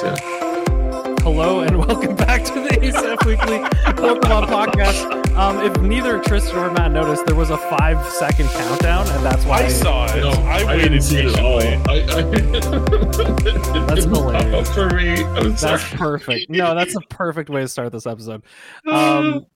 That 0.00 0.20
yeah. 0.22 1.14
Hello 1.22 1.60
and 1.60 1.76
welcome 1.86 2.14
back 2.14 2.44
to 2.44 2.52
the 2.54 2.68
ASAP 2.68 3.24
Weekly 3.26 3.58
Pokemon 3.94 4.46
Podcast. 4.46 5.34
Um, 5.36 5.60
if 5.60 5.80
neither 5.80 6.20
Tristan 6.20 6.56
or 6.56 6.70
Matt 6.70 6.92
noticed, 6.92 7.26
there 7.26 7.34
was 7.34 7.50
a 7.50 7.58
five 7.58 8.06
second 8.12 8.48
countdown, 8.50 9.08
and 9.08 9.26
that's 9.26 9.44
why 9.44 9.64
I 9.64 9.68
saw 9.68 10.06
it. 10.06 10.20
No, 10.20 10.30
I 10.30 10.60
I, 10.60 10.64
waited 10.64 10.88
didn't 10.90 11.02
see 11.02 11.18
it 11.18 11.36
at 11.36 11.44
all. 11.44 11.60
patiently. 11.60 11.84
I, 11.88 12.16
I, 12.16 12.22
That's 13.86 14.04
hilarious. 14.04 14.74
for 14.74 14.90
me. 14.90 15.24
I'm 15.24 15.56
sorry. 15.56 15.78
That's 15.78 15.94
perfect. 15.94 16.50
No, 16.50 16.74
that's 16.74 16.94
a 16.94 17.00
perfect 17.10 17.50
way 17.50 17.62
to 17.62 17.68
start 17.68 17.90
this 17.92 18.06
episode. 18.06 18.44
Um, 18.86 19.46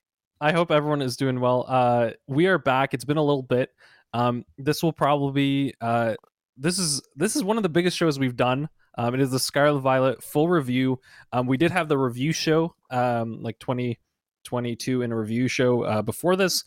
I 0.40 0.50
hope 0.50 0.72
everyone 0.72 1.02
is 1.02 1.16
doing 1.16 1.38
well. 1.38 1.64
Uh, 1.68 2.10
we 2.26 2.46
are 2.46 2.58
back. 2.58 2.94
It's 2.94 3.04
been 3.04 3.16
a 3.16 3.22
little 3.22 3.44
bit. 3.44 3.70
Um, 4.12 4.44
this 4.58 4.82
will 4.82 4.92
probably 4.92 5.32
be 5.32 5.74
uh, 5.80 6.16
this 6.56 6.80
is 6.80 7.00
this 7.14 7.36
is 7.36 7.44
one 7.44 7.58
of 7.58 7.62
the 7.62 7.68
biggest 7.68 7.96
shows 7.96 8.18
we've 8.18 8.34
done. 8.36 8.68
Um, 8.98 9.14
it 9.14 9.20
is 9.20 9.30
the 9.30 9.38
Scarlet 9.38 9.80
Violet 9.80 10.22
full 10.22 10.48
review. 10.48 11.00
Um, 11.32 11.46
we 11.46 11.56
did 11.56 11.70
have 11.70 11.88
the 11.88 11.96
review 11.98 12.32
show, 12.32 12.74
um, 12.90 13.42
like 13.42 13.58
2022 13.58 15.02
in 15.02 15.12
a 15.12 15.16
review 15.16 15.48
show 15.48 15.82
uh, 15.82 16.02
before 16.02 16.36
this. 16.36 16.64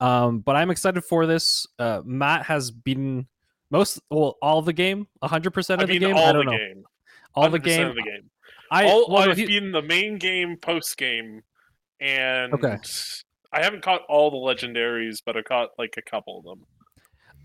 Um, 0.00 0.40
but 0.40 0.56
I'm 0.56 0.70
excited 0.70 1.02
for 1.04 1.26
this. 1.26 1.66
Uh, 1.78 2.02
Matt 2.04 2.44
has 2.46 2.70
beaten 2.70 3.26
most, 3.70 4.00
well, 4.10 4.36
all 4.42 4.62
the 4.62 4.72
game, 4.72 5.06
100% 5.22 5.74
of 5.74 5.80
I 5.80 5.84
the 5.86 5.98
game. 5.98 6.16
all 6.16 6.22
I 6.24 6.26
the 6.28 6.32
don't 6.32 6.46
know. 6.46 6.52
game. 6.56 6.84
All 7.34 7.50
the 7.50 7.58
game. 7.58 7.86
Of 7.88 7.94
the 7.96 8.02
game. 8.02 8.30
I, 8.70 8.84
all, 8.86 9.08
well, 9.10 9.30
I've 9.30 9.36
he- 9.36 9.46
been 9.46 9.72
the 9.72 9.82
main 9.82 10.18
game, 10.18 10.56
post 10.56 10.96
game, 10.96 11.42
and 12.00 12.52
Okay. 12.54 12.78
I 13.52 13.62
haven't 13.62 13.82
caught 13.82 14.02
all 14.08 14.30
the 14.30 14.36
legendaries, 14.36 15.22
but 15.24 15.36
I 15.36 15.42
caught 15.42 15.70
like 15.78 15.94
a 15.96 16.02
couple 16.02 16.38
of 16.38 16.44
them. 16.44 16.66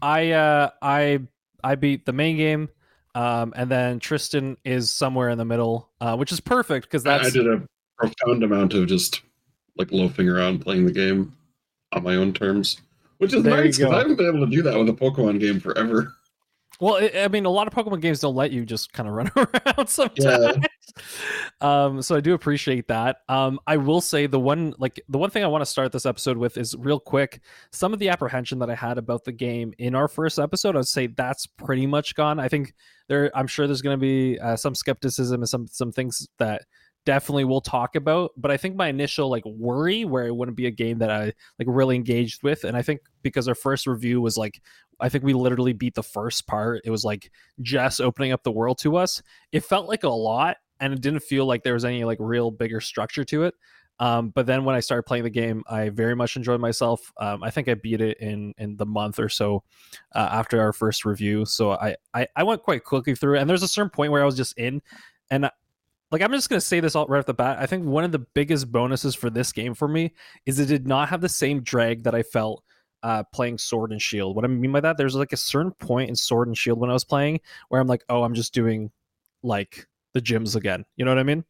I 0.01 0.31
uh 0.31 0.69
I 0.81 1.19
I 1.63 1.75
beat 1.75 2.05
the 2.05 2.11
main 2.11 2.35
game, 2.35 2.67
um, 3.15 3.53
and 3.55 3.69
then 3.69 3.99
Tristan 3.99 4.57
is 4.63 4.91
somewhere 4.91 5.29
in 5.29 5.37
the 5.37 5.45
middle, 5.45 5.89
uh, 6.01 6.15
which 6.15 6.31
is 6.31 6.39
perfect 6.39 6.87
because 6.87 7.05
I, 7.05 7.19
I 7.19 7.29
did 7.29 7.47
a 7.47 7.61
profound 7.97 8.43
amount 8.43 8.73
of 8.73 8.87
just 8.87 9.21
like 9.77 9.91
loafing 9.91 10.29
around 10.29 10.59
playing 10.59 10.85
the 10.85 10.91
game 10.91 11.35
on 11.91 12.03
my 12.03 12.15
own 12.15 12.33
terms, 12.33 12.81
which 13.17 13.33
is 13.33 13.43
There 13.43 13.55
nice 13.55 13.77
because. 13.77 13.93
I 13.93 13.99
haven't 13.99 14.15
been 14.15 14.27
able 14.27 14.45
to 14.45 14.51
do 14.51 14.61
that 14.63 14.77
with 14.77 14.89
a 14.89 14.93
Pokemon 14.93 15.39
game 15.39 15.59
forever. 15.59 16.13
Well. 16.83 16.95
I 16.95 17.23
I 17.23 17.27
mean, 17.27 17.45
a 17.45 17.49
lot 17.49 17.67
of 17.67 17.73
Pokemon 17.73 18.01
games 18.01 18.19
don't 18.19 18.35
let 18.35 18.51
you 18.51 18.65
just 18.65 18.93
kind 18.93 19.07
of 19.07 19.15
run 19.15 19.31
around 19.35 19.87
sometimes. 19.87 20.65
Um, 21.61 22.01
so 22.01 22.15
I 22.15 22.19
do 22.19 22.33
appreciate 22.33 22.87
that. 22.89 23.17
Um, 23.29 23.59
I 23.65 23.77
will 23.77 24.01
say 24.01 24.27
the 24.27 24.39
one 24.39 24.73
like 24.77 25.01
the 25.09 25.17
one 25.17 25.29
thing 25.29 25.43
I 25.43 25.47
want 25.47 25.61
to 25.61 25.65
start 25.65 25.91
this 25.91 26.05
episode 26.05 26.37
with 26.37 26.57
is 26.57 26.75
real 26.77 26.99
quick. 26.99 27.41
Some 27.71 27.93
of 27.93 27.99
the 27.99 28.09
apprehension 28.09 28.59
that 28.59 28.69
I 28.69 28.75
had 28.75 28.97
about 28.97 29.23
the 29.23 29.31
game 29.31 29.73
in 29.77 29.95
our 29.95 30.07
first 30.07 30.39
episode, 30.39 30.75
I'd 30.75 30.85
say 30.85 31.07
that's 31.07 31.47
pretty 31.47 31.87
much 31.87 32.15
gone. 32.15 32.39
I 32.39 32.47
think 32.47 32.73
there, 33.07 33.31
I'm 33.35 33.47
sure 33.47 33.65
there's 33.65 33.81
going 33.81 33.97
to 33.97 34.01
be 34.01 34.39
uh, 34.39 34.55
some 34.55 34.75
skepticism 34.75 35.41
and 35.41 35.49
some 35.49 35.67
some 35.67 35.91
things 35.91 36.27
that 36.37 36.63
definitely 37.05 37.45
we'll 37.45 37.61
talk 37.61 37.95
about. 37.95 38.31
But 38.37 38.51
I 38.51 38.57
think 38.57 38.75
my 38.75 38.87
initial 38.87 39.29
like 39.29 39.45
worry 39.45 40.05
where 40.05 40.27
it 40.27 40.35
wouldn't 40.35 40.57
be 40.57 40.67
a 40.67 40.71
game 40.71 40.99
that 40.99 41.09
I 41.09 41.33
like 41.59 41.67
really 41.67 41.95
engaged 41.95 42.43
with, 42.43 42.63
and 42.63 42.75
I 42.75 42.81
think 42.81 43.01
because 43.21 43.47
our 43.47 43.55
first 43.55 43.87
review 43.87 44.21
was 44.21 44.37
like. 44.37 44.61
I 45.03 45.09
think 45.09 45.25
we 45.25 45.33
literally 45.33 45.73
beat 45.73 45.95
the 45.95 46.01
first 46.01 46.47
part. 46.47 46.81
It 46.85 46.89
was 46.89 47.03
like 47.03 47.29
Jess 47.61 47.99
opening 47.99 48.31
up 48.31 48.41
the 48.43 48.51
world 48.51 48.77
to 48.79 48.95
us. 48.95 49.21
It 49.51 49.65
felt 49.65 49.89
like 49.89 50.03
a 50.03 50.09
lot, 50.09 50.57
and 50.79 50.93
it 50.93 51.01
didn't 51.01 51.23
feel 51.23 51.45
like 51.45 51.61
there 51.61 51.73
was 51.73 51.83
any 51.83 52.05
like 52.05 52.17
real 52.21 52.51
bigger 52.51 52.79
structure 52.79 53.25
to 53.25 53.43
it. 53.43 53.53
Um, 53.99 54.29
but 54.29 54.45
then 54.45 54.63
when 54.63 54.75
I 54.75 54.79
started 54.79 55.03
playing 55.03 55.25
the 55.25 55.29
game, 55.29 55.61
I 55.67 55.89
very 55.89 56.15
much 56.15 56.37
enjoyed 56.37 56.61
myself. 56.61 57.11
Um, 57.17 57.43
I 57.43 57.49
think 57.49 57.67
I 57.67 57.73
beat 57.73 57.99
it 57.99 58.17
in 58.19 58.53
in 58.57 58.77
the 58.77 58.85
month 58.85 59.19
or 59.19 59.27
so 59.27 59.63
uh, 60.15 60.29
after 60.31 60.61
our 60.61 60.71
first 60.71 61.03
review. 61.03 61.45
So 61.45 61.71
I, 61.73 61.97
I 62.13 62.25
I 62.37 62.43
went 62.43 62.63
quite 62.63 62.85
quickly 62.85 63.13
through 63.13 63.35
it. 63.35 63.41
And 63.41 63.49
there's 63.49 63.61
a 63.61 63.67
certain 63.67 63.89
point 63.89 64.13
where 64.13 64.21
I 64.21 64.25
was 64.25 64.37
just 64.37 64.57
in, 64.57 64.81
and 65.29 65.49
like 66.11 66.21
I'm 66.21 66.31
just 66.31 66.49
gonna 66.49 66.61
say 66.61 66.79
this 66.79 66.95
all 66.95 67.07
right 67.07 67.19
off 67.19 67.25
the 67.25 67.33
bat. 67.33 67.59
I 67.59 67.65
think 67.65 67.85
one 67.85 68.05
of 68.05 68.13
the 68.13 68.19
biggest 68.19 68.71
bonuses 68.71 69.15
for 69.15 69.29
this 69.29 69.51
game 69.51 69.73
for 69.73 69.89
me 69.89 70.13
is 70.45 70.59
it 70.59 70.67
did 70.67 70.87
not 70.87 71.09
have 71.09 71.19
the 71.19 71.29
same 71.29 71.61
drag 71.61 72.03
that 72.03 72.15
I 72.15 72.23
felt 72.23 72.63
uh, 73.03 73.23
playing 73.33 73.57
Sword 73.57 73.91
and 73.91 74.01
Shield. 74.01 74.35
What 74.35 74.45
I 74.45 74.47
mean 74.47 74.71
by 74.71 74.79
that, 74.79 74.97
there's 74.97 75.15
like 75.15 75.33
a 75.33 75.37
certain 75.37 75.71
point 75.71 76.09
in 76.09 76.15
Sword 76.15 76.47
and 76.47 76.57
Shield 76.57 76.79
when 76.79 76.89
I 76.89 76.93
was 76.93 77.03
playing 77.03 77.41
where 77.69 77.79
I'm 77.79 77.87
like, 77.87 78.03
oh, 78.09 78.23
I'm 78.23 78.33
just 78.33 78.53
doing 78.53 78.89
like 79.43 79.85
the 80.13 80.21
gyms 80.21 80.55
again. 80.55 80.85
You 80.95 81.05
know 81.05 81.11
what 81.11 81.19
I 81.19 81.23
mean? 81.23 81.43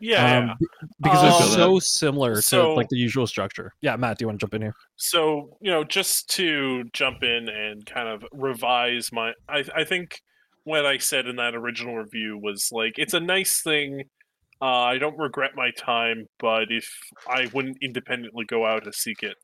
Yeah. 0.00 0.38
Um, 0.38 0.46
yeah. 0.46 0.54
because 1.00 1.40
it's 1.42 1.54
so 1.54 1.78
similar 1.78 2.40
so- 2.40 2.68
to 2.68 2.72
like 2.74 2.88
the 2.88 2.96
usual 2.96 3.26
structure. 3.26 3.72
Yeah, 3.80 3.96
Matt, 3.96 4.18
do 4.18 4.22
you 4.22 4.28
want 4.28 4.40
to 4.40 4.44
jump 4.44 4.54
in 4.54 4.62
here? 4.62 4.74
So 4.96 5.56
you 5.60 5.70
know, 5.70 5.84
just 5.84 6.30
to 6.30 6.84
jump 6.92 7.22
in 7.22 7.48
and 7.48 7.84
kind 7.84 8.08
of 8.08 8.24
revise 8.32 9.12
my, 9.12 9.32
I 9.48 9.64
I 9.74 9.84
think 9.84 10.22
what 10.64 10.86
I 10.86 10.98
said 10.98 11.26
in 11.26 11.36
that 11.36 11.54
original 11.54 11.96
review 11.96 12.38
was 12.38 12.70
like 12.72 12.94
it's 12.98 13.14
a 13.14 13.20
nice 13.20 13.62
thing. 13.62 14.04
Uh, 14.62 14.82
I 14.82 14.98
don't 14.98 15.18
regret 15.18 15.52
my 15.56 15.70
time, 15.70 16.26
but 16.38 16.70
if 16.70 16.86
I 17.26 17.48
wouldn't 17.54 17.78
independently 17.80 18.44
go 18.44 18.66
out 18.66 18.84
to 18.84 18.92
seek 18.92 19.22
it, 19.22 19.36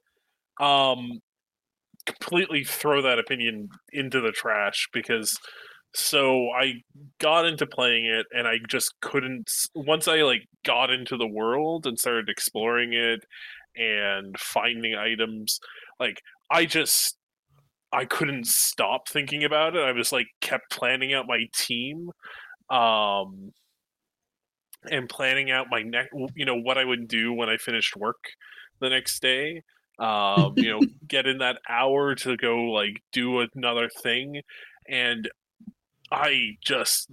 um, 0.62 1.22
completely 2.06 2.64
throw 2.64 3.02
that 3.02 3.18
opinion 3.18 3.68
into 3.92 4.20
the 4.20 4.32
trash 4.32 4.88
because. 4.92 5.38
So 5.94 6.50
I 6.50 6.82
got 7.20 7.46
into 7.46 7.66
playing 7.66 8.04
it, 8.06 8.26
and 8.30 8.46
I 8.46 8.56
just 8.68 8.92
couldn't. 9.00 9.50
Once 9.74 10.06
I 10.08 10.22
like 10.22 10.42
got 10.64 10.90
into 10.90 11.16
the 11.16 11.26
world 11.26 11.86
and 11.86 11.98
started 11.98 12.28
exploring 12.28 12.92
it 12.92 13.20
and 13.76 14.38
finding 14.38 14.94
items, 14.94 15.58
like 15.98 16.20
I 16.50 16.66
just 16.66 17.16
I 17.92 18.04
couldn't 18.04 18.46
stop 18.46 19.08
thinking 19.08 19.44
about 19.44 19.76
it. 19.76 19.82
I 19.82 19.92
was 19.92 20.12
like 20.12 20.26
kept 20.40 20.70
planning 20.70 21.14
out 21.14 21.26
my 21.28 21.46
team 21.54 22.10
um 22.70 23.52
and 24.90 25.08
planning 25.08 25.50
out 25.50 25.66
my 25.70 25.82
next 25.82 26.10
you 26.34 26.44
know 26.44 26.56
what 26.56 26.78
I 26.78 26.84
would 26.84 27.08
do 27.08 27.32
when 27.32 27.48
I 27.48 27.56
finished 27.56 27.96
work 27.96 28.22
the 28.80 28.88
next 28.88 29.20
day. 29.20 29.62
Um, 29.98 30.54
you 30.56 30.70
know, 30.70 30.80
get 31.08 31.26
in 31.26 31.38
that 31.38 31.58
hour 31.68 32.14
to 32.16 32.36
go 32.36 32.56
like 32.70 33.02
do 33.12 33.40
another 33.54 33.88
thing 33.88 34.42
and 34.88 35.28
I 36.10 36.56
just 36.62 37.10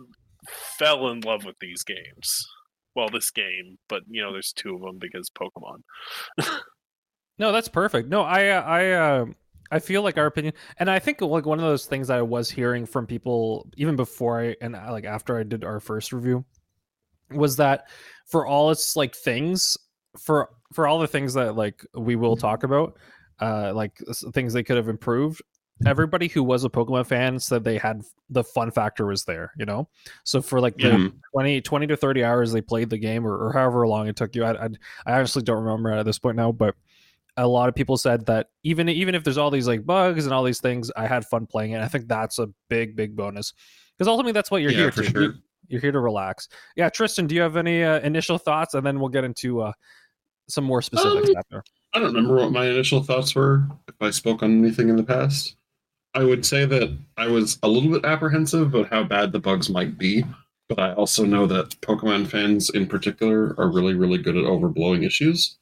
fell 0.78 1.10
in 1.10 1.22
love 1.22 1.46
with 1.46 1.56
these 1.60 1.84
games. 1.84 2.48
Well, 2.96 3.10
this 3.10 3.32
game, 3.32 3.78
but 3.90 4.04
you 4.08 4.22
know, 4.22 4.32
there's 4.32 4.54
two 4.54 4.76
of 4.76 4.82
them 4.82 5.00
because 5.00 5.30
Pokemon. 5.30 5.82
No, 7.40 7.52
that's 7.52 7.68
perfect. 7.68 8.10
No, 8.10 8.22
I 8.22 8.50
uh, 8.50 8.62
I 8.62 8.92
uh, 8.92 9.26
I 9.72 9.80
feel 9.80 10.04
like 10.04 10.18
our 10.18 10.28
opinion, 10.28 10.54
and 10.78 10.90
I 10.90 11.00
think 11.00 11.20
like 11.22 11.46
one 11.46 11.58
of 11.58 11.66
those 11.66 11.86
things 11.86 12.08
that 12.08 12.20
I 12.20 12.22
was 12.22 12.50
hearing 12.50 12.86
from 12.86 13.08
people 13.08 13.68
even 13.76 13.96
before 13.96 14.40
I 14.40 14.56
and 14.62 14.76
uh, 14.76 14.92
like 14.92 15.06
after 15.06 15.38
I 15.38 15.44
did 15.44 15.64
our 15.64 15.80
first 15.80 16.14
review 16.14 16.46
was 17.32 17.56
that 17.56 17.88
for 18.28 18.46
all 18.46 18.70
its 18.70 18.96
like 18.96 19.16
things 19.16 19.78
for 20.20 20.50
for 20.74 20.88
all 20.88 21.00
the 21.00 21.08
things 21.08 21.34
that 21.34 21.56
like 21.56 21.86
we 21.96 22.16
will 22.16 22.36
talk 22.36 22.64
about, 22.64 22.98
uh, 23.42 23.74
like 23.74 23.98
things 24.34 24.54
they 24.54 24.64
could 24.64 24.78
have 24.78 24.90
improved. 24.90 25.42
Everybody 25.86 26.28
who 26.28 26.44
was 26.44 26.64
a 26.64 26.70
Pokemon 26.70 27.08
fan 27.08 27.40
said 27.40 27.64
they 27.64 27.78
had 27.78 28.04
the 28.30 28.44
fun 28.44 28.72
factor 28.72 29.06
was 29.06 29.26
there, 29.26 29.52
you 29.58 29.66
know. 29.66 29.90
So 30.24 30.42
for 30.42 30.62
like 30.62 30.78
the 30.78 30.98
Yeah. 30.98 31.10
20, 31.34 31.62
20 31.62 31.88
to 31.88 31.98
thirty 31.98 32.24
hours 32.24 32.52
they 32.52 32.62
played 32.62 32.90
the 32.90 32.98
game, 32.98 33.26
or, 33.26 33.36
or 33.48 33.52
however 33.52 33.88
long 33.88 34.08
it 34.08 34.16
took 34.16 34.36
you, 34.36 34.44
I, 34.46 34.66
I 34.66 34.70
I 35.06 35.14
honestly 35.14 35.42
don't 35.42 35.64
remember 35.64 35.92
at 35.92 36.06
this 36.06 36.20
point 36.20 36.38
now, 36.38 36.52
but 36.52 36.76
a 37.36 37.48
lot 37.48 37.68
of 37.68 37.74
people 37.76 37.98
said 37.98 38.26
that 38.28 38.48
even 38.64 38.88
even 38.88 39.16
if 39.16 39.24
there's 39.24 39.40
all 39.40 39.50
these 39.50 39.68
like 39.68 39.86
bugs 39.86 40.26
and 40.26 40.34
all 40.34 40.44
these 40.44 40.62
things, 40.62 40.92
I 40.96 41.08
had 41.08 41.26
fun 41.26 41.48
playing 41.48 41.72
it. 41.72 41.82
I 41.82 41.88
think 41.88 42.08
that's 42.08 42.38
a 42.40 42.48
big 42.70 42.96
big 42.96 43.16
bonus 43.16 43.54
because 43.98 44.08
ultimately 44.08 44.32
that's 44.34 44.52
what 44.52 44.62
you're 44.62 44.72
Yeah, 44.72 44.78
here 44.78 44.92
for 44.92 45.04
to. 45.04 45.10
sure. 45.10 45.22
You- 45.24 45.34
You're 45.70 45.82
here 45.82 45.94
to 45.94 46.02
relax. 46.02 46.50
Yeah, 46.76 46.90
Tristan, 46.90 47.26
do 47.26 47.34
you 47.36 47.42
have 47.42 47.56
any 47.56 47.84
uh, 47.84 48.00
initial 48.02 48.38
thoughts, 48.38 48.74
and 48.74 48.86
then 48.86 49.00
we'll 49.00 49.08
get 49.10 49.24
into 49.24 49.62
uh, 49.62 49.72
some 50.54 50.64
more 50.64 50.82
specifics 50.82 51.30
Um, 51.30 51.36
after. 51.38 51.64
I 51.94 52.00
don't 52.00 52.14
remember 52.14 52.36
what 52.36 52.52
my 52.52 52.68
initial 52.68 53.04
thoughts 53.04 53.36
were 53.36 53.68
if 53.88 53.96
I 54.02 54.10
spoke 54.12 54.44
on 54.44 54.60
anything 54.60 54.90
in 54.90 54.96
the 54.96 55.04
past. 55.04 55.56
I 56.16 56.24
would 56.24 56.46
say 56.46 56.66
that 56.66 56.96
I 57.18 57.28
was 57.28 57.58
a 57.64 57.68
little 57.68 57.92
bit 57.92 58.06
apprehensive 58.06 58.74
about 58.74 58.90
how 58.90 59.04
bad 59.04 59.32
the 59.32 59.40
bugs 59.40 59.70
might 59.70 59.98
be, 59.98 60.24
but 60.70 60.80
I 60.80 60.94
also 60.94 61.26
know 61.26 61.48
that 61.48 61.80
Pokemon 61.82 62.28
fans 62.28 62.70
in 62.70 62.88
particular 62.88 63.56
are 63.58 63.72
really, 63.72 63.96
really 63.96 64.20
good 64.20 64.38
at 64.38 64.44
overblowing 64.44 65.06
issues. 65.06 65.58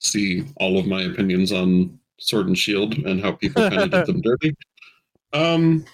See 0.00 0.44
all 0.56 0.78
of 0.78 0.86
my 0.86 1.02
opinions 1.02 1.52
on 1.52 1.98
Sword 2.18 2.48
and 2.48 2.58
Shield 2.58 2.94
and 2.98 3.20
how 3.20 3.32
people 3.32 3.68
kind 3.68 3.82
of 3.82 3.90
did 3.90 4.06
them 4.06 4.20
dirty. 4.22 4.54
Um, 5.32 5.84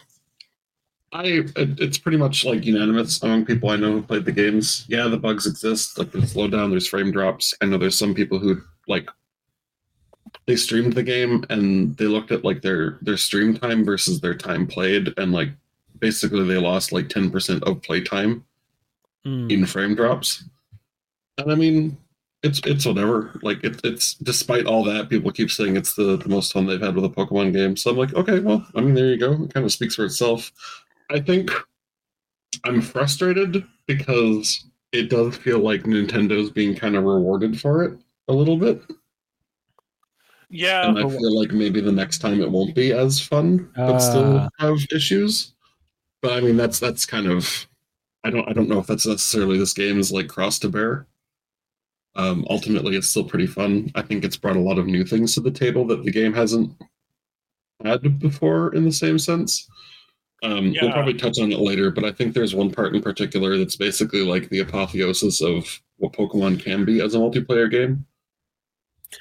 I 1.17 1.45
it's 1.57 1.99
pretty 1.99 2.19
much 2.19 2.45
like 2.45 2.65
unanimous 2.65 3.23
among 3.23 3.47
people 3.47 3.71
I 3.71 3.77
know 3.77 3.93
who 3.93 4.03
played 4.03 4.25
the 4.25 4.33
games. 4.33 4.85
Yeah, 4.89 5.09
the 5.09 5.17
bugs 5.17 5.47
exist. 5.47 5.99
Like 5.99 6.13
there's 6.13 6.35
slowdown, 6.35 6.71
there's 6.71 6.87
frame 6.89 7.11
drops. 7.11 7.55
I 7.61 7.67
know 7.67 7.79
there's 7.79 7.99
some 7.99 8.15
people 8.15 8.39
who 8.39 8.61
like 8.87 9.09
they 10.47 10.57
streamed 10.57 10.93
the 10.93 11.03
game 11.03 11.45
and 11.51 11.97
they 11.97 12.05
looked 12.05 12.31
at 12.33 12.45
like 12.45 12.63
their 12.63 12.99
their 13.03 13.17
stream 13.17 13.57
time 13.57 13.85
versus 13.85 14.21
their 14.21 14.35
time 14.35 14.67
played 14.67 15.15
and 15.17 15.33
like 15.33 15.51
basically 15.99 16.45
they 16.47 16.59
lost 16.59 16.93
like 16.93 17.09
10% 17.09 17.63
of 17.63 17.83
play 17.83 18.01
time 18.03 18.45
Mm. 19.27 19.51
in 19.51 19.67
frame 19.67 19.97
drops 19.97 20.45
and 21.39 21.51
i 21.51 21.55
mean 21.57 21.97
it's 22.45 22.61
it's 22.65 22.87
whatever 22.87 23.41
like 23.43 23.65
it, 23.65 23.81
it's 23.83 24.15
despite 24.15 24.67
all 24.67 24.85
that 24.85 25.09
people 25.09 25.33
keep 25.33 25.51
saying 25.51 25.77
it's 25.77 25.95
the, 25.95 26.17
the 26.17 26.29
most 26.29 26.53
fun 26.53 26.65
they've 26.65 26.81
had 26.81 26.95
with 26.95 27.05
a 27.05 27.09
pokemon 27.09 27.53
game 27.53 27.77
so 27.77 27.91
i'm 27.91 27.97
like 27.97 28.15
okay 28.15 28.39
well 28.39 28.65
i 28.77 28.81
mean 28.81 28.95
there 28.95 29.09
you 29.09 29.19
go 29.19 29.33
it 29.43 29.53
kind 29.53 29.67
of 29.67 29.73
speaks 29.73 29.97
for 29.97 30.05
itself 30.05 30.53
i 31.11 31.21
think 31.21 31.51
I'm 32.65 32.81
frustrated 32.81 33.65
because 33.87 34.65
it 34.93 35.09
does 35.11 35.37
feel 35.37 35.59
like 35.61 35.83
Nintendo's 35.83 36.51
being 36.51 36.75
kind 36.75 36.97
of 36.97 37.05
rewarded 37.05 37.61
for 37.61 37.85
it 37.85 37.99
a 38.29 38.33
little 38.33 38.57
bit. 38.57 38.83
Yeah, 40.49 40.89
and 40.89 40.99
I 40.99 41.03
feel 41.09 41.39
like 41.39 41.51
maybe 41.53 41.81
the 41.81 41.93
next 41.93 42.19
time 42.19 42.41
it 42.41 42.51
won't 42.51 42.75
be 42.75 42.93
as 42.93 43.21
fun, 43.21 43.71
but 43.77 43.99
still 43.99 44.37
Uh. 44.39 44.49
have 44.59 44.79
issues. 44.93 45.55
But 46.23 46.33
I 46.33 46.41
mean, 46.41 46.57
that's 46.57 46.79
that's 46.81 47.05
kind 47.05 47.27
of 47.27 47.67
I 48.25 48.31
don't 48.31 48.49
I 48.49 48.53
don't 48.53 48.69
know 48.69 48.79
if 48.81 48.87
that's 48.87 49.07
necessarily 49.07 49.59
this 49.59 49.75
game 49.75 49.99
is 50.01 50.11
like 50.11 50.29
cross 50.29 50.59
to 50.61 50.69
bear. 50.69 51.07
Um, 52.15 52.47
ultimately, 52.49 52.97
it's 52.97 53.09
still 53.11 53.25
pretty 53.25 53.47
fun. 53.47 53.91
I 53.95 54.03
think 54.03 54.25
it's 54.25 54.37
brought 54.39 54.57
a 54.57 54.61
lot 54.61 54.79
of 54.79 54.87
new 54.87 55.05
things 55.05 55.35
to 55.35 55.41
the 55.41 55.51
table 55.51 55.87
that 55.89 56.03
the 56.05 56.11
game 56.11 56.33
hasn't 56.33 56.73
had 57.85 58.19
before 58.19 58.75
in 58.75 58.85
the 58.85 58.93
same 58.93 59.19
sense. 59.19 59.69
Um, 60.43 60.67
Yeah. 60.69 60.83
We'll 60.85 60.93
probably 60.93 61.15
touch 61.15 61.39
on 61.41 61.51
it 61.53 61.59
later, 61.59 61.91
but 61.91 62.05
I 62.05 62.13
think 62.13 62.35
there's 62.35 62.55
one 62.55 62.71
part 62.71 62.95
in 62.95 63.03
particular 63.03 63.57
that's 63.57 63.77
basically 63.77 64.23
like 64.23 64.49
the 64.51 64.61
apotheosis 64.61 65.41
of 65.41 65.81
what 65.97 66.13
Pokemon 66.13 66.61
can 66.63 66.85
be 66.85 67.01
as 67.01 67.15
a 67.15 67.19
multiplayer 67.19 67.71
game. 67.71 68.05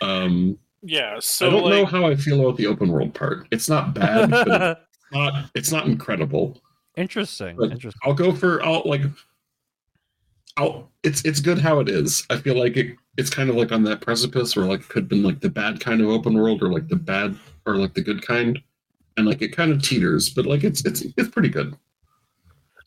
Um, 0.01 0.57
yeah. 0.81 1.17
So 1.19 1.47
I 1.47 1.49
don't 1.51 1.63
like, 1.63 1.71
know 1.73 1.85
how 1.85 2.05
I 2.05 2.15
feel 2.15 2.41
about 2.41 2.57
the 2.57 2.67
open 2.67 2.89
world 2.91 3.13
part. 3.13 3.47
It's 3.51 3.69
not 3.69 3.93
bad, 3.93 4.29
but 4.29 4.47
it's 4.47 4.81
not 5.13 5.51
it's 5.55 5.71
not 5.71 5.85
incredible. 5.87 6.61
interesting. 6.97 7.55
But- 7.57 7.71
Interesting. 7.71 7.99
I'll 8.03 8.13
go 8.13 8.33
for 8.33 8.61
I'll 8.63 8.81
like 8.85 9.01
I'll 10.57 10.89
it's 11.03 11.23
it's 11.25 11.39
good 11.39 11.59
how 11.59 11.79
it 11.79 11.89
is. 11.89 12.25
I 12.29 12.37
feel 12.37 12.57
like 12.57 12.77
it 12.77 12.95
it's 13.17 13.29
kind 13.29 13.49
of 13.49 13.55
like 13.55 13.71
on 13.71 13.83
that 13.83 14.01
precipice 14.01 14.55
where 14.55 14.65
like 14.65 14.81
it 14.81 14.89
could 14.89 15.03
have 15.03 15.09
been 15.09 15.23
like 15.23 15.39
the 15.39 15.49
bad 15.49 15.79
kind 15.79 16.01
of 16.01 16.09
open 16.09 16.33
world 16.33 16.61
or 16.61 16.71
like 16.71 16.87
the 16.87 16.95
bad 16.95 17.37
or 17.65 17.75
like 17.77 17.93
the 17.93 18.01
good 18.03 18.21
kind. 18.25 18.59
And 19.17 19.25
like 19.25 19.41
it 19.41 19.55
kind 19.55 19.71
of 19.71 19.81
teeters, 19.81 20.29
but 20.29 20.45
like 20.45 20.63
it's 20.63 20.83
it's 20.85 21.03
it's 21.17 21.29
pretty 21.29 21.49
good. 21.49 21.75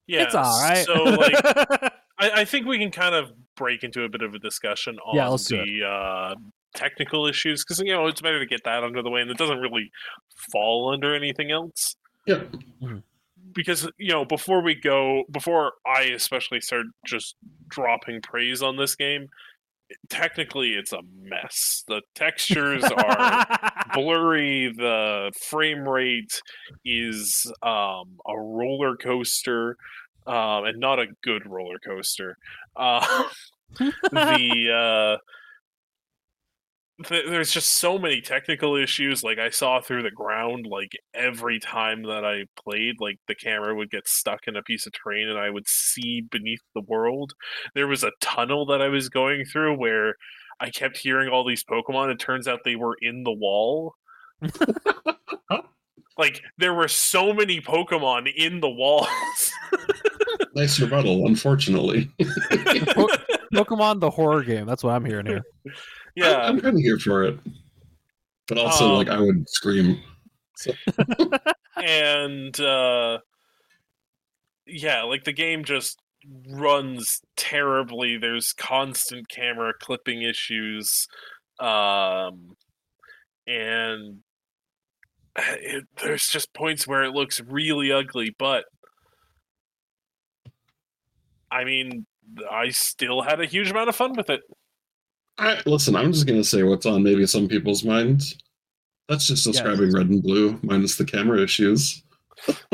yeah. 0.06 0.24
it's 0.24 0.34
all 0.34 0.60
right. 0.60 0.84
So 0.84 1.04
like, 1.04 1.34
I, 2.18 2.30
I 2.40 2.44
think 2.44 2.66
we 2.66 2.78
can 2.78 2.90
kind 2.90 3.14
of 3.14 3.32
break 3.56 3.82
into 3.82 4.04
a 4.04 4.08
bit 4.08 4.22
of 4.22 4.34
a 4.34 4.38
discussion 4.38 4.98
on 5.04 5.16
Yeah, 5.16 5.36
the 5.36 5.86
uh, 5.86 6.34
technical 6.74 7.26
issues 7.26 7.64
because 7.64 7.80
you 7.80 7.92
know 7.92 8.06
it's 8.06 8.20
better 8.20 8.38
to 8.38 8.46
get 8.46 8.64
that 8.64 8.84
under 8.84 9.02
the 9.02 9.10
way, 9.10 9.20
and 9.20 9.30
it 9.30 9.38
doesn't 9.38 9.58
really 9.58 9.90
fall 10.52 10.92
under 10.92 11.14
anything 11.14 11.50
else. 11.50 11.96
Yeah. 12.26 12.42
Because 13.54 13.88
you 13.96 14.12
know, 14.12 14.24
before 14.24 14.62
we 14.62 14.74
go, 14.74 15.24
before 15.30 15.72
I 15.86 16.02
especially 16.14 16.60
start 16.60 16.86
just 17.06 17.36
dropping 17.68 18.20
praise 18.20 18.62
on 18.62 18.76
this 18.76 18.94
game, 18.94 19.28
technically 20.08 20.70
it's 20.70 20.92
a 20.92 21.00
mess. 21.22 21.84
The 21.88 22.02
textures 22.14 22.84
are 22.96 23.46
blurry. 23.94 24.72
The 24.76 25.32
frame 25.48 25.88
rate 25.88 26.40
is 26.84 27.50
um, 27.62 28.18
a 28.26 28.36
roller 28.36 28.96
coaster, 28.96 29.76
um, 30.26 30.64
and 30.64 30.78
not 30.78 30.98
a 30.98 31.06
good 31.22 31.46
roller 31.46 31.78
coaster. 31.78 32.36
Uh, 32.76 33.24
the 33.78 35.16
uh, 35.18 35.18
th- 37.04 37.26
there's 37.28 37.50
just 37.50 37.76
so 37.78 37.98
many 37.98 38.20
technical 38.20 38.76
issues. 38.76 39.22
Like 39.22 39.38
I 39.38 39.50
saw 39.50 39.80
through 39.80 40.02
the 40.02 40.10
ground, 40.10 40.66
like 40.68 40.92
every 41.14 41.58
time 41.58 42.02
that 42.04 42.24
I 42.24 42.44
played, 42.62 42.96
like 43.00 43.18
the 43.28 43.34
camera 43.34 43.74
would 43.74 43.90
get 43.90 44.08
stuck 44.08 44.46
in 44.46 44.56
a 44.56 44.62
piece 44.62 44.86
of 44.86 44.92
terrain, 44.92 45.28
and 45.28 45.38
I 45.38 45.50
would 45.50 45.68
see 45.68 46.20
beneath 46.20 46.62
the 46.74 46.82
world. 46.82 47.34
There 47.74 47.88
was 47.88 48.04
a 48.04 48.12
tunnel 48.20 48.66
that 48.66 48.82
I 48.82 48.88
was 48.88 49.08
going 49.08 49.44
through 49.44 49.76
where 49.76 50.14
I 50.60 50.70
kept 50.70 50.98
hearing 50.98 51.28
all 51.28 51.46
these 51.46 51.64
Pokemon. 51.64 52.10
It 52.12 52.18
turns 52.18 52.48
out 52.48 52.60
they 52.64 52.76
were 52.76 52.96
in 53.00 53.22
the 53.24 53.32
wall. 53.32 53.94
like 56.16 56.42
there 56.58 56.74
were 56.74 56.88
so 56.88 57.32
many 57.32 57.60
Pokemon 57.60 58.32
in 58.36 58.60
the 58.60 58.70
walls. 58.70 59.52
Nice 60.54 60.80
rebuttal, 60.80 61.26
unfortunately. 61.26 62.10
Po- 62.18 63.08
Pokemon 63.54 64.00
the 64.00 64.10
horror 64.10 64.42
game. 64.42 64.66
That's 64.66 64.82
what 64.82 64.92
I'm 64.92 65.04
hearing 65.04 65.26
here. 65.26 65.44
Yeah, 66.24 66.38
I'm 66.38 66.60
kind 66.60 66.76
of 66.76 66.82
here 66.82 66.98
for 66.98 67.24
it. 67.24 67.38
But 68.46 68.58
also, 68.58 68.86
Um, 68.86 68.94
like, 68.94 69.08
I 69.08 69.20
would 69.20 69.48
scream. 69.48 70.00
and 71.76 72.58
uh 72.58 73.18
yeah 74.66 75.02
like 75.02 75.22
the 75.22 75.32
game 75.32 75.62
just 75.62 76.00
runs 76.50 77.20
terribly 77.36 78.18
there's 78.18 78.52
constant 78.52 79.28
camera 79.28 79.72
clipping 79.80 80.22
issues 80.22 81.06
um 81.60 82.56
and 83.46 84.18
it, 85.36 85.84
there's 86.02 86.26
just 86.26 86.52
points 86.52 86.88
where 86.88 87.04
it 87.04 87.14
looks 87.14 87.40
really 87.40 87.92
ugly 87.92 88.34
but 88.36 88.64
i 91.52 91.62
mean 91.62 92.04
i 92.50 92.68
still 92.70 93.22
had 93.22 93.40
a 93.40 93.46
huge 93.46 93.70
amount 93.70 93.88
of 93.88 93.94
fun 93.94 94.12
with 94.16 94.28
it 94.28 94.42
I, 95.38 95.60
listen, 95.66 95.94
I'm 95.94 96.12
just 96.12 96.26
gonna 96.26 96.44
say 96.44 96.62
what's 96.62 96.86
on 96.86 97.02
maybe 97.02 97.26
some 97.26 97.48
people's 97.48 97.84
minds. 97.84 98.36
That's 99.08 99.26
just 99.26 99.44
describing 99.44 99.92
red 99.92 100.08
and 100.10 100.22
blue, 100.22 100.58
minus 100.62 100.96
the 100.96 101.04
camera 101.04 101.40
issues. 101.42 102.02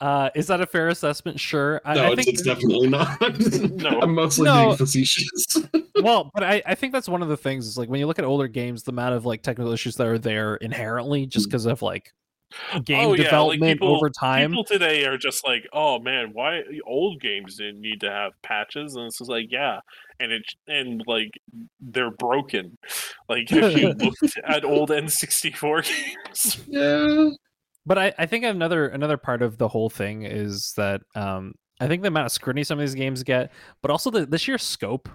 uh, 0.00 0.30
is 0.34 0.46
that 0.46 0.60
a 0.62 0.66
fair 0.66 0.88
assessment? 0.88 1.38
Sure. 1.38 1.82
I, 1.84 1.94
no, 1.94 2.04
I 2.04 2.06
it's, 2.08 2.16
think 2.16 2.28
it's 2.28 2.42
definitely 2.42 2.88
not. 2.88 3.20
No. 3.80 4.00
I'm 4.00 4.14
mostly 4.14 4.44
No. 4.46 4.66
being 4.66 4.76
facetious. 4.76 5.58
well, 6.02 6.30
but 6.32 6.42
I, 6.42 6.62
I 6.64 6.74
think 6.74 6.92
that's 6.92 7.08
one 7.08 7.22
of 7.22 7.28
the 7.28 7.36
things 7.36 7.66
is 7.66 7.76
like 7.76 7.88
when 7.90 8.00
you 8.00 8.06
look 8.06 8.18
at 8.18 8.24
older 8.24 8.48
games, 8.48 8.82
the 8.82 8.92
amount 8.92 9.14
of 9.14 9.26
like 9.26 9.42
technical 9.42 9.72
issues 9.72 9.96
that 9.96 10.06
are 10.06 10.18
there 10.18 10.56
inherently 10.56 11.26
just 11.26 11.48
because 11.48 11.66
of 11.66 11.82
like 11.82 12.12
game 12.84 12.98
Oh, 12.98 13.02
yeah, 13.02 13.06
like, 13.08 13.16
development 13.18 13.80
people- 13.80 13.96
over 13.96 14.10
time. 14.10 14.50
People 14.50 14.64
today 14.64 15.04
are 15.06 15.16
just 15.18 15.46
like, 15.46 15.66
"Oh 15.72 15.98
man, 15.98 16.30
why 16.32 16.62
old 16.86 17.20
games 17.20 17.56
didn't 17.56 17.80
need 17.80 18.00
to 18.00 18.10
have 18.10 18.32
patches?" 18.42 18.94
And 18.96 19.06
it's 19.06 19.18
just 19.18 19.30
like, 19.30 19.46
yeah, 19.50 19.80
and 20.18 20.32
it 20.32 20.42
and 20.68 21.02
like 21.06 21.30
they're 21.80 22.10
broken. 22.10 22.76
Like 23.28 23.46
if 23.52 23.78
you 23.78 23.88
looked 24.22 24.38
at 24.44 24.64
old 24.64 24.90
N64 24.90 25.84
games, 25.86 26.58
yeah. 26.68 27.30
But 27.86 27.96
I, 27.96 28.12
I 28.18 28.26
think 28.26 28.44
another 28.44 28.88
another 28.88 29.16
part 29.16 29.40
of 29.40 29.56
the 29.56 29.68
whole 29.68 29.88
thing 29.88 30.24
is 30.24 30.72
that 30.76 31.02
um, 31.14 31.54
I 31.80 31.86
think 31.86 32.02
the 32.02 32.08
amount 32.08 32.26
of 32.26 32.32
scrutiny 32.32 32.64
some 32.64 32.78
of 32.78 32.82
these 32.82 32.96
games 32.96 33.22
get, 33.22 33.52
but 33.82 33.92
also 33.92 34.10
the, 34.10 34.26
the 34.26 34.36
sheer 34.36 34.58
scope 34.58 35.08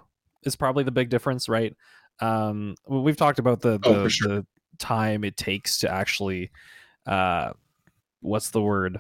is 0.44 0.56
probably 0.56 0.86
the 0.86 0.92
big 0.92 1.10
difference, 1.10 1.50
right? 1.50 1.76
Um, 2.22 2.76
we've 2.88 3.18
talked 3.18 3.38
about 3.40 3.60
the 3.60 3.80
Oh, 3.84 3.94
the, 3.96 4.04
for 4.06 4.10
sure. 4.10 4.30
the 4.30 4.46
time 4.80 5.26
it 5.26 5.36
takes 5.36 5.80
to 5.80 5.92
actually, 5.92 6.52
uh, 7.06 7.52
what's 8.22 8.52
the 8.52 8.62
word? 8.62 9.00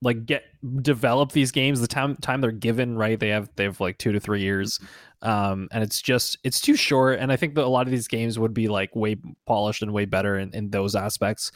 Like 0.00 0.26
get 0.26 0.44
develop 0.82 1.32
these 1.32 1.50
games. 1.50 1.80
The 1.80 1.88
time 1.88 2.16
time 2.16 2.40
they're 2.40 2.52
given, 2.52 2.96
right? 2.96 3.18
They 3.18 3.30
have 3.30 3.50
they 3.56 3.64
have 3.64 3.80
like 3.80 3.98
two 3.98 4.12
to 4.12 4.20
three 4.20 4.40
years, 4.40 4.78
um, 5.22 5.68
and 5.72 5.82
it's 5.82 6.00
just 6.00 6.38
it's 6.44 6.60
too 6.60 6.76
short. 6.76 7.18
And 7.18 7.32
I 7.32 7.36
think 7.36 7.56
that 7.56 7.64
a 7.64 7.68
lot 7.68 7.86
of 7.86 7.90
these 7.90 8.06
games 8.06 8.38
would 8.38 8.54
be 8.54 8.68
like 8.68 8.94
way 8.94 9.16
polished 9.44 9.82
and 9.82 9.92
way 9.92 10.04
better 10.04 10.38
in, 10.38 10.54
in 10.54 10.70
those 10.70 10.94
aspects. 10.94 11.50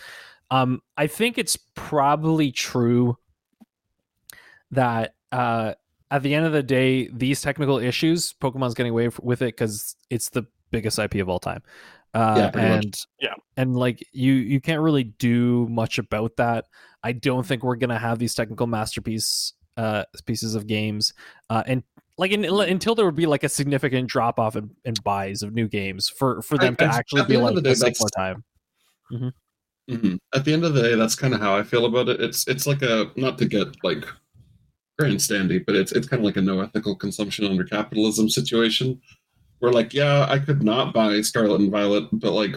Um, 0.51 0.81
I 0.97 1.07
think 1.07 1.39
it's 1.39 1.57
probably 1.75 2.51
true 2.51 3.17
that 4.73 5.15
uh, 5.31 5.75
at 6.11 6.23
the 6.23 6.35
end 6.35 6.45
of 6.45 6.53
the 6.53 6.63
day, 6.63 7.09
these 7.13 7.41
technical 7.41 7.79
issues, 7.79 8.35
Pokemon's 8.35 8.75
getting 8.75 8.91
away 8.91 9.09
with 9.23 9.41
it 9.41 9.57
because 9.57 9.97
it's 10.11 10.29
the 10.31 10.45
biggest 10.71 10.99
IP 10.99 11.17
of 11.17 11.29
all 11.29 11.39
time. 11.39 11.63
Uh, 12.15 12.35
Yeah, 12.37 12.51
pretty 12.51 12.69
much. 12.69 12.85
and 12.85 12.97
Yeah. 13.21 13.35
and 13.57 13.75
like 13.77 14.07
you, 14.13 14.35
you 14.35 14.61
can't 14.61 14.81
really 14.83 15.05
do 15.05 15.67
much 15.71 15.99
about 15.99 16.37
that. 16.37 16.67
I 17.03 17.13
don't 17.13 17.45
think 17.47 17.63
we're 17.63 17.77
gonna 17.77 17.99
have 17.99 18.19
these 18.19 18.35
technical 18.35 18.67
masterpiece 18.67 19.55
uh, 19.79 20.05
pieces 20.27 20.55
of 20.55 20.67
games, 20.67 21.15
uh, 21.49 21.63
and 21.67 21.83
like 22.19 22.31
in, 22.31 22.45
until 22.45 22.95
there 22.95 23.07
would 23.07 23.15
be 23.17 23.25
like 23.25 23.43
a 23.43 23.49
significant 23.49 24.09
drop 24.09 24.39
off 24.39 24.55
in, 24.57 24.71
in 24.85 24.93
buys 25.03 25.43
of 25.43 25.55
new 25.55 25.67
games 25.67 26.11
for 26.11 26.43
for 26.43 26.57
I- 26.61 26.65
them 26.67 26.77
to 26.77 26.85
I- 26.85 26.89
actually 26.99 27.25
be 27.25 27.35
end 27.37 27.45
like 27.45 27.51
of 27.51 27.57
the 27.57 27.63
day, 27.63 27.69
let's 27.71 27.81
take 27.81 27.95
that's- 27.99 28.01
more 28.01 28.11
time. 29.21 29.33
Mhm. 29.91 30.19
At 30.35 30.45
the 30.45 30.53
end 30.53 30.65
of 30.65 30.75
the 30.75 30.83
day, 30.83 30.95
that's 30.95 31.15
kind 31.15 31.33
of 31.35 31.41
how 31.41 31.57
I 31.57 31.63
feel 31.63 31.87
about 31.87 32.09
it. 32.11 32.21
It's 32.21 32.47
it's 32.47 32.67
like 32.67 32.83
a 32.83 33.11
not 33.17 33.39
to 33.39 33.47
get 33.47 33.69
like 33.83 34.05
grandstandy, 35.01 35.65
but 35.65 35.75
it's 35.75 35.93
it's 35.93 36.07
kind 36.09 36.21
of 36.21 36.25
like 36.25 36.37
a 36.37 36.43
no 36.43 36.61
ethical 36.61 36.95
consumption 36.95 37.45
under 37.47 37.65
capitalism 37.65 38.29
situation. 38.29 39.01
Where 39.63 39.71
like, 39.71 39.95
yeah, 39.95 40.27
I 40.29 40.41
could 40.41 40.65
not 40.65 40.93
buy 40.93 41.21
Scarlet 41.21 41.61
and 41.61 41.71
Violet, 41.71 42.09
but 42.11 42.33
like 42.33 42.57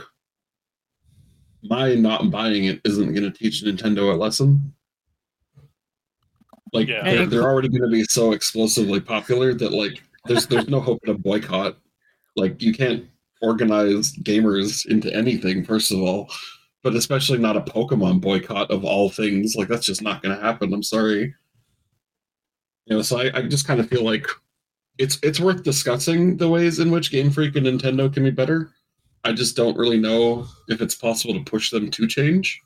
my 1.62 1.93
not 1.93 2.31
buying 2.31 2.65
it 2.65 2.81
isn't 2.83 3.13
going 3.13 3.31
to 3.31 3.38
teach 3.38 3.63
Nintendo 3.63 4.12
a 4.12 4.17
lesson. 4.17 4.74
Like 6.74 6.88
Yeah. 6.88 7.03
they're, 7.03 7.25
they're 7.27 7.43
already 7.43 7.69
going 7.69 7.83
to 7.83 7.95
be 7.95 8.05
so 8.05 8.31
explosively 8.31 9.00
popular 9.00 9.53
that 9.53 9.71
like 9.71 10.01
there's 10.25 10.47
there's 10.47 10.67
no 10.67 10.79
hope 10.79 11.00
in 11.03 11.12
a 11.12 11.17
boycott. 11.17 11.77
Like 12.35 12.59
you 12.59 12.74
can't 12.74 13.05
organize 13.39 14.15
gamers 14.24 14.88
into 14.88 15.13
anything 15.13 15.63
first 15.63 15.91
of 15.91 16.00
all 16.00 16.27
but 16.81 16.95
especially 16.95 17.38
not 17.38 17.55
a 17.55 17.62
Pokemon 17.62 18.19
boycott 18.19 18.71
of 18.71 18.83
all 18.83 19.09
things. 19.12 19.55
Like 19.55 19.67
that's 19.67 19.85
just 19.85 20.01
not 20.01 20.24
going 20.24 20.35
to 20.35 20.41
happen. 20.43 20.74
I'm 20.74 20.81
sorry. 20.81 21.35
You 22.85 22.95
know, 22.95 23.01
so 23.03 23.19
I, 23.19 23.38
I 23.38 23.41
just 23.43 23.67
kind 23.67 23.79
of 23.79 23.89
feel 23.89 24.03
like 24.03 24.27
it's 24.97 25.19
it's 25.23 25.39
worth 25.39 25.63
discussing 25.63 26.37
the 26.37 26.49
ways 26.49 26.79
in 26.79 26.91
which 26.91 27.11
Game 27.11 27.29
Freak 27.31 27.55
and 27.55 27.65
Nintendo 27.67 28.11
can 28.13 28.23
be 28.23 28.31
better. 28.31 28.71
I 29.23 29.33
just 29.33 29.55
don't 29.55 29.77
really 29.77 29.99
know 29.99 30.47
if 30.67 30.81
it's 30.81 30.95
possible 30.95 31.33
to 31.33 31.43
push 31.43 31.71
them 31.71 31.89
to 31.91 32.07
change. 32.07 32.61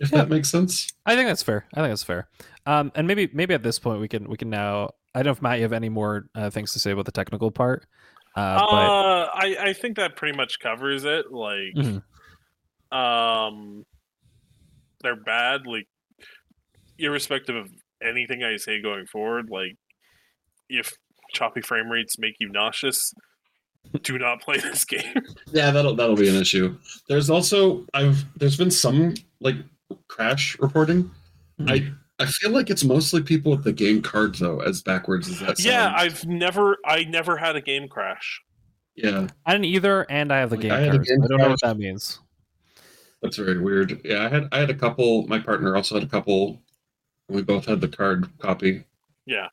If 0.00 0.10
Yeah. 0.10 0.18
that 0.18 0.30
makes 0.30 0.48
sense. 0.48 0.88
I 1.06 1.14
think 1.14 1.28
that's 1.28 1.42
fair. 1.42 1.66
I 1.74 1.80
think 1.80 1.90
that's 1.90 2.02
fair. 2.02 2.28
Um, 2.66 2.90
and 2.94 3.06
maybe 3.06 3.28
maybe 3.32 3.54
at 3.54 3.62
this 3.62 3.78
point 3.78 4.00
we 4.00 4.08
can 4.08 4.28
we 4.28 4.36
can 4.36 4.50
now. 4.50 4.90
I 5.14 5.18
don't 5.18 5.26
know 5.26 5.32
if 5.32 5.42
Matt 5.42 5.58
you 5.58 5.62
have 5.64 5.72
any 5.72 5.88
more 5.88 6.26
uh, 6.34 6.50
things 6.50 6.72
to 6.72 6.78
say 6.78 6.92
about 6.92 7.04
the 7.04 7.12
technical 7.12 7.50
part. 7.50 7.86
Uh, 8.36 8.40
Uh, 8.40 9.30
I 9.34 9.56
I 9.60 9.72
think 9.72 9.96
that 9.96 10.16
pretty 10.16 10.36
much 10.36 10.60
covers 10.60 11.04
it. 11.04 11.30
Like, 11.32 11.74
Mhm. 11.76 12.02
um, 12.96 13.84
they're 15.02 15.16
bad. 15.16 15.66
Like, 15.66 15.88
irrespective 16.98 17.56
of 17.56 17.68
anything 18.02 18.42
I 18.44 18.56
say 18.56 18.80
going 18.80 19.06
forward, 19.06 19.50
like, 19.50 19.76
if 20.70 20.92
choppy 21.32 21.60
frame 21.60 21.88
rates 21.90 22.18
make 22.18 22.34
you 22.40 22.48
nauseous, 22.48 23.12
do 24.02 24.18
not 24.18 24.40
play 24.40 24.58
this 24.58 24.84
game. 24.84 25.14
Yeah, 25.52 25.70
that'll 25.72 25.94
that'll 25.96 26.16
be 26.16 26.28
an 26.28 26.36
issue. 26.36 26.76
There's 27.08 27.28
also 27.30 27.84
I've 27.94 28.24
there's 28.38 28.56
been 28.56 28.70
some 28.70 29.14
like 29.40 29.56
crash 30.08 30.56
reporting. 30.60 31.10
I 31.66 31.78
hmm. 31.78 31.94
I 32.20 32.26
feel 32.26 32.50
like 32.50 32.68
it's 32.70 32.84
mostly 32.84 33.22
people 33.22 33.50
with 33.52 33.64
the 33.64 33.72
game 33.72 34.02
card 34.02 34.34
though, 34.36 34.60
as 34.60 34.82
backwards 34.82 35.28
as 35.28 35.38
that 35.40 35.58
sounds. 35.58 35.64
yeah, 35.64 35.92
I've 35.96 36.24
never 36.26 36.76
I 36.84 37.04
never 37.04 37.36
had 37.36 37.56
a 37.56 37.60
game 37.60 37.88
crash. 37.88 38.40
yeah, 38.94 39.26
I 39.46 39.52
didn't 39.52 39.64
either, 39.66 40.06
and 40.10 40.32
I 40.32 40.38
have 40.38 40.50
the 40.50 40.56
Like, 40.56 40.62
game 40.62 40.72
I 40.72 40.80
had 40.80 40.94
a 40.94 40.98
cards. 40.98 41.08
game 41.08 41.22
I 41.22 41.26
don't 41.26 41.38
know 41.38 41.48
what 41.48 41.60
that 41.62 41.78
means. 41.78 42.20
that's 43.22 43.36
very 43.36 43.58
weird. 43.58 44.00
Yeah, 44.04 44.24
I 44.24 44.28
had 44.28 44.48
I 44.52 44.58
had 44.58 44.70
a 44.70 44.74
couple. 44.74 45.26
My 45.26 45.38
partner 45.38 45.74
also 45.76 45.94
had 45.96 46.04
a 46.04 46.10
couple. 46.10 46.60
We 47.28 47.42
both 47.42 47.64
had 47.66 47.80
the 47.80 47.88
card 47.88 48.28
copy. 48.38 48.84
Yeah, 49.26 49.48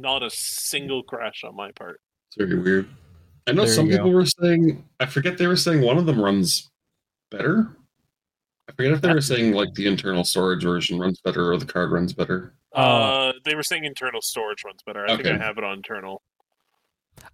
not 0.00 0.22
a 0.22 0.30
single 0.30 1.02
crash 1.02 1.44
on 1.44 1.54
my 1.54 1.70
part. 1.72 2.00
It's 2.28 2.36
very 2.36 2.58
weird. 2.60 2.88
I 3.46 3.52
know 3.52 3.62
There 3.62 3.70
you 3.70 3.74
some 3.76 3.88
go. 3.88 3.96
people 3.96 4.12
were 4.12 4.26
saying. 4.26 4.84
I 5.00 5.06
forget 5.06 5.38
they 5.38 5.46
were 5.46 5.56
saying 5.56 5.82
one 5.82 5.98
of 5.98 6.06
them 6.06 6.20
runs 6.20 6.70
better. 7.30 7.76
I 8.68 8.72
forget 8.72 8.92
if 8.92 9.00
they 9.00 9.12
were 9.12 9.20
saying 9.20 9.52
like 9.52 9.74
the 9.74 9.86
internal 9.86 10.22
storage 10.24 10.62
version 10.62 10.98
runs 10.98 11.20
better 11.20 11.50
or 11.52 11.56
the 11.56 11.66
card 11.66 11.90
runs 11.90 12.12
better. 12.12 12.54
Uh, 12.74 12.78
Uh, 12.78 13.32
they 13.44 13.54
were 13.56 13.62
saying 13.64 13.84
internal 13.84 14.22
storage 14.22 14.62
runs 14.64 14.80
better. 14.86 15.04
I 15.04 15.16
think 15.16 15.26
I 15.26 15.32
Okay. 15.32 15.38
have 15.44 15.58
it 15.58 15.64
on 15.64 15.78
internal. 15.78 16.22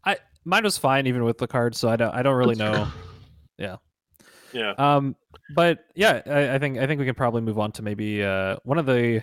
I 0.05 0.17
mine 0.45 0.65
was 0.65 0.79
fine 0.79 1.07
even 1.07 1.25
with 1.25 1.37
the 1.39 1.47
card, 1.47 1.75
so 1.75 1.89
I 1.89 1.97
don't 1.97 2.15
I 2.15 2.23
don't 2.23 2.37
really 2.37 2.55
That's 2.55 2.71
know. 2.71 2.85
fair. 3.59 3.79
Yeah. 4.53 4.73
Um, 4.79 5.17
but 5.55 5.85
yeah, 5.95 6.23
I, 6.25 6.55
I 6.55 6.59
think 6.59 6.79
I 6.79 6.87
think 6.87 6.99
we 6.99 7.05
can 7.05 7.15
probably 7.15 7.43
move 7.43 7.59
on 7.59 7.73
to 7.73 7.83
maybe 7.83 8.23
uh, 8.25 8.57
one 8.63 8.79
of 8.79 8.87
the 8.87 9.23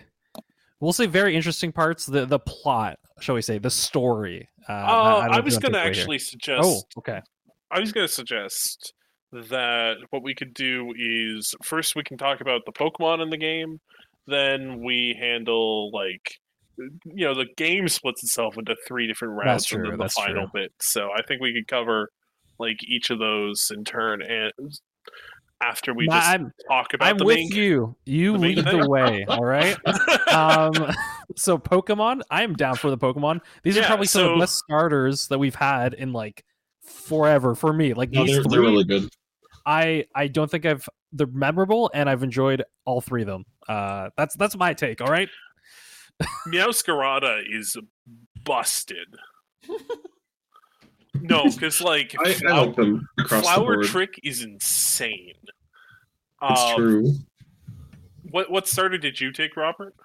we'll 0.83 0.93
say 0.93 1.05
very 1.05 1.35
interesting 1.35 1.71
parts 1.71 2.05
the 2.05 2.25
the 2.25 2.39
plot, 2.39 2.99
shall 3.21 3.35
we 3.35 3.41
say, 3.41 3.57
the 3.57 3.69
story. 3.69 4.47
Uh, 4.67 4.73
Uh, 4.73 5.27
Matt, 5.27 5.31
I 5.31 5.39
was 5.39 5.57
going 5.57 5.73
to 5.73 5.79
away 5.79 5.93
here. 5.93 6.01
actually 6.01 6.19
suggest. 6.19 6.61
Oh, 6.63 6.81
okay. 6.97 7.21
I 7.71 7.79
was 7.79 7.91
going 7.91 8.07
to 8.07 8.13
suggest 8.13 8.93
that 9.31 9.95
what 10.11 10.21
we 10.21 10.35
could 10.35 10.53
do 10.53 10.93
is 10.95 11.55
first 11.63 11.95
we 11.95 12.03
can 12.03 12.17
talk 12.17 12.41
about 12.41 12.61
the 12.65 12.71
Pokemon 12.71 13.21
in 13.21 13.29
the 13.29 13.37
game, 13.37 13.79
then 14.27 14.83
we 14.83 15.15
handle 15.19 15.89
like 15.91 16.39
you 16.77 17.25
know 17.25 17.33
the 17.33 17.47
game 17.57 17.87
splits 17.87 18.23
itself 18.23 18.57
into 18.57 18.75
three 18.87 19.07
different 19.07 19.35
rounds 19.35 19.65
true, 19.65 19.83
and 19.83 19.91
then 19.93 19.99
the 19.99 20.09
final 20.09 20.49
true. 20.49 20.61
bit. 20.61 20.73
So 20.81 21.09
I 21.15 21.21
think 21.23 21.41
we 21.41 21.53
could 21.53 21.67
cover 21.67 22.09
like 22.59 22.77
each 22.83 23.09
of 23.09 23.19
those 23.19 23.71
in 23.73 23.83
turn 23.83 24.21
and 24.21 24.51
after 25.63 25.93
we 25.93 26.08
Matt, 26.08 26.22
just 26.22 26.29
I'm 26.29 26.53
talk 26.67 26.93
about 26.93 27.08
I'm 27.08 27.17
the 27.17 27.25
with 27.25 27.36
main 27.38 27.48
you. 27.51 27.96
You 28.05 28.34
the 28.34 28.38
lead 28.39 28.58
the 28.65 28.88
way. 28.89 29.25
All 29.27 29.43
right. 29.46 29.75
um 30.34 30.74
so 31.36 31.58
pokemon 31.58 32.22
i'm 32.29 32.53
down 32.53 32.75
for 32.75 32.89
the 32.91 32.98
pokemon 32.98 33.39
these 33.63 33.77
are 33.77 33.84
probably 33.84 34.05
some 34.05 34.24
of 34.25 34.34
the 34.36 34.39
best 34.41 34.58
starters 34.58 35.27
that 35.29 35.39
we've 35.39 35.55
had 35.55 35.93
in 35.96 36.13
like 36.13 36.43
forever 36.84 37.55
for 37.55 37.74
me 37.74 37.93
like 37.93 38.12
No, 38.12 38.24
these 38.24 38.36
they're, 38.36 38.43
three 38.43 38.51
they're 38.51 38.62
really 38.62 38.84
good. 38.84 39.10
i 39.65 40.05
i 40.13 40.27
don't 40.27 40.51
think 40.51 40.65
i've 40.65 40.88
they're 41.13 41.25
memorable 41.27 41.89
and 41.93 42.08
i've 42.10 42.22
enjoyed 42.24 42.63
all 42.86 43.01
three 43.01 43.22
of 43.22 43.27
them 43.27 43.46
uh 43.67 44.10
that's 44.17 44.36
that's 44.36 44.55
my 44.58 44.74
take 44.74 45.01
all 45.01 45.08
right 45.08 45.29
Meowscarada 46.48 47.41
is 47.50 47.75
busted. 48.43 49.08
no, 51.22 51.46
because 51.46 51.82
like 51.82 52.15
I, 52.20 52.36
I 52.48 52.62
like 52.65 52.75
them 52.75 53.08
across 53.20 53.41
the 53.46 53.53
Flower. 53.53 53.84
Trick 53.84 54.20
is 54.24 54.43
insane. 54.43 55.34
It's 56.50 56.62
Um, 56.62 56.75
true. 56.75 57.13
What 58.31 58.50
what 58.51 58.67
starter 58.67 58.97
did 58.97 59.19
you 59.21 59.31
take, 59.31 59.55
Robert? 59.57 59.95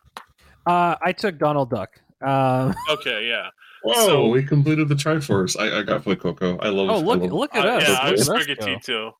uh 0.66 0.96
i 1.00 1.12
took 1.12 1.38
donald 1.38 1.70
duck 1.70 1.88
uh 2.20 2.72
Okay, 2.90 3.26
yeah. 3.28 3.48
Whoa, 3.84 4.06
so- 4.06 4.28
we 4.28 4.42
completed 4.42 4.88
the 4.88 4.94
Triforce. 4.96 5.58
I, 5.58 5.78
I 5.78 5.82
got 5.82 6.02
Fuecoco. 6.04 6.58
I 6.60 6.68
love. 6.68 6.90
oh 6.90 6.98
look 6.98 7.20
love, 7.22 7.32
look 7.32 7.54
at 7.54 7.64
Uh, 7.66 7.68
us 7.76 7.88
yeah, 7.88 7.98
I 8.02 8.10
was 8.10 8.28
Look 8.28 8.40
at 8.48 8.50
us 8.50 8.56
go. 8.58 8.64
Sprigatito. 8.66 9.12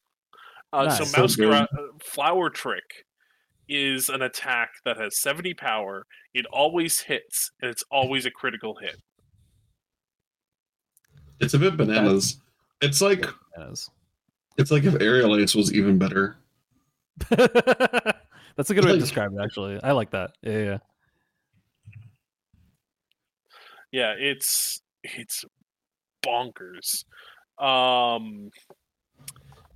Uh, 0.73 0.85
Nice. 0.85 0.99
So 0.99 1.05
So 1.05 1.23
Mouscara- 1.23 1.69
Flower 2.03 2.51
Trick 2.51 3.07
is 3.69 4.09
an 4.11 4.21
attack 4.23 4.71
that 4.85 4.97
has 4.99 5.19
70 5.21 5.55
power. 5.55 6.05
It 6.35 6.45
always 6.47 7.01
hits, 7.01 7.51
and 7.63 7.71
it's 7.71 7.85
always 7.91 8.27
a 8.27 8.31
critical 8.31 8.75
hit. 8.81 8.97
It's 11.41 11.55
a 11.55 11.59
bit 11.59 11.77
bananas. 11.77 12.41
It's 12.83 13.01
like 13.01 13.27
Yes. 13.57 13.89
it's 14.59 14.71
like 14.71 14.85
if 14.85 15.01
Aerial 15.01 15.37
Ace 15.37 15.55
was 15.55 15.73
even 15.73 15.99
better. 15.99 16.37
that's 18.57 18.71
a 18.71 18.75
good 18.75 18.85
way 18.85 18.93
to 18.93 18.99
describe 18.99 19.33
it 19.33 19.41
actually 19.43 19.81
i 19.83 19.93
like 19.93 20.11
that 20.11 20.31
yeah 20.43 20.59
yeah 20.59 20.79
Yeah, 23.91 24.15
it's 24.19 24.81
it's 25.03 25.45
bonkers. 26.25 27.05
Um 27.59 28.51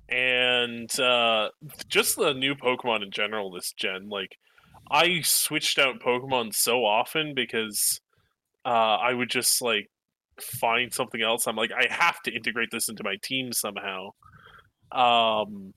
and 0.09 0.99
uh 0.99 1.49
just 1.87 2.17
the 2.17 2.33
new 2.33 2.55
Pokemon 2.55 3.03
in 3.03 3.11
general 3.11 3.51
this 3.51 3.73
gen, 3.73 4.09
like 4.09 4.37
I 4.91 5.21
switched 5.21 5.79
out 5.79 5.99
Pokemon 5.99 6.53
so 6.53 6.85
often 6.85 7.33
because 7.33 7.99
uh 8.65 8.69
I 8.69 9.13
would 9.13 9.29
just 9.29 9.61
like 9.61 9.89
find 10.39 10.93
something 10.93 11.21
else. 11.21 11.47
I'm 11.47 11.55
like, 11.55 11.71
I 11.71 11.91
have 11.91 12.21
to 12.23 12.33
integrate 12.33 12.69
this 12.71 12.89
into 12.89 13.03
my 13.03 13.15
team 13.21 13.51
somehow. 13.51 14.09
Um 14.91 15.73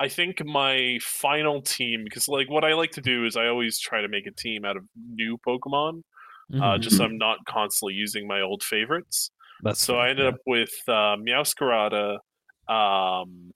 I 0.00 0.08
think 0.08 0.44
my 0.44 0.98
final 1.02 1.62
team, 1.62 2.02
because 2.04 2.26
like 2.28 2.50
what 2.50 2.64
I 2.64 2.74
like 2.74 2.90
to 2.92 3.00
do 3.00 3.24
is 3.24 3.36
I 3.36 3.46
always 3.46 3.78
try 3.78 4.00
to 4.00 4.08
make 4.08 4.26
a 4.26 4.32
team 4.32 4.64
out 4.64 4.76
of 4.76 4.84
new 4.96 5.38
Pokemon 5.46 6.02
uh, 6.52 6.56
Mhm. 6.76 6.80
just 6.80 6.96
so 6.98 7.04
I'm 7.04 7.16
not 7.16 7.38
constantly 7.46 7.94
using 7.94 8.26
my 8.26 8.40
old 8.40 8.62
favorites. 8.62 9.30
that's 9.62 9.80
So 9.80 9.98
I 9.98 10.10
ended 10.10 10.26
up 10.26 10.40
with 10.46 10.72
uh, 10.88 11.16
Meowscarada, 11.16 12.18
um, 12.68 13.52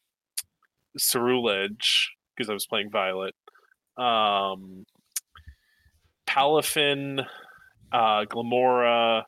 Ceruledge, 0.98 2.08
because 2.34 2.48
I 2.48 2.54
was 2.54 2.66
playing 2.66 2.90
Violet, 2.90 3.34
um, 3.96 4.84
Palafin, 6.26 7.26
uh, 7.92 8.24
Glimmora, 8.24 9.24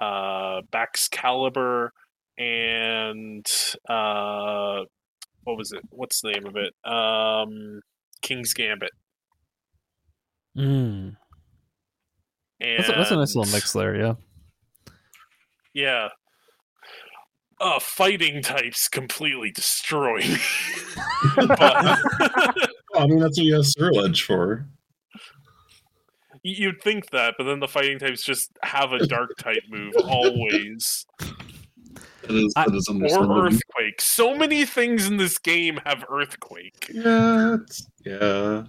uh, 0.00 0.62
Baxcalibur, 0.72 1.90
and 2.36 3.46
uh, 3.88 4.84
what 5.48 5.56
was 5.56 5.72
it? 5.72 5.80
What's 5.88 6.20
the 6.20 6.32
name 6.32 6.46
of 6.46 6.56
it? 6.56 6.74
Um, 6.84 7.80
Kingambit. 8.22 8.90
Mm. 10.54 11.16
And 12.60 12.78
That's, 12.78 12.88
a, 12.90 12.92
that's 12.92 13.10
a 13.12 13.16
nice 13.16 13.34
little 13.34 13.52
mix 13.52 13.72
there 13.72 13.96
yeah 13.96 14.14
Yeah. 15.72 16.08
Uh, 17.60 17.78
fighting 17.80 18.42
types 18.42 18.88
completely 18.88 19.50
destroy 19.50 20.18
me. 20.18 20.36
but 21.36 21.58
I 22.94 23.06
mean, 23.06 23.18
that's 23.18 23.38
what 23.38 23.44
you 23.44 23.54
have 23.54 23.64
Ceruledge 23.64 24.26
for. 24.26 24.66
you'd 26.42 26.82
think 26.82 27.10
that, 27.10 27.34
but 27.38 27.44
then 27.44 27.60
the 27.60 27.68
fighting 27.68 27.98
types 27.98 28.22
just 28.22 28.50
have 28.62 28.92
a 28.92 29.06
dark 29.06 29.30
type 29.38 29.62
move 29.70 29.94
always, 30.04 31.06
That 32.28 32.36
is, 32.36 32.52
I- 32.56 32.64
that 32.66 32.74
is 32.74 32.88
or 32.88 33.46
earthquake. 33.46 34.00
So 34.00 34.36
many 34.36 34.64
things 34.64 35.06
in 35.06 35.16
this 35.16 35.38
game 35.38 35.80
have 35.84 36.04
earthquake. 36.08 36.90
Yeah, 36.92 37.56
yeah. 38.04 38.64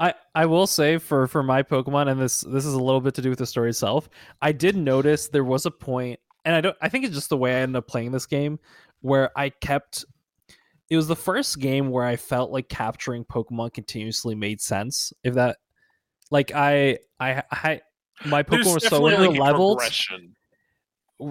I, 0.00 0.14
I 0.34 0.46
will 0.46 0.66
say 0.66 0.98
for 0.98 1.26
for 1.26 1.42
my 1.42 1.62
Pokemon, 1.62 2.10
and 2.10 2.20
this 2.20 2.40
this 2.40 2.66
is 2.66 2.74
a 2.74 2.80
little 2.80 3.00
bit 3.00 3.14
to 3.14 3.22
do 3.22 3.30
with 3.30 3.38
the 3.38 3.46
story 3.46 3.70
itself. 3.70 4.08
I 4.40 4.52
did 4.52 4.76
notice 4.76 5.28
there 5.28 5.44
was 5.44 5.64
a 5.64 5.70
point, 5.70 6.18
and 6.44 6.54
I 6.54 6.60
don't. 6.60 6.76
I 6.82 6.88
think 6.88 7.04
it's 7.04 7.14
just 7.14 7.28
the 7.28 7.36
way 7.36 7.52
I 7.52 7.60
ended 7.60 7.76
up 7.76 7.86
playing 7.86 8.10
this 8.12 8.26
game, 8.26 8.58
where 9.00 9.30
I 9.36 9.50
kept. 9.50 10.04
It 10.90 10.96
was 10.96 11.06
the 11.08 11.16
first 11.16 11.58
game 11.60 11.90
where 11.90 12.04
I 12.04 12.16
felt 12.16 12.50
like 12.50 12.68
capturing 12.68 13.24
Pokemon 13.24 13.72
continuously 13.74 14.34
made 14.34 14.60
sense. 14.60 15.12
If 15.22 15.34
that, 15.34 15.58
like 16.30 16.52
I 16.52 16.98
I 17.20 17.42
I 17.50 17.80
my 18.26 18.42
There's 18.42 18.66
Pokemon 18.66 18.74
were 18.74 18.80
so 18.80 18.88
definitely, 19.08 19.14
under 19.14 19.30
like, 19.30 19.52
leveled. 19.52 19.82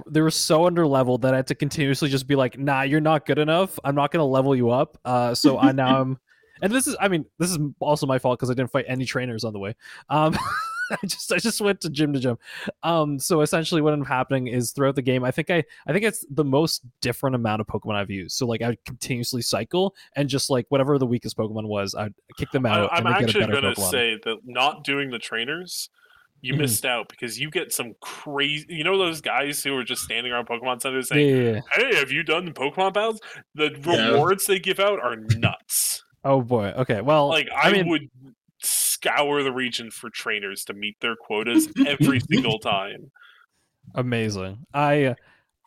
They 0.08 0.22
were 0.22 0.32
so 0.32 0.66
under 0.66 0.88
leveled 0.88 1.22
that 1.24 1.34
I 1.34 1.38
had 1.38 1.48
to 1.48 1.56
continuously 1.56 2.10
just 2.10 2.28
be 2.28 2.36
like, 2.36 2.58
"Nah, 2.58 2.84
you're 2.84 3.02
not 3.02 3.26
good 3.26 3.40
enough. 3.40 3.80
I'm 3.84 3.96
not 3.96 4.12
gonna 4.12 4.26
level 4.26 4.56
you 4.56 4.70
up." 4.70 4.98
Uh, 5.06 5.34
so 5.34 5.58
I 5.58 5.72
now 5.72 6.02
I'm, 6.02 6.20
and 6.62 6.72
this 6.72 6.88
is, 6.88 6.96
I 7.00 7.08
mean, 7.08 7.26
this 7.40 7.50
is 7.50 7.58
also 7.80 8.06
my 8.06 8.20
fault 8.20 8.40
because 8.40 8.50
I 8.50 8.54
didn't 8.54 8.72
fight 8.72 8.86
any 8.88 9.06
trainers 9.06 9.44
on 9.44 9.54
the 9.54 9.60
way. 9.60 9.76
Um, 10.10 10.38
I 10.92 11.06
just 11.06 11.32
I 11.32 11.38
just 11.38 11.62
went 11.62 11.82
to 11.82 11.90
gym 11.90 12.14
to 12.14 12.20
gym. 12.20 12.38
Um, 12.84 13.18
so 13.18 13.42
essentially, 13.42 13.82
what 13.82 13.94
ended 13.94 14.08
up 14.08 14.10
happening 14.10 14.48
is 14.48 14.72
throughout 14.72 14.96
the 14.96 15.02
game, 15.02 15.24
I 15.24 15.32
think 15.32 15.50
I 15.50 15.64
I 15.88 15.94
think 15.94 16.06
it's 16.06 16.26
the 16.30 16.44
most 16.44 16.84
different 17.02 17.36
amount 17.36 17.62
of 17.62 17.68
Pokemon 17.68 17.96
I've 17.96 18.10
used. 18.10 18.36
So 18.36 18.46
like 18.46 18.62
I 18.62 18.78
continuously 18.86 19.42
cycle 19.42 19.96
and 20.16 20.28
just 20.28 20.50
like 20.50 20.66
whatever 20.70 20.98
the 20.98 21.06
weakest 21.06 21.38
Pokemon 21.38 21.68
was, 21.68 21.96
I'd 21.96 22.14
kick 22.38 22.52
them 22.52 22.66
out. 22.66 22.92
I, 22.92 23.02
they'd 23.02 23.10
actually 23.10 23.34
get 23.34 23.44
a 23.44 23.48
better 23.48 23.62
going 23.62 23.76
to 23.76 23.82
say 23.82 24.20
that 24.24 24.38
not 24.44 24.84
doing 24.84 25.10
the 25.10 25.20
trainers, 25.20 25.90
you 26.42 26.54
Mhm. 26.54 26.60
missed 26.60 26.86
out 26.86 27.08
because 27.10 27.40
you 27.40 27.50
get 27.52 27.72
some 27.72 27.94
crazy. 28.02 28.66
You 28.70 28.84
know 28.84 28.98
those 28.98 29.22
guys 29.22 29.64
who 29.64 29.76
are 29.78 29.84
just 29.84 30.04
standing 30.04 30.32
around 30.32 30.48
Pokemon 30.48 30.82
centers 30.82 31.10
Yeah, 31.12 31.16
saying, 31.18 31.54
yeah. 31.56 31.62
"Hey, 31.74 31.96
have 31.96 32.12
you 32.12 32.24
done 32.24 32.46
the 32.46 32.52
Pokemon 32.52 32.94
battles?" 32.94 33.22
The 33.56 33.72
Yeah. 33.86 34.10
rewards 34.12 34.46
they 34.48 34.60
give 34.60 34.80
out 34.80 35.00
are 35.00 35.16
nuts. 35.16 36.04
Oh 36.24 36.42
boy. 36.42 36.74
Okay. 36.78 37.02
Well, 37.02 37.28
like 37.30 37.48
I, 37.56 37.70
I 37.70 37.72
mean, 37.74 37.88
would 37.88 38.10
scour 38.64 39.42
the 39.44 39.52
region 39.52 39.90
for 39.92 40.10
trainers 40.10 40.64
to 40.66 40.74
meet 40.74 40.96
their 41.02 41.16
quotas 41.16 41.68
every 41.88 42.20
single 42.30 42.60
time. 42.60 43.12
amazing. 43.96 44.60
I 44.74 45.06
uh, 45.06 45.16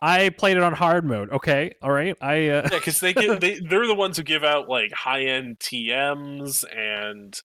I 0.03 0.29
played 0.31 0.57
it 0.57 0.63
on 0.63 0.73
hard 0.75 1.05
mode. 1.05 1.31
Okay. 1.31 1.73
All 1.83 1.91
right. 1.91 2.17
I 2.21 2.49
uh, 2.49 2.69
Yeah, 2.71 2.79
because 2.79 3.01
they 3.01 3.13
get 3.15 3.41
they 3.41 3.59
they're 3.69 3.87
the 3.87 3.95
ones 3.95 4.17
who 4.17 4.23
give 4.23 4.45
out 4.45 4.69
like 4.69 4.93
high 4.93 5.25
end 5.25 5.59
TMs 5.61 6.65
and 6.77 7.39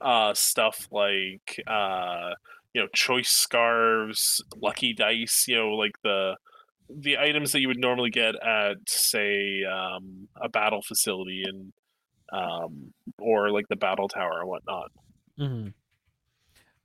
uh 0.00 0.34
stuff 0.34 0.88
like 0.90 1.60
uh 1.66 2.32
you 2.74 2.82
know 2.82 2.88
choice 2.94 3.30
scarves, 3.30 4.42
lucky 4.60 4.92
dice, 4.92 5.46
you 5.48 5.56
know 5.56 5.70
like 5.70 5.94
the 6.02 6.36
the 6.90 7.16
items 7.16 7.52
that 7.52 7.60
you 7.60 7.68
would 7.68 7.80
normally 7.80 8.10
get 8.10 8.34
at 8.44 8.76
say 8.86 9.62
um 9.64 10.28
a 10.40 10.48
battle 10.48 10.82
facility 10.82 11.44
and 11.46 11.72
um 12.32 12.92
or 13.18 13.50
like 13.50 13.66
the 13.68 13.76
battle 13.76 14.08
tower 14.08 14.40
or 14.42 14.46
whatnot. 14.46 14.90
mm-hmm. 15.40 15.68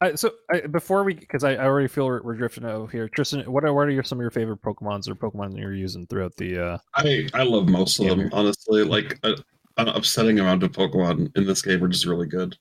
I, 0.01 0.15
so 0.15 0.31
I, 0.50 0.62
before 0.62 1.03
we, 1.03 1.13
because 1.13 1.43
I, 1.43 1.55
I 1.55 1.65
already 1.65 1.89
feel 1.89 2.05
we're, 2.05 2.22
we're 2.22 2.36
drifting 2.36 2.63
out 2.63 2.89
here. 2.89 3.10
Tristan, 3.10 3.41
what 3.51 3.65
are 3.65 3.74
what 3.74 3.88
are 3.88 3.91
your, 3.91 4.03
some 4.03 4.17
of 4.17 4.22
your 4.22 4.31
favorite 4.31 4.62
Pokemons 4.62 5.10
or 5.10 5.15
Pokemon 5.15 5.58
you're 5.58 5.74
using 5.74 6.08
throughout 6.08 6.36
the? 6.38 6.58
uh 6.58 6.77
I 6.96 7.27
I 7.34 7.43
love 7.43 7.67
most 7.67 8.00
of 8.00 8.08
them 8.08 8.19
weird. 8.19 8.34
honestly. 8.34 8.84
Like 8.84 9.19
a, 9.24 9.36
an 9.77 9.89
upsetting 9.89 10.39
amount 10.39 10.63
of 10.63 10.72
Pokemon 10.72 11.36
in 11.36 11.46
this 11.46 11.62
game 11.62 11.84
are 11.84 11.89
just 11.89 12.05
really 12.05 12.27
good. 12.27 12.58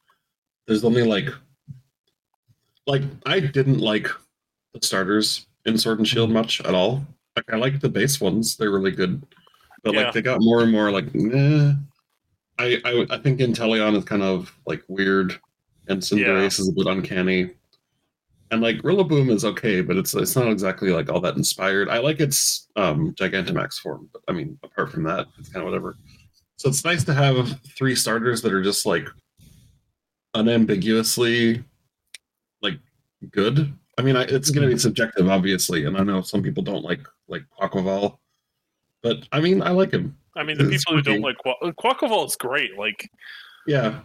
There's 0.67 0.85
only 0.85 1.05
like 1.05 1.29
like 2.89 3.03
I 3.27 3.39
didn't 3.39 3.79
like 3.79 4.09
the 4.75 4.81
starters 4.85 5.47
in 5.67 5.79
Sword 5.79 5.99
and 5.99 6.07
Mm-hmm. 6.07 6.15
Shield 6.15 6.31
much 6.31 6.61
at 6.63 6.75
all. 6.75 7.07
Like 7.37 7.53
I 7.53 7.57
like 7.57 7.79
the 7.81 7.89
base 7.89 8.21
ones; 8.21 8.57
they're 8.57 8.71
really 8.71 8.91
good. 8.91 9.23
But 9.85 9.95
Yeah. 9.95 10.05
like 10.05 10.15
they 10.15 10.23
got 10.23 10.41
more 10.41 10.63
and 10.63 10.73
more 10.73 10.91
like, 10.91 11.15
nah. 11.15 11.75
I 12.59 12.81
I, 12.85 13.07
I 13.11 13.19
think 13.19 13.39
Inteleon 13.39 13.97
is 13.97 14.05
kind 14.05 14.23
of 14.25 14.53
like 14.67 14.83
weird, 14.89 15.39
and 15.87 16.03
Cinderace 16.03 16.59
is 16.59 16.69
a 16.69 16.73
bit 16.73 16.87
uncanny. 16.89 17.51
And 18.51 18.63
like 18.63 18.79
Rillaboom 18.79 19.31
is 19.31 19.45
okay, 19.45 19.83
but 19.83 19.97
it's 19.99 20.15
it's 20.15 20.35
not 20.35 20.49
exactly 20.49 20.89
like 20.91 21.11
all 21.11 21.21
that 21.21 21.37
inspired. 21.37 21.89
I 21.91 21.99
like 21.99 22.19
its 22.19 22.67
um 22.77 23.15
Gigantamax 23.15 23.75
form, 23.75 24.09
but 24.13 24.23
I 24.27 24.33
mean, 24.33 24.59
apart 24.65 24.91
from 24.91 25.03
that, 25.05 25.27
it's 25.39 25.51
kind 25.51 25.65
of 25.65 25.71
whatever. 25.71 25.97
So 26.57 26.69
it's 26.71 26.85
nice 26.85 27.05
to 27.05 27.15
have 27.15 27.61
three 27.77 27.95
starters 27.95 28.43
that 28.43 28.53
are 28.53 28.63
just 28.63 28.85
like 28.87 29.07
unambiguously 30.35 31.63
good. 33.31 33.73
I 33.99 34.03
mean, 34.03 34.17
I, 34.17 34.23
it's 34.23 34.51
going 34.51 34.63
to 34.63 34.69
be 34.69 34.75
mm-hmm. 34.75 34.79
subjective, 34.79 35.29
obviously, 35.29 35.85
and 35.85 35.97
I 35.97 36.05
know 36.05 36.23
some 36.23 36.43
people 36.43 36.63
don't 36.63 36.85
like 36.85 37.01
like 37.27 37.43
Quaquaval, 37.61 38.19
but 39.03 39.29
I 39.33 39.41
mean, 39.41 39.63
I 39.63 39.71
like 39.71 39.93
him. 39.93 40.17
I 40.37 40.45
mean, 40.45 40.57
the 40.59 40.71
It's 40.71 40.85
people 40.85 40.97
who 40.97 41.03
don't 41.03 41.21
like 41.21 41.37
Qua- 41.39 41.59
Quaquaval 41.63 42.27
is 42.27 42.37
great. 42.37 42.79
Like 42.79 43.11
Yeah, 43.67 44.01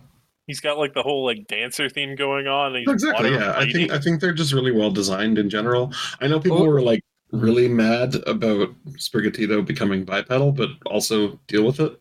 he's 0.48 0.60
got 0.60 0.78
like 0.78 0.94
the 0.94 1.04
whole 1.04 1.24
like 1.24 1.48
dancer 1.48 1.90
theme 1.90 2.16
going 2.16 2.48
on. 2.48 2.76
And 2.76 2.86
he's 2.86 2.94
exactly. 2.94 3.32
Yeah, 3.32 3.54
I 3.56 3.72
think 3.72 3.92
I 3.92 4.00
think 4.00 4.20
they're 4.20 4.34
just 4.34 4.54
really 4.54 4.72
well 4.72 4.92
designed 4.92 5.38
in 5.38 5.50
general. 5.50 5.94
I 6.22 6.28
know 6.28 6.40
people 6.40 6.64
Oh. 6.64 6.68
were 6.68 6.82
like 6.82 7.04
really 7.32 7.68
mad 7.68 8.16
about 8.28 8.70
Sprigatito 8.92 9.66
becoming 9.66 10.06
bipedal, 10.06 10.52
but 10.52 10.70
also 10.86 11.40
deal 11.48 11.66
with 11.66 11.80
it. 11.80 12.00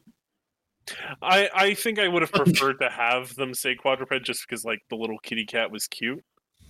I, 1.23 1.49
I 1.55 1.75
think 1.75 1.99
I 1.99 2.09
would 2.09 2.23
have 2.23 2.33
preferred 2.33 2.81
to 2.81 2.91
have 2.91 3.35
them 3.37 3.55
say 3.55 3.75
quadruped 3.75 4.25
just 4.25 4.47
because 4.47 4.65
like 4.65 4.81
the 4.91 4.97
little 4.97 5.19
kitty 5.19 5.47
cat 5.47 5.71
was 5.71 5.87
cute. 5.87 6.23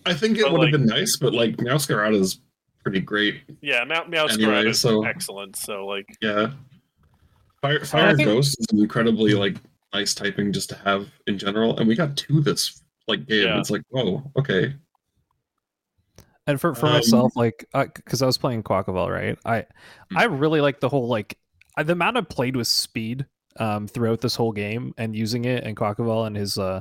I 0.06 0.14
think 0.14 0.38
it 0.38 0.44
would 0.50 0.60
like- 0.60 0.72
have 0.72 0.80
been 0.80 0.86
nice, 0.88 1.16
but 1.16 1.32
like 1.32 1.56
Meowscarada 1.58 2.14
is 2.20 2.40
pretty 2.82 3.00
great. 3.00 3.42
Yeah, 3.60 3.84
Meow 3.84 4.04
Meowscarada 4.04 4.32
Anyway, 4.54 4.68
is 4.70 4.80
so- 4.80 5.04
excellent. 5.04 5.56
So 5.56 5.86
like 5.86 6.06
Yeah. 6.20 6.52
Fire 7.60 7.84
Fire 7.84 8.16
think- 8.16 8.28
Ghost 8.28 8.56
is 8.60 8.66
incredibly 8.78 9.34
like 9.34 9.56
nice 9.94 10.14
typing 10.14 10.52
just 10.52 10.68
to 10.70 10.74
have 10.76 11.08
in 11.26 11.38
general, 11.38 11.78
and 11.78 11.86
we 11.86 11.94
got 11.94 12.16
two 12.16 12.40
this 12.40 12.82
like 13.08 13.26
game. 13.26 13.46
Yeah. 13.46 13.58
It's 13.60 13.70
like, 13.70 13.82
whoa, 13.90 14.30
okay. 14.38 14.74
And 16.46 16.60
for 16.60 16.74
for 16.74 16.86
Um, 16.86 16.92
myself, 16.94 17.32
like, 17.36 17.64
because 17.72 18.20
I 18.20 18.26
was 18.26 18.36
playing 18.38 18.64
Quaquaval, 18.64 19.08
right? 19.08 19.38
I 19.44 19.64
Hmm. 20.10 20.18
I 20.18 20.24
really 20.24 20.60
like 20.60 20.80
the 20.80 20.88
whole 20.88 21.06
like 21.06 21.38
I, 21.76 21.84
the 21.84 21.92
amount 21.92 22.16
I 22.16 22.22
played 22.22 22.56
with 22.56 22.66
speed 22.68 23.26
um 23.58 23.86
throughout 23.86 24.20
this 24.22 24.34
whole 24.34 24.52
game 24.52 24.94
and 24.98 25.14
using 25.14 25.44
it 25.44 25.62
and 25.64 25.76
Quaquaval 25.76 26.26
and 26.26 26.36
his 26.36 26.58
uh 26.58 26.80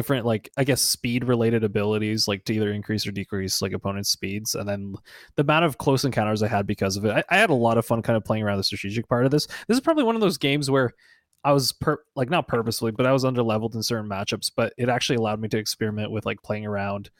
different 0.00 0.24
like 0.24 0.48
I 0.56 0.64
guess 0.64 0.80
speed 0.80 1.24
related 1.24 1.62
abilities 1.62 2.26
like 2.26 2.46
to 2.46 2.54
either 2.54 2.72
increase 2.72 3.06
or 3.06 3.12
decrease 3.12 3.60
like 3.60 3.74
opponents' 3.74 4.08
speeds. 4.08 4.54
And 4.54 4.66
then 4.66 4.94
the 5.36 5.42
amount 5.42 5.66
of 5.66 5.76
close 5.76 6.06
encounters 6.06 6.42
I 6.42 6.48
had 6.48 6.66
because 6.66 6.96
of 6.96 7.04
it. 7.04 7.10
I, 7.10 7.22
I 7.28 7.36
had 7.36 7.50
a 7.50 7.54
lot 7.54 7.76
of 7.76 7.84
fun 7.84 8.00
kind 8.00 8.16
of 8.16 8.24
playing 8.24 8.42
around 8.42 8.56
the 8.56 8.64
strategic 8.64 9.06
part 9.10 9.26
of 9.26 9.30
this. 9.30 9.46
This 9.68 9.76
is 9.76 9.82
probably 9.82 10.04
one 10.04 10.14
of 10.14 10.22
those 10.22 10.38
games 10.38 10.70
where 10.70 10.94
I 11.44 11.52
was 11.52 11.72
per 11.72 11.98
like 12.16 12.30
not 12.30 12.48
purposely, 12.48 12.92
but 12.92 13.04
I 13.04 13.12
was 13.12 13.26
under 13.26 13.42
leveled 13.42 13.74
in 13.74 13.82
certain 13.82 14.08
matchups, 14.08 14.50
but 14.56 14.72
it 14.78 14.88
actually 14.88 15.16
allowed 15.16 15.38
me 15.38 15.48
to 15.48 15.58
experiment 15.58 16.10
with 16.10 16.24
like 16.24 16.42
playing 16.42 16.64
around 16.64 17.10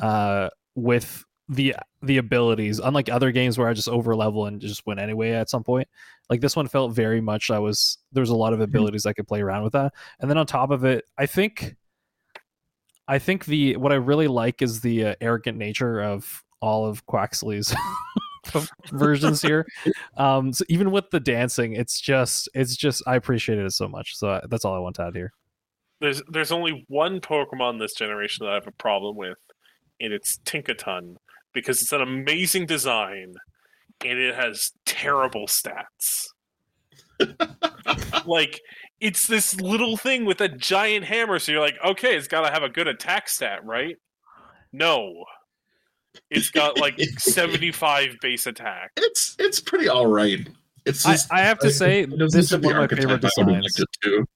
uh 0.00 0.48
with 0.76 1.24
the 1.48 1.74
the 2.02 2.18
abilities. 2.18 2.78
Unlike 2.78 3.08
other 3.08 3.32
games 3.32 3.58
where 3.58 3.66
i 3.66 3.72
just 3.72 3.88
over 3.88 4.14
level 4.14 4.46
and 4.46 4.60
just 4.60 4.86
win 4.86 5.00
anyway 5.00 5.32
at 5.32 5.50
some 5.50 5.64
point. 5.64 5.88
Like 6.30 6.40
this 6.40 6.54
one 6.54 6.68
felt 6.68 6.92
very 6.92 7.20
much 7.20 7.50
i 7.50 7.58
was 7.58 7.98
there 8.12 8.20
was 8.20 8.30
a 8.30 8.36
lot 8.36 8.52
of 8.52 8.60
abilities 8.60 9.06
i 9.06 9.12
could 9.12 9.26
play 9.26 9.40
around 9.40 9.64
with 9.64 9.72
that. 9.72 9.92
And 10.20 10.30
then 10.30 10.38
on 10.38 10.46
top 10.46 10.70
of 10.70 10.84
it 10.84 11.04
i 11.18 11.26
think 11.26 11.74
i 13.08 13.18
think 13.18 13.44
the 13.46 13.76
what 13.76 13.92
i 13.92 13.96
really 13.96 14.28
like 14.28 14.62
is 14.62 14.80
the 14.80 15.06
uh, 15.06 15.14
arrogant 15.20 15.58
nature 15.58 16.00
of 16.00 16.44
all 16.60 16.86
of 16.86 17.06
Quaxly's 17.06 17.74
versions 18.92 19.42
here. 19.42 19.66
Um 20.16 20.52
so 20.52 20.64
even 20.68 20.90
with 20.90 21.10
the 21.10 21.20
dancing 21.20 21.74
it's 21.74 22.00
just 22.00 22.48
it's 22.54 22.74
just 22.74 23.02
i 23.06 23.14
appreciated 23.14 23.64
it 23.64 23.72
so 23.72 23.86
much. 23.88 24.16
So 24.16 24.30
I, 24.30 24.42
that's 24.48 24.64
all 24.64 24.74
i 24.74 24.78
want 24.78 24.96
to 24.96 25.02
add 25.02 25.14
here. 25.14 25.32
There's 26.00 26.22
there's 26.28 26.52
only 26.52 26.84
one 26.88 27.20
Pokemon 27.20 27.78
this 27.78 27.94
generation 27.94 28.44
that 28.44 28.52
I 28.52 28.54
have 28.54 28.66
a 28.66 28.72
problem 28.72 29.16
with, 29.16 29.38
and 30.00 30.12
it's 30.12 30.38
Tinkaton 30.44 31.16
because 31.52 31.82
it's 31.82 31.92
an 31.92 32.02
amazing 32.02 32.66
design 32.66 33.34
and 34.04 34.18
it 34.18 34.34
has 34.34 34.72
terrible 34.84 35.46
stats. 35.46 36.28
like 38.26 38.60
it's 39.00 39.26
this 39.26 39.60
little 39.60 39.96
thing 39.96 40.24
with 40.24 40.40
a 40.40 40.48
giant 40.48 41.04
hammer, 41.04 41.38
so 41.38 41.52
you're 41.52 41.60
like, 41.60 41.78
okay, 41.84 42.16
it's 42.16 42.28
got 42.28 42.42
to 42.42 42.50
have 42.50 42.62
a 42.62 42.68
good 42.68 42.88
attack 42.88 43.28
stat, 43.28 43.64
right? 43.64 43.96
No, 44.72 45.24
it's 46.30 46.50
got 46.50 46.78
like 46.78 46.98
75 47.18 48.16
base 48.20 48.46
attack. 48.46 48.92
It's 48.96 49.36
it's 49.38 49.60
pretty 49.60 49.88
all 49.88 50.06
right. 50.06 50.48
It's 50.84 51.04
I, 51.06 51.12
just 51.12 51.32
I 51.32 51.40
have 51.40 51.58
to 51.60 51.70
say 51.70 52.02
it 52.02 52.10
this 52.30 52.52
is 52.52 52.58
one 52.58 52.76
of 52.76 52.90
my 52.90 52.96
favorite 52.96 53.24
archetype. 53.24 53.38
I 53.38 53.42
would've 53.44 53.62
designs 53.62 53.80
it 53.80 53.88
too. 54.02 54.26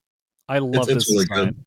i 0.49 0.59
love 0.59 0.89
it's 0.89 1.05
this 1.05 1.09
really 1.09 1.25
design 1.25 1.45
good. 1.45 1.65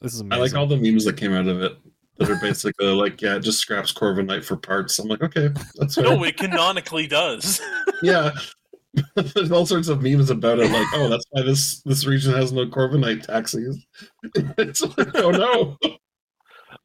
this 0.00 0.14
is 0.14 0.20
amazing. 0.20 0.38
I 0.38 0.42
like 0.42 0.54
all 0.54 0.66
the 0.66 0.76
memes 0.76 1.04
that 1.04 1.16
came 1.16 1.32
out 1.32 1.48
of 1.48 1.62
it 1.62 1.76
that 2.18 2.30
are 2.30 2.40
basically 2.40 2.86
like, 2.86 3.20
yeah, 3.20 3.36
it 3.36 3.40
just 3.40 3.58
scraps 3.58 3.92
Corviknight 3.92 4.44
for 4.44 4.56
parts. 4.56 4.98
I'm 4.98 5.08
like, 5.08 5.22
okay, 5.22 5.50
that's 5.76 5.94
fair. 5.94 6.04
No, 6.04 6.22
it 6.24 6.36
canonically 6.36 7.06
does. 7.06 7.60
yeah. 8.02 8.30
There's 9.14 9.52
all 9.52 9.66
sorts 9.66 9.88
of 9.88 10.02
memes 10.02 10.30
about 10.30 10.58
it, 10.58 10.70
like, 10.70 10.86
oh, 10.94 11.08
that's 11.08 11.24
why 11.30 11.42
this 11.42 11.82
this 11.82 12.06
region 12.06 12.32
has 12.34 12.52
no 12.52 12.66
Corviknight 12.66 13.22
taxis. 13.26 13.84
it's 14.58 14.82
like, 14.96 15.14
oh 15.14 15.30
no. 15.30 15.76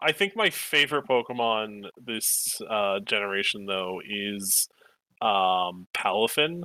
I 0.02 0.12
think 0.12 0.36
my 0.36 0.50
favorite 0.50 1.06
Pokemon 1.08 1.84
this 2.04 2.60
uh, 2.70 3.00
generation, 3.02 3.66
though, 3.66 4.02
is 4.08 4.68
um, 5.22 5.88
Palafin. 5.96 6.64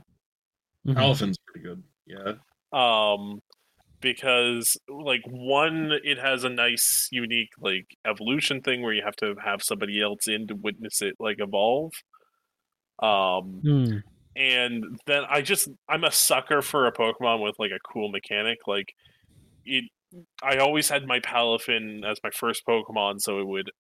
Mhm. 0.87 0.94
Palafin's 0.94 1.37
pretty 1.46 1.66
good. 1.68 1.82
Yeah. 2.06 2.35
Um, 2.72 3.40
because 4.00 4.76
like 4.88 5.22
one, 5.26 5.92
it 6.04 6.18
has 6.18 6.44
a 6.44 6.48
nice, 6.48 7.09
unique 7.11 7.50
like 7.61 7.87
evolution 8.06 8.62
thing 8.62 8.82
where 8.82 8.92
you 8.92 9.02
have 9.04 9.16
to 9.16 9.35
have 9.42 9.62
somebody 9.62 10.00
else 10.00 10.28
in 10.28 10.46
to 10.46 10.54
witness 10.54 11.02
it 11.02 11.16
like 11.18 11.37
evolve. 11.40 11.92
Um, 13.02 13.61
Hmm. 13.62 13.96
And 14.37 15.01
then 15.07 15.22
I 15.29 15.40
just 15.40 15.68
I'm 15.88 16.05
a 16.05 16.12
sucker 16.12 16.62
for 16.62 16.87
a 16.87 16.92
Pokemon 16.92 17.42
with 17.42 17.57
like 17.59 17.70
a 17.70 17.81
cool 17.92 18.11
mechanic. 18.11 18.59
Like 18.66 18.94
it, 19.64 19.85
I 20.42 20.59
always 20.59 20.88
had 20.88 21.07
my 21.07 21.20
Palafin 21.20 22.05
as 22.05 22.18
my 22.22 22.31
first 22.31 22.62
Pokemon, 22.68 23.20
so 23.20 23.40
it 23.40 23.46
would 23.46 23.70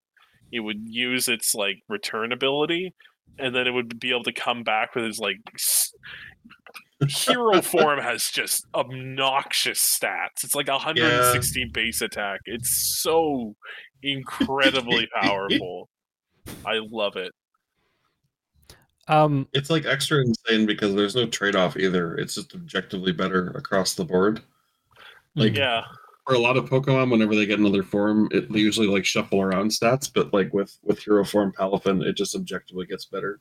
it 0.50 0.60
would 0.60 0.80
use 0.84 1.28
its 1.28 1.54
like 1.54 1.82
return 1.88 2.32
ability, 2.32 2.94
and 3.38 3.54
then 3.54 3.66
it 3.66 3.72
would 3.72 4.00
be 4.00 4.10
able 4.10 4.24
to 4.24 4.32
come 4.32 4.62
back 4.62 4.94
with 4.94 5.04
his 5.04 5.18
like 5.18 5.36
hero 7.06 7.60
form 7.62 8.00
has 8.00 8.30
just 8.30 8.66
obnoxious 8.74 9.80
stats. 9.80 10.42
It's 10.42 10.54
like 10.54 10.68
116 10.68 11.70
base 11.72 12.00
attack. 12.00 12.40
It's 12.46 12.98
so 13.00 13.54
incredibly 14.02 15.08
powerful. 15.20 15.90
I 16.64 16.80
love 16.90 17.16
it. 17.16 17.32
Um, 19.08 19.48
It's 19.52 19.70
like 19.70 19.86
extra 19.86 20.20
insane 20.20 20.66
because 20.66 20.94
there's 20.94 21.14
no 21.14 21.26
trade 21.26 21.56
off 21.56 21.76
either. 21.76 22.16
It's 22.16 22.34
just 22.34 22.54
objectively 22.54 23.12
better 23.12 23.50
across 23.50 23.94
the 23.94 24.04
board. 24.04 24.42
Like 25.34 25.56
Yeah, 25.56 25.84
for 26.26 26.34
a 26.34 26.38
lot 26.38 26.56
of 26.56 26.68
Pokemon, 26.68 27.10
whenever 27.10 27.34
they 27.34 27.46
get 27.46 27.60
another 27.60 27.84
form, 27.84 28.28
it 28.32 28.50
they 28.52 28.58
usually 28.58 28.88
like 28.88 29.04
shuffle 29.04 29.40
around 29.40 29.70
stats, 29.70 30.10
but 30.12 30.32
like 30.32 30.52
with 30.52 30.76
with 30.82 30.98
Hero 30.98 31.24
Form 31.24 31.52
Palafin, 31.52 32.04
it 32.04 32.16
just 32.16 32.34
objectively 32.34 32.84
gets 32.86 33.04
better. 33.04 33.40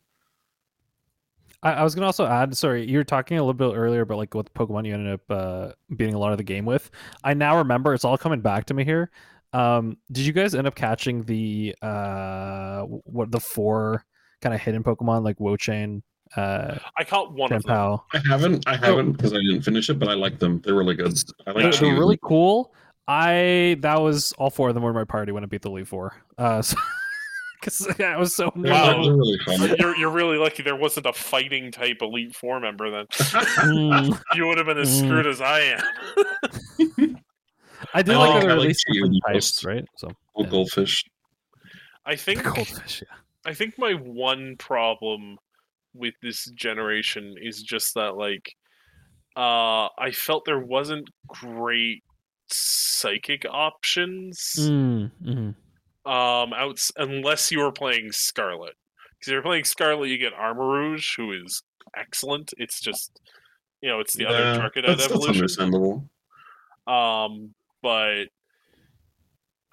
I, 1.64 1.74
I 1.74 1.84
was 1.84 1.96
gonna 1.96 2.06
also 2.06 2.28
add. 2.28 2.56
Sorry, 2.56 2.88
you 2.88 3.00
were 3.00 3.04
talking 3.04 3.38
a 3.38 3.42
little 3.42 3.54
bit 3.54 3.76
earlier 3.76 4.02
about 4.02 4.18
like 4.18 4.36
what 4.36 4.54
Pokemon 4.54 4.86
you 4.86 4.94
ended 4.94 5.14
up 5.14 5.32
uh, 5.32 5.72
beating 5.96 6.14
a 6.14 6.20
lot 6.20 6.32
of 6.32 6.38
the 6.38 6.44
game 6.44 6.66
with. 6.66 6.92
I 7.24 7.34
now 7.34 7.58
remember. 7.58 7.94
It's 7.94 8.06
all 8.06 8.18
coming 8.18 8.42
back 8.42 8.66
to 8.66 8.74
me 8.76 8.86
here. 8.86 9.10
Um, 9.52 9.98
did 10.12 10.26
you 10.26 10.34
guys 10.34 10.54
end 10.54 10.68
up 10.68 10.76
catching 10.76 11.24
the 11.24 11.76
uh, 11.82 12.82
what 12.82 13.32
the 13.32 13.40
four 13.40 14.06
kind 14.46 14.54
of 14.54 14.62
hidden 14.62 14.84
Pokemon 14.84 15.24
like 15.24 15.40
Wo-Chien, 15.40 16.04
uh, 16.38 16.78
I 16.96 17.04
caught 17.04 17.34
one 17.34 17.52
of 17.52 17.64
them. 17.64 17.98
I 18.14 18.22
haven't, 18.30 18.64
I 18.68 18.76
haven't 18.76 19.14
because 19.14 19.34
I 19.34 19.38
didn't 19.38 19.64
finish 19.64 19.90
it, 19.90 19.98
but 19.98 20.08
I 20.08 20.14
like 20.14 20.38
them. 20.38 20.62
They're 20.64 20.76
really 20.76 20.94
good. 20.96 21.14
I 21.48 21.52
like 21.52 21.64
They're, 21.64 21.72
they're 21.72 21.94
really 22.00 22.20
cool. 22.22 22.74
I 23.08 23.78
that 23.80 24.00
was 24.02 24.34
all 24.34 24.52
four 24.52 24.70
of 24.70 24.76
them 24.76 24.84
were 24.84 24.92
in 24.92 24.96
my 24.96 25.04
party 25.04 25.32
when 25.32 25.44
I 25.44 25.48
beat 25.48 25.64
the 25.64 25.70
Elite 25.70 25.88
Four. 25.88 26.16
Uh, 26.38 26.62
because 27.60 27.88
I 28.00 28.18
was 28.24 28.36
so 28.36 28.52
They're, 28.56 28.72
Wow. 28.72 29.00
really. 29.00 29.76
You're 29.80 29.96
you're 29.98 30.10
really 30.12 30.38
lucky 30.38 30.62
there 30.62 30.76
wasn't 30.76 31.06
a 31.08 31.14
fighting 31.14 31.72
type 31.72 31.98
Elite 32.02 32.36
Four 32.36 32.60
member. 32.60 32.90
Then 32.92 33.06
Mm, 33.08 34.22
you 34.36 34.46
would 34.48 34.58
have 34.60 34.68
been 34.68 34.78
as 34.78 35.02
Mm. 35.02 35.06
screwed 35.08 35.28
as 35.28 35.42
I 35.42 35.60
am. 35.62 37.18
I 37.94 38.02
do 38.02 38.14
I 38.14 38.16
like 38.18 38.30
like- 38.30 38.34
that 38.34 38.38
I 38.38 38.40
they 38.42 38.48
like 38.48 38.58
released 38.62 38.86
to 38.88 38.94
use 38.96 39.10
different 39.10 39.36
most. 39.36 39.56
types, 39.62 39.66
right? 39.66 39.86
So 39.98 40.10
Little 40.36 40.52
goldfish. 40.52 41.04
I 42.06 42.16
think 42.16 42.44
goldfish, 42.44 43.04
yeah. 43.08 43.18
I 43.46 43.54
think 43.54 43.78
my 43.78 43.94
one 43.94 44.56
problem 44.58 45.38
with 45.94 46.14
this 46.22 46.46
generation 46.56 47.36
is 47.42 47.62
just 47.62 47.94
that 47.96 48.16
like 48.18 48.54
uh 49.38 49.88
I 49.98 50.12
felt 50.12 50.44
there 50.46 50.60
wasn't 50.60 51.08
great 51.28 52.04
psychic 52.52 53.46
options 53.50 54.38
Mm, 54.58 55.12
mhm. 55.24 55.56
um 56.12 56.54
outs 56.54 56.92
unless 56.98 57.52
you 57.52 57.60
were 57.60 57.72
playing 57.72 58.12
Scarlet. 58.12 58.74
Because 59.14 59.28
if 59.30 59.34
you're 59.34 59.42
playing 59.42 59.64
Scarlet 59.66 60.10
you 60.10 60.18
get 60.18 60.34
Armarouge 60.34 61.16
who 61.18 61.32
is 61.32 61.62
excellent. 61.96 62.54
It's 62.58 62.80
just 62.82 63.20
you 63.82 63.90
know, 63.90 64.00
it's 64.00 64.16
the 64.16 64.26
other 64.26 64.40
Yeah, 64.40 64.58
Charcadet 64.58 64.88
that's, 64.88 65.02
that's 65.04 65.12
evolution. 65.14 65.36
understandable. 65.36 66.10
Um, 66.88 67.54
but 67.84 68.26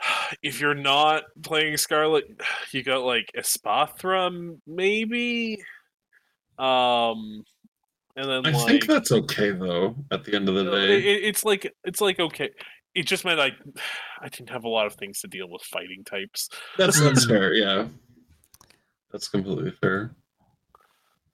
if 0.42 0.60
you're 0.60 0.74
not 0.74 1.24
playing 1.42 1.76
Scarlet, 1.76 2.24
you 2.72 2.82
got 2.82 3.02
like 3.02 3.30
Espathra, 3.36 4.58
maybe. 4.66 5.62
Um, 6.58 7.44
and 8.16 8.28
then 8.28 8.46
I 8.46 8.50
like 8.50 8.66
think 8.66 8.86
that's 8.86 9.12
okay 9.12 9.50
though. 9.50 9.96
At 10.10 10.24
the 10.24 10.34
end 10.34 10.48
of 10.48 10.54
the 10.54 10.64
day, 10.64 10.98
it, 10.98 11.24
it's 11.24 11.44
like 11.44 11.72
it's 11.84 12.00
like 12.00 12.20
okay. 12.20 12.50
It 12.94 13.06
just 13.06 13.24
meant 13.24 13.40
I 13.40 13.52
I 14.20 14.28
didn't 14.28 14.50
have 14.50 14.64
a 14.64 14.68
lot 14.68 14.86
of 14.86 14.94
things 14.94 15.20
to 15.20 15.28
deal 15.28 15.48
with 15.48 15.62
fighting 15.62 16.04
types. 16.04 16.48
that's 16.76 17.00
that's 17.02 17.26
fair. 17.26 17.54
Yeah, 17.54 17.86
that's 19.10 19.28
completely 19.28 19.72
fair. 19.80 20.14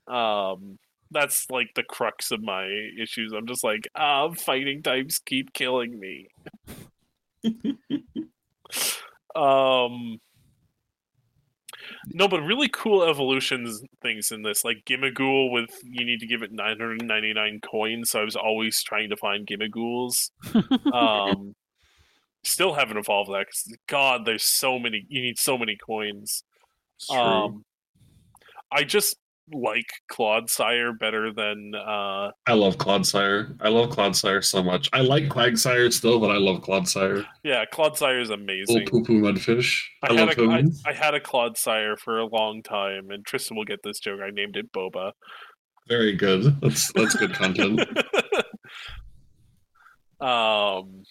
Um, 0.06 0.78
that's 1.10 1.50
like 1.50 1.74
the 1.74 1.82
crux 1.82 2.30
of 2.30 2.42
my 2.42 2.64
issues. 3.00 3.32
I'm 3.32 3.46
just 3.46 3.64
like, 3.64 3.88
ah, 3.94 4.30
fighting 4.30 4.82
types 4.82 5.18
keep 5.18 5.52
killing 5.52 5.98
me. 5.98 6.28
um, 9.34 10.20
no, 12.06 12.28
but 12.28 12.40
really 12.40 12.68
cool 12.68 13.02
evolutions 13.02 13.82
things 14.02 14.30
in 14.30 14.42
this, 14.42 14.64
like 14.64 14.84
Gimmighoul 14.86 15.52
with 15.52 15.70
you 15.82 16.04
need 16.04 16.20
to 16.20 16.26
give 16.26 16.42
it 16.42 16.52
999 16.52 17.60
coins. 17.60 18.10
So 18.10 18.20
I 18.20 18.24
was 18.24 18.36
always 18.36 18.82
trying 18.82 19.10
to 19.10 19.16
find 19.16 19.46
Gimmighoul's. 19.46 20.30
um, 20.92 21.54
still 22.44 22.74
haven't 22.74 22.96
evolved 22.96 23.30
that 23.30 23.46
because 23.46 23.76
God, 23.86 24.24
there's 24.24 24.44
so 24.44 24.78
many. 24.78 25.04
You 25.08 25.22
need 25.22 25.38
so 25.38 25.58
many 25.58 25.76
coins. 25.76 26.44
Um, 27.10 27.64
I 28.72 28.84
just 28.84 29.16
like 29.52 29.86
Clodsire 30.10 30.98
better 30.98 31.32
than 31.32 31.72
uh, 31.74 32.30
I 32.46 32.54
love 32.54 32.76
Clodsire. 32.76 33.56
I 33.60 33.68
love 33.68 33.90
Clodsire 33.90 34.44
so 34.44 34.62
much. 34.62 34.88
I 34.92 35.00
like 35.00 35.24
Quagsire 35.24 35.92
still, 35.92 36.20
but 36.20 36.30
I 36.30 36.36
love 36.36 36.62
Clodsire. 36.62 37.24
yeah. 37.42 37.64
Clodsire 37.72 38.20
is 38.20 38.30
Little 38.30 38.44
amazing. 38.44 38.86
poo 38.86 39.02
poo 39.04 39.20
mudfish. 39.20 39.82
I, 40.02 40.12
I 40.12 40.16
had 40.16 40.38
love 40.38 40.48
a 40.48 40.52
I, 40.52 40.58
him. 40.58 40.72
I 40.86 40.92
had 40.92 41.14
a 41.14 41.20
Clodsire 41.20 41.98
for 41.98 42.18
a 42.18 42.26
long 42.26 42.62
time, 42.62 43.10
and 43.10 43.24
Tristan 43.24 43.56
will 43.56 43.64
get 43.64 43.80
this 43.82 44.00
joke. 44.00 44.20
I 44.24 44.30
named 44.30 44.56
it 44.56 44.72
Boba. 44.72 45.12
Very 45.88 46.14
good. 46.14 46.60
That's 46.60 46.92
that's 46.92 47.14
good 47.14 47.32
content. 47.32 47.80
um, 50.20 51.02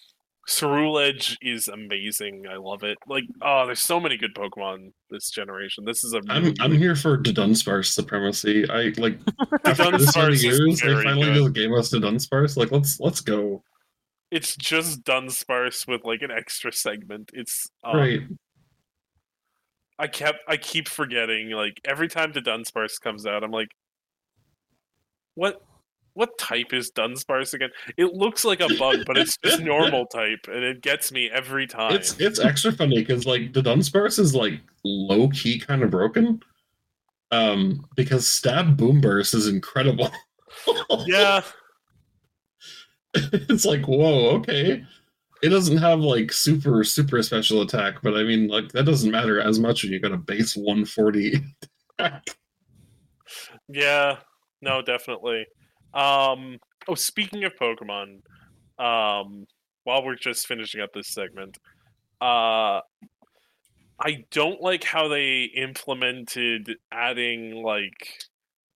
Ceruledge 0.48 1.36
is 1.42 1.68
amazing. 1.68 2.44
I 2.50 2.56
love 2.56 2.82
it. 2.82 2.96
Like, 3.06 3.24
oh, 3.42 3.66
there's 3.66 3.82
so 3.82 4.00
many 4.00 4.16
good 4.16 4.34
Pokemon 4.34 4.92
this 5.10 5.28
generation. 5.28 5.84
This 5.84 6.04
is 6.04 6.14
a 6.14 6.22
I'm 6.30 6.54
I'm 6.58 6.72
here 6.72 6.96
for 6.96 7.18
Dunsparce 7.18 7.86
supremacy. 7.92 8.68
I 8.70 8.94
like 8.96 9.18
after 9.66 9.90
this 9.98 10.16
Dunsparce 10.16 10.22
many 10.22 10.32
is 10.34 10.44
years, 10.44 10.80
they 10.80 10.88
very 10.88 11.04
finally 11.04 11.24
good. 11.26 11.34
just 11.34 11.52
gave 11.52 11.72
us 11.72 11.90
the 11.90 11.98
Dunsparce. 11.98 12.56
Like 12.56 12.72
let's 12.72 12.98
let's 12.98 13.20
go. 13.20 13.62
It's 14.30 14.56
just 14.56 15.04
Dunsparce 15.04 15.86
with 15.86 16.04
like 16.04 16.22
an 16.22 16.30
extra 16.30 16.72
segment. 16.72 17.30
It's 17.34 17.66
um, 17.84 17.96
Right. 17.96 18.20
I 19.98 20.06
kept 20.06 20.38
I 20.48 20.56
keep 20.56 20.88
forgetting 20.88 21.50
like 21.50 21.78
every 21.84 22.08
time 22.08 22.32
the 22.32 22.40
Dunsparce 22.40 22.98
comes 23.02 23.26
out, 23.26 23.44
I'm 23.44 23.50
like, 23.50 23.68
what 25.34 25.60
what 26.18 26.36
type 26.36 26.72
is 26.72 26.90
Dunsparce 26.90 27.54
again? 27.54 27.70
It 27.96 28.12
looks 28.12 28.44
like 28.44 28.58
a 28.58 28.66
bug, 28.76 29.04
but 29.06 29.16
it's 29.16 29.38
just 29.38 29.60
normal 29.62 30.04
type, 30.06 30.48
and 30.48 30.64
it 30.64 30.82
gets 30.82 31.12
me 31.12 31.30
every 31.32 31.68
time. 31.68 31.92
It's 31.92 32.18
it's 32.18 32.40
extra 32.40 32.72
funny 32.72 32.98
because 32.98 33.24
like 33.24 33.52
the 33.52 33.62
Dunsparce 33.62 34.18
is 34.18 34.34
like 34.34 34.54
low 34.84 35.28
key 35.28 35.60
kind 35.60 35.84
of 35.84 35.90
broken. 35.92 36.42
Um, 37.30 37.86
because 37.94 38.26
Stab 38.26 38.76
Boomburst 38.76 39.32
is 39.32 39.46
incredible. 39.46 40.10
yeah, 41.06 41.42
it's 43.14 43.64
like 43.64 43.86
whoa, 43.86 44.30
okay. 44.38 44.84
It 45.40 45.50
doesn't 45.50 45.78
have 45.78 46.00
like 46.00 46.32
super 46.32 46.82
super 46.82 47.22
special 47.22 47.62
attack, 47.62 48.02
but 48.02 48.16
I 48.16 48.24
mean 48.24 48.48
like 48.48 48.72
that 48.72 48.86
doesn't 48.86 49.12
matter 49.12 49.40
as 49.40 49.60
much 49.60 49.84
when 49.84 49.92
you 49.92 50.00
got 50.00 50.10
a 50.10 50.16
base 50.16 50.56
140 50.56 51.44
attack. 51.96 52.24
yeah, 53.68 54.16
no, 54.60 54.82
definitely. 54.82 55.46
Um, 55.94 56.58
oh, 56.86 56.94
speaking 56.94 57.44
of 57.44 57.52
Pokemon, 57.60 58.20
um, 58.78 59.46
while 59.84 60.04
we're 60.04 60.16
just 60.16 60.46
finishing 60.46 60.80
up 60.80 60.92
this 60.92 61.08
segment, 61.08 61.58
uh, 62.20 62.80
I 64.00 64.24
don't 64.30 64.60
like 64.60 64.84
how 64.84 65.08
they 65.08 65.44
implemented 65.54 66.76
adding 66.92 67.62
like 67.62 68.26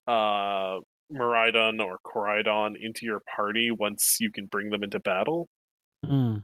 uh 0.07 0.79
Miraidon 1.11 1.83
or 1.83 1.97
Koraidon 2.05 2.75
into 2.79 3.05
your 3.05 3.21
party 3.35 3.71
once 3.71 4.17
you 4.19 4.31
can 4.31 4.45
bring 4.45 4.69
them 4.69 4.83
into 4.83 4.99
battle. 4.99 5.49
Mm. 6.05 6.43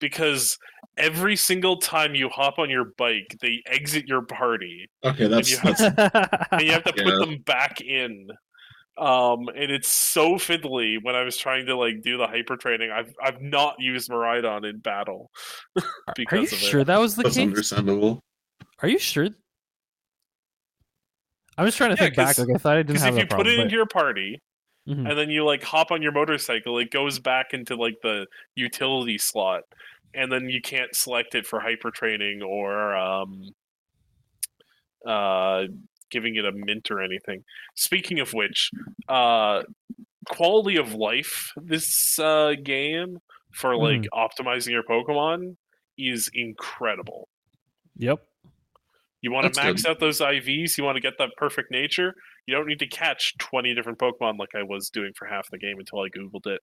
Because 0.00 0.58
every 0.98 1.36
single 1.36 1.78
time 1.78 2.14
you 2.14 2.28
hop 2.28 2.58
on 2.58 2.68
your 2.68 2.92
bike, 2.98 3.36
they 3.40 3.62
exit 3.66 4.06
your 4.06 4.22
party, 4.22 4.90
Okay, 5.04 5.28
that's 5.28 5.50
you 5.50 5.58
that's 5.62 5.80
and 6.50 6.62
you 6.62 6.72
have 6.72 6.84
to 6.84 6.92
put 6.92 7.18
them 7.20 7.38
back 7.46 7.80
in. 7.80 8.28
Um, 8.98 9.48
and 9.48 9.70
it's 9.70 9.88
so 9.92 10.36
fiddly 10.36 10.96
when 11.02 11.14
I 11.14 11.22
was 11.22 11.36
trying 11.36 11.66
to 11.66 11.76
like 11.76 12.00
do 12.02 12.16
the 12.16 12.26
hyper 12.26 12.56
training. 12.56 12.90
I've 12.90 13.12
I've 13.22 13.42
not 13.42 13.76
used 13.78 14.08
Miraidon 14.10 14.68
in 14.68 14.78
battle 14.78 15.30
Are 15.78 15.82
you 16.36 16.42
of 16.44 16.48
sure 16.48 16.80
it. 16.80 16.86
that 16.86 16.98
was 16.98 17.14
the 17.14 17.24
that's 17.24 17.36
case? 17.36 17.42
understandable. 17.46 18.20
Are 18.82 18.88
you 18.88 18.98
sure? 18.98 19.28
I 21.58 21.62
was 21.62 21.74
trying 21.76 21.90
to 21.94 21.96
Yeah, 22.02 22.06
think 22.06 22.16
back. 22.16 22.36
'cause- 22.36 22.46
Like 22.46 22.54
I 22.56 22.58
thought 22.58 22.72
I 22.72 22.76
didn't 22.80 22.86
Because 22.88 23.02
have 23.02 23.14
if 23.14 23.18
you 23.20 23.26
that 23.26 23.36
put 23.36 23.46
it 23.46 23.50
problem, 23.50 23.60
into 23.64 23.76
your 23.76 23.86
party 23.86 24.40
but- 24.86 24.96
Mhm. 24.96 25.10
and 25.10 25.18
then 25.18 25.30
you 25.30 25.44
like 25.44 25.62
hop 25.62 25.90
on 25.90 26.00
your 26.00 26.12
motorcycle, 26.12 26.78
it 26.78 26.90
goes 26.90 27.18
back 27.18 27.52
into 27.52 27.74
like 27.76 27.96
the 28.02 28.26
utility 28.54 29.18
slot, 29.18 29.62
and 30.14 30.30
then 30.30 30.48
you 30.48 30.60
can't 30.60 30.94
select 30.94 31.34
it 31.34 31.44
for 31.46 31.58
hyper 31.60 31.90
training 31.90 32.40
or 32.42 32.94
um, 32.96 33.42
uh, 35.06 35.64
giving 36.10 36.36
it 36.36 36.44
a 36.44 36.52
mint 36.52 36.90
or 36.90 37.00
anything. 37.02 37.44
Speaking 37.74 38.20
of 38.20 38.32
which, 38.32 38.70
uh, 39.08 39.62
quality 40.28 40.76
of 40.76 40.94
life 40.94 41.52
this 41.56 42.18
uh, 42.18 42.54
game 42.62 43.18
for 43.52 43.76
like 43.76 44.06
optimizing 44.12 44.70
your 44.70 44.82
Pokemon 44.82 45.56
is 45.96 46.30
incredible. 46.34 47.28
Yep. 47.96 48.20
You 49.22 49.32
want 49.32 49.52
to 49.52 49.60
max 49.60 49.82
good. 49.82 49.90
out 49.90 50.00
those 50.00 50.20
IVs, 50.20 50.76
you 50.76 50.84
want 50.84 50.96
to 50.96 51.00
get 51.00 51.14
that 51.18 51.30
perfect 51.36 51.70
nature, 51.70 52.14
you 52.46 52.54
don't 52.54 52.66
need 52.66 52.78
to 52.78 52.86
catch 52.86 53.36
20 53.38 53.74
different 53.74 53.98
Pokemon 53.98 54.38
like 54.38 54.54
I 54.54 54.62
was 54.62 54.90
doing 54.90 55.12
for 55.16 55.26
half 55.26 55.50
the 55.50 55.58
game 55.58 55.78
until 55.78 56.00
I 56.00 56.08
Googled 56.08 56.46
it. 56.46 56.60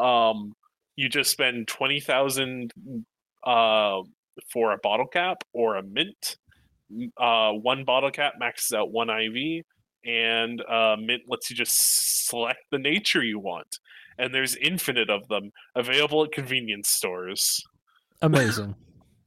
Um, 0.00 0.54
you 0.94 1.08
just 1.08 1.30
spend 1.30 1.68
20,000 1.68 2.72
uh, 3.44 4.00
for 4.50 4.72
a 4.72 4.78
bottle 4.82 5.06
cap 5.06 5.42
or 5.52 5.76
a 5.76 5.82
mint, 5.82 6.36
uh, 7.18 7.52
one 7.52 7.84
bottle 7.84 8.10
cap 8.10 8.34
maxes 8.38 8.72
out 8.72 8.90
one 8.92 9.10
IV, 9.10 9.64
and 10.04 10.60
uh, 10.62 10.96
Mint 10.98 11.22
lets 11.28 11.50
you 11.50 11.56
just 11.56 12.26
select 12.26 12.60
the 12.70 12.78
nature 12.78 13.22
you 13.22 13.38
want. 13.38 13.78
And 14.18 14.34
there's 14.34 14.56
infinite 14.56 15.10
of 15.10 15.28
them 15.28 15.52
available 15.74 16.24
at 16.24 16.32
convenience 16.32 16.88
stores. 16.88 17.62
Amazing. 18.22 18.74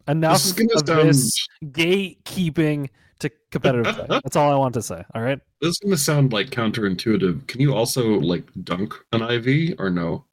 Enough 0.08 0.41
This 0.41 0.52
of 0.52 0.88
sound 0.88 1.10
this 1.10 1.48
gatekeeping 1.65 2.89
to 3.19 3.30
competitive 3.52 3.95
play. 3.95 4.19
That's 4.24 4.36
all 4.36 4.52
I 4.52 4.56
want 4.56 4.74
to 4.74 4.82
say. 4.82 5.04
All 5.13 5.22
right. 5.22 5.39
this 5.62 5.72
is 5.72 5.80
gonna 5.80 5.98
sound 5.98 6.34
like 6.34 6.50
counterintuitive. 6.50 7.45
Can 7.48 7.62
you 7.62 7.76
also 7.76 8.19
like 8.19 8.45
dunk 8.63 8.93
an 9.13 9.22
IV 9.22 9.76
or 9.78 9.89
no? 9.91 10.26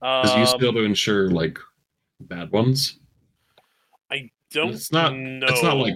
Because 0.00 0.34
you 0.34 0.40
used 0.40 0.52
to 0.52 0.58
be 0.58 0.66
Um, 0.68 0.74
able 0.74 0.80
to 0.82 0.86
ensure 0.86 1.30
like 1.30 1.58
bad 2.20 2.50
ones. 2.52 2.98
I 4.52 4.54
don't 4.54 4.70
it's 4.74 4.90
not- 4.92 5.14
know. 5.14 5.46
it's 5.48 5.62
not, 5.62 5.76
like, 5.76 5.94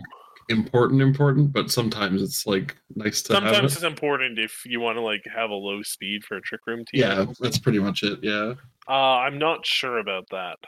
Important, 0.49 1.01
important, 1.01 1.53
but 1.53 1.71
sometimes 1.71 2.21
it's 2.21 2.47
like 2.47 2.77
nice 2.97 3.23
to 3.23 3.33
have 3.35 3.43
Sometimes 3.45 3.73
it. 3.73 3.77
it's 3.77 3.85
important 3.85 4.39
if 4.41 4.63
you 4.67 4.81
want 4.81 4.97
to 4.97 5.01
like 5.01 5.23
have 5.35 5.51
a 5.51 5.55
low 5.55 5.83
speed 5.83 6.25
for 6.25 6.37
a 6.37 6.43
trick 6.43 6.61
room 6.67 6.85
team. 6.85 7.01
Yeah, 7.01 7.27
that's 7.41 7.59
pretty 7.59 7.79
much 7.79 8.03
it. 8.03 8.19
Yeah. 8.23 8.55
Uh, 8.89 8.93
I'm 8.93 9.39
not 9.39 9.65
sure 9.65 9.99
about 9.99 10.27
that. 10.31 10.59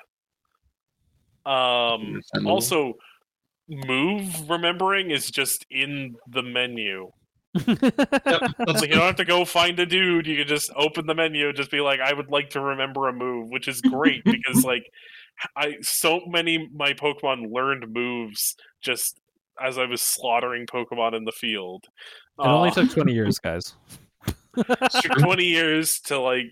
Um, 1.44 2.02
Understandable. 2.06 2.52
also, 2.52 2.94
move 3.68 4.48
remembering 4.48 5.10
is 5.10 5.30
just 5.30 5.66
in 5.70 6.14
the 6.30 6.42
menu. 6.42 7.10
Yep, 7.66 7.78
that's 8.66 8.80
So 8.80 8.86
you 8.86 8.94
don't 8.94 9.00
have 9.06 9.16
to 9.16 9.24
go 9.24 9.44
find 9.44 9.78
a 9.80 9.86
dude. 9.86 10.26
You 10.26 10.36
can 10.38 10.46
just 10.48 10.70
open 10.76 11.06
the 11.06 11.14
menu, 11.14 11.52
just 11.52 11.70
be 11.70 11.80
like, 11.80 12.00
"I 12.00 12.12
would 12.12 12.30
like 12.30 12.50
to 12.50 12.60
remember 12.60 13.08
a 13.08 13.12
move," 13.12 13.48
which 13.50 13.68
is 13.68 13.80
great 13.80 14.24
because 14.24 14.64
like 14.64 14.84
I 15.56 15.76
so 15.82 16.20
many 16.26 16.68
my 16.72 16.92
Pokemon 16.92 17.52
learned 17.52 17.92
moves 17.92 18.56
just 18.80 19.20
as 19.60 19.78
I 19.78 19.84
was 19.84 20.02
slaughtering 20.02 20.66
Pokemon 20.66 21.14
in 21.14 21.24
the 21.24 21.32
field. 21.32 21.84
It 22.38 22.42
only 22.42 22.70
Uh, 22.70 22.74
took 22.74 22.90
20 22.90 23.12
years, 23.14 23.38
guys. 23.38 23.74
20 25.18 25.44
years 25.44 26.00
to 26.00 26.18
like 26.20 26.46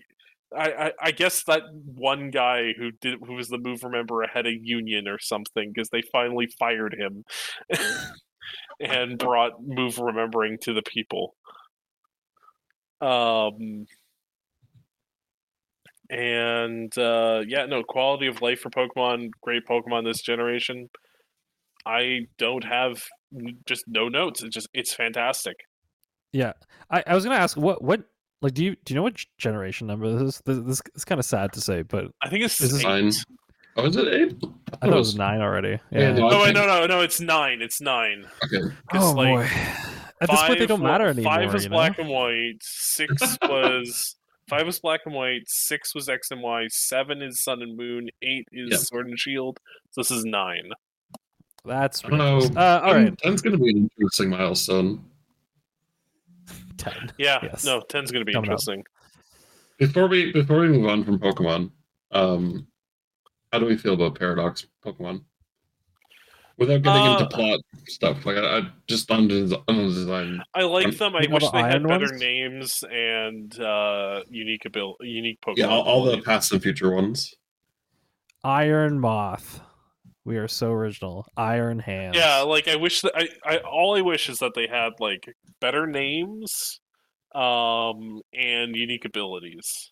I, 0.55 0.71
I, 0.71 0.91
I 1.01 1.11
guess 1.11 1.43
that 1.45 1.63
one 1.73 2.29
guy 2.29 2.73
who 2.73 2.91
did 2.91 3.19
who 3.25 3.33
was 3.33 3.49
the 3.49 3.57
move 3.57 3.83
remember 3.83 4.25
had 4.27 4.45
a 4.45 4.53
union 4.53 5.07
or 5.07 5.17
something 5.19 5.71
because 5.73 5.89
they 5.89 6.03
finally 6.11 6.47
fired 6.59 6.93
him 6.93 7.25
and 8.79 9.17
brought 9.17 9.63
move 9.63 9.97
remembering 9.97 10.57
to 10.59 10.73
the 10.73 10.83
people 10.83 11.35
um 13.01 13.87
and 16.09 16.97
uh 16.97 17.41
yeah 17.47 17.65
no 17.65 17.81
quality 17.83 18.27
of 18.27 18.41
life 18.41 18.59
for 18.59 18.69
pokemon 18.69 19.29
great 19.41 19.63
pokemon 19.65 20.03
this 20.03 20.21
generation 20.21 20.89
i 21.85 22.19
don't 22.37 22.63
have 22.65 23.03
just 23.65 23.85
no 23.87 24.09
notes 24.09 24.43
it's 24.43 24.53
just 24.53 24.67
it's 24.73 24.93
fantastic 24.93 25.55
Yeah. 26.33 26.53
I, 26.89 27.03
I 27.07 27.15
was 27.15 27.23
gonna 27.23 27.37
ask 27.37 27.55
what 27.55 27.81
what 27.83 28.03
like 28.41 28.53
do 28.53 28.63
you 28.65 28.75
do 28.83 28.93
you 28.93 28.95
know 28.95 29.03
what 29.03 29.23
generation 29.37 29.87
number 29.87 30.11
this 30.11 30.21
is? 30.35 30.41
This, 30.45 30.59
this 30.59 30.81
is 30.95 31.05
kind 31.05 31.19
of 31.19 31.25
sad 31.25 31.53
to 31.53 31.61
say, 31.61 31.81
but 31.83 32.07
i 32.21 32.29
think 32.29 32.43
it's 32.43 32.57
this 32.57 32.73
eight. 32.75 32.83
Nine. 32.83 33.11
Oh, 33.77 33.85
is 33.85 33.95
it 33.95 34.07
eight? 34.13 34.35
I 34.73 34.85
thought 34.85 34.93
it 34.93 34.95
was 34.95 35.15
nine 35.15 35.39
already. 35.41 35.79
Yeah, 35.91 35.99
Yeah. 35.99 36.13
no, 36.13 36.29
Oh 36.29 36.41
wait, 36.43 36.53
no, 36.53 36.67
no, 36.67 36.85
no! 36.85 36.99
It's 37.01 37.19
nine. 37.21 37.61
It's 37.61 37.79
nine. 37.81 38.25
Okay. 38.43 38.57
It's 38.93 39.03
oh 39.03 39.13
like 39.13 39.27
boy. 39.29 39.43
At 40.21 40.29
this 40.29 40.41
point, 40.43 40.59
they 40.59 40.65
don't 40.67 40.83
matter 40.83 41.07
anymore. 41.07 41.33
Five 41.33 41.53
was 41.53 41.63
you 41.63 41.69
know? 41.69 41.77
black 41.77 41.97
and 41.99 42.09
white. 42.09 42.57
Six 42.61 43.37
was 43.43 44.15
five 44.49 44.65
was 44.65 44.79
black 44.79 45.01
and 45.05 45.13
white. 45.15 45.43
Six 45.47 45.93
was 45.95 46.09
X 46.09 46.29
and 46.31 46.41
Y. 46.41 46.65
Seven 46.69 47.21
is 47.21 47.41
Sun 47.43 47.61
and 47.61 47.77
Moon. 47.77 48.09
Eight 48.21 48.47
is 48.51 48.71
Yep. 48.71 48.79
Sword 48.81 49.07
and 49.07 49.19
Shield. 49.19 49.59
So 49.91 50.01
this 50.01 50.11
is 50.11 50.25
nine. 50.25 50.71
That's 51.65 52.03
I 52.03 52.09
don't 52.09 52.17
know. 52.17 52.39
Uh, 52.59 52.81
all 52.83 52.93
right, 52.93 53.17
Ten's 53.19 53.41
gonna 53.41 53.57
be 53.57 53.69
an 53.69 53.89
interesting 53.97 54.29
milestone. 54.29 55.03
ten. 56.77 57.11
Yeah, 57.17 57.39
Yes. 57.43 57.63
no, 57.65 57.81
ten's 57.81 58.11
gonna 58.11 58.25
be 58.25 58.33
Coming 58.33 58.49
up. 58.49 58.53
interesting. 58.53 58.83
Before 59.77 60.07
we 60.07 60.31
before 60.31 60.59
we 60.59 60.67
move 60.67 60.87
on 60.87 61.03
from 61.03 61.19
Pokemon, 61.19 61.71
um, 62.11 62.67
how 63.51 63.59
do 63.59 63.65
we 63.65 63.77
feel 63.77 63.93
about 63.93 64.15
Paradox 64.17 64.65
Pokemon? 64.85 65.23
Without 66.57 66.83
getting 66.83 67.01
Uh, 67.01 67.13
into 67.19 67.35
plot 67.35 67.59
stuff, 67.87 68.25
like 68.27 68.37
I, 68.37 68.59
I 68.59 68.61
just 68.87 69.09
on, 69.09 69.27
des- 69.27 69.55
design. 69.67 70.41
I 70.53 70.61
like 70.63 70.95
them. 70.97 71.15
I 71.15 71.25
wish 71.27 71.43
the 71.43 71.51
they 71.51 71.57
had 71.59 71.71
iron 71.73 71.83
better 71.87 72.05
ones? 72.05 72.19
names 72.21 72.83
and 72.91 73.59
uh, 73.59 74.21
unique 74.29 74.63
abil- 74.65 74.95
unique 75.01 75.39
Pokemon. 75.41 75.57
Yeah, 75.57 75.67
all, 75.67 75.81
all 75.81 76.03
the 76.03 76.21
past 76.21 76.51
and 76.51 76.61
future 76.61 76.91
ones. 76.91 77.33
Iron 78.43 78.99
Moth. 78.99 79.61
We 80.25 80.37
are 80.37 80.47
so 80.47 80.71
original. 80.71 81.25
Iron 81.35 81.79
Hands. 81.79 82.15
Yeah, 82.15 82.41
like 82.41 82.67
I 82.67 82.75
wish 82.75 83.01
that 83.01 83.13
I, 83.15 83.27
I 83.45 83.57
all 83.57 83.97
I 83.97 84.01
wish 84.01 84.29
is 84.29 84.37
that 84.39 84.53
they 84.53 84.67
had 84.67 84.93
like 84.99 85.33
better 85.59 85.87
names, 85.87 86.79
um, 87.33 88.21
and 88.33 88.75
unique 88.75 89.05
abilities. 89.05 89.91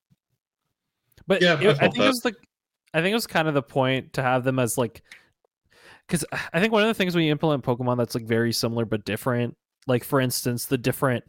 But 1.27 1.41
Yeah, 1.41 1.59
it- 1.59 1.65
I 1.65 1.69
I, 1.71 1.73
felt 1.73 1.93
think 1.93 2.05
it 2.05 2.07
was 2.07 2.23
like, 2.25 2.35
I 2.93 3.01
think 3.01 3.11
it 3.11 3.15
was 3.15 3.27
kind 3.27 3.47
of 3.47 3.53
the 3.55 3.61
point 3.63 4.13
to 4.13 4.21
have 4.21 4.43
them 4.43 4.59
as 4.59 4.77
like, 4.77 5.01
because 6.11 6.25
I 6.51 6.59
think 6.59 6.73
one 6.73 6.81
of 6.81 6.89
the 6.89 6.93
things 6.93 7.15
when 7.15 7.23
you 7.23 7.31
implement 7.31 7.63
Pokemon 7.63 7.97
that's 7.97 8.15
like 8.15 8.25
very 8.25 8.51
similar 8.51 8.83
but 8.83 9.05
different, 9.05 9.55
like 9.87 10.03
for 10.03 10.19
instance, 10.19 10.65
the 10.65 10.77
different 10.77 11.23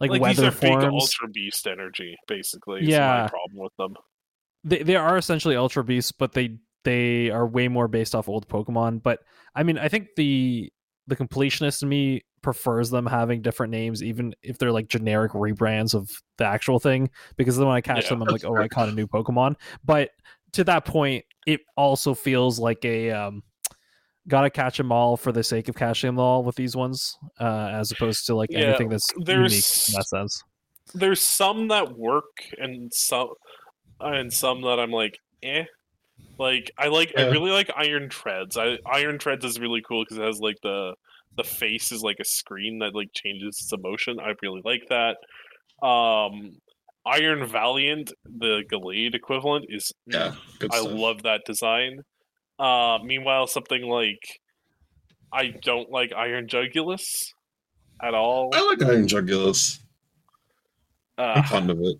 like, 0.00 0.10
Like, 0.10 0.20
weather 0.20 0.42
these 0.42 0.56
are 0.56 0.60
big 0.60 0.72
forms, 0.72 0.94
Ultra 0.94 1.28
Beast 1.28 1.66
energy, 1.66 2.16
basically. 2.26 2.82
Is 2.82 2.88
Yeah. 2.88 3.22
my 3.22 3.28
problem 3.28 3.62
with 3.62 3.72
them. 3.78 3.94
they 4.64 4.82
they 4.82 4.96
are 4.96 5.16
essentially 5.16 5.56
Ultra 5.56 5.84
Beasts, 5.84 6.12
but 6.12 6.32
they 6.32 6.58
they 6.84 7.30
are 7.30 7.46
way 7.46 7.68
more 7.68 7.88
based 7.88 8.14
off 8.14 8.28
old 8.28 8.48
Pokemon. 8.48 9.02
But 9.02 9.20
I 9.54 9.62
mean, 9.62 9.78
I 9.78 9.88
think 9.88 10.08
the 10.16 10.70
the 11.06 11.16
completionist 11.16 11.82
in 11.82 11.88
me 11.88 12.22
prefers 12.42 12.90
them 12.90 13.06
having 13.06 13.42
different 13.42 13.70
names, 13.70 14.02
even 14.02 14.34
if 14.42 14.58
they're 14.58 14.72
like 14.72 14.88
generic 14.88 15.32
rebrands 15.32 15.94
of 15.94 16.10
the 16.38 16.44
actual 16.44 16.78
thing. 16.78 17.10
Because 17.36 17.56
then 17.56 17.66
when 17.66 17.76
I 17.76 17.80
catch 17.80 18.04
Yeah, 18.04 18.10
them, 18.10 18.22
I'm 18.22 18.28
like, 18.28 18.42
that's 18.42 18.44
oh, 18.44 18.54
fair. 18.54 18.62
I 18.62 18.68
caught 18.68 18.88
a 18.88 18.92
new 18.92 19.06
Pokemon. 19.06 19.56
But 19.84 20.10
to 20.52 20.64
that 20.64 20.84
point, 20.84 21.24
it 21.46 21.60
also 21.76 22.14
feels 22.14 22.58
like 22.58 22.84
a 22.84 23.10
um, 23.10 23.42
gotta 24.30 24.48
catch 24.50 24.78
them 24.78 24.90
all 24.92 25.16
for 25.18 25.32
the 25.32 25.42
sake 25.42 25.68
of 25.68 25.74
catching 25.76 26.08
them 26.08 26.18
all 26.18 26.42
with 26.42 26.56
these 26.56 26.74
ones, 26.74 27.18
uh, 27.38 27.68
as 27.72 27.90
opposed 27.92 28.24
to 28.26 28.34
like 28.34 28.50
Yeah, 28.50 28.60
anything 28.60 28.88
that's 28.88 29.06
unique 29.14 29.26
there's- 29.26 29.88
in 29.88 29.94
that 29.94 30.06
sense. 30.06 30.42
There's 30.94 31.20
some 31.20 31.68
that 31.68 31.96
work, 31.96 32.24
and 32.58 32.90
some 32.94 33.28
and 34.00 34.32
some 34.32 34.62
that 34.62 34.80
I'm 34.80 34.90
like, 34.90 35.18
eh. 35.42 35.64
Like 36.38 36.70
I 36.78 36.88
like, 36.88 37.12
I 37.16 37.28
really 37.28 37.50
like 37.50 37.70
Iron 37.76 38.08
Treads. 38.08 38.56
I 38.56 38.78
Iron 38.86 39.18
Treads 39.18 39.44
is 39.44 39.60
really 39.60 39.82
cool 39.86 40.02
because 40.04 40.16
it 40.18 40.24
has 40.24 40.40
like 40.40 40.56
the 40.62 40.94
the 41.36 41.44
face 41.44 41.92
is 41.92 42.02
like 42.02 42.16
a 42.20 42.24
screen 42.24 42.78
that 42.80 42.94
like 42.94 43.08
changes 43.14 43.58
its 43.60 43.72
emotion. 43.72 44.18
I 44.18 44.32
really 44.42 44.62
like 44.64 44.82
that. 44.88 45.16
Um, 45.86 46.52
Iron 47.06 47.46
Valiant, 47.46 48.12
the 48.24 48.62
Gallade 48.70 49.14
equivalent, 49.14 49.66
is 49.68 49.92
Yeah, 50.06 50.34
good 50.58 50.72
I 50.74 50.80
stuff. 50.80 50.92
love 50.92 51.22
that 51.22 51.42
design. 51.46 52.00
Uh, 52.60 52.98
meanwhile, 53.02 53.46
something 53.46 53.82
like 53.82 54.40
I 55.32 55.48
don't 55.62 55.90
like 55.90 56.12
Iron 56.12 56.46
Jugulis 56.46 57.32
at 58.02 58.12
all. 58.14 58.50
I 58.54 58.66
like 58.66 58.82
Iron 58.82 59.06
Jugulis. 59.06 59.78
I'm 61.16 61.38
Uh, 61.38 61.42
fond 61.44 61.70
of 61.70 61.78
it. 61.80 61.96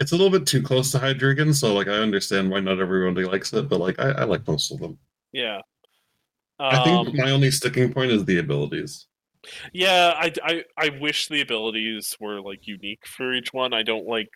It's 0.00 0.12
a 0.12 0.16
little 0.16 0.30
bit 0.30 0.46
too 0.46 0.62
close 0.62 0.92
to 0.92 0.98
Hydreigon, 0.98 1.54
so 1.54 1.74
like 1.74 1.88
I 1.88 1.94
understand 1.98 2.50
why 2.50 2.60
not 2.60 2.78
everybody 2.80 3.26
likes 3.26 3.52
it, 3.52 3.68
but 3.68 3.80
like 3.80 3.98
I, 3.98 4.10
I 4.10 4.24
like 4.24 4.46
most 4.46 4.70
of 4.70 4.78
them. 4.78 4.98
yeah. 5.32 5.60
I 6.60 6.82
think 6.82 7.08
Um, 7.08 7.16
my 7.16 7.30
only 7.30 7.50
sticking 7.52 7.92
point 7.92 8.10
is 8.10 8.24
the 8.24 8.38
abilities. 8.38 9.06
yeah, 9.72 10.14
I, 10.16 10.32
I, 10.42 10.64
I 10.76 10.88
wish 11.00 11.28
the 11.28 11.40
abilities 11.40 12.16
were 12.18 12.40
like 12.40 12.66
unique 12.66 13.06
for 13.06 13.32
each 13.32 13.52
one. 13.52 13.72
I 13.72 13.84
don't 13.84 14.06
like 14.06 14.28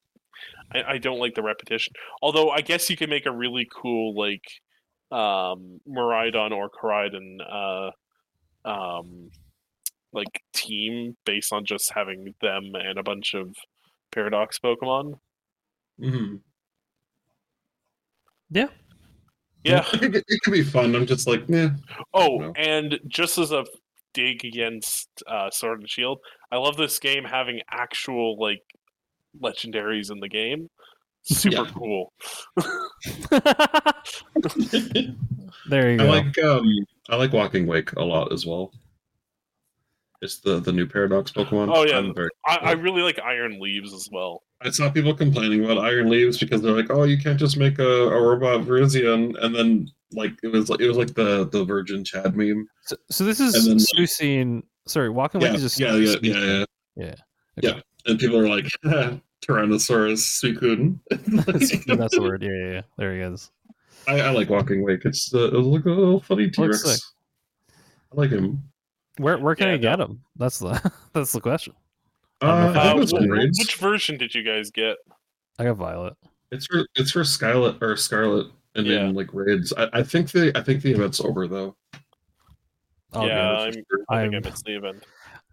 I, 0.72 0.82
I 0.94 0.98
don't 0.98 1.18
like 1.18 1.34
the 1.34 1.42
repetition. 1.42 1.92
Although 2.20 2.50
I 2.50 2.60
guess 2.60 2.90
you 2.90 2.96
can 2.96 3.10
make 3.10 3.26
a 3.26 3.32
really 3.32 3.68
cool 3.72 4.14
like 4.14 4.44
um 5.10 5.80
Miraidon 5.88 6.52
or 6.52 6.70
Koraidon 6.70 7.38
uh 7.48 7.90
um 8.68 9.30
like 10.12 10.42
team 10.52 11.16
based 11.24 11.52
on 11.52 11.64
just 11.64 11.92
having 11.92 12.34
them 12.40 12.72
and 12.74 12.98
a 12.98 13.02
bunch 13.02 13.34
of 13.34 13.54
paradox 14.10 14.58
Pokemon. 14.58 15.14
Mm-hmm. 16.00 16.36
Yeah. 18.50 18.68
it, 19.92 20.00
could, 20.00 20.16
it 20.16 20.40
could 20.42 20.52
be 20.52 20.62
fun. 20.62 20.94
I'm 20.94 21.06
just 21.06 21.26
like, 21.26 21.44
yeah, 21.48 21.70
Oh, 22.12 22.52
and 22.56 22.98
just 23.08 23.38
as 23.38 23.52
a 23.52 23.64
dig 24.12 24.44
against 24.44 25.08
uh, 25.26 25.50
Sword 25.50 25.80
and 25.80 25.88
Shield, 25.88 26.18
I 26.50 26.56
love 26.56 26.76
this 26.76 26.98
game 26.98 27.24
having 27.24 27.60
actual 27.70 28.38
like 28.38 28.62
legendaries 29.40 30.10
in 30.10 30.20
the 30.20 30.28
game. 30.28 30.68
Super 31.22 31.56
Yeah. 31.56 31.66
cool. 31.72 32.12
there 35.68 35.90
you 35.92 35.98
go. 35.98 36.04
I 36.04 36.06
go. 36.06 36.10
like 36.10 36.38
um 36.42 36.66
I 37.08 37.16
like 37.16 37.32
Walking 37.32 37.66
Wake 37.66 37.92
a 37.92 38.02
lot 38.02 38.32
as 38.32 38.46
well. 38.46 38.72
It's 40.20 40.38
the 40.40 40.60
the 40.60 40.72
new 40.72 40.86
Paradox 40.86 41.32
Pokemon. 41.32 41.72
Oh, 41.74 41.84
yeah. 41.84 41.98
I'm 41.98 42.14
very- 42.14 42.28
I, 42.46 42.56
I 42.56 42.72
really 42.72 43.02
like 43.02 43.18
Iron 43.24 43.58
Leaves 43.60 43.92
as 43.92 44.08
well. 44.12 44.42
I 44.60 44.70
saw 44.70 44.88
people 44.90 45.14
complaining 45.14 45.64
about 45.64 45.78
Iron 45.78 46.08
Leaves 46.08 46.38
because 46.38 46.62
they're 46.62 46.70
like, 46.76 46.90
"Oh, 46.90 47.02
you 47.02 47.18
can't 47.18 47.38
just 47.40 47.56
make 47.56 47.80
a, 47.80 47.84
a 48.08 48.20
robot 48.22 48.64
Virizion," 48.64 49.34
and 49.42 49.52
then 49.52 49.88
like 50.12 50.32
it 50.44 50.48
was 50.48 50.70
like 50.70 50.80
it 50.80 50.86
was 50.86 50.96
like 50.96 51.14
the 51.14 51.48
the 51.48 51.64
Virgin 51.64 52.04
Chad 52.04 52.36
meme. 52.36 52.68
So, 52.82 52.94
so 53.10 53.24
this 53.24 53.40
is 53.40 53.54
And 53.66 53.80
then, 53.80 53.86
like- 53.98 54.64
Sorry, 54.86 55.10
Walking 55.10 55.40
Yeah, 55.40 55.48
Away 55.48 55.56
is 55.56 55.62
just 55.62 55.80
yeah, 55.80 55.94
yeah, 55.94 56.16
yeah, 56.22 56.34
yeah, 56.96 57.04
Yeah. 57.04 57.14
yeah. 57.62 57.80
And 58.06 58.18
people 58.18 58.38
are 58.38 58.48
like, 58.48 58.64
"Tyrannosaurus 59.42 60.20
Suicune." 60.22 60.98
That's 61.96 62.14
the 62.14 62.22
word. 62.22 62.42
Yeah, 62.42 62.50
yeah, 62.50 62.72
yeah. 62.72 62.80
There 62.98 63.14
he 63.14 63.20
is. 63.20 63.50
I, 64.08 64.20
I 64.20 64.30
like 64.30 64.50
Walking 64.50 64.82
Wake. 64.82 65.04
It's 65.04 65.32
uh, 65.34 65.48
it 65.48 65.52
like 65.54 65.84
a 65.84 65.90
little 65.90 66.20
funny 66.20 66.50
T 66.50 66.62
Rex. 66.66 67.12
I 68.12 68.16
like 68.16 68.30
him. 68.30 68.62
Where 69.18 69.38
where 69.38 69.54
can 69.54 69.68
Yeah, 69.68 69.74
I 69.74 69.76
get 69.76 70.00
him? 70.00 70.20
That's 70.36 70.58
the 70.58 70.92
that's 71.12 71.32
the 71.32 71.40
question. 71.40 71.74
I 72.40 72.46
don't 72.46 72.58
know 72.60 72.66
Uh, 72.66 72.70
if 72.70 72.76
I 72.76 72.80
I 72.80 72.82
think 72.82 72.86
it 72.86 72.96
Uh, 72.96 72.98
was 73.00 73.12
was 73.12 73.22
in 73.22 73.28
wh- 73.28 73.32
raids. 73.32 73.58
which 73.60 73.76
version 73.76 74.16
did 74.18 74.34
you 74.34 74.42
guys 74.42 74.70
get? 74.70 74.96
I 75.58 75.64
got 75.64 75.76
Violet. 75.76 76.14
It's 76.50 76.66
for 76.66 76.84
it's 76.96 77.12
for 77.12 77.22
Scarlet 77.24 77.80
or 77.82 77.96
Scarlet, 77.96 78.48
and 78.74 78.86
Yeah. 78.86 78.94
then 79.04 79.14
like 79.14 79.28
raids. 79.32 79.72
I, 79.76 79.88
I 79.92 80.02
think 80.02 80.30
the 80.32 80.50
I 80.58 80.62
think 80.62 80.82
the 80.82 80.90
event's 80.92 81.20
over 81.20 81.46
though. 81.46 81.76
Oh, 83.14 83.26
yeah, 83.26 83.70
good. 83.70 83.84
I'm, 84.08 84.16
I 84.16 84.22
think 84.22 84.32
I 84.32 84.36
I'm- 84.36 84.42
missed 84.42 84.64
the 84.64 84.76
event. 84.76 85.04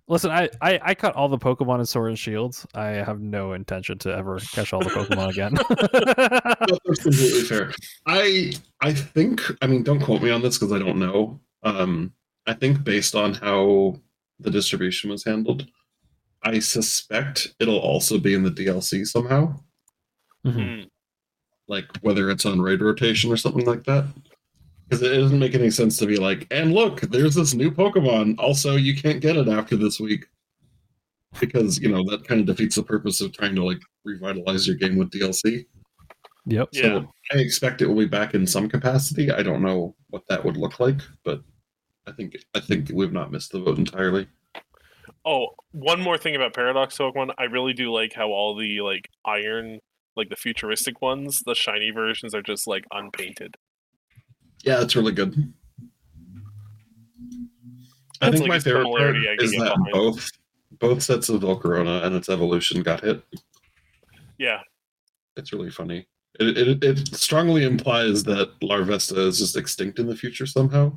Listen, 0.10 0.32
I, 0.32 0.50
I 0.62 0.80
I 0.82 0.96
cut 0.96 1.16
all 1.16 1.30
the 1.30 1.38
Pokemon 1.38 1.80
in 1.80 1.86
Sword 1.86 2.10
and 2.10 2.18
Shields. 2.20 2.66
I 2.74 2.88
have 2.88 3.22
no 3.22 3.54
intention 3.54 3.98
to 4.00 4.14
ever 4.16 4.40
catch 4.40 4.74
all 4.74 4.80
the 4.80 4.90
Pokemon 4.90 5.30
again. 5.30 5.54
That- 5.54 6.68
That's 6.86 7.04
completely 7.04 7.42
fair. 7.44 7.72
I 8.08 8.54
I 8.82 8.92
think 8.92 9.42
I 9.62 9.68
mean 9.68 9.84
don't 9.84 10.02
quote 10.02 10.24
me 10.24 10.32
on 10.32 10.42
this 10.42 10.58
because 10.58 10.74
I 10.74 10.80
don't 10.80 10.98
know. 10.98 11.40
Um, 11.64 12.12
I 12.48 12.54
think 12.54 12.84
based 12.84 13.14
on 13.14 13.36
how 13.36 14.00
the 14.40 14.50
distribution 14.50 15.12
was 15.12 15.24
handled, 15.24 15.68
I 16.44 16.58
suspect 16.60 17.54
it'll 17.60 17.78
also 17.80 18.18
be 18.18 18.34
in 18.34 18.42
the 18.42 18.50
DLC 18.52 19.06
somehow, 19.06 19.60
Mhm. 20.44 20.54
Hmm. 20.82 20.88
like 21.68 21.86
whether 22.02 22.32
it's 22.32 22.48
on 22.48 22.60
raid 22.62 22.82
rotation 22.82 23.32
or 23.32 23.38
something 23.38 23.66
like 23.66 23.84
that. 23.84 24.06
Because 24.90 25.04
it 25.04 25.16
doesn't 25.16 25.38
make 25.38 25.54
any 25.54 25.70
sense 25.70 25.98
to 25.98 26.08
be 26.08 26.18
like, 26.18 26.48
and 26.50 26.74
look, 26.74 27.02
there's 27.02 27.36
this 27.36 27.54
new 27.54 27.70
Pokemon. 27.70 28.36
Also, 28.40 28.76
you 28.76 28.96
can't 28.96 29.22
get 29.22 29.38
it 29.38 29.48
after 29.48 29.76
this 29.76 30.00
week. 30.00 30.26
Because 31.40 31.78
you 31.78 31.90
know 31.90 32.04
that 32.10 32.28
kind 32.28 32.42
of 32.42 32.48
defeats 32.48 32.76
the 32.76 32.82
purpose 32.82 33.22
of 33.22 33.32
trying 33.32 33.54
to 33.54 33.64
like 33.64 33.80
revitalize 34.04 34.66
your 34.66 34.78
game 34.78 34.98
with 34.98 35.12
DLC. 35.12 35.66
Yep. 36.48 36.70
Yeah. 36.72 37.02
I 37.32 37.38
expect 37.38 37.84
it 37.84 37.88
will 37.88 37.96
be 37.96 38.08
back 38.08 38.34
in 38.34 38.48
some 38.48 38.68
capacity. 38.68 39.32
I 39.32 39.44
don't 39.44 39.62
know 39.62 39.96
what 40.10 40.24
that 40.28 40.44
would 40.44 40.58
look 40.58 40.80
like, 40.80 41.02
but 41.24 41.44
I 42.08 42.12
think 42.14 42.36
I 42.56 42.60
think 42.60 42.90
we've 42.92 43.14
not 43.14 43.32
missed 43.32 43.52
the 43.52 43.60
boat 43.60 43.78
entirely. 43.78 44.28
Oh, 45.24 45.50
one 45.72 46.02
more 46.02 46.18
thing 46.18 46.36
about 46.36 46.56
Paradox 46.56 46.98
Pokemon. 46.98 47.34
I 47.38 47.44
really 47.44 47.74
do 47.74 47.94
like 47.94 48.14
how 48.14 48.30
all 48.30 48.56
the 48.56 48.82
like 48.82 49.08
iron, 49.26 49.80
like 50.16 50.30
the 50.30 50.36
futuristic 50.36 51.02
ones, 51.04 51.44
the 51.46 51.54
shiny 51.54 51.92
versions 51.92 52.34
are 52.34 52.42
just 52.42 52.66
like 52.66 52.86
unpainted. 52.92 53.56
Yeah, 54.64 54.82
it's 54.82 54.96
really 54.96 55.12
good. 55.14 55.54
I 58.22 58.32
think 58.32 58.42
like 58.42 58.50
my 58.50 58.60
favorite 58.60 58.84
part 58.84 58.98
similarity 58.98 59.30
I 59.30 59.36
can 59.38 59.46
is 59.46 59.52
that 59.52 59.76
behind. 59.76 59.88
both 59.92 60.30
both 60.80 61.02
sets 61.02 61.30
of 61.30 61.42
Volcarona 61.42 62.04
and 62.04 62.16
its 62.16 62.30
evolution 62.30 62.84
got 62.84 63.02
hit. 63.02 63.24
Yeah, 64.38 64.60
It's 65.36 65.52
really 65.52 65.70
funny. 65.72 66.08
It, 66.40 66.58
it, 66.58 66.84
it 66.84 67.16
strongly 67.16 67.64
implies 67.66 68.24
that 68.24 68.58
Larvesta 68.62 69.18
is 69.18 69.40
just 69.40 69.58
extinct 69.58 70.00
in 70.00 70.08
the 70.08 70.16
future 70.16 70.46
somehow, 70.46 70.96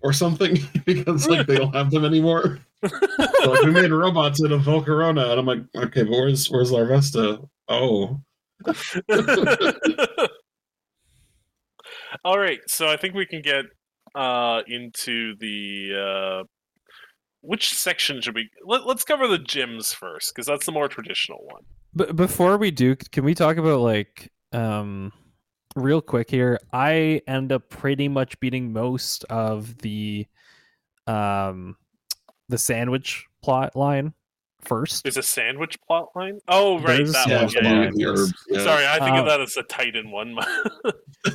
or 0.00 0.12
something, 0.14 0.58
because 0.86 1.28
like 1.28 1.46
they 1.46 1.56
don't 1.56 1.74
have 1.74 1.90
them 1.90 2.04
anymore. 2.04 2.60
So, 3.40 3.50
like 3.50 3.62
we 3.62 3.70
made 3.72 3.90
robots 3.90 4.42
out 4.44 4.52
of 4.52 4.62
Volcarona, 4.62 5.30
and 5.30 5.40
I'm 5.40 5.46
like, 5.46 5.58
okay, 5.74 6.02
but 6.04 6.12
where's 6.12 6.48
where's 6.48 6.70
Larvesta? 6.70 7.44
Oh, 7.68 8.20
All 12.24 12.38
right, 12.38 12.60
so 12.66 12.88
I 12.88 12.96
think 12.96 13.14
we 13.14 13.26
can 13.26 13.42
get 13.42 13.64
uh 14.14 14.62
into 14.66 15.34
the 15.38 16.40
uh 16.42 16.44
which 17.42 17.74
section 17.74 18.20
should 18.22 18.34
we 18.34 18.48
let, 18.64 18.86
let's 18.86 19.04
cover 19.04 19.28
the 19.28 19.38
gyms 19.38 19.94
first 19.94 20.32
because 20.34 20.46
that's 20.46 20.64
the 20.64 20.72
more 20.72 20.88
traditional 20.88 21.38
one. 21.44 21.62
But 21.94 22.16
before 22.16 22.56
we 22.56 22.70
do, 22.70 22.96
can 22.96 23.24
we 23.24 23.34
talk 23.34 23.56
about 23.56 23.80
like 23.80 24.30
um 24.52 25.12
real 25.76 26.00
quick 26.00 26.30
here? 26.30 26.58
I 26.72 27.22
end 27.26 27.52
up 27.52 27.68
pretty 27.68 28.08
much 28.08 28.38
beating 28.40 28.72
most 28.72 29.24
of 29.24 29.78
the 29.78 30.26
um 31.06 31.76
the 32.48 32.58
sandwich 32.58 33.26
plot 33.42 33.76
line 33.76 34.14
first. 34.62 35.02
There's 35.04 35.16
a 35.16 35.22
sandwich 35.22 35.78
plot 35.86 36.08
line. 36.14 36.40
Oh, 36.48 36.78
right, 36.80 36.96
There's 36.98 37.12
that 37.12 37.28
one. 37.28 37.48
Yeah, 37.52 37.60
yeah, 37.62 37.70
line. 37.70 37.80
with 37.86 37.94
the 37.94 38.00
yes. 38.00 38.08
herbs. 38.20 38.44
Yeah. 38.48 38.64
Sorry, 38.64 38.86
I 38.86 38.98
think 38.98 39.16
Uh, 39.16 39.20
of 39.20 39.26
that 39.26 39.40
as 39.40 39.54
the 39.54 39.62
Titan 39.64 40.10
one. 40.10 40.36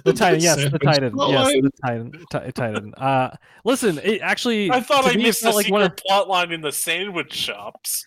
The 0.03 0.13
Titan, 0.13 0.39
yes, 0.41 0.55
the 0.71 0.79
Titan, 0.79 1.13
yes, 1.17 1.51
the 1.51 1.71
Titan, 1.83 2.11
ti- 2.31 2.51
Titan. 2.53 2.93
Uh, 2.95 3.35
listen, 3.65 3.99
it 4.03 4.21
actually. 4.21 4.71
I 4.71 4.79
thought 4.79 5.05
I 5.05 5.09
me, 5.15 5.21
it 5.23 5.27
missed 5.27 5.43
the 5.43 5.51
like 5.51 5.65
secret 5.65 5.71
one 5.73 5.81
of- 5.83 5.95
plot 5.97 6.29
line 6.29 6.51
in 6.51 6.61
the 6.61 6.71
sandwich 6.71 7.33
shops. 7.33 8.05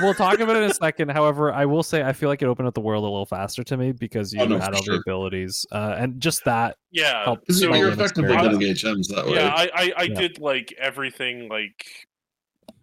we'll 0.00 0.14
talk 0.14 0.40
about 0.40 0.56
it 0.56 0.62
in 0.64 0.70
a 0.70 0.74
second. 0.82 1.10
However, 1.10 1.52
I 1.52 1.66
will 1.66 1.82
say 1.82 2.02
I 2.02 2.12
feel 2.12 2.28
like 2.28 2.42
it 2.42 2.46
opened 2.46 2.68
up 2.68 2.74
the 2.74 2.80
world 2.80 3.02
a 3.04 3.06
little 3.06 3.26
faster 3.26 3.62
to 3.64 3.76
me 3.76 3.92
because 3.92 4.32
you 4.32 4.40
Oh, 4.40 4.46
no, 4.46 4.58
had 4.58 4.70
for 4.70 4.76
all 4.76 4.82
sure. 4.82 4.94
the 4.96 5.00
abilities, 5.00 5.64
uh, 5.72 5.94
and 5.98 6.20
just 6.20 6.44
that. 6.44 6.76
Yeah, 6.90 7.24
Help. 7.24 7.40
So 7.50 7.72
you're 7.74 7.90
effectively 7.90 8.34
getting 8.36 8.60
HMs 8.60 9.08
that 9.14 9.24
way. 9.26 9.34
yeah, 9.34 9.52
I 9.54 9.70
I, 9.74 9.92
I 9.96 10.02
Yeah. 10.04 10.14
did 10.20 10.38
like 10.40 10.74
everything 10.78 11.48
like 11.48 11.84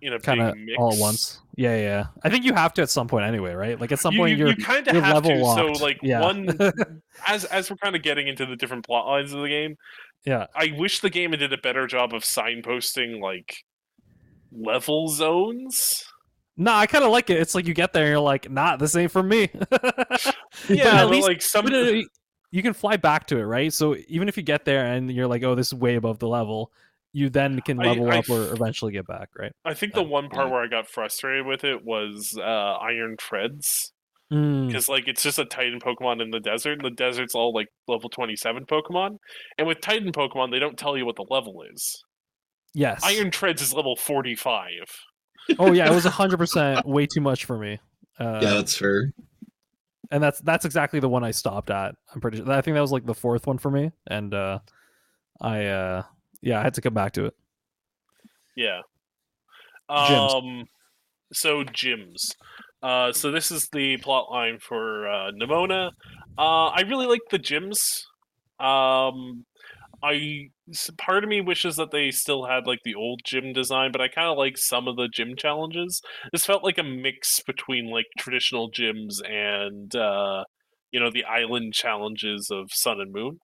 in 0.02 0.14
a 0.14 0.20
kind 0.20 0.42
of 0.42 0.56
all 0.78 0.94
at 0.94 1.00
once. 1.00 1.40
Yeah, 1.56 1.76
yeah. 1.78 2.06
I 2.24 2.30
think 2.30 2.44
you 2.46 2.54
have 2.54 2.74
to 2.74 2.82
at 2.82 2.90
some 2.90 3.08
point 3.08 3.26
anyway, 3.26 3.54
right? 3.54 3.80
Like 3.80 3.92
at 3.92 4.00
some 4.00 4.14
you, 4.14 4.20
point 4.20 4.32
you, 4.32 4.38
you're 4.38 4.50
you 4.50 4.64
kind 4.64 4.88
of 4.88 4.96
have 4.96 5.14
level 5.16 5.32
to. 5.32 5.38
locked. 5.38 5.78
So 5.78 5.84
like 5.84 6.00
Yeah. 6.02 6.22
one 6.22 6.58
as 7.28 7.46
as 7.46 7.70
we're 7.70 7.78
kind 7.78 7.96
of 7.96 8.02
getting 8.02 8.28
into 8.28 8.46
the 8.46 8.56
different 8.56 8.86
plot 8.86 9.06
lines 9.08 9.34
of 9.34 9.42
the 9.42 9.48
game, 9.50 9.76
yeah. 10.26 10.48
I 10.56 10.74
wish 10.78 11.00
the 11.02 11.10
game 11.10 11.32
did 11.32 11.52
a 11.54 11.58
better 11.58 11.88
job 11.88 12.14
of 12.14 12.24
signposting 12.24 13.20
like 13.22 13.56
level 14.52 15.08
zones. 15.08 16.04
No, 16.58 16.74
I 16.74 16.86
kind 16.86 17.04
of 17.04 17.12
like 17.12 17.30
it. 17.30 17.38
It's 17.38 17.56
like 17.56 17.66
you 17.66 17.74
get 17.74 17.94
there 17.94 18.04
and 18.04 18.10
you're 18.12 18.20
like, 18.20 18.50
nah, 18.50 18.76
this 18.76 18.96
ain't 18.96 19.12
for 19.12 19.24
me. 19.24 19.50
Yeah, 20.68 20.84
but 20.84 20.96
at 20.96 21.10
least 21.10 21.28
like 21.28 21.42
some 21.42 21.68
it- 21.68 22.06
uh, 22.06 22.08
you 22.52 22.62
can 22.62 22.74
fly 22.74 22.98
back 22.98 23.26
to 23.28 23.38
it, 23.38 23.44
right? 23.44 23.72
So 23.72 23.96
even 24.08 24.28
if 24.28 24.36
you 24.36 24.44
get 24.44 24.66
there 24.66 24.86
and 24.86 25.10
you're 25.10 25.28
like, 25.28 25.44
oh, 25.44 25.56
this 25.56 25.68
is 25.68 25.74
way 25.74 25.96
above 25.96 26.20
the 26.20 26.28
level, 26.28 26.72
you 27.14 27.30
then 27.30 27.60
can 27.62 27.78
level 27.78 28.10
I 28.12 28.20
up 28.20 28.30
or 28.30 28.52
eventually 28.54 28.92
get 28.94 29.08
back, 29.08 29.30
right? 29.38 29.52
I 29.66 29.74
think 29.74 29.94
the 29.94 30.02
Uh, 30.02 30.06
one 30.06 30.30
part 30.30 30.48
yeah. 30.48 30.54
where 30.54 30.64
I 30.64 30.68
got 30.68 30.88
frustrated 30.90 31.46
with 31.46 31.64
it 31.64 31.84
was 31.84 32.38
uh, 32.38 32.42
Iron 32.44 33.16
Treads. 33.18 33.94
Mm, 34.32 34.68
because 34.68 34.88
like 34.88 35.10
it's 35.10 35.22
just 35.24 35.40
a 35.40 35.44
Titan 35.46 35.80
Pokemon 35.82 36.22
in 36.22 36.32
the 36.32 36.40
desert, 36.40 36.74
and 36.80 36.86
the 36.86 36.90
desert's 36.96 37.36
all 37.36 37.54
like 37.54 37.68
level 37.90 38.10
twenty 38.10 38.38
seven 38.38 38.66
Pokemon. 38.66 39.18
And 39.58 39.68
with 39.68 39.82
Titan 39.82 40.14
Pokemon, 40.14 40.52
they 40.52 40.60
don't 40.60 40.78
tell 40.78 40.98
you 40.98 41.06
what 41.06 41.18
the 41.18 41.26
level 41.30 41.64
is. 41.74 42.02
yes. 42.74 43.02
Iron 43.04 43.30
Treads 43.30 43.62
is 43.62 43.74
level 43.74 43.98
forty 43.98 44.36
five. 44.36 44.86
oh 45.60 45.74
yeah, 45.74 45.92
it 45.92 45.94
was 45.94 46.06
hundred 46.22 46.38
percent 46.38 46.86
way 46.88 47.06
too 47.08 47.20
much 47.20 47.44
for 47.44 47.58
me. 47.58 47.78
Uh, 48.18 48.40
yeah, 48.42 48.54
that's 48.54 48.78
fair. 48.78 49.12
and 50.12 50.24
that's 50.24 50.40
that's 50.40 50.64
exactly 50.64 51.02
the 51.02 51.10
one 51.10 51.26
I 51.26 51.32
stopped 51.32 51.70
at. 51.70 51.96
I'm 52.16 52.22
pretty 52.22 52.38
sure. 52.38 52.50
I 52.50 52.62
think 52.62 52.76
that 52.76 52.82
was 52.82 52.94
like 52.94 53.06
the 53.06 53.14
fourth 53.14 53.48
one 53.48 53.58
for 53.58 53.70
me, 53.70 53.92
and 54.08 54.34
uh, 54.34 54.60
I 55.42 55.66
uh, 55.66 56.04
yeah, 56.42 56.60
I 56.60 56.64
had 56.64 56.74
to 56.76 56.82
come 56.82 56.94
back 56.94 57.14
to 57.14 57.26
it. 57.26 57.36
Yeah. 58.56 58.82
Gyms. 59.90 60.36
Um. 60.36 60.66
So 61.34 61.64
gyms. 61.64 62.36
Uh. 62.82 63.12
So 63.12 63.32
this 63.32 63.52
is 63.52 63.70
the 63.72 63.98
plot 63.98 64.32
line 64.32 64.60
for 64.60 65.08
uh, 65.08 65.32
Nemona. 65.32 65.92
Uh. 66.38 66.68
I 66.68 66.82
really 66.82 67.08
like 67.08 67.22
the 67.30 67.40
gyms. 67.40 67.78
Um. 68.60 69.46
I 70.04 70.50
part 70.98 71.24
of 71.24 71.30
me 71.30 71.42
wishes 71.42 71.76
that 71.76 71.92
they 71.92 72.10
still 72.10 72.46
had 72.46 72.66
like 72.66 72.80
the 72.84 72.96
old 72.96 73.22
gym 73.24 73.54
design, 73.54 73.92
but 73.92 74.02
I 74.02 74.08
kind 74.08 74.28
of 74.28 74.38
like 74.38 74.58
some 74.58 74.88
of 74.88 74.96
the 74.96 75.08
gym 75.08 75.36
challenges. 75.38 76.02
This 76.32 76.46
felt 76.46 76.64
like 76.64 76.80
a 76.80 76.84
mix 76.84 77.40
between 77.42 77.92
like 77.92 78.08
traditional 78.18 78.72
gyms 78.72 79.22
and 79.24 79.96
uh, 79.96 80.46
you 80.92 81.00
know 81.00 81.12
the 81.12 81.26
island 81.26 81.74
challenges 81.74 82.50
of 82.52 82.70
Sun 82.72 83.00
and 83.00 83.14
Moon. 83.14 83.40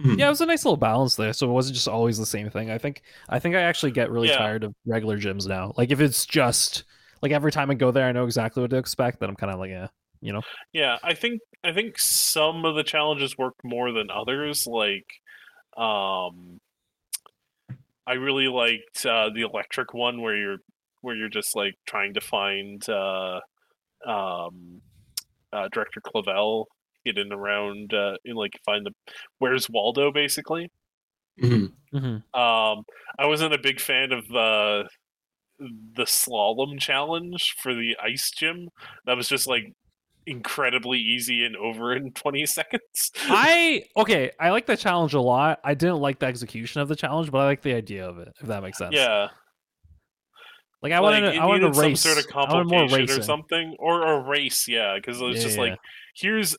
Hmm. 0.00 0.18
Yeah, 0.18 0.26
it 0.26 0.30
was 0.30 0.40
a 0.40 0.46
nice 0.46 0.64
little 0.64 0.76
balance 0.78 1.16
there, 1.16 1.32
so 1.32 1.48
it 1.48 1.52
wasn't 1.52 1.74
just 1.74 1.88
always 1.88 2.16
the 2.16 2.24
same 2.26 2.48
thing. 2.48 2.70
I 2.70 2.78
think 2.78 3.02
I 3.28 3.38
think 3.38 3.54
I 3.54 3.60
actually 3.62 3.92
get 3.92 4.10
really 4.10 4.28
Yeah. 4.28 4.38
tired 4.38 4.64
of 4.64 4.74
regular 4.86 5.18
gyms 5.18 5.46
now. 5.46 5.72
Like 5.76 5.90
if 5.90 6.00
it's 6.00 6.24
just 6.24 6.84
like 7.20 7.30
every 7.32 7.52
time 7.52 7.70
I 7.70 7.74
go 7.74 7.90
there, 7.90 8.06
I 8.08 8.12
know 8.12 8.24
exactly 8.24 8.62
what 8.62 8.70
to 8.70 8.78
expect. 8.78 9.20
Then 9.20 9.28
I'm 9.28 9.36
kind 9.36 9.52
of 9.52 9.58
like, 9.58 9.70
yeah, 9.70 9.88
you 10.20 10.32
know. 10.32 10.40
Yeah, 10.72 10.98
I 11.02 11.14
think 11.14 11.40
I 11.62 11.72
think 11.72 11.98
some 11.98 12.64
of 12.64 12.74
the 12.74 12.82
challenges 12.84 13.36
work 13.36 13.54
more 13.62 13.92
than 13.92 14.08
others. 14.10 14.66
Like, 14.66 15.06
um, 15.76 16.58
I 18.06 18.14
really 18.14 18.48
liked 18.48 19.04
uh, 19.06 19.28
the 19.34 19.42
electric 19.42 19.94
one 19.94 20.20
where 20.22 20.36
you're 20.36 20.58
where 21.02 21.14
you're 21.14 21.28
just 21.28 21.54
like 21.54 21.74
trying 21.86 22.14
to 22.14 22.20
find 22.20 22.82
uh, 22.88 23.40
um, 24.06 24.80
uh, 25.52 25.68
Director 25.72 26.00
Clavel 26.00 26.66
hidden 27.04 27.32
around 27.32 27.92
uh, 27.94 28.16
in 28.24 28.36
like 28.36 28.52
find 28.64 28.86
the 28.86 28.92
where's 29.38 29.68
Waldo 29.70 30.12
basically. 30.12 30.70
Mhm. 31.40 31.72
Mm-hmm. 31.94 32.38
Um, 32.40 32.84
I 33.18 33.26
wasn't 33.26 33.54
a 33.54 33.58
big 33.58 33.80
fan 33.80 34.12
of 34.12 34.26
the 34.28 34.88
the 35.58 36.04
slalom 36.04 36.78
challenge 36.80 37.54
for 37.60 37.74
the 37.74 37.96
ice 38.02 38.30
gym. 38.30 38.68
That 39.06 39.16
was 39.16 39.28
just 39.28 39.46
like 39.46 39.64
incredibly 40.26 40.98
easy 40.98 41.44
and 41.44 41.56
over 41.56 41.94
in 41.94 42.12
20 42.14 42.46
seconds. 42.46 43.10
I 43.28 43.84
okay, 43.96 44.30
I 44.40 44.50
like 44.50 44.66
the 44.66 44.76
challenge 44.76 45.14
a 45.14 45.20
lot. 45.20 45.60
I 45.64 45.74
didn't 45.74 45.98
like 46.00 46.18
the 46.18 46.26
execution 46.26 46.80
of 46.80 46.88
the 46.88 46.96
challenge, 46.96 47.30
but 47.30 47.38
I 47.38 47.44
like 47.44 47.62
the 47.62 47.74
idea 47.74 48.08
of 48.08 48.18
it. 48.18 48.28
If 48.40 48.48
that 48.48 48.62
makes 48.62 48.78
sense. 48.78 48.94
yeah, 48.94 49.28
Like 50.82 50.92
I 50.92 51.00
wanted, 51.00 51.24
like, 51.24 51.34
to, 51.34 51.40
I 51.40 51.46
wanted 51.46 51.62
needed 51.62 51.74
to 51.74 51.80
race. 51.80 52.00
some 52.02 52.14
sort 52.14 52.18
of 52.18 52.30
I 52.36 52.46
complication 52.46 53.10
or 53.10 53.22
something, 53.22 53.76
or 53.78 54.02
a 54.06 54.20
race. 54.28 54.66
Yeah, 54.66 54.96
because 54.96 55.20
it 55.20 55.24
was 55.24 55.36
Yeah, 55.36 55.42
just 55.42 55.56
yeah, 55.56 55.62
like 55.62 55.78
here's 56.16 56.56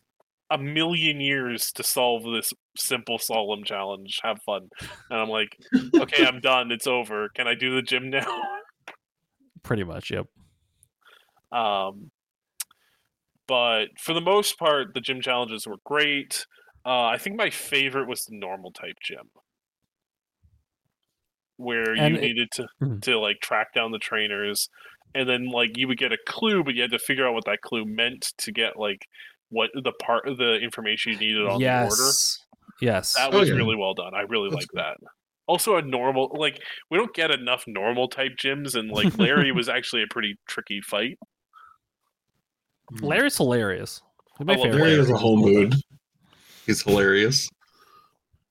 a 0.54 0.58
million 0.58 1.20
years 1.20 1.72
to 1.74 1.84
solve 1.84 2.24
this 2.24 2.54
simple 2.78 3.18
slalom 3.18 3.66
challenge. 3.66 4.20
Have 4.24 4.42
fun, 4.46 4.70
and 5.10 5.20
I'm 5.20 5.30
like, 5.30 5.58
okay, 6.00 6.26
I'm 6.26 6.40
done. 6.42 6.72
It's 6.72 6.88
over. 6.88 7.30
Can 7.36 7.48
I 7.48 7.56
do 7.56 7.76
the 7.76 7.82
gym 7.82 8.10
now? 8.10 8.26
Pretty 9.64 9.84
much. 9.84 10.12
Yep. 10.12 10.28
Um, 11.52 12.10
but 13.46 13.90
for 14.00 14.14
the 14.16 14.22
most 14.22 14.58
part, 14.58 14.96
the 14.96 15.02
gym 15.02 15.22
challenges 15.22 15.68
were 15.68 15.78
great. 15.86 16.48
Uh, 16.84 17.06
I 17.06 17.20
think 17.20 17.36
my 17.36 17.52
favorite 17.52 18.08
was 18.08 18.26
the 18.26 18.36
normal 18.36 18.72
type 18.72 18.96
gym, 19.04 19.30
where 21.58 21.94
And 21.94 22.16
you 22.16 22.20
it- 22.20 22.22
needed 22.22 22.52
to 22.54 22.68
Mhm. 22.82 23.02
to 23.04 23.20
like 23.20 23.40
track 23.40 23.74
down 23.74 23.92
the 23.92 24.00
trainers, 24.00 24.70
and 25.14 25.30
then 25.30 25.46
like 25.50 25.78
you 25.78 25.88
would 25.88 25.98
get 26.00 26.12
a 26.12 26.18
clue, 26.26 26.64
but 26.64 26.74
you 26.74 26.82
had 26.82 26.92
to 26.92 27.00
figure 27.00 27.28
out 27.28 27.34
what 27.36 27.46
that 27.46 27.62
clue 27.62 27.86
meant 27.86 28.34
to 28.40 28.52
get 28.52 28.78
like 28.78 29.08
what 29.54 29.70
the 29.74 29.92
part 30.02 30.28
of 30.28 30.38
the 30.38 30.56
information 30.60 31.14
you 31.14 31.20
needed 31.20 31.42
on 31.48 31.60
the 31.60 31.68
order. 31.84 31.86
yes. 31.96 32.40
Yes. 32.82 33.14
That 33.16 33.34
Oh, 33.34 33.40
was 33.40 33.50
yeah. 33.50 33.56
really 33.56 33.76
well 33.76 33.94
done. 33.94 34.14
I 34.14 34.22
really 34.22 34.50
That's 34.50 34.64
like 34.64 34.70
that. 34.74 34.98
Also, 35.48 35.76
a 35.78 35.82
normal 35.82 36.36
like 36.38 36.62
we 36.90 36.98
don't 36.98 37.14
get 37.14 37.32
enough 37.32 37.64
normal 37.68 38.08
type 38.08 38.34
gyms, 38.38 38.76
and 38.76 38.90
like 38.92 39.18
Larry 39.18 39.52
was 39.54 39.70
actually 39.70 40.04
a 40.04 40.08
pretty 40.10 40.38
tricky 40.48 40.82
fight. 40.82 41.18
Mm. 42.94 43.02
Larry's 43.04 43.38
hilarious. 43.38 44.02
My 44.40 44.56
favorite. 44.56 44.72
Larry 44.76 44.82
Larry. 44.82 44.98
has 44.98 45.10
a 45.10 45.18
whole 45.18 45.38
mood. 45.38 45.76
He's 46.66 46.82
hilarious. 46.82 47.50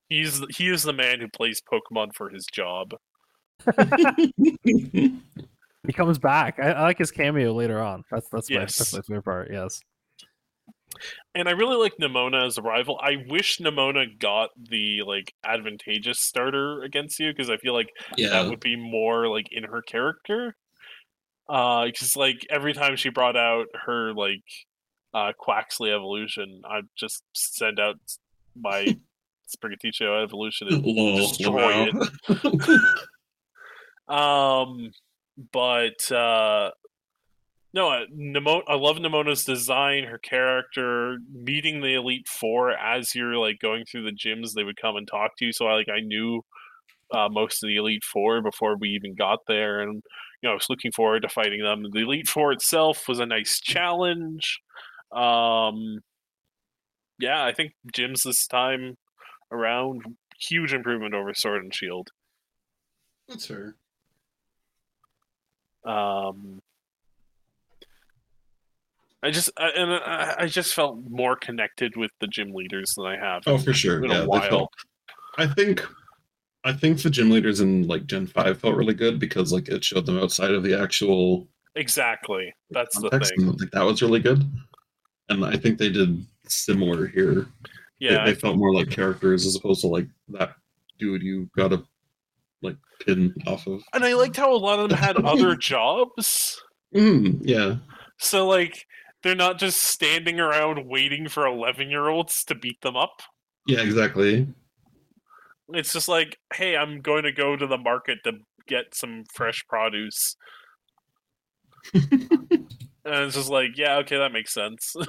He's 0.09 0.41
he 0.57 0.69
is 0.69 0.83
the 0.83 0.93
man 0.93 1.21
who 1.21 1.29
plays 1.29 1.61
Pokemon 1.63 2.15
for 2.15 2.29
his 2.31 2.47
job. 2.47 2.95
He 5.85 5.93
comes 5.93 6.17
back. 6.19 6.61
I, 6.61 6.71
I 6.71 6.83
like 6.83 6.99
his 6.99 7.11
cameo 7.11 7.53
later 7.53 7.81
on. 7.81 8.05
That's 8.11 8.29
that's 8.31 8.49
my 8.51 8.61
that's 8.61 8.93
my 8.95 9.01
favorite 9.01 9.25
part. 9.25 9.51
Yes. 9.53 9.81
And 11.35 11.49
I 11.49 11.53
really 11.53 11.77
like 11.77 11.95
Nemona 12.01 12.47
as 12.47 12.59
a 12.59 12.63
rival. 12.63 13.01
I 13.03 13.25
wish 13.29 13.59
Nemona 13.59 14.19
got 14.19 14.51
the 14.57 15.03
like 15.07 15.35
advantageous 15.45 16.21
starter 16.21 16.83
against 16.83 17.19
you 17.19 17.33
because 17.33 17.51
I 17.51 17.57
feel 17.57 17.75
like 17.75 17.91
that 18.11 18.19
yeah. 18.19 18.49
would 18.49 18.61
be 18.61 18.77
more 18.77 19.29
like 19.29 19.49
in 19.51 19.65
her 19.65 19.83
character. 19.83 20.57
Uh, 21.49 21.87
because 21.87 22.17
like 22.17 22.47
every 22.51 22.73
time 22.73 22.97
she 22.97 23.09
brought 23.09 23.37
out 23.37 23.67
her 23.87 24.13
like 24.13 24.45
uh 25.15 25.33
Quaxly 25.41 25.95
evolution, 25.95 26.63
I'd 26.69 26.89
just 26.97 27.23
send 27.33 27.81
out 27.81 27.97
my 28.57 28.97
Sprigatito 29.57 30.23
evolution 30.23 30.69
and 30.69 30.83
Lol, 30.85 31.17
destroy 31.19 31.91
wow. 32.29 32.79
Um, 34.09 34.91
but 35.53 36.11
uh, 36.13 36.71
no, 37.73 37.91
uh, 37.91 38.61
I 38.69 38.75
love 38.75 38.99
Nemona's 38.99 39.45
design, 39.45 40.05
her 40.05 40.19
character, 40.19 41.19
meeting 41.33 41.81
the 41.81 41.95
Elite 41.95 42.29
Four 42.29 42.73
as 42.73 43.15
you're 43.15 43.37
like 43.37 43.61
going 43.61 43.85
through 43.85 44.05
the 44.05 44.13
gyms. 44.13 44.53
They 44.53 44.65
would 44.65 44.81
come 44.81 44.97
and 44.97 45.07
talk 45.07 45.37
to 45.39 45.47
you, 45.47 45.53
so 45.53 45.67
I 45.67 45.75
like 45.75 45.89
I 45.89 46.01
knew 46.01 46.45
uh, 47.13 47.29
most 47.31 47.63
of 47.63 47.69
the 47.69 47.77
Elite 47.77 48.05
Four 48.05 48.43
before 48.43 48.77
we 48.77 48.91
even 48.91 49.15
got 49.15 49.41
there, 49.47 49.81
and 49.81 50.03
you 50.43 50.49
know 50.49 50.51
I 50.51 50.55
was 50.55 50.67
looking 50.69 50.93
forward 50.93 51.23
to 51.23 51.29
fighting 51.29 51.63
them. 51.63 51.85
The 51.93 52.01
Elite 52.01 52.29
Four 52.29 52.53
itself 52.53 53.09
was 53.09 53.21
a 53.21 53.27
nice 53.27 53.61
challenge. 53.61 54.61
Um, 55.11 56.01
yeah, 57.19 57.45
I 57.45 57.53
think 57.53 57.73
gyms 57.95 58.23
this 58.25 58.47
time 58.47 58.97
around 59.51 60.03
huge 60.39 60.73
improvement 60.73 61.15
over 61.15 61.35
Sword 61.35 61.63
and 61.63 61.75
Shield. 61.75 62.11
That's 63.29 63.47
fair. 63.47 63.77
Um, 65.85 66.62
I 69.23 69.31
just 69.31 69.51
I, 69.57 69.69
and 69.77 69.93
I, 69.93 70.35
I 70.41 70.47
just 70.47 70.75
felt 70.75 70.99
more 71.09 71.37
connected 71.37 71.97
with 71.97 72.11
the 72.21 72.27
gym 72.27 72.53
leaders 72.53 72.95
than 72.97 73.07
I 73.07 73.17
have. 73.17 73.43
Oh, 73.47 73.59
for 73.59 73.73
sure. 73.73 74.03
in 74.05 74.11
Yeah, 74.11 74.19
a 74.19 74.21
they 74.23 74.27
while. 74.27 74.49
felt. 74.49 74.73
I 75.39 75.47
think, 75.47 75.87
I 76.65 76.73
think 76.73 77.01
the 77.03 77.11
gym 77.11 77.31
leaders 77.31 77.61
in 77.61 77.87
like 77.87 78.07
Gen 78.07 78.27
Five 78.27 78.61
felt 78.61 78.77
really 78.77 78.95
good 78.95 79.19
because 79.19 79.53
like 79.53 79.69
it 79.69 79.85
showed 79.85 80.07
them 80.07 80.19
outside 80.19 80.51
of 80.51 80.63
the 80.63 80.79
actual 80.81 81.49
Exactly. 81.75 82.53
That's 82.71 82.99
the 83.01 83.09
thing. 83.11 83.47
like 83.59 83.71
that 83.73 83.83
was 83.85 84.03
really 84.03 84.21
good. 84.21 84.45
And 85.29 85.45
I 85.45 85.57
think 85.57 85.79
they 85.79 85.89
did 85.89 86.25
similar 86.47 87.07
here. 87.07 87.35
They- 87.35 87.47
Yeah, 88.11 88.25
they, 88.27 88.35
felt 88.35 88.57
more 88.59 88.75
like 88.75 88.91
characters 88.91 89.47
as 89.47 89.55
opposed 89.57 89.81
to 89.83 89.87
like 89.87 90.09
that 90.31 90.57
dude 90.99 91.23
you 91.23 91.49
gotta 91.57 91.83
like 92.61 92.77
pin 93.01 93.33
off 93.47 93.67
of. 93.67 93.83
and 93.95 94.05
I 94.05 94.15
liked 94.15 94.37
how 94.37 94.53
a 94.53 94.57
lot 94.57 94.79
of 94.81 94.89
them 94.91 94.99
had 94.99 95.17
other 95.25 95.55
jobs. 95.71 96.61
Mm, 96.95 97.41
yeah, 97.43 97.77
So 98.19 98.47
like 98.49 98.85
they're 99.23 99.35
not 99.35 99.59
just 99.59 99.83
standing 99.83 100.41
around 100.41 100.87
waiting 100.87 101.29
for 101.29 101.47
eleven 101.47 101.91
year 101.91 102.09
olds 102.09 102.45
to 102.45 102.55
beat 102.55 102.81
them 102.83 102.97
up. 102.97 103.23
yeah, 103.67 103.81
exactly. 103.83 104.47
It's 105.69 105.93
just 105.93 106.09
like, 106.09 106.39
hey, 106.55 106.77
I'm 106.77 107.01
going 107.01 107.23
to 107.23 107.33
go 107.33 107.57
to 107.57 107.67
the 107.67 107.79
market 107.79 108.19
to 108.25 108.33
get 108.69 108.95
some 108.95 109.25
fresh 109.33 109.65
produce. 109.69 110.37
and 111.95 112.69
it's 113.05 113.37
just 113.37 113.49
like, 113.49 113.71
yeah, 113.77 113.97
okay, 113.99 114.19
that 114.19 114.33
makes 114.33 114.53
sense. 114.53 114.95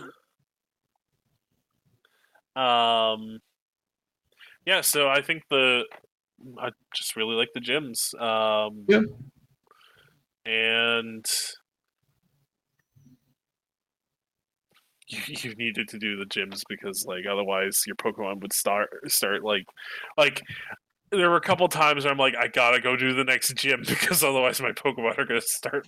um, 2.56 3.40
yeah, 4.66 4.82
so 4.82 5.10
I 5.10 5.22
think 5.22 5.44
the 5.50 5.84
I 6.60 6.70
just 6.96 7.16
really 7.16 7.36
like 7.36 7.50
the 7.54 7.60
gyms. 7.60 8.14
Um, 8.22 8.86
Yeah. 8.88 9.02
and 10.46 11.26
you, 15.14 15.36
you 15.50 15.56
needed 15.56 15.88
to 15.90 16.00
do 16.00 16.18
the 16.18 16.26
gyms 16.26 16.62
because 16.68 17.06
like 17.08 17.26
otherwise 17.30 17.82
your 17.86 17.96
Pokemon 17.96 18.42
would 18.42 18.54
start 18.54 18.90
start 19.08 19.44
like 19.44 19.66
like 20.18 20.42
there 21.12 21.30
were 21.30 21.38
a 21.38 21.42
couple 21.42 21.68
times 21.68 22.04
where 22.06 22.12
I'm 22.12 22.18
like, 22.18 22.36
I 22.36 22.48
gotta 22.48 22.82
go 22.82 22.96
do 22.96 23.14
the 23.14 23.24
next 23.24 23.56
gym 23.56 23.84
because 23.88 24.24
otherwise 24.24 24.60
my 24.62 24.72
Pokemon 24.72 25.18
are 25.18 25.26
gonna 25.26 25.42
start 25.42 25.88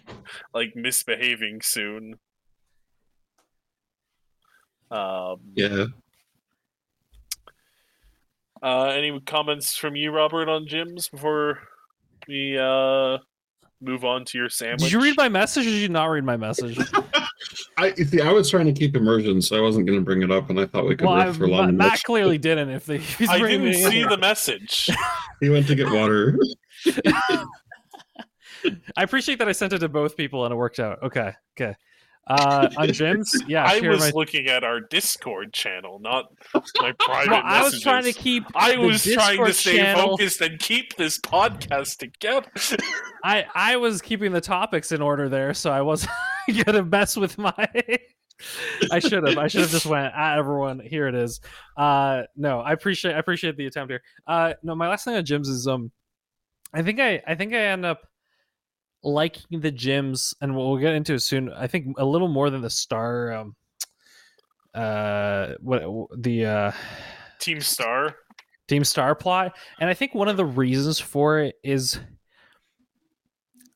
like 0.54 0.76
misbehaving 0.76 1.62
soon. 1.64 2.16
Um, 4.92 5.38
Yeah. 5.56 5.86
uh, 8.62 8.86
any 8.86 9.20
comments 9.22 9.76
from 9.76 9.96
you, 9.96 10.12
Robert, 10.12 10.48
on 10.48 10.68
gyms 10.68 11.10
before 11.10 11.60
we 12.28 12.58
uh, 12.58 13.18
move 13.82 14.06
on 14.06 14.26
to 14.26 14.38
your 14.38 14.50
sandwich? 14.50 14.84
Did 14.84 14.92
you 14.92 15.02
read 15.02 15.18
my 15.18 15.30
message 15.30 15.66
or 15.66 15.72
did 15.72 15.82
you 15.82 15.90
not 15.90 16.06
read 16.06 16.24
my 16.24 16.38
message? 16.38 16.78
I 17.78 17.94
see. 17.94 18.22
I 18.22 18.32
was 18.32 18.50
trying 18.50 18.66
to 18.68 18.74
keep 18.74 18.96
immersion, 18.96 19.42
so 19.42 19.58
I 19.58 19.62
wasn't 19.62 19.86
going 19.86 20.00
to 20.00 20.06
bring 20.06 20.22
it 20.24 20.32
up, 20.32 20.50
and 20.50 20.60
I 20.60 20.66
thought 20.66 20.88
we 20.88 20.96
could 20.96 21.08
well, 21.08 21.18
riff 21.18 21.36
I, 21.36 21.38
for 21.38 21.48
long. 21.48 21.66
Matt, 21.68 21.76
Matt 21.76 21.92
much. 21.92 22.04
clearly 22.04 22.38
didn't. 22.38 22.70
If 22.70 22.86
they, 22.86 22.96
if 22.96 23.18
he's 23.18 23.30
I 23.30 23.40
didn't 23.40 23.74
see 23.74 24.04
the 24.04 24.18
message. 24.18 24.90
He 25.42 25.50
went 25.50 25.68
to 25.68 25.76
get 25.76 25.92
water. 25.92 26.40
I 28.96 29.04
appreciate 29.04 29.38
that 29.40 29.50
I 29.50 29.52
sent 29.52 29.74
it 29.74 29.80
to 29.80 29.90
both 29.90 30.16
people 30.16 30.46
and 30.46 30.54
it 30.54 30.56
worked 30.56 30.80
out. 30.80 31.04
Okay, 31.04 31.34
okay. 31.60 31.76
Uh, 32.28 32.70
on 32.78 32.88
gyms, 32.88 33.28
yeah. 33.48 33.66
I 33.66 33.82
was 33.88 34.00
my- 34.00 34.12
looking 34.16 34.48
at 34.48 34.64
our 34.64 34.80
Discord 34.80 35.54
channel, 35.54 36.00
not 36.00 36.32
my 36.80 36.94
private 36.94 37.32
well, 37.32 37.42
I 37.44 37.64
was 37.64 37.82
trying 37.82 38.06
to 38.06 38.14
keep. 38.14 38.46
I 38.56 38.76
the 38.76 38.82
was 38.82 39.04
trying 39.04 39.46
to 39.46 39.54
stay 39.54 39.78
channel- 39.78 40.18
focused 40.18 40.42
and 40.42 40.58
keep 40.58 40.96
this 40.96 41.20
podcast 41.20 41.98
together. 41.98 42.48
I 43.24 43.46
I 43.54 43.76
was 43.76 44.02
keeping 44.02 44.32
the 44.32 44.42
topics 44.42 44.92
in 44.92 45.02
order 45.02 45.30
there, 45.30 45.54
so 45.54 45.70
I 45.70 45.82
wasn't 45.82 46.14
gonna 46.64 46.84
mess 46.84 47.18
with 47.18 47.38
my. 47.38 47.54
I 48.92 49.00
should 49.00 49.28
have. 49.28 49.38
I 49.38 49.48
should 49.48 49.62
have 49.62 49.70
just 49.70 49.86
went. 49.86 50.14
Ah, 50.16 50.36
everyone, 50.36 50.80
here 50.80 51.08
it 51.08 51.16
is. 51.16 51.40
Uh, 51.78 52.24
no, 52.36 52.60
I 52.60 52.74
appreciate. 52.74 53.16
I 53.16 53.20
appreciate 53.20 53.56
the 53.58 53.66
attempt 53.66 53.92
here. 53.92 54.02
Uh, 54.28 54.54
no, 54.62 54.76
my 54.76 54.90
last 54.90 55.06
thing 55.06 55.16
on 55.16 55.24
gyms 55.24 55.48
is 55.48 55.68
um, 55.68 55.92
I 56.74 56.82
think 56.82 57.00
I 57.00 57.22
I 57.26 57.36
think 57.36 57.54
I 57.54 57.60
end 57.60 57.86
up 57.86 58.02
liking 59.04 59.62
the 59.62 59.72
gyms, 59.72 60.34
and 60.42 60.56
we'll, 60.56 60.72
we'll 60.72 60.82
get 60.82 60.94
into 60.94 61.14
it 61.14 61.22
soon. 61.22 61.52
I 61.54 61.68
think 61.68 61.98
a 61.98 62.06
little 62.06 62.28
more 62.28 62.50
than 62.50 62.62
the 62.62 62.70
star. 62.70 63.32
Um, 63.34 63.56
uh, 64.74 65.54
what 65.62 65.82
the 66.18 66.46
uh 66.46 66.72
Team 67.40 67.62
Star. 67.62 68.16
Team 68.68 68.84
Star 68.84 69.14
plot, 69.14 69.56
and 69.80 69.90
I 69.90 69.94
think 69.94 70.16
one 70.16 70.28
of 70.28 70.38
the 70.38 70.46
reasons 70.46 71.00
for 71.00 71.40
it 71.40 71.56
is, 71.64 72.00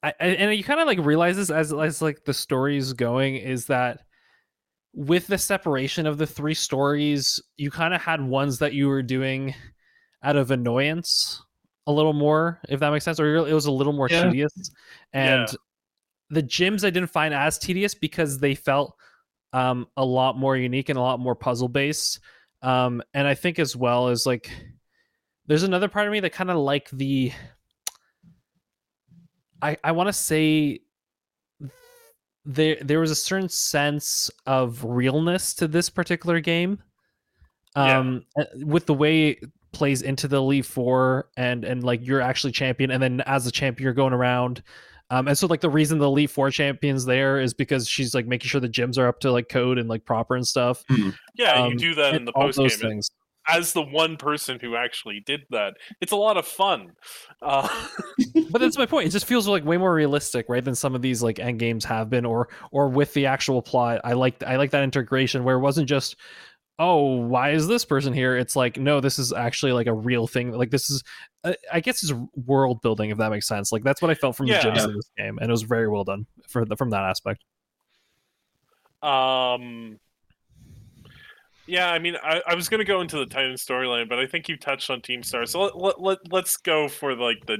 I, 0.03 0.13
I- 0.19 0.25
and 0.27 0.55
you 0.55 0.63
kind 0.63 0.79
of 0.79 0.87
like 0.87 0.99
realize 0.99 1.35
this 1.37 1.49
as 1.49 1.73
as 1.73 2.01
like 2.01 2.23
the 2.25 2.33
story's 2.33 2.93
going 2.93 3.35
is 3.35 3.65
that 3.67 4.01
with 4.93 5.27
the 5.27 5.37
separation 5.37 6.07
of 6.07 6.17
the 6.17 6.25
three 6.27 6.53
stories, 6.53 7.39
you 7.57 7.69
kind 7.69 7.93
of 7.93 8.01
had 8.01 8.21
ones 8.21 8.59
that 8.59 8.73
you 8.73 8.87
were 8.87 9.03
doing 9.03 9.53
out 10.23 10.35
of 10.35 10.51
annoyance 10.51 11.43
a 11.87 11.91
little 11.91 12.13
more, 12.13 12.59
if 12.69 12.79
that 12.79 12.91
makes 12.91 13.05
sense, 13.05 13.19
or 13.19 13.35
it 13.35 13.53
was 13.53 13.65
a 13.67 13.71
little 13.71 13.93
more 13.93 14.07
Yeah. 14.09 14.23
tedious, 14.23 14.71
and 15.13 15.47
Yeah. 15.47 15.53
the 16.31 16.43
gyms 16.43 16.83
I 16.83 16.89
didn't 16.89 17.11
find 17.11 17.33
as 17.33 17.57
tedious 17.59 17.93
because 17.95 18.39
they 18.39 18.55
felt 18.55 18.95
um, 19.53 19.87
a 19.97 20.05
lot 20.05 20.37
more 20.37 20.55
unique 20.57 20.89
and 20.89 20.97
a 20.97 21.01
lot 21.01 21.19
more 21.19 21.35
puzzle 21.35 21.67
based. 21.69 22.19
Um, 22.61 23.01
and 23.13 23.27
I 23.27 23.33
think 23.33 23.57
as 23.57 23.75
well 23.75 24.09
as 24.09 24.25
like, 24.27 24.51
there's 25.47 25.63
another 25.63 25.87
part 25.87 26.05
of 26.07 26.11
me 26.11 26.19
that 26.19 26.33
kind 26.33 26.51
of 26.51 26.57
like 26.57 26.89
the. 26.91 27.31
I 29.61 29.77
I 29.83 29.91
want 29.91 30.07
to 30.07 30.13
say 30.13 30.81
there 32.45 32.77
there 32.81 32.99
was 32.99 33.11
a 33.11 33.15
certain 33.15 33.49
sense 33.49 34.31
of 34.45 34.83
realness 34.83 35.53
to 35.53 35.67
this 35.67 35.89
particular 35.89 36.39
game 36.39 36.81
um 37.75 38.25
yeah. 38.37 38.45
with 38.65 38.85
the 38.85 38.93
way 38.93 39.29
it 39.29 39.51
plays 39.71 40.01
into 40.01 40.27
the 40.27 40.37
elite 40.37 40.65
four 40.65 41.29
and 41.37 41.63
and 41.63 41.83
like 41.83 42.05
you're 42.05 42.21
actually 42.21 42.51
champion 42.51 42.89
and 42.89 43.03
then 43.03 43.21
as 43.21 43.45
a 43.45 43.51
champion 43.51 43.83
you're 43.83 43.93
going 43.93 44.13
around 44.13 44.63
um 45.11 45.27
and 45.27 45.37
so 45.37 45.45
like 45.45 45.61
the 45.61 45.69
reason 45.69 45.99
the 45.99 46.05
elite 46.05 46.31
four 46.31 46.49
champions 46.49 47.05
there 47.05 47.39
is 47.39 47.53
because 47.53 47.87
she's 47.87 48.15
like 48.15 48.25
making 48.25 48.47
sure 48.47 48.59
the 48.59 48.69
gyms 48.69 48.97
are 48.97 49.07
up 49.07 49.19
to 49.19 49.31
like 49.31 49.47
code 49.47 49.77
and 49.77 49.87
like 49.87 50.03
proper 50.05 50.35
and 50.35 50.47
stuff 50.47 50.83
mm-hmm. 50.89 51.09
yeah 51.35 51.53
um, 51.53 51.73
you 51.73 51.77
do 51.77 51.93
that 51.93 52.15
in 52.15 52.25
the 52.25 52.33
post 52.33 52.57
game 52.57 52.69
things 52.69 53.11
as 53.49 53.73
the 53.73 53.81
one 53.81 54.17
person 54.17 54.59
who 54.61 54.75
actually 54.75 55.21
did 55.25 55.41
that. 55.49 55.75
It's 56.01 56.11
a 56.11 56.17
lot 56.17 56.37
of 56.37 56.45
fun. 56.45 56.93
Uh, 57.41 57.67
but 58.51 58.61
that's 58.61 58.77
my 58.77 58.85
point. 58.85 59.07
It 59.07 59.11
just 59.11 59.25
feels 59.25 59.47
like 59.47 59.65
way 59.65 59.77
more 59.77 59.93
realistic, 59.93 60.47
right, 60.49 60.63
than 60.63 60.75
some 60.75 60.95
of 60.95 61.01
these 61.01 61.23
like 61.23 61.39
end 61.39 61.59
games 61.59 61.85
have 61.85 62.09
been, 62.09 62.25
or 62.25 62.49
or 62.71 62.89
with 62.89 63.13
the 63.13 63.25
actual 63.25 63.61
plot. 63.61 64.01
I 64.03 64.13
like 64.13 64.43
I 64.43 64.57
like 64.57 64.71
that 64.71 64.83
integration 64.83 65.43
where 65.43 65.55
it 65.55 65.61
wasn't 65.61 65.89
just 65.89 66.15
oh 66.79 67.17
why 67.17 67.51
is 67.51 67.67
this 67.67 67.83
person 67.83 68.13
here 68.13 68.37
it's 68.37 68.55
like 68.55 68.77
no 68.77 69.01
this 69.01 69.19
is 69.19 69.33
actually 69.33 69.73
like 69.73 69.87
a 69.87 69.93
real 69.93 70.25
thing 70.25 70.53
like 70.53 70.71
this 70.71 70.89
is 70.89 71.03
uh, 71.43 71.51
i 71.73 71.81
guess 71.81 72.01
it's 72.01 72.13
world 72.47 72.81
building 72.81 73.09
if 73.09 73.17
that 73.17 73.29
makes 73.29 73.45
sense 73.45 73.71
like 73.73 73.83
that's 73.83 74.01
what 74.01 74.09
i 74.09 74.15
felt 74.15 74.33
from 74.33 74.47
yeah. 74.47 74.63
the 74.63 74.69
gyms 74.69 74.85
in 74.85 74.93
this 74.93 75.11
game 75.17 75.37
and 75.39 75.49
it 75.49 75.51
was 75.51 75.63
very 75.63 75.89
well 75.89 76.05
done 76.05 76.25
for 76.47 76.63
the, 76.63 76.77
from 76.77 76.89
that 76.89 77.03
aspect 77.03 77.43
um 79.03 79.99
yeah, 81.69 81.91
I 81.91 81.99
mean, 81.99 82.15
I, 82.23 82.41
I 82.47 82.55
was 82.55 82.69
going 82.69 82.79
to 82.79 82.85
go 82.85 83.01
into 83.01 83.17
the 83.17 83.25
Titan 83.25 83.53
storyline, 83.53 84.09
but 84.09 84.19
I 84.19 84.25
think 84.25 84.49
you 84.49 84.57
touched 84.57 84.89
on 84.89 85.01
Team 85.01 85.23
Star, 85.23 85.45
so 85.45 85.61
let, 85.61 85.77
let, 85.77 86.01
let, 86.01 86.17
let's 86.31 86.57
go 86.57 86.87
for 86.87 87.15
like 87.15 87.45
the 87.45 87.59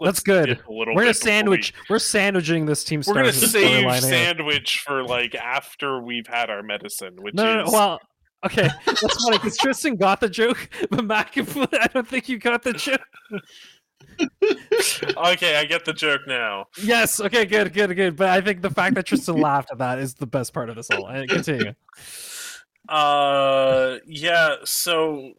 that's 0.00 0.20
good. 0.20 0.60
We're 0.68 0.84
gonna 0.86 1.14
sandwich. 1.14 1.72
We, 1.88 1.96
are 1.96 1.98
sandwiching 1.98 2.66
this 2.66 2.84
team. 2.84 3.02
Star. 3.02 3.14
We're 3.14 3.20
gonna 3.22 3.32
save 3.32 3.84
the 3.84 4.00
sandwich 4.00 4.82
for 4.86 5.02
like 5.02 5.34
after 5.34 6.02
we've 6.02 6.26
had 6.26 6.50
our 6.50 6.62
medicine. 6.62 7.16
Which 7.16 7.34
no, 7.34 7.62
is... 7.62 7.72
no, 7.72 7.78
well, 7.78 8.00
okay, 8.44 8.68
that's 8.84 9.24
funny 9.24 9.38
because 9.38 9.56
Tristan 9.56 9.96
got 9.96 10.20
the 10.20 10.28
joke, 10.28 10.68
but 10.90 11.04
Mac, 11.04 11.32
I 11.38 11.88
don't 11.92 12.06
think 12.06 12.28
you 12.28 12.38
got 12.38 12.62
the 12.62 12.74
joke. 12.74 13.00
okay, 14.42 15.56
I 15.56 15.64
get 15.64 15.84
the 15.84 15.94
joke 15.94 16.22
now. 16.26 16.66
Yes. 16.82 17.20
Okay. 17.20 17.46
Good. 17.46 17.72
Good. 17.72 17.94
Good. 17.94 18.16
But 18.16 18.28
I 18.28 18.40
think 18.40 18.60
the 18.60 18.70
fact 18.70 18.94
that 18.96 19.06
Tristan 19.06 19.40
laughed 19.40 19.70
at 19.72 19.78
that 19.78 19.98
is 19.98 20.14
the 20.14 20.26
best 20.26 20.52
part 20.52 20.68
of 20.68 20.76
this 20.76 20.88
whole. 20.92 21.08
Eh, 21.08 21.26
continue. 21.26 21.72
Uh, 22.88 23.98
yeah. 24.06 24.56
So, 24.64 25.32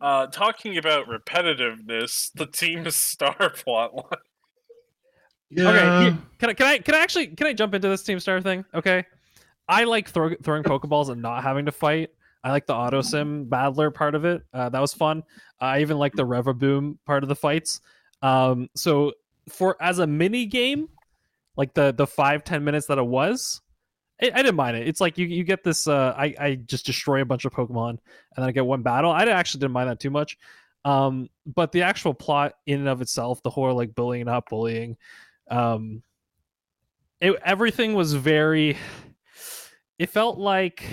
uh, 0.00 0.26
talking 0.28 0.78
about 0.78 1.06
repetitiveness, 1.06 2.30
the 2.34 2.46
team 2.46 2.88
star 2.90 3.34
plotline. 3.36 4.16
Yeah. 5.50 5.68
Okay. 5.70 6.16
Can 6.38 6.50
I? 6.50 6.54
Can 6.54 6.66
I? 6.66 6.78
Can 6.78 6.94
I 6.94 6.98
actually? 6.98 7.28
Can 7.28 7.46
I 7.46 7.52
jump 7.52 7.74
into 7.74 7.88
this 7.88 8.02
team 8.02 8.18
star 8.20 8.40
thing? 8.40 8.64
Okay. 8.74 9.04
I 9.68 9.84
like 9.84 10.08
throw, 10.08 10.34
throwing 10.42 10.62
pokeballs 10.62 11.08
and 11.08 11.22
not 11.22 11.42
having 11.42 11.66
to 11.66 11.72
fight. 11.72 12.10
I 12.42 12.50
like 12.50 12.66
the 12.66 12.74
auto 12.74 13.00
sim 13.00 13.48
battler 13.48 13.90
part 13.90 14.14
of 14.14 14.26
it. 14.26 14.42
Uh, 14.52 14.68
that 14.68 14.80
was 14.80 14.92
fun. 14.92 15.22
I 15.60 15.80
even 15.80 15.96
like 15.96 16.12
the 16.12 16.26
Revavroom 16.26 16.98
part 17.06 17.22
of 17.22 17.28
the 17.30 17.34
fights. 17.36 17.80
Um, 18.20 18.68
so 18.76 19.12
for 19.48 19.76
as 19.80 19.98
a 19.98 20.06
mini 20.06 20.44
game, 20.44 20.88
like 21.56 21.72
the 21.72 21.94
the 21.96 22.06
five 22.06 22.44
ten 22.44 22.64
minutes 22.64 22.86
that 22.88 22.98
it 22.98 23.06
was, 23.06 23.62
I, 24.22 24.30
I, 24.34 24.42
didn't 24.42 24.54
mind 24.54 24.76
it. 24.76 24.88
It's 24.88 25.00
like 25.00 25.18
you 25.18 25.26
you 25.26 25.44
get 25.44 25.64
this. 25.64 25.88
Uh, 25.88 26.14
I 26.16 26.34
I 26.38 26.54
just 26.54 26.86
destroy 26.86 27.20
a 27.20 27.24
bunch 27.24 27.44
of 27.44 27.52
Pokemon 27.52 27.90
and 27.90 27.98
then 28.36 28.44
I 28.44 28.52
get 28.52 28.66
one 28.66 28.82
battle. 28.82 29.10
I 29.10 29.24
actually 29.24 29.60
didn't 29.60 29.72
mind 29.72 29.90
that 29.90 30.00
too 30.00 30.10
much. 30.10 30.38
Um, 30.84 31.30
but 31.46 31.72
the 31.72 31.82
actual 31.82 32.14
plot 32.14 32.54
in 32.66 32.80
and 32.80 32.88
of 32.88 33.00
itself, 33.00 33.42
the 33.42 33.50
whole 33.50 33.74
like 33.74 33.94
bullying, 33.94 34.26
not 34.26 34.48
bullying, 34.48 34.96
um, 35.50 36.02
it, 37.20 37.34
everything 37.44 37.94
was 37.94 38.14
very. 38.14 38.76
It 39.98 40.10
felt 40.10 40.38
like. 40.38 40.84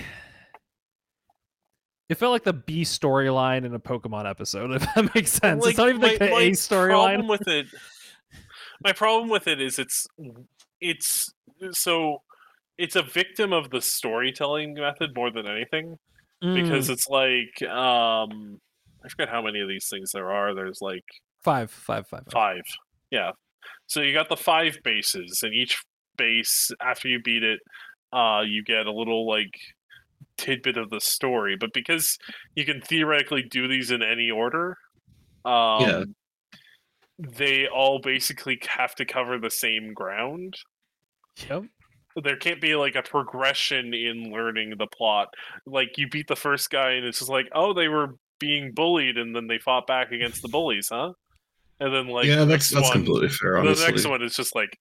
It 2.09 2.15
felt 2.15 2.33
like 2.33 2.43
the 2.43 2.53
B 2.53 2.81
storyline 2.81 3.63
in 3.63 3.73
a 3.73 3.79
Pokemon 3.79 4.29
episode, 4.29 4.71
if 4.75 4.81
that 4.95 5.15
makes 5.15 5.31
sense. 5.31 5.63
Like, 5.63 5.71
it's 5.71 5.77
not 5.77 5.89
even 5.89 6.01
like 6.01 6.19
the 6.19 6.35
A 6.35 6.51
storyline. 6.51 7.27
with 7.27 7.47
it, 7.47 7.67
my 8.83 8.93
problem 8.93 9.29
with 9.29 9.47
it 9.47 9.61
is 9.61 9.79
it's 9.79 10.07
it's 10.79 11.33
so 11.71 12.21
it's 12.81 12.95
a 12.95 13.03
victim 13.03 13.53
of 13.53 13.69
the 13.69 13.79
storytelling 13.79 14.73
method 14.73 15.11
more 15.15 15.29
than 15.29 15.45
anything 15.47 15.97
mm. 16.43 16.55
because 16.55 16.89
it's 16.89 17.07
like 17.07 17.61
um 17.69 18.59
I 19.03 19.09
forget 19.09 19.29
how 19.29 19.41
many 19.41 19.59
of 19.59 19.67
these 19.67 19.87
things 19.89 20.11
there 20.11 20.31
are. 20.31 20.53
There's 20.53 20.79
like 20.81 21.05
five, 21.43 21.71
five, 21.71 22.07
five, 22.07 22.23
five. 22.25 22.31
Five. 22.31 22.61
Yeah. 23.09 23.31
So 23.87 24.01
you 24.01 24.13
got 24.13 24.29
the 24.29 24.37
five 24.37 24.77
bases, 24.83 25.41
and 25.43 25.53
each 25.53 25.81
base 26.17 26.71
after 26.81 27.07
you 27.07 27.19
beat 27.19 27.43
it, 27.43 27.59
uh, 28.13 28.41
you 28.45 28.63
get 28.63 28.85
a 28.85 28.93
little 28.93 29.27
like 29.27 29.53
tidbit 30.37 30.77
of 30.77 30.91
the 30.91 31.01
story. 31.01 31.57
But 31.59 31.73
because 31.73 32.17
you 32.55 32.63
can 32.63 32.79
theoretically 32.81 33.43
do 33.43 33.67
these 33.67 33.89
in 33.89 34.03
any 34.03 34.29
order, 34.29 34.77
um, 35.45 35.81
yeah. 35.81 36.03
they 37.17 37.67
all 37.67 37.99
basically 37.99 38.59
have 38.67 38.93
to 38.95 39.05
cover 39.05 39.39
the 39.39 39.51
same 39.51 39.93
ground. 39.93 40.55
Yep 41.49 41.63
there 42.23 42.37
can't 42.37 42.61
be 42.61 42.75
like 42.75 42.95
a 42.95 43.01
progression 43.01 43.93
in 43.93 44.31
learning 44.31 44.75
the 44.77 44.87
plot. 44.87 45.29
Like 45.65 45.97
you 45.97 46.07
beat 46.07 46.27
the 46.27 46.35
first 46.35 46.69
guy 46.69 46.91
and 46.91 47.05
it's 47.05 47.19
just 47.19 47.31
like, 47.31 47.47
oh, 47.53 47.73
they 47.73 47.87
were 47.87 48.15
being 48.39 48.71
bullied 48.73 49.17
and 49.17 49.35
then 49.35 49.47
they 49.47 49.59
fought 49.59 49.87
back 49.87 50.11
against 50.11 50.41
the 50.41 50.49
bullies, 50.49 50.89
huh? 50.91 51.13
And 51.79 51.93
then 51.93 52.07
like 52.07 52.25
yeah, 52.25 52.45
that's 52.45 52.69
that's 52.69 52.89
one, 52.89 52.93
completely 52.93 53.29
fair. 53.29 53.57
Honestly. 53.57 53.85
The 53.85 53.91
next 53.91 54.07
one 54.07 54.21
is 54.21 54.35
just 54.35 54.55
like 54.55 54.77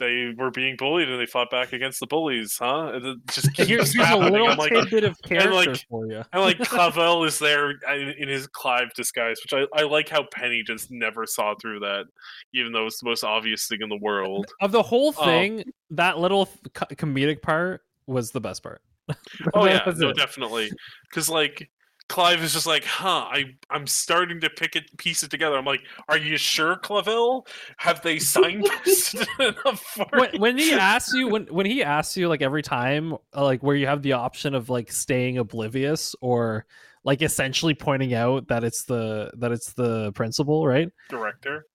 they 0.00 0.34
were 0.36 0.50
being 0.50 0.74
bullied 0.76 1.08
and 1.08 1.20
they 1.20 1.26
fought 1.26 1.50
back 1.50 1.72
against 1.72 2.00
the 2.00 2.06
bullies, 2.06 2.56
huh? 2.58 2.90
And 2.94 3.20
just 3.30 3.50
here's, 3.56 3.94
here's 3.94 4.10
a 4.10 4.16
little 4.16 4.56
like, 4.56 4.72
tidbit 4.72 5.04
of 5.04 5.20
character 5.22 5.52
like, 5.52 5.86
for 5.88 6.06
you. 6.06 6.24
and 6.32 6.42
like 6.42 6.58
Clavel 6.68 7.22
is 7.24 7.38
there 7.38 7.70
in 7.70 8.28
his 8.28 8.48
Clive 8.48 8.92
disguise, 8.94 9.38
which 9.44 9.52
I, 9.52 9.78
I 9.78 9.84
like 9.84 10.08
how 10.08 10.24
Penny 10.32 10.64
just 10.66 10.90
never 10.90 11.26
saw 11.26 11.54
through 11.60 11.80
that, 11.80 12.06
even 12.54 12.72
though 12.72 12.86
it's 12.86 12.98
the 12.98 13.08
most 13.08 13.22
obvious 13.22 13.68
thing 13.68 13.82
in 13.82 13.88
the 13.88 13.98
world. 13.98 14.46
Of 14.60 14.72
the 14.72 14.82
whole 14.82 15.14
um, 15.18 15.24
thing, 15.24 15.58
um, 15.60 15.64
that 15.90 16.18
little 16.18 16.48
comedic 16.74 17.42
part 17.42 17.82
was 18.06 18.32
the 18.32 18.40
best 18.40 18.62
part. 18.62 18.80
oh 19.54 19.66
yeah, 19.66 19.82
no, 19.96 20.12
definitely. 20.12 20.70
Because 21.08 21.28
like 21.28 21.70
Clive 22.10 22.42
is 22.42 22.52
just 22.52 22.66
like, 22.66 22.84
huh, 22.84 23.28
I, 23.30 23.54
I'm 23.70 23.86
starting 23.86 24.40
to 24.40 24.50
pick 24.50 24.74
it, 24.74 24.96
piece 24.98 25.22
it 25.22 25.30
together. 25.30 25.56
I'm 25.56 25.64
like, 25.64 25.82
are 26.08 26.18
you 26.18 26.36
sure, 26.36 26.74
Clavel? 26.74 27.46
Have 27.76 28.02
they 28.02 28.16
signposted 28.16 29.28
enough 29.38 29.80
for 29.80 30.06
when, 30.12 30.40
when, 30.40 30.58
he 30.58 30.72
asks 30.72 31.14
you, 31.14 31.28
when, 31.28 31.46
when 31.46 31.66
he 31.66 31.84
asks 31.84 32.16
you, 32.16 32.28
like 32.28 32.42
every 32.42 32.62
time, 32.62 33.14
uh, 33.34 33.44
like 33.44 33.62
where 33.62 33.76
you 33.76 33.86
have 33.86 34.02
the 34.02 34.14
option 34.14 34.56
of 34.56 34.68
like 34.68 34.90
staying 34.90 35.38
oblivious 35.38 36.16
or 36.20 36.66
like 37.04 37.22
essentially 37.22 37.74
pointing 37.74 38.12
out 38.12 38.48
that 38.48 38.64
it's 38.64 38.82
the 38.84 39.30
that 39.36 39.52
it's 39.52 39.72
the 39.74 40.10
principal, 40.12 40.66
right? 40.66 40.90
Director 41.10 41.66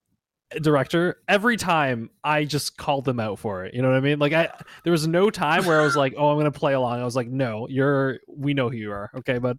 director 0.62 1.18
every 1.28 1.58
time 1.58 2.10
i 2.24 2.46
just 2.46 2.78
called 2.78 3.04
them 3.06 3.20
out 3.20 3.40
for 3.40 3.66
it. 3.66 3.74
You 3.74 3.82
know 3.82 3.90
what 3.90 3.98
i 3.98 4.00
mean? 4.00 4.20
Like 4.20 4.34
i 4.34 4.50
there 4.84 4.92
was 4.92 5.08
no 5.08 5.30
time 5.30 5.66
where 5.66 5.82
i 5.82 5.84
was 5.84 5.96
like 5.96 6.14
oh 6.18 6.30
i'm 6.30 6.38
gonna 6.38 6.52
play 6.52 6.74
along. 6.74 7.02
I 7.02 7.04
was 7.04 7.16
like 7.16 7.28
no 7.28 7.68
you're 7.68 8.20
we 8.28 8.54
know 8.54 8.70
who 8.70 8.78
you 8.78 8.92
are. 8.92 9.12
Okay 9.16 9.40
but 9.40 9.58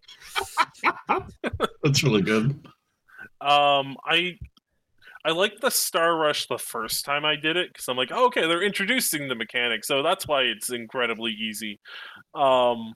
that's 1.82 2.02
really 2.02 2.22
good. 2.22 2.50
Um 3.40 3.96
i 4.04 4.38
i 5.24 5.32
like 5.32 5.60
the 5.60 5.70
star 5.70 6.16
rush 6.16 6.46
the 6.46 6.58
first 6.58 7.04
time 7.04 7.24
i 7.24 7.34
did 7.34 7.56
it 7.56 7.72
because 7.72 7.88
i'm 7.88 7.96
like 7.96 8.10
oh, 8.12 8.26
okay 8.26 8.46
they're 8.46 8.62
introducing 8.62 9.28
the 9.28 9.34
mechanic 9.34 9.84
so 9.84 10.02
that's 10.02 10.28
why 10.28 10.42
it's 10.42 10.70
incredibly 10.70 11.32
easy. 11.32 11.80
Um 12.34 12.94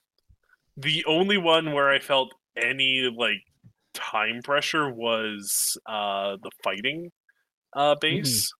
the 0.76 1.05
only 1.07 1.38
one 1.38 1.72
where 1.72 1.91
i 1.91 1.99
felt 1.99 2.32
any 2.57 3.12
like 3.14 3.43
time 3.95 4.41
pressure 4.43 4.88
was 4.88 5.76
uh 5.86 6.36
the 6.43 6.51
fighting 6.62 7.11
uh, 7.75 7.95
base. 8.01 8.53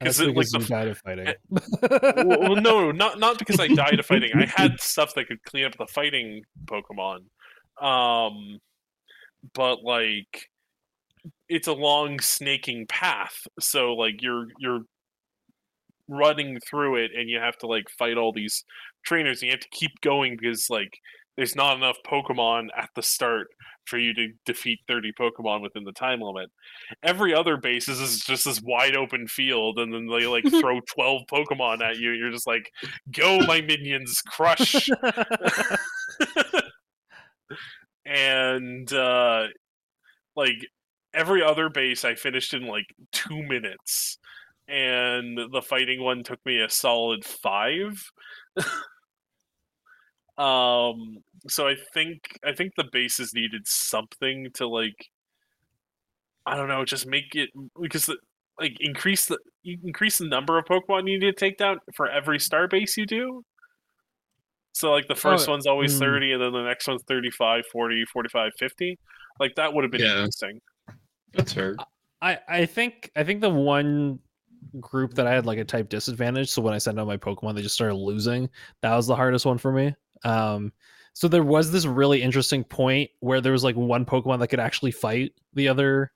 Because 0.00 0.18
mm. 0.18 0.34
like 0.34 0.48
the 0.48 0.58
you 0.58 0.66
died 0.66 0.88
of 0.88 0.98
fighting. 0.98 1.34
Well, 2.26 2.56
no, 2.56 2.90
not 2.90 3.18
not 3.18 3.38
because 3.38 3.60
I 3.60 3.68
died 3.68 3.98
of 3.98 4.06
fighting. 4.06 4.30
I 4.34 4.46
had 4.46 4.80
stuff 4.80 5.14
that 5.14 5.28
could 5.28 5.42
clean 5.44 5.64
up 5.64 5.76
the 5.78 5.86
fighting 5.86 6.42
Pokemon. 6.66 7.20
Um, 7.80 8.58
but 9.54 9.82
like 9.82 10.48
it's 11.48 11.68
a 11.68 11.72
long 11.72 12.20
snaking 12.20 12.86
path, 12.86 13.46
so 13.60 13.94
like 13.94 14.20
you're 14.20 14.46
you're 14.58 14.80
running 16.08 16.58
through 16.60 16.96
it, 16.96 17.12
and 17.16 17.30
you 17.30 17.38
have 17.38 17.56
to 17.58 17.66
like 17.66 17.88
fight 17.98 18.18
all 18.18 18.32
these 18.32 18.64
trainers. 19.06 19.40
And 19.40 19.46
you 19.46 19.52
have 19.52 19.60
to 19.60 19.68
keep 19.70 20.00
going 20.02 20.36
because 20.38 20.68
like 20.68 20.98
there's 21.36 21.56
not 21.56 21.76
enough 21.76 21.96
Pokemon 22.06 22.68
at 22.76 22.90
the 22.94 23.02
start 23.02 23.48
for 23.86 23.98
you 23.98 24.14
to 24.14 24.28
defeat 24.44 24.80
30 24.88 25.12
Pokemon 25.12 25.62
within 25.62 25.84
the 25.84 25.92
time 25.92 26.20
limit. 26.20 26.50
Every 27.02 27.34
other 27.34 27.56
base 27.56 27.88
is 27.88 28.00
is 28.00 28.20
just 28.20 28.44
this 28.44 28.60
wide 28.62 28.96
open 28.96 29.26
field, 29.26 29.78
and 29.78 29.92
then 29.92 30.06
they 30.06 30.26
like 30.26 30.44
throw 30.60 30.80
12 30.80 31.22
Pokemon 31.30 31.82
at 31.82 31.98
you. 31.98 32.12
You're 32.12 32.30
just 32.30 32.46
like, 32.46 32.70
go, 33.10 33.40
my 33.40 33.60
minions, 33.60 34.22
crush. 34.22 34.88
and 38.06 38.92
uh, 38.92 39.46
like 40.36 40.66
every 41.12 41.42
other 41.42 41.68
base, 41.68 42.04
I 42.04 42.14
finished 42.14 42.54
in 42.54 42.66
like 42.66 42.86
two 43.12 43.42
minutes, 43.42 44.18
and 44.68 45.38
the 45.52 45.62
fighting 45.62 46.02
one 46.02 46.22
took 46.22 46.44
me 46.44 46.60
a 46.60 46.70
solid 46.70 47.24
five. 47.24 48.02
um, 50.38 51.18
so 51.48 51.66
I 51.68 51.74
think 51.92 52.38
I 52.44 52.52
think 52.52 52.72
the 52.76 52.84
bases 52.92 53.32
needed 53.34 53.66
something 53.66 54.48
to 54.54 54.66
like, 54.66 55.10
I 56.46 56.56
don't 56.56 56.68
know, 56.68 56.84
just 56.84 57.06
make 57.06 57.34
it 57.34 57.50
because 57.80 58.06
the, 58.06 58.16
like 58.58 58.76
increase 58.80 59.26
the 59.26 59.38
increase 59.64 60.18
the 60.18 60.28
number 60.28 60.58
of 60.58 60.64
Pokemon 60.64 61.10
you 61.10 61.18
need 61.18 61.26
to 61.26 61.32
take 61.32 61.58
down 61.58 61.78
for 61.94 62.08
every 62.08 62.38
star 62.38 62.68
base 62.68 62.96
you 62.96 63.06
do. 63.06 63.44
So 64.72 64.90
like 64.90 65.06
the 65.06 65.14
first 65.14 65.48
Oh, 65.48 65.52
one's 65.52 65.66
always 65.66 65.94
mm. 65.94 66.00
30 66.00 66.32
and 66.32 66.42
then 66.42 66.52
the 66.52 66.62
next 66.62 66.88
one's 66.88 67.02
35, 67.06 67.64
40, 67.72 68.04
45, 68.12 68.52
50. 68.58 68.98
Like 69.38 69.54
that 69.56 69.72
would 69.72 69.84
have 69.84 69.90
been 69.90 70.00
Yeah. 70.00 70.18
interesting. 70.18 70.60
That's 71.32 71.52
fair. 71.52 71.76
I 72.22 72.38
I 72.48 72.66
think 72.66 73.10
I 73.16 73.24
think 73.24 73.40
the 73.40 73.50
one 73.50 74.18
group 74.80 75.14
that 75.14 75.26
I 75.26 75.34
had 75.34 75.46
like 75.46 75.58
a 75.58 75.64
type 75.64 75.88
disadvantage. 75.88 76.50
So 76.50 76.62
when 76.62 76.74
I 76.74 76.78
sent 76.78 76.98
out 76.98 77.06
my 77.06 77.16
Pokemon, 77.16 77.54
they 77.54 77.62
just 77.62 77.74
started 77.74 77.96
losing. 77.96 78.48
That 78.80 78.94
was 78.96 79.06
the 79.06 79.16
hardest 79.16 79.46
one 79.46 79.58
for 79.58 79.72
me. 79.72 79.94
Um, 80.24 80.72
so 81.14 81.28
there 81.28 81.42
was 81.42 81.70
this 81.70 81.86
really 81.86 82.22
interesting 82.22 82.64
point 82.64 83.10
where 83.20 83.40
there 83.40 83.52
was 83.52 83.64
like 83.64 83.76
one 83.76 84.04
Pokemon 84.04 84.40
that 84.40 84.48
could 84.48 84.60
actually 84.60 84.90
fight 84.90 85.32
the 85.54 85.68
other 85.68 86.12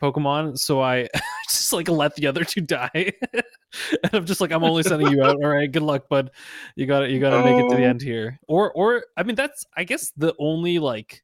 Pokemon. 0.00 0.58
So 0.58 0.82
I 0.82 1.08
just 1.48 1.72
like 1.72 1.88
let 1.88 2.14
the 2.14 2.26
other 2.26 2.44
two 2.44 2.60
die. 2.60 3.12
and 3.32 4.10
I'm 4.12 4.26
just 4.26 4.42
like, 4.42 4.52
I'm 4.52 4.62
only 4.62 4.82
sending 4.82 5.08
you 5.08 5.22
out. 5.24 5.36
All 5.42 5.48
right, 5.48 5.70
good 5.70 5.82
luck, 5.82 6.08
bud. 6.08 6.30
You 6.76 6.86
got 6.86 7.00
to 7.00 7.10
You 7.10 7.20
got 7.20 7.30
to 7.30 7.42
make 7.42 7.64
it 7.64 7.70
to 7.70 7.76
the 7.76 7.84
end 7.84 8.02
here. 8.02 8.38
Or 8.46 8.70
or 8.72 9.04
I 9.16 9.22
mean, 9.22 9.34
that's 9.34 9.64
I 9.76 9.84
guess 9.84 10.12
the 10.16 10.34
only 10.38 10.78
like 10.78 11.22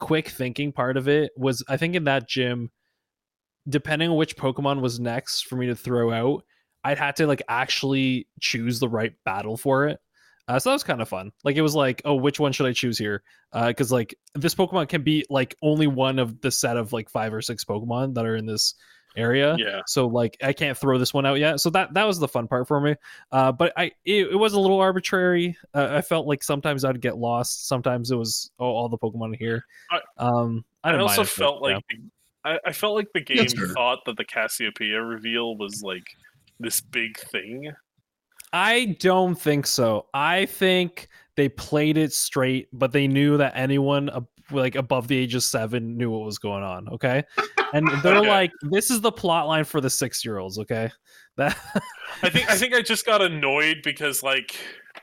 quick 0.00 0.28
thinking 0.28 0.72
part 0.72 0.96
of 0.96 1.08
it 1.08 1.30
was 1.36 1.62
I 1.68 1.76
think 1.76 1.94
in 1.94 2.04
that 2.04 2.28
gym 2.28 2.70
depending 3.68 4.10
on 4.10 4.16
which 4.16 4.36
Pokemon 4.36 4.80
was 4.80 4.98
next 4.98 5.46
for 5.46 5.56
me 5.56 5.66
to 5.66 5.76
throw 5.76 6.10
out, 6.10 6.44
I'd 6.84 6.98
had 6.98 7.16
to 7.16 7.26
like 7.26 7.42
actually 7.48 8.26
choose 8.40 8.80
the 8.80 8.88
right 8.88 9.12
battle 9.24 9.56
for 9.56 9.86
it. 9.86 10.00
Uh, 10.48 10.58
so 10.58 10.70
that 10.70 10.74
was 10.74 10.82
kind 10.82 11.02
of 11.02 11.08
fun. 11.08 11.30
Like 11.44 11.56
it 11.56 11.62
was 11.62 11.74
like, 11.74 12.02
oh, 12.04 12.14
which 12.14 12.40
one 12.40 12.52
should 12.52 12.66
I 12.66 12.72
choose 12.72 12.98
here? 12.98 13.22
Because 13.52 13.92
like 13.92 14.14
this 14.34 14.54
Pokemon 14.54 14.88
can 14.88 15.02
be 15.02 15.24
like 15.28 15.54
only 15.62 15.86
one 15.86 16.18
of 16.18 16.40
the 16.40 16.50
set 16.50 16.76
of 16.76 16.92
like 16.92 17.10
five 17.10 17.34
or 17.34 17.42
six 17.42 17.64
Pokemon 17.64 18.14
that 18.14 18.24
are 18.24 18.36
in 18.36 18.46
this 18.46 18.74
area. 19.16 19.56
Yeah. 19.58 19.82
So 19.86 20.06
like 20.06 20.36
I 20.42 20.52
can't 20.52 20.76
throw 20.76 20.98
this 20.98 21.12
one 21.12 21.26
out 21.26 21.38
yet. 21.38 21.60
So 21.60 21.70
that 21.70 21.94
that 21.94 22.04
was 22.04 22.18
the 22.18 22.28
fun 22.28 22.48
part 22.48 22.66
for 22.66 22.80
me. 22.80 22.94
Uh, 23.30 23.52
but 23.52 23.72
I 23.76 23.92
it, 24.04 24.28
it 24.28 24.38
was 24.38 24.54
a 24.54 24.60
little 24.60 24.80
arbitrary. 24.80 25.56
Uh, 25.74 25.88
I 25.90 26.00
felt 26.00 26.26
like 26.26 26.42
sometimes 26.42 26.84
I'd 26.84 27.00
get 27.00 27.18
lost. 27.18 27.68
Sometimes 27.68 28.10
it 28.10 28.16
was 28.16 28.50
oh, 28.58 28.66
all 28.66 28.88
the 28.88 28.98
Pokemon 28.98 29.36
here. 29.36 29.64
I- 29.90 30.00
um, 30.16 30.64
I, 30.84 30.92
I, 30.92 30.98
also 30.98 31.06
mind 31.06 31.18
it, 31.18 31.22
but, 31.22 31.28
felt 31.28 31.68
yeah. 31.68 31.74
like 31.74 31.84
I, 32.44 32.68
I 32.68 32.72
felt 32.72 32.94
like 32.94 33.08
the 33.12 33.20
game 33.20 33.48
thought 33.74 33.98
that 34.06 34.16
the 34.16 34.24
Cassiopeia 34.24 35.02
reveal 35.02 35.56
was 35.56 35.82
like 35.82 36.06
this 36.60 36.80
big 36.80 37.18
thing. 37.18 37.72
I 38.52 38.96
don't 39.00 39.34
think 39.34 39.66
so. 39.66 40.06
I 40.14 40.46
think 40.46 41.08
they 41.36 41.48
played 41.48 41.96
it 41.96 42.12
straight, 42.12 42.68
but 42.72 42.92
they 42.92 43.06
knew 43.06 43.36
that 43.36 43.52
anyone 43.54 44.10
ab- 44.10 44.26
like 44.50 44.74
above 44.76 45.08
the 45.08 45.16
age 45.18 45.34
of 45.34 45.42
seven 45.42 45.96
knew 45.96 46.10
what 46.10 46.24
was 46.24 46.38
going 46.38 46.62
on. 46.62 46.88
Okay, 46.88 47.22
and 47.72 47.86
they're 48.02 48.16
Okay. 48.16 48.28
like, 48.28 48.50
"This 48.62 48.90
is 48.90 49.00
the 49.00 49.12
plot 49.12 49.46
line 49.46 49.64
for 49.64 49.80
the 49.80 49.90
six 49.90 50.24
year 50.24 50.38
olds." 50.38 50.58
Okay, 50.58 50.90
that 51.36 51.56
I 52.22 52.30
think 52.30 52.50
I 52.50 52.56
think 52.56 52.74
I 52.74 52.82
just 52.82 53.04
got 53.04 53.20
annoyed 53.22 53.78
because 53.84 54.22
like 54.22 54.56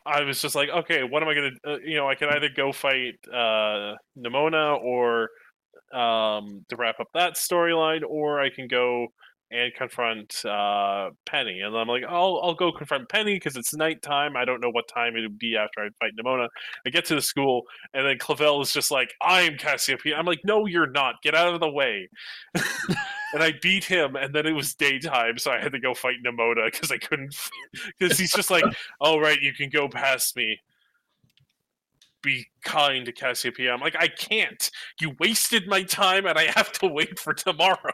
I 0.05 0.21
was 0.21 0.41
just 0.41 0.55
like, 0.55 0.69
okay, 0.69 1.03
what 1.03 1.21
am 1.23 1.29
I 1.29 1.33
gonna? 1.35 1.51
Uh, 1.65 1.77
you 1.83 1.95
know, 1.95 2.09
I 2.09 2.15
can 2.15 2.29
either 2.29 2.49
go 2.49 2.71
fight 2.71 3.15
uh, 3.31 3.95
Nemona 4.17 4.81
or 4.81 5.29
um, 5.93 6.65
to 6.69 6.75
wrap 6.75 6.99
up 6.99 7.07
that 7.13 7.35
storyline, 7.35 8.01
or 8.07 8.41
I 8.41 8.49
can 8.49 8.67
go 8.67 9.07
and 9.55 9.73
confront 9.73 10.43
uh, 10.45 11.11
Penny. 11.25 11.61
And 11.61 11.75
I'm 11.75 11.87
like, 11.87 12.03
I'll 12.07 12.39
I'll 12.43 12.53
go 12.53 12.71
confront 12.71 13.09
Penny 13.09 13.35
because 13.35 13.55
it's 13.55 13.73
nighttime. 13.73 14.35
I 14.35 14.45
don't 14.45 14.61
know 14.61 14.69
what 14.69 14.87
time 14.87 15.15
it 15.15 15.21
would 15.21 15.39
be 15.39 15.55
after 15.55 15.81
I 15.81 15.89
fight 15.99 16.13
Nemona. 16.19 16.47
I 16.85 16.89
get 16.89 17.05
to 17.05 17.15
the 17.15 17.21
school, 17.21 17.63
and 17.93 18.05
then 18.05 18.17
Clavel 18.17 18.61
is 18.61 18.73
just 18.73 18.91
like, 18.91 19.13
I'm 19.21 19.57
Cassiopeia. 19.57 20.15
I'm 20.15 20.25
like, 20.25 20.41
no, 20.43 20.65
you're 20.65 20.91
not. 20.91 21.15
Get 21.23 21.35
out 21.35 21.53
of 21.53 21.59
the 21.59 21.69
way. 21.69 22.09
and 23.33 23.43
I 23.43 23.53
beat 23.61 23.85
him, 23.85 24.15
and 24.15 24.33
then 24.33 24.45
it 24.45 24.53
was 24.53 24.75
daytime, 24.75 25.37
so 25.37 25.51
I 25.51 25.59
had 25.59 25.71
to 25.71 25.79
go 25.79 25.93
fight 25.93 26.17
Nemona 26.25 26.71
because 26.71 26.91
I 26.91 26.97
couldn't. 26.97 27.35
Because 27.97 28.19
he's 28.19 28.33
just 28.33 28.51
like, 28.51 28.65
"All 28.99 29.19
right, 29.19 29.41
you 29.41 29.53
can 29.53 29.69
go 29.69 29.87
past 29.87 30.35
me. 30.35 30.59
Be 32.21 32.45
kind 32.63 33.05
to 33.05 33.11
Cassiopeia." 33.11 33.71
I'm 33.71 33.81
like, 33.81 33.95
"I 33.97 34.07
can't. 34.07 34.69
You 34.99 35.15
wasted 35.19 35.67
my 35.67 35.83
time, 35.83 36.25
and 36.25 36.37
I 36.37 36.51
have 36.55 36.71
to 36.73 36.87
wait 36.87 37.19
for 37.19 37.33
tomorrow." 37.33 37.93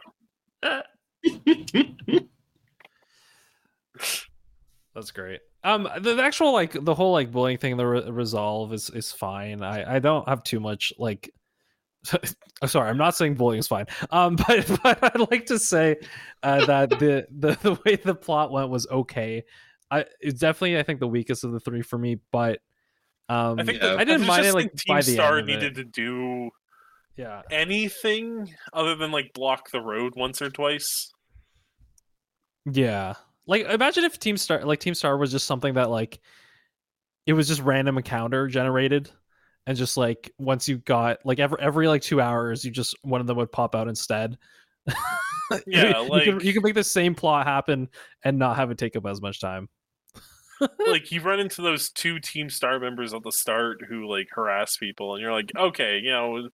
that's 4.94 5.12
great. 5.12 5.40
Um, 5.64 5.88
the, 6.00 6.16
the 6.16 6.24
actual 6.24 6.54
like 6.54 6.74
the 6.74 6.96
whole 6.96 7.12
like 7.14 7.32
bullying 7.32 7.58
thing, 7.58 7.78
the 7.78 7.86
re- 7.86 8.10
resolve 8.10 8.74
is 8.74 8.90
is 8.90 9.12
fine. 9.12 9.62
I 9.62 9.96
I 9.96 10.00
don't 10.00 10.28
have 10.28 10.44
too 10.44 10.60
much 10.60 10.92
like. 10.98 11.30
I'm 12.64 12.68
sorry, 12.68 12.90
I'm 12.90 12.98
not 12.98 13.16
saying 13.16 13.36
bullying 13.36 13.60
is 13.60 13.68
fine. 13.68 13.86
Um, 14.10 14.36
but 14.48 14.80
but 14.84 15.04
I'd 15.04 15.30
like 15.32 15.46
to 15.48 15.60
say 15.60 15.98
uh, 16.42 16.66
that 16.66 16.90
the, 16.90 17.28
the 17.30 17.58
the 17.62 17.80
way 17.86 17.96
the 17.96 18.16
plot 18.16 18.52
went 18.52 18.70
was 18.70 18.88
okay. 18.88 19.44
I 19.92 20.06
it's 20.20 20.40
definitely 20.40 20.80
I 20.80 20.84
think 20.84 21.00
the 21.00 21.08
weakest 21.08 21.44
of 21.44 21.52
the 21.52 21.60
three 21.60 21.84
for 21.84 21.98
me, 22.00 22.18
but 22.32 22.60
um, 23.30 23.60
I 23.60 23.64
think 23.64 23.82
Yeah. 23.82 23.92
that, 23.92 24.00
I 24.00 24.04
didn't 24.04 24.22
just 24.22 24.28
mind 24.28 24.46
it, 24.46 24.54
like, 24.54 24.74
Team 24.76 24.96
by 24.96 25.02
the 25.02 25.14
Star 25.14 25.38
end 25.38 25.50
of 25.50 25.50
it. 25.50 25.60
needed 25.60 25.76
to 25.76 25.84
do 25.84 26.50
yeah, 27.16 27.42
anything 27.52 28.54
other 28.74 28.96
than 28.96 29.12
like 29.12 29.34
block 29.34 29.72
the 29.72 29.82
road 29.82 30.14
once 30.16 30.42
or 30.42 30.50
twice. 30.50 31.12
yeah. 32.72 33.14
Like 33.48 33.64
imagine 33.66 34.04
if 34.04 34.20
Team 34.20 34.38
Star 34.38 34.64
like 34.64 34.80
Team 34.80 34.94
Star 34.94 35.18
was 35.18 35.32
just 35.32 35.48
something 35.48 35.74
that 35.74 35.90
like 35.90 36.20
it 37.26 37.34
was 37.34 37.48
just 37.48 37.62
random 37.62 37.98
encounter 37.98 38.48
generated 38.48 39.10
and 39.68 39.78
just 39.78 39.98
like 39.98 40.32
once 40.38 40.68
you 40.70 40.78
got 40.78 41.18
like 41.26 41.40
every 41.40 41.58
every 41.60 41.88
like 41.88 42.02
two 42.02 42.22
hours 42.22 42.64
you 42.64 42.72
just 42.72 42.96
one 43.02 43.20
of 43.22 43.28
them 43.28 43.38
would 43.38 43.52
pop 43.52 43.76
out 43.76 43.88
instead. 43.88 44.38
Yeah, 45.68 45.88
you, 45.88 45.94
can, 45.94 46.08
like- 46.08 46.44
you 46.46 46.54
can 46.54 46.64
make 46.64 46.76
the 46.76 46.84
same 46.84 47.14
plot 47.14 47.46
happen 47.46 47.90
and 48.24 48.40
not 48.40 48.56
have 48.56 48.72
it 48.72 48.78
take 48.78 48.96
up 48.96 49.06
as 49.06 49.22
much 49.22 49.42
time. 49.42 49.68
like 50.88 51.12
you 51.12 51.20
run 51.20 51.42
into 51.42 51.62
those 51.62 51.90
two 51.90 52.20
Team 52.22 52.50
Star 52.50 52.80
members 52.80 53.14
at 53.14 53.22
the 53.24 53.34
start 53.34 53.80
who 53.90 54.08
like 54.08 54.28
harass 54.32 54.78
people, 54.78 55.14
and 55.14 55.22
you're 55.22 55.34
like, 55.34 55.52
okay, 55.58 56.00
you 56.00 56.10
know, 56.12 56.48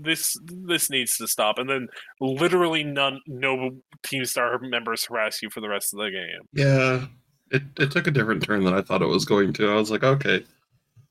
this 0.00 0.36
this 0.46 0.90
needs 0.90 1.16
to 1.18 1.26
stop. 1.28 1.58
And 1.58 1.68
then 1.68 1.88
literally 2.20 2.84
none, 2.84 3.20
no 3.26 3.70
Team 4.02 4.24
Star 4.24 4.58
members 4.60 5.04
harass 5.04 5.42
you 5.42 5.50
for 5.50 5.60
the 5.60 5.68
rest 5.68 5.92
of 5.92 5.98
the 6.00 6.10
game. 6.10 6.48
Yeah, 6.52 7.06
it, 7.50 7.62
it 7.78 7.90
took 7.90 8.06
a 8.06 8.10
different 8.10 8.42
turn 8.42 8.64
than 8.64 8.74
I 8.74 8.82
thought 8.82 9.02
it 9.02 9.06
was 9.06 9.24
going 9.24 9.52
to. 9.54 9.70
I 9.70 9.74
was 9.74 9.90
like, 9.90 10.04
okay. 10.04 10.44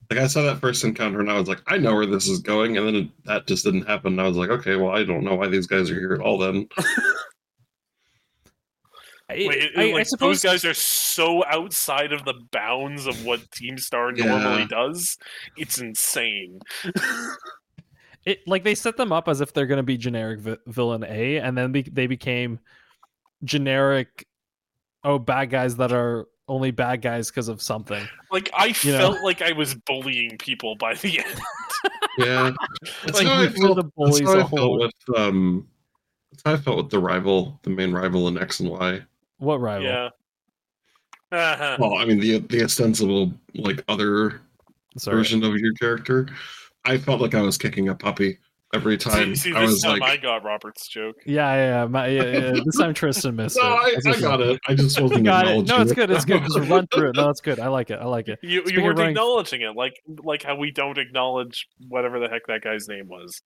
Like 0.10 0.20
I 0.20 0.28
saw 0.28 0.42
that 0.42 0.60
first 0.60 0.84
encounter 0.84 1.22
and 1.22 1.32
I 1.32 1.40
was 1.40 1.48
like, 1.48 1.62
I 1.68 1.78
know 1.78 1.94
where 1.96 2.06
this 2.06 2.28
is 2.28 2.40
going, 2.40 2.76
and 2.78 2.86
then 2.86 2.96
it, 2.96 3.08
that 3.26 3.48
just 3.48 3.64
didn't 3.64 3.88
happen. 3.88 4.14
And 4.14 4.22
I 4.22 4.28
was 4.28 4.36
like, 4.36 4.50
okay, 4.50 4.76
well, 4.76 4.92
I 4.92 5.04
don't 5.06 5.24
know 5.24 5.36
why 5.36 5.48
these 5.48 5.68
guys 5.68 5.90
are 5.90 5.96
here 6.00 6.12
at 6.14 6.20
all. 6.20 6.38
Then 6.38 6.68
I, 9.30 9.36
Like, 9.46 9.62
I- 9.78 9.90
I 9.90 9.94
like, 9.94 10.08
suppose 10.08 10.42
those 10.42 10.52
guys 10.52 10.66
are 10.66 10.74
so 10.74 11.46
outside 11.46 12.12
of 12.12 12.26
the 12.26 12.34
bounds 12.52 13.06
of 13.08 13.24
what 13.26 13.50
Team 13.52 13.78
Star 13.78 14.12
Yeah. 14.14 14.26
normally 14.26 14.66
does. 14.66 15.18
It's 15.56 15.80
insane. 15.80 16.60
it 18.26 18.40
like 18.48 18.64
they 18.64 18.76
set 18.76 18.98
them 18.98 19.12
up 19.12 19.28
as 19.28 19.42
if 19.42 19.54
they're 19.54 19.66
going 19.66 19.78
to 19.78 19.84
be 19.84 19.98
generic 19.98 20.40
vi- 20.40 20.58
villain 20.68 21.04
A, 21.04 21.38
and 21.38 21.58
then 21.58 21.72
be- 21.72 21.82
they 21.82 22.08
became 22.08 22.60
generic. 23.44 24.26
Oh, 25.04 25.18
bad 25.18 25.46
guys 25.50 25.76
that 25.78 25.92
are 25.92 26.28
only 26.48 26.70
bad 26.72 27.02
guys 27.02 27.30
because 27.32 27.48
of 27.48 27.62
something. 27.62 28.08
Like 28.30 28.50
I 28.54 28.68
You 28.84 28.92
know? 28.92 28.98
felt 29.00 29.24
like 29.24 29.42
I 29.42 29.52
was 29.54 29.74
bullying 29.74 30.38
people 30.38 30.76
by 30.76 30.94
the 30.96 31.20
end. 31.26 31.40
yeah, 32.18 32.52
that's 33.06 33.18
Like, 33.18 33.28
how 33.28 33.34
I 33.34 33.42
we 33.42 33.50
feel 33.50 33.74
felt. 33.74 33.76
the 33.78 33.84
That's 33.84 33.96
bullies 33.96 34.28
how 34.30 34.36
I 34.38 34.40
a 34.40 34.44
whole- 34.44 34.80
felt 34.80 34.94
with 35.08 35.18
um. 35.20 35.68
That's 36.32 36.44
how 36.46 36.54
I 36.54 36.58
felt 36.58 36.78
with 36.78 36.90
the 36.92 37.00
rival, 37.00 37.60
the 37.64 37.72
main 37.72 37.92
rival 37.92 38.28
in 38.30 38.38
X 38.38 38.60
and 38.62 38.70
Y. 38.70 39.02
What 39.40 39.60
rival? 39.60 39.88
Yeah. 39.88 40.10
Uh-huh. 41.34 41.78
Well, 41.80 41.96
I 41.98 42.06
mean 42.06 42.20
the 42.20 42.40
the 42.40 42.64
ostensible 42.64 43.34
like 43.56 43.84
other 43.88 44.42
Sorry. 44.98 45.18
version 45.18 45.44
of 45.44 45.56
your 45.58 45.74
character. 45.74 46.28
I 46.86 46.98
felt 46.98 47.22
like 47.22 47.36
I 47.36 47.42
was 47.42 47.58
kicking 47.58 47.90
a 47.90 47.96
puppy 47.96 48.38
every 48.74 48.98
time. 48.98 49.36
See, 49.36 49.52
see, 49.52 49.56
I 49.56 49.64
was 49.66 49.82
time 49.82 50.00
like, 50.00 50.12
I 50.12 50.18
got 50.18 50.44
Robert's 50.44 50.88
joke. 50.88 51.18
Yeah, 51.26 51.54
yeah, 51.54 51.82
yeah. 51.82 51.86
My, 51.88 52.08
yeah, 52.08 52.24
yeah. 52.24 52.52
This 52.66 52.78
time 52.78 52.94
Tristan 52.94 53.36
missed 53.36 53.58
no, 53.62 53.64
I, 53.64 53.94
it. 53.98 54.08
I 54.08 54.20
got 54.20 54.42
it. 54.42 54.60
I 54.68 54.74
just 54.76 55.00
wasn't 55.02 55.26
Got 55.26 55.48
it. 55.48 55.68
No, 55.68 55.82
it's 55.82 55.94
good. 55.94 56.10
It's 56.10 56.26
good. 56.26 56.42
Just 56.44 56.58
run 56.70 56.88
through 56.88 57.10
it. 57.10 57.16
No, 57.16 57.30
it's 57.30 57.42
good. 57.42 57.60
I 57.60 57.68
like 57.68 57.90
it. 57.92 58.00
I 58.02 58.06
like 58.06 58.28
it. 58.30 58.40
You 58.42 58.62
Speaking 58.62 58.80
you 58.80 58.86
weren't 58.86 58.98
running- 58.98 59.12
acknowledging 59.12 59.62
it, 59.62 59.76
like 59.76 60.02
like 60.24 60.44
how 60.44 60.56
we 60.56 60.72
don't 60.72 60.98
acknowledge 60.98 61.68
whatever 61.88 62.20
the 62.20 62.30
heck 62.30 62.48
that 62.48 62.62
guy's 62.64 62.88
name 62.88 63.08
was. 63.08 63.42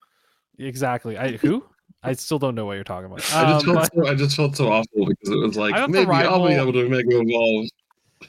exactly. 0.59 1.17
I 1.17 1.37
who? 1.37 1.65
I 2.03 2.13
still 2.13 2.37
don't 2.39 2.53
know 2.55 2.65
what 2.65 2.73
you're 2.73 2.83
talking 2.83 3.07
about. 3.07 3.19
I 3.33 3.51
just 3.53 3.67
Um, 3.67 3.73
felt 3.75 3.91
but- 3.93 4.05
so, 4.05 4.11
I 4.11 4.15
just 4.15 4.35
felt 4.35 4.55
so 4.55 4.71
awful 4.71 5.05
because 5.07 5.29
it 5.29 5.37
was 5.37 5.57
like 5.57 5.75
thought 5.75 5.91
the 5.91 6.05
maybe 6.05 6.11
I'll 6.11 6.47
be 6.47 6.53
able 6.53 6.73
to 6.73 6.87
Mega 6.87 7.19
Evolve, 7.19 7.67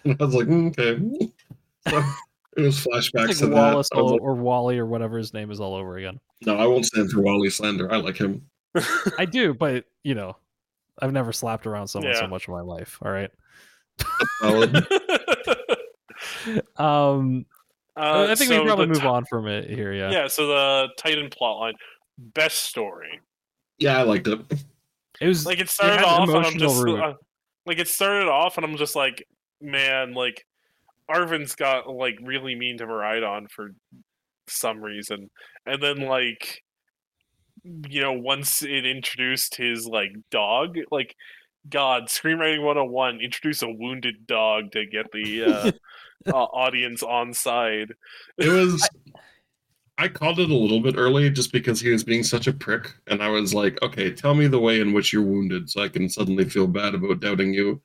and 0.04 0.16
I 0.20 0.24
was 0.24 0.34
like, 0.34 0.46
mm, 0.46 0.78
okay. 0.78 1.30
So 1.88 2.02
it 2.56 2.62
was 2.62 2.78
flashbacks 2.84 3.28
like 3.28 3.36
to 3.38 3.48
Wallace 3.48 3.88
that. 3.90 3.98
I 3.98 4.00
all, 4.00 4.12
like, 4.12 4.22
or 4.22 4.34
Wally 4.34 4.78
or 4.78 4.86
whatever 4.86 5.18
his 5.18 5.32
name 5.34 5.50
is 5.50 5.60
all 5.60 5.74
over 5.74 5.96
again. 5.98 6.18
no, 6.44 6.56
I 6.56 6.66
won't 6.66 6.86
stand 6.86 7.10
for 7.10 7.20
Wally 7.22 7.50
Slender. 7.50 7.92
I 7.92 7.96
like 7.98 8.16
him. 8.16 8.42
I 9.18 9.24
do, 9.24 9.54
but 9.54 9.84
you 10.04 10.14
know, 10.14 10.36
I've 11.00 11.12
never 11.12 11.32
slapped 11.32 11.66
around 11.66 11.88
someone 11.88 12.14
so 12.14 12.26
much 12.26 12.48
in 12.48 12.54
my 12.54 12.60
life. 12.62 12.98
All 13.02 13.10
right. 13.10 13.30
Um, 16.76 17.46
Uh, 17.96 18.26
I 18.30 18.34
think 18.34 18.50
so 18.50 18.60
we 18.60 18.66
probably 18.66 18.86
the 18.86 18.92
move 18.92 19.00
ti- 19.02 19.06
on 19.06 19.24
from 19.24 19.48
it 19.48 19.70
here. 19.70 19.92
Yeah. 19.92 20.10
Yeah, 20.10 20.26
so 20.28 20.46
the 20.46 20.88
Titan 20.98 21.30
plotline, 21.30 21.74
best 22.18 22.64
story. 22.64 23.20
yeah, 23.78 23.98
I 23.98 24.02
liked 24.02 24.26
it. 24.28 24.40
It 25.20 25.26
was 25.26 25.46
Like 25.46 25.54
it 25.56 25.60
had 25.60 25.70
started 25.70 26.04
off, 26.04 26.28
and 26.28 26.46
I'm 26.46 26.58
just 26.58 26.86
uh, 26.86 27.14
like 27.64 27.78
it 27.78 27.88
started 27.88 28.28
off, 28.28 28.58
and 28.58 28.66
I'm 28.66 28.76
just 28.76 28.94
like, 28.96 29.26
man, 29.62 30.12
like 30.14 30.46
Arven's 31.08 31.54
got 31.54 31.88
like 31.88 32.18
really 32.22 32.54
mean 32.54 32.78
to 32.78 32.86
Miraidon 32.86 33.50
for 33.50 33.70
some 34.48 34.80
reason, 34.80 35.30
and 35.64 35.82
then 35.82 36.00
like 36.00 36.62
you 37.64 38.00
know 38.00 38.12
once 38.12 38.62
it 38.62 38.86
introduced 38.86 39.56
his 39.56 39.86
like 39.86 40.12
dog, 40.30 40.76
like 40.90 41.14
God, 41.68 42.04
screenwriting 42.04 42.62
101, 42.62 43.20
introduce 43.20 43.62
a 43.62 43.68
wounded 43.68 44.26
dog 44.26 44.72
to 44.72 44.86
get 44.86 45.06
the 45.12 45.44
uh, 45.44 45.72
uh, 46.32 46.36
audience 46.36 47.02
on 47.02 47.32
side. 47.32 47.92
It 48.38 48.48
was. 48.48 48.88
I 49.98 50.08
called 50.08 50.38
it 50.38 50.50
a 50.50 50.54
little 50.54 50.80
bit 50.80 50.96
early 50.98 51.30
just 51.30 51.52
because 51.52 51.80
he 51.80 51.88
was 51.88 52.04
being 52.04 52.22
such 52.22 52.46
a 52.46 52.52
prick, 52.52 52.92
and 53.06 53.22
I 53.22 53.28
was 53.28 53.54
like, 53.54 53.80
"Okay, 53.80 54.10
tell 54.10 54.34
me 54.34 54.46
the 54.46 54.60
way 54.60 54.78
in 54.78 54.92
which 54.92 55.10
you're 55.10 55.22
wounded, 55.22 55.70
so 55.70 55.82
I 55.82 55.88
can 55.88 56.10
suddenly 56.10 56.44
feel 56.44 56.66
bad 56.66 56.94
about 56.94 57.20
doubting 57.20 57.54
you." 57.54 57.80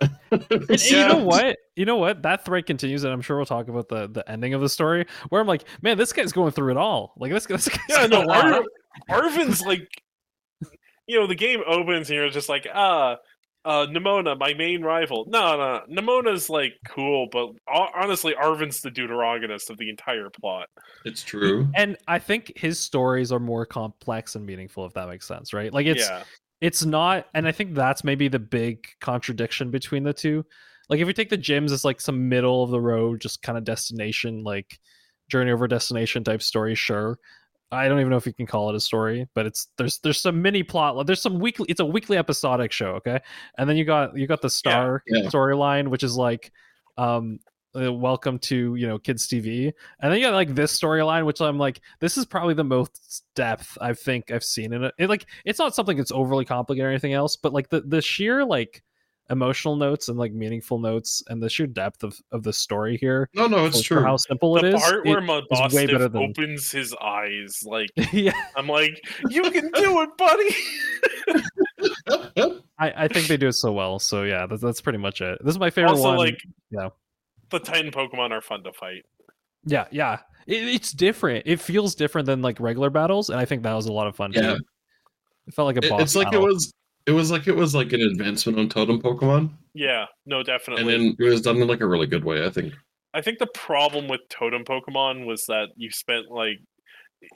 And, 0.00 0.16
and 0.50 0.82
you 0.82 1.08
know 1.08 1.24
what? 1.24 1.56
You 1.76 1.84
know 1.84 1.96
what? 1.96 2.22
That 2.22 2.44
thread 2.44 2.66
continues, 2.66 3.04
and 3.04 3.12
I'm 3.12 3.20
sure 3.20 3.36
we'll 3.36 3.46
talk 3.46 3.68
about 3.68 3.88
the 3.88 4.08
the 4.08 4.28
ending 4.30 4.54
of 4.54 4.60
the 4.60 4.68
story. 4.68 5.06
Where 5.28 5.40
I'm 5.40 5.46
like, 5.46 5.64
man, 5.82 5.98
this 5.98 6.12
guy's 6.12 6.32
going 6.32 6.52
through 6.52 6.72
it 6.72 6.76
all. 6.76 7.14
Like 7.16 7.32
this, 7.32 7.46
this 7.46 7.68
guy's 7.68 7.80
Yeah, 7.88 8.06
no, 8.06 8.24
got 8.24 8.46
a 8.46 8.50
lot. 8.50 8.64
Ar- 9.08 9.24
Arven's 9.24 9.62
like, 9.62 9.88
you 11.06 11.18
know, 11.18 11.26
the 11.26 11.34
game 11.34 11.60
opens 11.66 12.10
and 12.10 12.16
you're 12.16 12.28
just 12.30 12.48
like, 12.48 12.66
ah, 12.72 13.16
uh, 13.64 13.86
Nemona, 13.86 14.38
my 14.38 14.54
main 14.54 14.82
rival. 14.82 15.26
No, 15.28 15.56
no, 15.56 15.84
no. 15.88 16.02
Nemona's 16.02 16.48
like 16.48 16.74
cool, 16.86 17.28
but 17.30 17.48
ho- 17.66 17.90
honestly, 17.94 18.34
Arven's 18.34 18.80
the 18.80 18.90
deuteragonist 18.90 19.68
of 19.70 19.76
the 19.78 19.90
entire 19.90 20.30
plot. 20.30 20.68
It's 21.04 21.22
true. 21.22 21.68
and 21.74 21.96
I 22.06 22.18
think 22.18 22.52
his 22.56 22.78
stories 22.78 23.30
are 23.32 23.40
more 23.40 23.66
complex 23.66 24.36
and 24.36 24.46
meaningful, 24.46 24.86
if 24.86 24.94
that 24.94 25.08
makes 25.08 25.26
sense, 25.26 25.52
right? 25.52 25.72
Like 25.72 25.86
it's 25.86 26.08
yeah, 26.08 26.22
it's 26.60 26.84
not 26.84 27.26
and 27.34 27.46
i 27.46 27.52
think 27.52 27.74
that's 27.74 28.04
maybe 28.04 28.28
the 28.28 28.38
big 28.38 28.86
contradiction 29.00 29.70
between 29.70 30.02
the 30.02 30.12
two. 30.12 30.44
Like 30.88 31.00
if 31.00 31.06
you 31.06 31.12
take 31.12 31.28
the 31.28 31.38
gyms 31.38 31.70
as 31.70 31.84
like 31.84 32.00
some 32.00 32.28
middle 32.28 32.62
of 32.62 32.70
the 32.70 32.80
road 32.80 33.20
just 33.20 33.42
kind 33.42 33.58
of 33.58 33.64
destination 33.64 34.42
like 34.42 34.78
journey 35.28 35.50
over 35.50 35.68
destination 35.68 36.24
type 36.24 36.42
story 36.42 36.74
sure. 36.74 37.18
I 37.70 37.86
don't 37.86 38.00
even 38.00 38.08
know 38.08 38.16
if 38.16 38.24
you 38.24 38.32
can 38.32 38.46
call 38.46 38.70
it 38.70 38.76
a 38.76 38.80
story 38.80 39.28
but 39.34 39.44
it's 39.44 39.68
there's 39.76 39.98
there's 39.98 40.20
some 40.20 40.40
mini 40.40 40.62
plot 40.62 41.06
there's 41.06 41.20
some 41.20 41.38
weekly 41.38 41.66
it's 41.68 41.80
a 41.80 41.84
weekly 41.84 42.16
episodic 42.16 42.72
show 42.72 42.92
okay? 42.92 43.20
And 43.58 43.68
then 43.68 43.76
you 43.76 43.84
got 43.84 44.16
you 44.16 44.26
got 44.26 44.40
the 44.40 44.48
star 44.48 45.02
yeah. 45.06 45.28
storyline 45.28 45.88
which 45.88 46.02
is 46.02 46.16
like 46.16 46.50
um 46.96 47.38
uh, 47.78 47.92
welcome 47.92 48.38
to 48.38 48.74
you 48.74 48.86
know 48.86 48.98
kids 48.98 49.28
tv 49.28 49.72
and 50.00 50.12
then 50.12 50.18
you 50.18 50.26
got 50.26 50.34
like 50.34 50.54
this 50.54 50.78
storyline 50.78 51.24
which 51.24 51.40
i'm 51.40 51.58
like 51.58 51.80
this 52.00 52.16
is 52.16 52.26
probably 52.26 52.54
the 52.54 52.64
most 52.64 53.24
depth 53.34 53.76
i 53.80 53.92
think 53.92 54.30
i've 54.30 54.44
seen 54.44 54.72
in 54.72 54.84
it. 54.84 54.94
it 54.98 55.08
like 55.08 55.26
it's 55.44 55.58
not 55.58 55.74
something 55.74 55.96
that's 55.96 56.12
overly 56.12 56.44
complicated 56.44 56.86
or 56.86 56.90
anything 56.90 57.12
else 57.12 57.36
but 57.36 57.52
like 57.52 57.68
the 57.68 57.80
the 57.82 58.02
sheer 58.02 58.44
like 58.44 58.82
emotional 59.30 59.76
notes 59.76 60.08
and 60.08 60.18
like 60.18 60.32
meaningful 60.32 60.78
notes 60.78 61.22
and 61.28 61.42
the 61.42 61.50
sheer 61.50 61.66
depth 61.66 62.02
of 62.02 62.18
of 62.32 62.42
the 62.42 62.52
story 62.52 62.96
here 62.96 63.28
No, 63.34 63.46
no, 63.46 63.66
it's 63.66 63.82
true. 63.82 64.02
how 64.02 64.16
simple 64.16 64.54
the 64.54 64.60
it 64.60 64.74
is 64.74 64.80
part 64.80 65.04
where 65.04 65.18
it 65.18 65.44
is 65.50 65.74
way 65.74 65.86
better 65.86 66.08
than 66.08 66.30
opens 66.30 66.70
his 66.70 66.94
eyes, 66.94 67.62
like 67.64 67.90
yeah 68.12 68.32
I'm 68.56 68.68
like, 68.68 69.06
you 69.28 69.42
can 69.50 69.70
do 69.72 70.00
it, 70.02 70.16
buddy. 70.16 70.54
I, 72.78 73.04
I 73.04 73.08
think 73.08 73.26
they 73.26 73.36
do 73.36 73.48
it 73.48 73.52
so 73.52 73.72
well 73.72 73.98
so 73.98 74.22
yeah 74.22 74.46
that's, 74.46 74.62
that's 74.62 74.80
pretty 74.80 74.98
much 74.98 75.20
it 75.20 75.38
this 75.44 75.52
is 75.54 75.58
my 75.58 75.70
favorite 75.70 75.90
also, 75.90 76.08
one 76.08 76.16
like, 76.16 76.40
yeah. 76.70 76.88
the 77.50 77.58
Titan 77.60 77.90
Pokemon 77.90 78.30
are 78.30 78.40
fun 78.40 78.62
to 78.64 78.72
fight. 78.72 79.02
yeah 79.64 79.86
yeah 79.90 80.18
it, 80.46 80.62
it's 80.68 80.92
different 80.92 81.42
it 81.46 81.60
feels 81.60 81.94
different 81.94 82.26
than 82.26 82.40
like 82.42 82.58
regular 82.60 82.90
battles 82.90 83.28
and 83.30 83.38
i 83.40 83.44
think 83.44 83.62
that 83.64 83.74
was 83.74 83.86
a 83.86 83.92
lot 83.92 84.06
of 84.06 84.14
fun 84.16 84.32
Yeah. 84.32 84.54
too 84.56 84.60
it 85.46 85.54
felt 85.54 85.66
like 85.66 85.76
a 85.82 85.86
It- 85.86 85.90
boss 85.90 86.00
it's 86.02 86.14
like 86.16 86.26
battle. 86.30 86.44
it 86.44 86.52
was. 86.52 86.72
It 87.06 87.12
was 87.12 87.30
like 87.30 87.48
it 87.48 87.56
was 87.56 87.74
like 87.74 87.94
an 87.94 88.02
advancement 88.02 88.58
on 88.58 88.68
Totem 88.68 89.00
Pokemon, 89.00 89.50
Yeah, 89.72 90.04
no, 90.26 90.42
definitely. 90.42 90.82
and 90.82 91.16
then 91.16 91.16
it 91.18 91.30
was 91.30 91.40
done 91.40 91.56
in 91.56 91.66
like 91.66 91.80
a 91.80 91.86
really 91.86 92.06
good 92.06 92.22
way. 92.22 92.44
I 92.44 92.50
think. 92.50 92.74
I 93.14 93.22
think 93.22 93.38
the 93.38 93.46
problem 93.54 94.08
with 94.08 94.20
totem 94.28 94.62
Pokemon 94.62 95.24
was 95.24 95.42
that 95.48 95.68
you 95.74 95.90
spent 95.90 96.26
like 96.30 96.58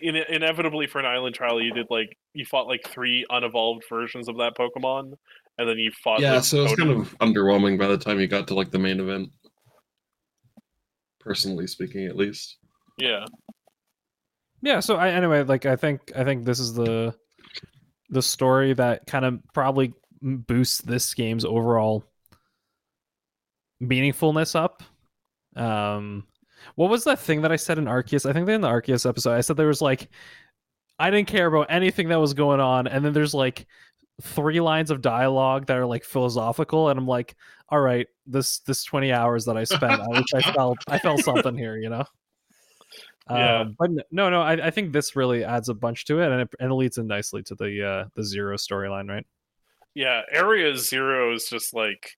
in, 0.03 0.15
inevitably 0.17 0.89
for 0.89 0.99
an 0.99 1.07
island 1.07 1.35
trial 1.35 1.59
you 1.63 1.73
did 1.73 1.87
like 1.89 2.15
you 2.35 2.45
fought 2.45 2.67
like 2.67 2.87
three 2.87 3.25
unevolved 3.31 3.85
versions 3.89 4.29
of 4.29 4.37
that 4.37 4.53
Pokemon, 4.59 5.13
and 5.57 5.67
then 5.67 5.79
you 5.79 5.91
fought. 6.05 6.21
Yeah, 6.21 6.35
like, 6.35 6.45
so 6.45 6.65
it's 6.65 6.73
totem- 6.77 6.89
kind 6.89 7.01
of 7.07 7.19
underwhelming 7.21 7.79
by 7.79 7.87
the 7.87 7.97
time 7.97 8.21
you 8.21 8.27
got 8.27 8.47
to 8.49 8.55
like 8.55 8.71
the 8.73 8.79
main 8.79 9.01
event. 9.01 9.31
Personally 11.23 11.67
speaking, 11.67 12.07
at 12.07 12.17
least. 12.17 12.57
yeah. 12.99 13.25
yeah 14.61 14.81
so 14.81 14.97
i 14.97 15.09
anyway 15.09 15.43
like 15.45 15.67
i 15.67 15.77
think 15.77 16.13
i 16.17 16.23
think 16.25 16.45
this 16.45 16.59
is 16.61 16.75
the 16.75 17.15
the 18.11 18.23
story 18.23 18.75
that 18.75 19.07
kind 19.07 19.25
of 19.25 19.41
probably 19.55 19.95
boosts 20.21 20.83
this 20.83 21.15
game's 21.15 21.45
overall 21.45 22.05
meaningfulness 23.83 24.55
up 24.55 24.83
um 25.57 26.25
what 26.77 26.91
was 26.91 27.05
that 27.05 27.19
thing 27.19 27.43
that 27.43 27.51
i 27.53 27.57
said 27.57 27.79
in 27.79 27.87
arceus 27.87 28.29
i 28.29 28.33
think 28.33 28.49
in 28.49 28.61
the 28.61 28.69
arceus 28.69 29.09
episode 29.09 29.35
i 29.35 29.41
said 29.41 29.57
there 29.57 29.67
was 29.67 29.83
like 29.83 30.09
i 30.99 31.11
didn't 31.11 31.29
care 31.29 31.47
about 31.47 31.67
anything 31.71 32.09
that 32.09 32.21
was 32.21 32.35
going 32.35 32.61
on 32.61 32.87
and 32.87 33.05
then 33.05 33.13
there's 33.13 33.35
like 33.35 33.67
three 34.23 34.61
lines 34.61 34.91
of 34.91 35.03
dialogue 35.03 35.67
that 35.67 35.77
are 35.77 35.87
like 35.87 36.05
philosophical 36.05 36.89
and 36.89 36.99
i'm 36.99 37.07
like 37.07 37.35
all 37.69 37.81
right 37.81 38.07
this 38.27 38.61
this 38.61 38.85
20 38.85 39.13
hours 39.13 39.45
that 39.45 39.57
i 39.57 39.65
spent 39.65 40.01
i 40.01 40.07
wish 40.09 40.27
i 40.35 40.41
felt 40.53 40.79
i 40.89 40.99
felt 40.99 41.21
something 41.21 41.59
here 41.59 41.77
you 41.77 41.91
know 41.91 42.05
Yeah. 43.29 43.61
um, 43.61 43.77
but 43.79 43.91
no, 44.11 44.31
no, 44.31 44.43
I, 44.43 44.67
I 44.67 44.71
think 44.71 44.93
this 44.93 45.15
really 45.17 45.45
adds 45.45 45.69
a 45.69 45.75
bunch 45.75 46.05
to 46.07 46.21
it, 46.21 46.31
and 46.31 46.43
it, 46.43 46.49
and 46.59 46.71
it 46.73 46.75
leads 46.75 46.99
in 46.99 47.07
nicely 47.07 47.43
to 47.45 47.55
the 47.55 47.87
uh, 47.87 48.09
the 48.17 48.25
zero 48.25 48.57
storyline, 48.57 49.09
right? 49.09 49.25
Yeah, 49.95 50.23
Area 50.31 50.77
Zero 50.77 51.33
is 51.33 51.49
just 51.49 51.73
like 51.73 52.17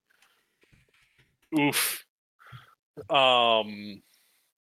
oof. 1.59 2.05
Um 3.11 4.03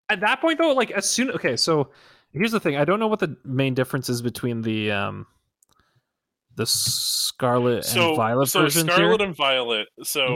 At 0.10 0.20
that 0.22 0.40
point, 0.42 0.60
though, 0.60 0.74
like 0.74 0.92
as 0.92 1.10
soon 1.10 1.32
okay, 1.32 1.58
so 1.58 1.92
here's 2.32 2.52
the 2.52 2.60
thing: 2.60 2.78
I 2.78 2.86
don't 2.86 3.00
know 3.00 3.08
what 3.08 3.20
the 3.20 3.36
main 3.44 3.74
difference 3.74 4.08
is 4.08 4.22
between 4.22 4.62
the 4.62 4.92
um 4.92 5.26
the 6.58 6.66
Scarlet 6.66 7.86
so 7.86 8.10
and 8.10 8.18
Violet 8.18 8.48
so 8.50 8.62
versions 8.64 8.92
Scarlet 8.92 9.18
here. 9.20 9.28
and 9.28 9.36
Violet. 9.38 9.88
So 10.04 10.36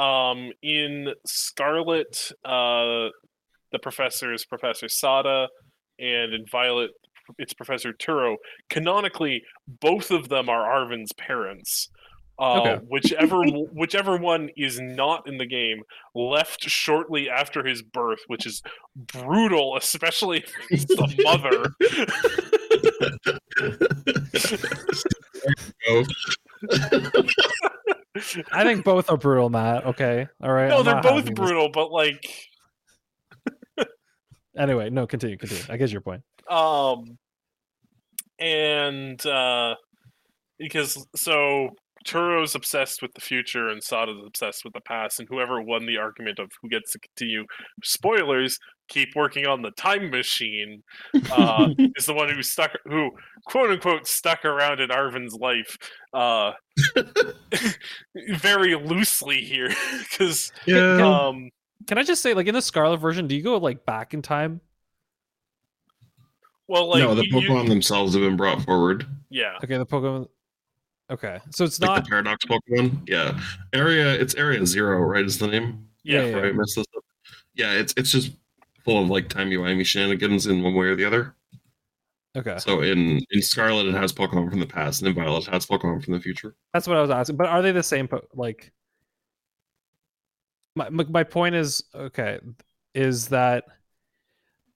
um 0.00 0.50
in 0.62 1.14
Scarlet 1.26 2.30
uh 2.44 3.08
the 3.72 3.78
professor 3.82 4.32
is 4.34 4.44
Professor 4.44 4.88
Sada 4.88 5.48
and 5.98 6.34
in 6.34 6.44
Violet 6.50 6.90
it's 7.38 7.54
Professor 7.54 7.92
Turo. 7.92 8.36
Canonically, 8.70 9.42
both 9.66 10.12
of 10.12 10.28
them 10.28 10.48
are 10.48 10.64
Arven's 10.70 11.12
parents. 11.14 11.88
Uh, 12.38 12.60
Okay. 12.60 12.78
whichever 12.88 13.40
whichever 13.72 14.16
one 14.16 14.48
is 14.56 14.78
not 14.78 15.26
in 15.26 15.38
the 15.38 15.46
game 15.46 15.82
left 16.14 16.62
shortly 16.62 17.28
after 17.30 17.64
his 17.66 17.82
birth, 17.82 18.20
which 18.28 18.46
is 18.46 18.62
brutal, 18.96 19.76
especially 19.76 20.38
if 20.38 20.52
it's 20.70 20.84
the 20.84 21.14
mother. 21.24 21.74
I 28.52 28.64
think 28.64 28.84
both 28.84 29.10
are 29.10 29.16
brutal, 29.16 29.50
Matt. 29.50 29.84
Okay, 29.86 30.26
all 30.42 30.52
right. 30.52 30.68
no, 30.68 30.78
I'm 30.78 30.84
they're 30.84 30.94
both 31.02 31.04
having 31.04 31.34
this. 31.34 31.44
brutal, 31.44 31.68
but 31.68 31.90
like 31.92 32.26
Anyway, 34.56 34.88
no, 34.88 35.06
continue, 35.06 35.36
continue. 35.36 35.64
I 35.68 35.76
get 35.76 35.90
your 35.90 36.00
point. 36.00 36.22
um 36.48 37.18
and 38.38 39.24
uh 39.26 39.74
because 40.58 41.06
so 41.16 41.70
Turo's 42.06 42.54
obsessed 42.54 43.02
with 43.02 43.12
the 43.14 43.20
future 43.20 43.68
and 43.68 43.82
Sada's 43.82 44.16
obsessed 44.26 44.64
with 44.64 44.72
the 44.72 44.80
past, 44.80 45.18
and 45.20 45.28
whoever 45.28 45.60
won 45.60 45.84
the 45.86 45.98
argument 45.98 46.38
of 46.38 46.50
who 46.62 46.68
gets 46.68 46.92
to 46.92 46.98
continue 47.00 47.44
spoilers, 47.82 48.58
keep 48.88 49.14
working 49.16 49.46
on 49.46 49.62
the 49.62 49.72
time 49.72 50.10
machine, 50.10 50.82
uh, 51.32 51.68
is 51.96 52.06
the 52.06 52.14
one 52.14 52.28
who 52.28 52.42
stuck 52.42 52.72
who 52.86 53.10
quote 53.46 53.70
unquote 53.70 54.06
stuck 54.06 54.44
around 54.44 54.80
in 54.80 54.90
Arven's 54.90 55.34
life 55.34 55.76
uh 56.14 56.52
very 58.34 58.74
loosely 58.74 59.38
here. 59.42 59.70
Cause 60.18 60.52
yeah. 60.66 61.26
um 61.26 61.50
Can 61.86 61.98
I 61.98 62.02
just 62.02 62.22
say, 62.22 62.34
like 62.34 62.46
in 62.46 62.54
the 62.54 62.62
Scarlet 62.62 62.98
version, 62.98 63.26
do 63.26 63.34
you 63.34 63.42
go 63.42 63.56
like 63.58 63.84
back 63.84 64.14
in 64.14 64.22
time? 64.22 64.60
Well, 66.68 66.88
like 66.88 66.98
no, 67.00 67.14
the 67.14 67.28
Pokemon 67.30 67.64
you- 67.64 67.68
themselves 67.68 68.14
have 68.14 68.22
been 68.22 68.36
brought 68.36 68.62
forward. 68.62 69.06
yeah, 69.30 69.56
Okay, 69.62 69.76
the 69.78 69.86
Pokemon. 69.86 70.28
Okay, 71.10 71.38
so 71.50 71.64
it's 71.64 71.80
Like 71.80 71.88
not. 71.88 72.04
the 72.04 72.08
Paradox 72.10 72.44
Pokemon. 72.44 73.08
Yeah. 73.08 73.38
Area 73.72 74.12
it's 74.12 74.34
Area 74.34 74.64
Zero, 74.66 74.98
right? 75.00 75.24
Is 75.24 75.38
the 75.38 75.46
name? 75.46 75.86
yeah, 76.02 76.22
Yeah, 76.26 76.36
Right, 76.36 76.54
messed 76.54 76.76
this 76.76 76.86
up. 76.96 77.04
Yeah, 77.54 77.72
it's 77.74 77.94
it's 77.96 78.10
just 78.10 78.32
full 78.84 79.02
of 79.02 79.08
like 79.08 79.28
timey 79.28 79.56
wimey 79.56 79.84
shenanigans 79.86 80.46
in 80.46 80.62
one 80.62 80.74
way 80.74 80.86
or 80.86 80.96
the 80.96 81.04
other. 81.04 81.34
Okay, 82.36 82.58
So 82.58 82.82
in 82.82 83.20
in 83.30 83.40
Scarlet 83.40 83.86
it 83.86 83.94
has 83.94 84.12
Pokemon 84.12 84.50
from 84.50 84.60
the 84.60 84.66
past, 84.66 85.00
and 85.00 85.08
in 85.08 85.14
Violet 85.14 85.46
it 85.46 85.52
has 85.52 85.64
Pokemon 85.66 86.04
from 86.04 86.12
the 86.14 86.20
future. 86.20 86.54
that's 86.74 86.86
what 86.88 86.96
I 86.96 87.00
was 87.00 87.10
asking. 87.10 87.36
But 87.36 87.46
are 87.48 87.62
they 87.62 87.72
the 87.72 87.82
same? 87.82 88.08
Po- 88.08 88.26
like, 88.34 88.72
my 90.74 90.88
my 90.90 91.04
my 91.08 91.22
point 91.24 91.54
is 91.54 91.84
okay. 91.94 92.40
Is 92.94 93.28
that 93.28 93.64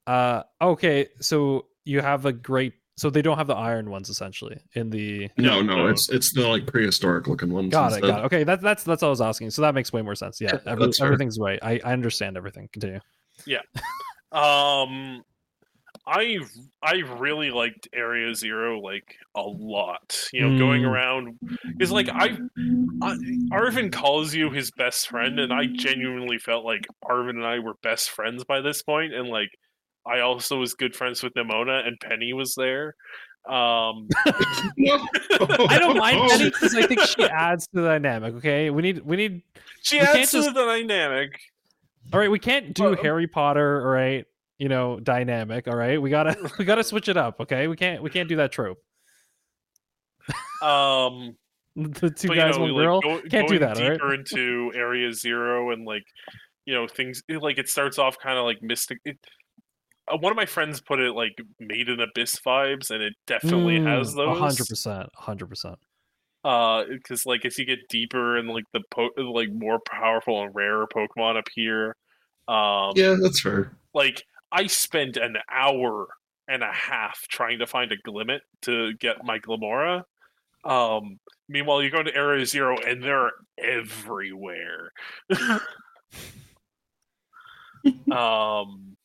uh 0.06 0.44
okay? 0.62 1.08
So 1.20 1.66
you 1.84 2.00
have 2.00 2.24
a 2.24 2.32
great. 2.32 2.74
So 3.00 3.08
they 3.08 3.22
don't 3.22 3.38
have 3.38 3.46
the 3.46 3.54
iron 3.56 3.88
ones 3.88 4.10
essentially 4.10 4.58
in 4.74 4.90
the. 4.90 5.30
No, 5.38 5.62
No, 5.62 5.62
no, 5.62 5.76
no. 5.76 5.86
it's 5.86 6.10
it's 6.10 6.34
the 6.34 6.46
like 6.46 6.66
prehistoric 6.66 7.26
looking 7.28 7.50
ones. 7.50 7.70
Got 7.72 7.92
it. 7.92 7.94
instead. 7.96 8.08
Got 8.10 8.20
it. 8.20 8.24
Okay, 8.26 8.44
that, 8.44 8.60
that's 8.60 8.84
that's 8.84 9.02
all 9.02 9.08
I 9.08 9.10
was 9.10 9.20
asking. 9.22 9.50
So 9.50 9.62
that 9.62 9.74
makes 9.74 9.90
way 9.92 10.02
more 10.02 10.14
sense. 10.14 10.40
Yeah, 10.40 10.50
Yeah, 10.52 10.72
every- 10.72 10.84
that's 10.86 10.98
fair. 10.98 11.06
everything's 11.06 11.38
right. 11.38 11.58
I, 11.62 11.80
I 11.84 11.92
understand 11.94 12.36
everything. 12.36 12.68
Continue. 12.72 13.00
Yeah. 13.46 13.60
Um, 14.32 15.22
I 16.06 16.38
I 16.82 16.96
really 17.18 17.50
liked 17.50 17.88
Area 17.92 18.34
Zero 18.34 18.80
like 18.80 19.16
a 19.34 19.42
lot. 19.42 20.28
You 20.32 20.48
know, 20.48 20.58
going 20.58 20.82
Mm. 20.82 20.88
around 20.88 21.38
is 21.80 21.90
like 21.90 22.08
I, 22.08 22.36
I 23.02 23.16
Arven 23.52 23.90
calls 23.90 24.34
you 24.34 24.50
his 24.50 24.70
best 24.72 25.08
friend, 25.08 25.38
and 25.40 25.52
I 25.52 25.66
genuinely 25.66 26.38
felt 26.38 26.64
like 26.64 26.86
Arven 27.02 27.36
and 27.36 27.46
I 27.46 27.58
were 27.58 27.74
best 27.82 28.10
friends 28.10 28.44
by 28.44 28.60
this 28.60 28.82
point, 28.82 29.12
and 29.14 29.28
like 29.28 29.50
I 30.06 30.20
also 30.20 30.58
was 30.58 30.74
good 30.74 30.94
friends 30.94 31.22
with 31.22 31.34
Nemona, 31.34 31.86
and 31.86 31.98
Penny 32.00 32.32
was 32.32 32.54
there. 32.54 32.94
Um, 33.48 34.08
I 34.26 35.76
don't 35.78 35.96
mind 35.96 36.30
Penny 36.30 36.44
because 36.50 36.74
I 36.74 36.86
think 36.86 37.00
she 37.00 37.24
adds 37.24 37.66
to 37.68 37.80
the 37.80 37.88
dynamic. 37.88 38.34
Okay, 38.34 38.70
we 38.70 38.82
need 38.82 39.04
we 39.04 39.16
need. 39.16 39.42
she 39.82 39.96
We 39.96 40.02
adds 40.02 40.30
to 40.32 40.38
just- 40.42 40.54
the 40.54 40.64
dynamic. 40.64 41.38
All 42.12 42.18
right, 42.18 42.30
we 42.30 42.38
can't 42.38 42.74
do 42.74 42.94
Harry 43.02 43.26
Potter. 43.26 43.82
All 43.82 43.92
right, 43.92 44.24
you 44.58 44.68
know, 44.68 44.98
dynamic. 45.00 45.68
All 45.68 45.76
right, 45.76 46.00
we 46.00 46.10
gotta 46.10 46.50
we 46.58 46.64
gotta 46.64 46.82
switch 46.84 47.08
it 47.08 47.16
up. 47.16 47.40
Okay, 47.40 47.66
we 47.68 47.76
can't 47.76 48.02
we 48.02 48.10
can't 48.10 48.28
do 48.28 48.36
that 48.36 48.52
trope. 48.52 48.78
Um, 50.62 51.36
The 51.76 52.10
two 52.10 52.26
but, 52.28 52.36
you 52.36 52.42
guys, 52.42 52.56
know, 52.56 52.62
one 52.62 52.72
like, 52.72 52.84
girl. 52.84 53.00
go- 53.00 53.22
Can't 53.30 53.48
do 53.48 53.60
that, 53.60 53.76
all 53.80 53.82
right? 53.88 53.92
Deeper 53.92 54.12
into 54.14 54.72
Area 54.74 55.12
Zero 55.12 55.70
and 55.70 55.86
like, 55.86 56.02
you 56.66 56.74
know, 56.74 56.88
things 56.88 57.22
like 57.28 57.58
it 57.58 57.68
starts 57.68 57.96
off 57.96 58.18
kind 58.18 58.36
of 58.36 58.44
like 58.44 58.60
mystic. 58.60 58.98
It, 59.04 59.18
uh, 60.12 60.16
one 60.18 60.32
of 60.32 60.36
my 60.36 60.46
friends 60.46 60.80
put 60.80 61.00
it 61.00 61.12
like 61.14 61.32
Made 61.58 61.88
in 61.88 62.00
Abyss 62.00 62.36
vibes, 62.44 62.90
and 62.90 63.02
it 63.02 63.14
definitely 63.26 63.78
has 63.80 64.12
Mm, 64.14 64.16
those. 64.16 64.38
hundred 64.38 64.68
percent, 64.68 65.08
hundred 65.14 65.48
percent. 65.48 65.78
Uh, 66.42 66.84
because 66.88 67.26
like 67.26 67.44
as 67.44 67.58
you 67.58 67.66
get 67.66 67.78
deeper 67.88 68.36
and 68.38 68.48
like 68.48 68.64
the 68.72 68.80
po- 68.90 69.10
like 69.18 69.50
more 69.52 69.78
powerful 69.90 70.42
and 70.42 70.54
rarer 70.54 70.86
Pokemon 70.86 71.38
appear, 71.38 71.96
um, 72.48 72.92
Yeah, 72.96 73.16
that's 73.20 73.40
fair. 73.40 73.72
like 73.92 74.24
I 74.50 74.66
spent 74.66 75.16
an 75.18 75.36
hour 75.50 76.08
and 76.48 76.62
a 76.62 76.72
half 76.72 77.20
trying 77.28 77.58
to 77.58 77.66
find 77.66 77.92
a 77.92 77.96
Glimmet 77.98 78.40
to 78.62 78.94
get 78.94 79.24
my 79.24 79.38
Glimmora. 79.38 80.04
Um, 80.64 81.20
meanwhile, 81.48 81.82
you 81.82 81.90
go 81.90 82.02
to 82.02 82.14
Area 82.14 82.44
Zero 82.46 82.76
and 82.78 83.02
they're 83.02 83.30
everywhere. 83.58 84.90
um, 88.10 88.96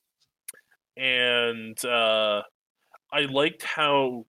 and 0.98 1.84
uh, 1.86 2.41
I 3.12 3.22
liked 3.30 3.64
how 3.64 4.26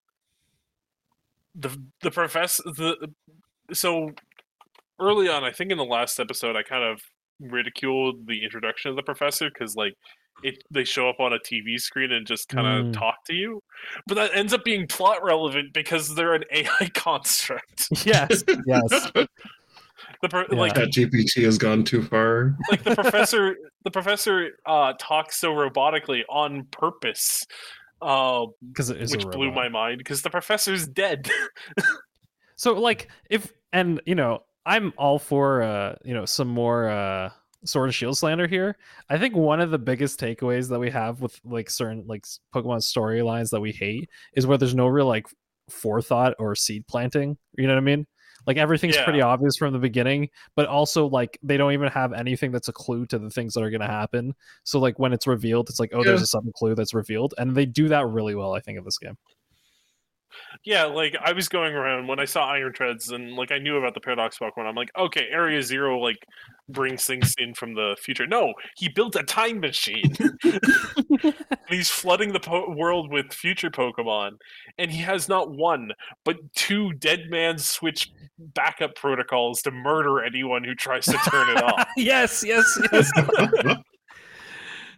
the 1.55 1.75
the 2.01 2.11
professor 2.11 2.63
the 2.65 3.09
so 3.73 4.11
early 4.99 5.29
on. 5.29 5.43
I 5.43 5.51
think 5.51 5.71
in 5.71 5.77
the 5.77 5.85
last 5.85 6.19
episode, 6.19 6.55
I 6.55 6.63
kind 6.63 6.83
of 6.83 7.01
ridiculed 7.39 8.27
the 8.27 8.43
introduction 8.43 8.89
of 8.89 8.95
the 8.95 9.03
professor 9.03 9.49
because 9.49 9.75
like 9.75 9.93
it 10.43 10.63
they 10.71 10.83
show 10.83 11.09
up 11.09 11.19
on 11.19 11.33
a 11.33 11.39
TV 11.39 11.79
screen 11.79 12.11
and 12.11 12.25
just 12.27 12.47
kind 12.49 12.67
of 12.67 12.85
Mm. 12.93 12.93
talk 12.97 13.23
to 13.25 13.33
you, 13.33 13.61
but 14.05 14.15
that 14.15 14.35
ends 14.35 14.53
up 14.53 14.63
being 14.63 14.85
plot 14.87 15.23
relevant 15.23 15.73
because 15.73 16.13
they're 16.15 16.33
an 16.35 16.43
AI 16.51 16.89
construct. 16.93 17.87
Yes, 18.05 18.43
yes. 18.65 19.11
The 20.21 20.29
pro- 20.29 20.45
Yeah. 20.51 20.57
like 20.57 20.73
That 20.75 20.89
GPT 20.91 21.43
has 21.43 21.57
gone 21.57 21.83
too 21.83 22.01
far. 22.03 22.55
like 22.71 22.83
the 22.83 22.95
professor 23.01 23.55
the 23.83 23.91
professor 23.91 24.51
uh 24.65 24.93
talks 24.99 25.37
so 25.37 25.53
robotically 25.53 26.21
on 26.29 26.65
purpose. 26.71 27.45
Uh, 28.01 28.45
Because 28.67 28.89
it 28.91 29.01
is 29.01 29.13
a 29.13 29.17
which 29.17 29.27
blew 29.27 29.51
my 29.51 29.69
mind 29.69 29.97
because 29.97 30.21
the 30.21 30.29
professor's 30.29 30.87
dead. 30.87 31.29
So 32.55 32.73
like 32.73 33.09
if 33.29 33.53
and 33.71 34.01
you 34.07 34.15
know 34.15 34.43
I'm 34.65 34.91
all 34.97 35.19
for 35.19 35.61
uh 35.61 35.95
you 36.03 36.13
know 36.15 36.25
some 36.25 36.47
more 36.47 36.89
uh 36.89 37.29
sword 37.65 37.89
and 37.89 37.93
shield 37.95 38.17
slander 38.17 38.47
here. 38.47 38.77
I 39.09 39.17
think 39.19 39.35
one 39.35 39.59
of 39.61 39.69
the 39.71 39.77
biggest 39.77 40.19
takeaways 40.19 40.69
that 40.69 40.79
we 40.79 40.89
have 40.89 41.21
with 41.21 41.39
like 41.43 41.69
certain 41.69 42.03
like 42.07 42.25
Pokemon 42.55 42.77
storylines 42.79 43.51
that 43.51 43.59
we 43.61 43.71
hate 43.71 44.09
is 44.33 44.47
where 44.47 44.57
there's 44.57 44.73
no 44.75 44.87
real 44.87 45.05
like 45.05 45.27
forethought 45.69 46.33
or 46.39 46.55
seed 46.55 46.87
planting. 46.87 47.37
You 47.57 47.67
know 47.67 47.73
what 47.73 47.81
I 47.81 47.85
mean? 47.85 48.07
Like 48.45 48.57
everything's 48.57 48.95
Yeah. 48.95 49.03
pretty 49.03 49.21
obvious 49.21 49.57
from 49.57 49.73
the 49.73 49.79
beginning, 49.79 50.29
but 50.55 50.67
also 50.67 51.07
like 51.07 51.37
they 51.43 51.57
don't 51.57 51.73
even 51.73 51.89
have 51.89 52.13
anything 52.13 52.51
that's 52.51 52.67
a 52.67 52.73
clue 52.73 53.05
to 53.07 53.19
the 53.19 53.29
things 53.29 53.53
that 53.53 53.63
are 53.63 53.69
going 53.69 53.81
to 53.81 53.87
happen. 53.87 54.33
So 54.63 54.79
like 54.79 54.99
when 54.99 55.13
it's 55.13 55.27
revealed, 55.27 55.69
it's 55.69 55.79
like 55.79 55.91
oh, 55.93 56.03
there's 56.03 56.21
a 56.21 56.27
sudden 56.27 56.51
clue 56.55 56.75
that's 56.75 56.93
revealed, 56.93 57.33
and 57.37 57.55
they 57.55 57.65
do 57.65 57.87
that 57.89 58.07
really 58.07 58.35
well. 58.35 58.53
I 58.53 58.59
think 58.59 58.77
in 58.77 58.83
this 58.83 58.97
game. 58.97 59.17
Yeah, 60.63 60.85
like 60.85 61.15
I 61.23 61.33
was 61.33 61.47
going 61.47 61.73
around 61.73 62.07
when 62.07 62.19
I 62.19 62.25
saw 62.25 62.49
Iron 62.49 62.73
Treads 62.73 63.09
and 63.09 63.33
like 63.33 63.51
I 63.51 63.59
knew 63.59 63.77
about 63.77 63.93
the 63.93 63.99
Paradox 63.99 64.37
Pokemon. 64.37 64.65
I'm 64.65 64.75
like, 64.75 64.91
okay, 64.97 65.27
Area 65.31 65.61
Zero 65.61 65.99
like 65.99 66.17
brings 66.69 67.05
things 67.05 67.33
in 67.37 67.53
from 67.53 67.73
the 67.73 67.95
future. 68.01 68.27
No, 68.27 68.53
he 68.75 68.89
built 68.89 69.15
a 69.15 69.23
time 69.23 69.59
machine. 69.59 70.13
he's 71.69 71.89
flooding 71.89 72.33
the 72.33 72.39
po- 72.39 72.73
world 72.75 73.11
with 73.11 73.33
future 73.33 73.69
Pokemon, 73.69 74.31
and 74.77 74.91
he 74.91 75.01
has 75.01 75.29
not 75.29 75.51
one 75.51 75.91
but 76.25 76.37
two 76.53 76.93
Dead 76.93 77.29
Man 77.29 77.57
Switch 77.57 78.11
backup 78.37 78.95
protocols 78.95 79.61
to 79.63 79.71
murder 79.71 80.23
anyone 80.23 80.63
who 80.63 80.75
tries 80.75 81.05
to 81.05 81.17
turn 81.29 81.49
it 81.49 81.63
off. 81.63 81.87
yes, 81.97 82.43
yes, 82.45 82.79
yes. 82.91 83.11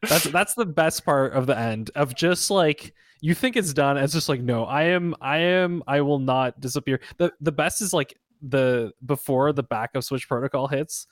that's 0.01 0.23
that's 0.25 0.53
the 0.53 0.65
best 0.65 1.05
part 1.05 1.34
of 1.34 1.45
the 1.45 1.57
end 1.57 1.91
of 1.95 2.15
just 2.15 2.49
like 2.49 2.93
you 3.22 3.34
think 3.34 3.55
it's 3.55 3.74
done 3.74 3.97
it's 3.97 4.13
just 4.13 4.30
like 4.30 4.41
no 4.41 4.65
i 4.65 4.84
am 4.84 5.15
i 5.22 5.38
am 5.38 5.84
i 5.88 6.01
will 6.01 6.20
not 6.20 6.59
disappear 6.59 6.99
the 7.17 7.32
the 7.41 7.51
best 7.51 7.82
is 7.82 7.93
like 7.93 8.15
the 8.41 8.91
before 9.05 9.51
the 9.51 9.63
backup 9.63 10.03
switch 10.03 10.28
protocol 10.28 10.67
hits 10.67 11.07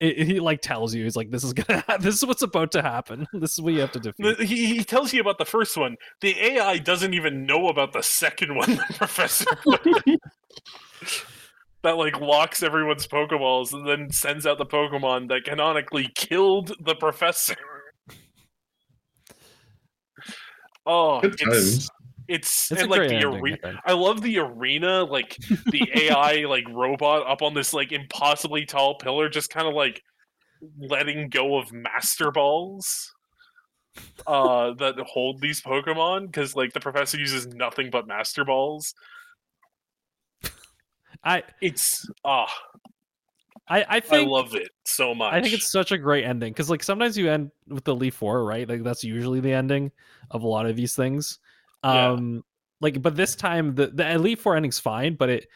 it, 0.00 0.26
he 0.26 0.38
like 0.38 0.60
tells 0.60 0.94
you 0.94 1.02
he's 1.04 1.16
like 1.16 1.30
this 1.30 1.42
is 1.42 1.52
gonna 1.52 1.80
ha- 1.88 1.96
this 1.96 2.14
is 2.14 2.24
what's 2.24 2.42
about 2.42 2.70
to 2.72 2.82
happen 2.82 3.26
this 3.32 3.52
is 3.52 3.60
what 3.60 3.72
you 3.72 3.80
have 3.80 3.92
to 3.92 4.00
defeat 4.00 4.40
he, 4.40 4.66
he 4.66 4.84
tells 4.84 5.12
you 5.12 5.20
about 5.20 5.38
the 5.38 5.44
first 5.44 5.76
one. 5.76 5.96
The 6.20 6.38
AI 6.38 6.78
doesn't 6.78 7.14
even 7.14 7.46
know 7.46 7.68
about 7.68 7.92
the 7.92 8.02
second 8.02 8.54
one. 8.54 8.76
Professor 8.94 9.46
that 11.82 11.96
like 11.96 12.20
locks 12.20 12.62
everyone's 12.62 13.06
Pokeballs 13.06 13.72
and 13.72 13.86
then 13.86 14.10
sends 14.10 14.46
out 14.46 14.58
the 14.58 14.66
Pokemon 14.66 15.28
that 15.28 15.44
canonically 15.44 16.08
killed 16.14 16.72
the 16.80 16.94
professor. 16.94 17.56
Oh, 20.88 21.20
Good 21.20 21.34
it's 21.34 21.42
times. 21.42 21.90
it's, 22.28 22.72
it's 22.72 22.80
and 22.80 22.90
like 22.90 23.08
the 23.08 23.16
ending, 23.16 23.40
arena. 23.40 23.58
I. 23.84 23.90
I 23.90 23.92
love 23.92 24.22
the 24.22 24.38
arena, 24.38 25.04
like 25.04 25.38
the 25.66 25.88
AI 25.94 26.46
like 26.46 26.66
robot 26.70 27.26
up 27.26 27.42
on 27.42 27.54
this 27.54 27.72
like 27.74 27.92
impossibly 27.92 28.64
tall 28.64 28.96
pillar, 28.96 29.28
just 29.28 29.50
kind 29.50 29.68
of 29.68 29.74
like 29.74 30.02
letting 30.80 31.28
go 31.28 31.58
of 31.58 31.72
master 31.72 32.32
balls 32.32 33.12
uh 34.26 34.72
that 34.74 34.94
hold 35.06 35.40
these 35.40 35.60
Pokemon 35.60 36.26
because 36.26 36.56
like 36.56 36.72
the 36.72 36.80
professor 36.80 37.18
uses 37.18 37.46
nothing 37.48 37.90
but 37.90 38.06
master 38.06 38.44
balls. 38.44 38.94
i 41.24 41.42
It's 41.60 42.08
ah, 42.24 42.52
i 42.86 42.87
i 43.70 43.84
I 43.88 44.00
think 44.00 44.28
love 44.28 44.54
it 44.54 44.70
so 44.84 45.14
much. 45.14 45.32
I 45.34 45.40
think 45.40 45.54
it's 45.54 45.70
such 45.70 45.92
a 45.92 45.98
great 45.98 46.24
ending 46.24 46.52
because 46.52 46.70
like 46.70 46.82
sometimes 46.82 47.16
you 47.16 47.30
end 47.30 47.50
with 47.68 47.84
the 47.84 47.92
Elite 47.92 48.14
Four, 48.14 48.44
right? 48.44 48.68
Like 48.68 48.82
that's 48.82 49.04
usually 49.04 49.40
the 49.40 49.52
ending 49.52 49.92
of 50.30 50.42
a 50.42 50.46
lot 50.48 50.66
of 50.66 50.76
these 50.76 50.94
things. 50.94 51.38
Yeah. 51.84 52.10
Um 52.12 52.44
like 52.80 53.02
but 53.02 53.16
this 53.16 53.34
time 53.36 53.74
the 53.74 53.88
the 53.88 54.10
Elite 54.12 54.38
Four 54.40 54.56
ending's 54.56 54.78
fine, 54.78 55.14
but 55.16 55.28
it 55.28 55.46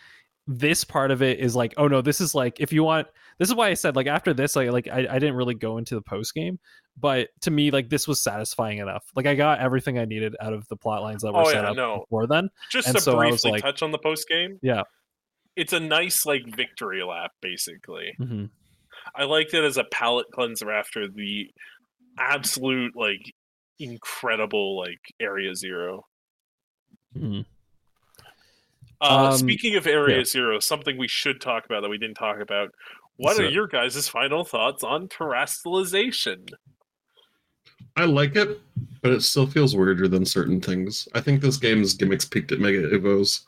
this 0.49 0.83
part 0.83 1.13
of 1.13 1.23
it 1.23 1.39
is 1.39 1.55
like, 1.55 1.73
oh 1.77 1.87
no, 1.87 2.03
this 2.03 2.21
is 2.21 2.35
like 2.35 2.61
if 2.61 2.73
you 2.73 2.83
want 2.85 3.07
this 3.39 3.49
is 3.49 3.55
why 3.55 3.69
I 3.69 3.75
said 3.75 3.95
like 3.97 4.07
after 4.09 4.35
this, 4.35 4.57
like 4.57 4.71
like 4.71 4.89
I, 4.89 5.07
I 5.09 5.19
didn't 5.19 5.35
really 5.37 5.55
go 5.55 5.79
into 5.79 5.95
the 5.95 6.03
post 6.03 6.35
game, 6.35 6.59
but 6.99 7.29
to 7.43 7.51
me, 7.51 7.71
like 7.71 7.89
this 7.89 8.07
was 8.09 8.21
satisfying 8.21 8.79
enough. 8.79 9.05
Like 9.15 9.27
I 9.27 9.35
got 9.37 9.61
everything 9.61 9.99
I 9.99 10.05
needed 10.05 10.35
out 10.41 10.53
of 10.53 10.67
the 10.69 10.77
plot 10.77 11.01
lines 11.03 11.23
that 11.23 11.33
were 11.33 11.41
Oh, 11.43 11.45
set 11.45 11.63
yeah, 11.65 11.71
up 11.71 11.77
no. 11.77 12.01
before 12.01 12.27
then. 12.27 12.51
just 12.71 12.89
and 12.89 12.97
to 12.97 13.03
so 13.03 13.13
I 13.19 13.27
was 13.31 13.41
briefly 13.43 13.53
like- 13.53 13.63
touch 13.63 13.83
on 13.83 13.91
the 13.93 13.99
post 13.99 14.29
game. 14.29 14.59
Yeah. 14.63 14.83
It's 15.57 15.73
a 15.73 15.81
nice 15.81 16.25
like 16.25 16.45
victory 16.57 17.03
lap, 17.03 17.33
basically. 17.41 18.15
Mm-hmm. 18.21 18.47
I 19.15 19.25
liked 19.25 19.53
it 19.55 19.65
as 19.65 19.77
a 19.77 19.85
palate 19.85 20.27
cleanser 20.33 20.71
after 20.71 21.09
the 21.09 21.51
absolute 22.19 22.97
like 22.97 23.21
incredible 23.79 24.79
like 24.79 25.01
area 25.21 25.55
zero. 25.55 26.07
Mhm. 27.17 27.45
Uh, 29.01 29.31
Um, 29.33 29.37
speaking 29.37 29.75
of 29.75 29.87
Area 29.87 30.19
yeah. 30.19 30.25
Zero, 30.25 30.61
something 30.61 30.97
we 30.97 31.09
should 31.09 31.41
talk 31.41 31.65
about 31.65 31.83
that 31.83 31.89
we 31.89 31.99
didn't 31.99 32.15
talk 32.17 32.39
about. 32.41 32.71
What 33.17 33.37
So- 33.37 33.43
are 33.45 33.49
your 33.51 33.67
guys' 33.67 34.09
final 34.09 34.45
thoughts 34.45 34.85
on 34.85 35.09
Terastallization? 35.09 36.49
I 37.97 38.05
like 38.05 38.37
it, 38.37 38.61
but 39.03 39.11
it 39.13 39.23
still 39.23 39.47
feels 39.47 39.75
weirder 39.77 40.07
than 40.09 40.25
certain 40.25 40.61
things. 40.61 41.09
I 41.15 41.21
think 41.21 41.43
this 41.43 41.57
game's 41.57 41.95
gimmicks 41.95 42.25
peaked 42.25 42.53
at 42.53 42.61
Mega 42.61 42.89
Evos. 42.89 43.43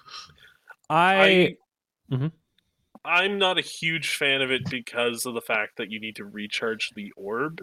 I, 0.90 1.56
Mhm. 2.14 2.32
I'm 3.04 3.38
not 3.38 3.58
a 3.58 3.62
huge 3.62 4.16
fan 4.16 4.40
of 4.40 4.50
it 4.50 4.62
because 4.70 5.26
of 5.26 5.34
the 5.34 5.40
fact 5.40 5.76
that 5.76 5.90
you 5.90 6.00
need 6.00 6.16
to 6.16 6.24
recharge 6.24 6.90
the 6.94 7.12
orb. 7.16 7.62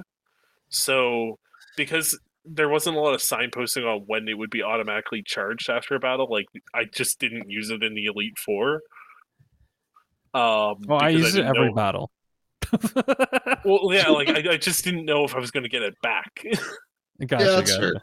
So, 0.69 1.39
because 1.77 2.19
there 2.45 2.69
wasn't 2.69 2.97
a 2.97 2.99
lot 2.99 3.13
of 3.13 3.21
signposting 3.21 3.85
on 3.85 4.01
when 4.07 4.27
it 4.27 4.37
would 4.37 4.49
be 4.49 4.61
automatically 4.63 5.23
charged 5.25 5.69
after 5.69 5.95
a 5.95 5.99
battle, 5.99 6.27
like 6.29 6.45
I 6.73 6.83
just 6.85 7.19
didn't 7.19 7.49
use 7.49 7.69
it 7.69 7.81
in 7.83 7.93
the 7.93 8.05
Elite 8.05 8.37
Four. 8.37 8.81
Um, 10.33 10.77
well, 10.87 11.01
I 11.01 11.11
because 11.13 11.33
use 11.33 11.35
it 11.35 11.45
every 11.45 11.69
know- 11.69 11.75
battle. 11.75 12.11
Well, 13.65 13.93
yeah, 13.93 14.09
like 14.09 14.29
I, 14.29 14.53
I 14.53 14.57
just 14.69 14.83
didn't 14.83 15.05
know 15.05 15.23
if 15.23 15.35
I 15.35 15.39
was 15.39 15.51
going 15.51 15.63
to 15.63 15.69
get 15.69 15.83
it 15.83 15.95
back. 16.01 16.43
gotcha, 17.27 17.43
yeah, 17.45 17.51
that's 17.51 17.75
gotcha. 17.77 17.99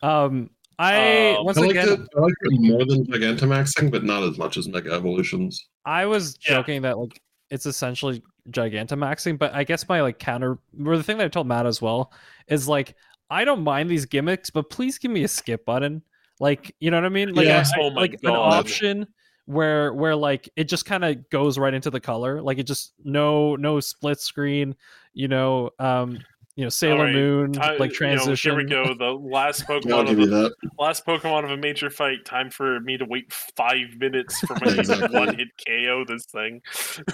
fair. 0.00 0.10
Um, 0.10 0.50
I 0.78 1.36
Um, 1.38 1.44
once 1.44 1.58
I 1.58 1.60
liked, 1.62 1.70
again, 1.72 1.88
it, 1.88 2.00
I 2.16 2.20
liked 2.20 2.36
it 2.42 2.60
more 2.60 2.84
than 2.84 3.04
Gigantamaxing, 3.06 3.90
but 3.90 4.04
not 4.04 4.22
as 4.22 4.38
much 4.38 4.56
as 4.56 4.68
Mega 4.68 4.92
Evolutions. 4.92 5.64
I 5.84 6.06
was 6.06 6.38
Yeah. 6.46 6.54
joking 6.56 6.82
that 6.82 6.98
like 6.98 7.20
it's 7.50 7.66
essentially 7.66 8.22
Gigantamaxing, 8.50 9.38
but 9.38 9.54
I 9.54 9.64
guess 9.64 9.88
my 9.88 10.00
like 10.02 10.18
counter 10.18 10.58
or 10.84 10.96
the 10.96 11.02
thing 11.02 11.18
that 11.18 11.24
I 11.24 11.28
told 11.28 11.46
Matt 11.46 11.66
as 11.66 11.80
well 11.82 12.12
is 12.48 12.68
like 12.68 12.96
I 13.30 13.44
don't 13.44 13.62
mind 13.62 13.88
these 13.90 14.04
gimmicks, 14.04 14.50
but 14.50 14.68
please 14.70 14.98
give 14.98 15.10
me 15.10 15.24
a 15.24 15.28
skip 15.28 15.64
button. 15.64 16.02
Like, 16.40 16.74
you 16.80 16.90
know 16.90 16.98
what 16.98 17.06
I 17.06 17.08
mean? 17.10 17.34
Like, 17.34 17.46
Yeah. 17.46 17.64
I- 17.76 17.80
Oh 17.80 17.90
my 17.90 18.00
like 18.02 18.14
an 18.22 18.30
option 18.30 19.06
where 19.46 19.92
where 19.94 20.14
like 20.16 20.48
it 20.56 20.64
just 20.64 20.84
kind 20.86 21.04
of 21.04 21.28
goes 21.30 21.58
right 21.58 21.74
into 21.74 21.90
the 21.90 22.00
color. 22.00 22.40
Like 22.42 22.58
it 22.58 22.64
just 22.66 22.92
no 23.04 23.56
no 23.56 23.80
split 23.80 24.20
screen, 24.20 24.74
you 25.14 25.28
know, 25.28 25.70
um, 25.78 26.18
you 26.56 26.64
know, 26.64 26.68
Sailor 26.68 27.04
right. 27.04 27.14
Moon 27.14 27.52
Ti- 27.52 27.78
like 27.78 27.92
transition. 27.92 28.52
You 28.52 28.64
know, 28.66 28.66
here 28.74 28.84
we 28.84 28.94
go. 28.94 28.94
The 28.94 29.12
last 29.12 29.66
Pokemon 29.68 30.08
give 30.08 30.18
of 30.18 30.32
a, 30.32 30.50
last 30.78 31.06
Pokemon 31.06 31.44
of 31.44 31.50
a 31.50 31.56
major 31.56 31.88
fight. 31.88 32.24
Time 32.24 32.50
for 32.50 32.80
me 32.80 32.98
to 32.98 33.04
wait 33.06 33.32
five 33.56 33.96
minutes 33.98 34.38
for 34.40 34.54
my 34.60 34.72
Exactly. 34.78 35.18
one 35.18 35.36
hit 35.36 35.48
KO 35.66 36.04
this 36.06 36.26
thing. 36.26 36.60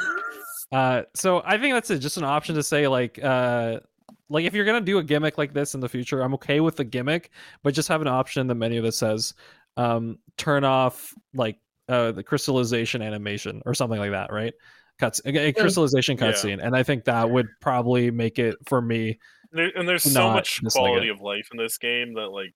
Uh, 0.71 1.03
so 1.15 1.41
I 1.47 1.57
think 1.57 1.73
that's 1.73 1.89
it. 1.89 2.01
Just 2.01 2.19
an 2.19 2.25
option 2.25 2.55
to 2.57 2.63
say 2.63 2.89
like, 2.89 3.19
uh, 3.25 3.81
like 4.29 4.45
if 4.45 4.53
you're 4.53 4.67
gonna 4.67 4.83
do 4.83 4.99
a 4.99 5.03
gimmick 5.03 5.39
like 5.39 5.55
this 5.55 5.75
in 5.75 5.81
the 5.81 5.89
future, 5.89 6.21
I'm 6.21 6.35
okay 6.35 6.61
with 6.61 6.77
the 6.77 6.85
gimmick, 6.85 7.31
but 7.63 7.73
just 7.73 7.89
have 7.89 8.03
an 8.03 8.07
option 8.07 8.43
in 8.43 8.49
the 8.49 8.55
menu 8.55 8.83
that 8.83 8.93
says, 8.93 9.33
um, 9.79 10.19
turn 10.37 10.65
off 10.65 11.15
like 11.33 11.59
uh 11.89 12.13
the 12.13 12.23
crystallization 12.23 13.01
animation 13.01 13.63
or 13.65 13.73
something 13.73 13.99
like 13.99 14.11
that, 14.11 14.31
right? 14.31 14.53
Cuts 14.99 15.21
a, 15.25 15.37
a 15.49 15.53
crystallization 15.53 16.17
Yeah. 16.19 16.33
cutscene, 16.33 16.59
and 16.65 16.75
I 16.77 16.83
think 16.83 17.05
that 17.05 17.31
would 17.31 17.47
probably 17.61 18.11
make 18.11 18.39
it 18.39 18.57
for 18.67 18.81
me. 18.81 19.19
There, 19.53 19.71
and 19.77 19.89
there's 19.89 20.03
so 20.03 20.31
much 20.31 20.61
dislike 20.61 20.83
it. 20.83 20.89
quality 20.89 21.09
of 21.09 21.21
life 21.21 21.49
in 21.53 21.59
this 21.59 21.79
game 21.79 22.15
that 22.15 22.29
like 22.29 22.53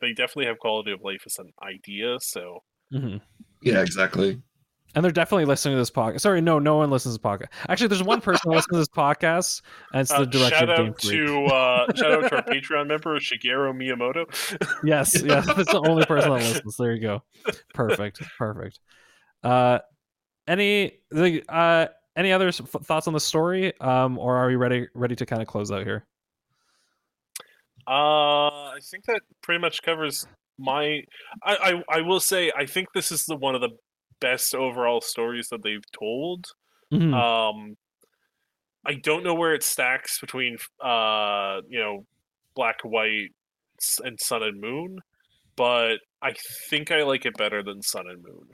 they 0.00 0.12
definitely 0.12 0.46
have 0.46 0.58
quality 0.58 0.92
of 0.92 1.00
life 1.02 1.22
as 1.26 1.38
an 1.38 1.52
idea. 1.62 2.18
So 2.20 2.60
Mhm. 2.92 3.20
Yeah, 3.62 3.80
exactly. 3.82 4.42
And 4.92 5.04
they're 5.04 5.12
definitely 5.12 5.44
listening 5.44 5.76
to 5.76 5.78
this 5.80 5.90
podcast. 5.92 6.22
Sorry, 6.22 6.40
no, 6.40 6.58
no 6.58 6.76
one 6.78 6.90
listens 6.90 7.16
to 7.16 7.20
this 7.22 7.24
podcast. 7.24 7.46
Actually, 7.68 7.86
there's 7.86 8.02
one 8.02 8.20
person 8.20 8.40
who 8.50 8.56
listens 8.56 8.72
to 8.72 8.78
this 8.78 8.88
podcast, 8.88 9.62
and 9.92 10.00
it's 10.00 10.10
uh, 10.10 10.18
the 10.20 10.26
director 10.26 10.56
shout 10.58 10.68
of 10.70 10.76
Game 10.78 10.88
out 10.88 11.00
Freak. 11.00 11.26
to 11.26 11.44
uh, 11.44 11.94
shout 11.94 12.12
out 12.24 12.28
to 12.28 12.36
our 12.36 12.42
Patreon 12.42 12.88
member 12.88 13.16
Shigeru 13.20 13.72
Miyamoto. 13.72 14.26
yes, 14.82 15.22
yes, 15.22 15.46
that's 15.56 15.70
the 15.70 15.80
only 15.88 16.04
person 16.06 16.30
that 16.30 16.40
listens. 16.40 16.76
There 16.76 16.92
you 16.92 17.00
go. 17.00 17.22
Perfect, 17.72 18.20
perfect. 18.36 18.80
Uh, 19.44 19.78
any 20.50 20.98
the 21.10 21.42
uh 21.48 21.86
any 22.16 22.32
other 22.32 22.50
thoughts 22.52 23.06
on 23.06 23.14
the 23.14 23.20
story? 23.20 23.78
Um, 23.80 24.18
or 24.18 24.36
are 24.36 24.48
we 24.48 24.56
ready 24.56 24.88
ready 24.94 25.16
to 25.16 25.24
kind 25.24 25.40
of 25.40 25.48
close 25.48 25.70
out 25.70 25.84
here? 25.84 26.04
Uh, 27.86 28.74
I 28.74 28.78
think 28.82 29.04
that 29.06 29.22
pretty 29.42 29.60
much 29.60 29.82
covers 29.82 30.26
my. 30.58 31.02
I, 31.42 31.82
I 31.88 31.98
I 31.98 32.00
will 32.02 32.20
say 32.20 32.52
I 32.56 32.66
think 32.66 32.88
this 32.92 33.10
is 33.10 33.24
the 33.24 33.36
one 33.36 33.54
of 33.54 33.60
the 33.60 33.70
best 34.20 34.54
overall 34.54 35.00
stories 35.00 35.48
that 35.48 35.62
they've 35.62 35.84
told. 35.98 36.46
Mhm. 36.92 37.14
Um, 37.14 37.76
I 38.84 38.94
don't 38.94 39.22
know 39.24 39.34
where 39.34 39.54
it 39.54 39.62
stacks 39.62 40.18
between 40.20 40.58
uh 40.82 41.60
you 41.68 41.78
know 41.78 42.06
Black 42.54 42.80
White 42.82 43.30
and 44.04 44.18
Sun 44.20 44.42
and 44.42 44.60
Moon, 44.60 44.98
but 45.56 45.96
I 46.20 46.34
think 46.68 46.90
I 46.90 47.02
like 47.04 47.24
it 47.24 47.36
better 47.36 47.62
than 47.62 47.82
Sun 47.82 48.08
and 48.08 48.22
Moon. 48.22 48.48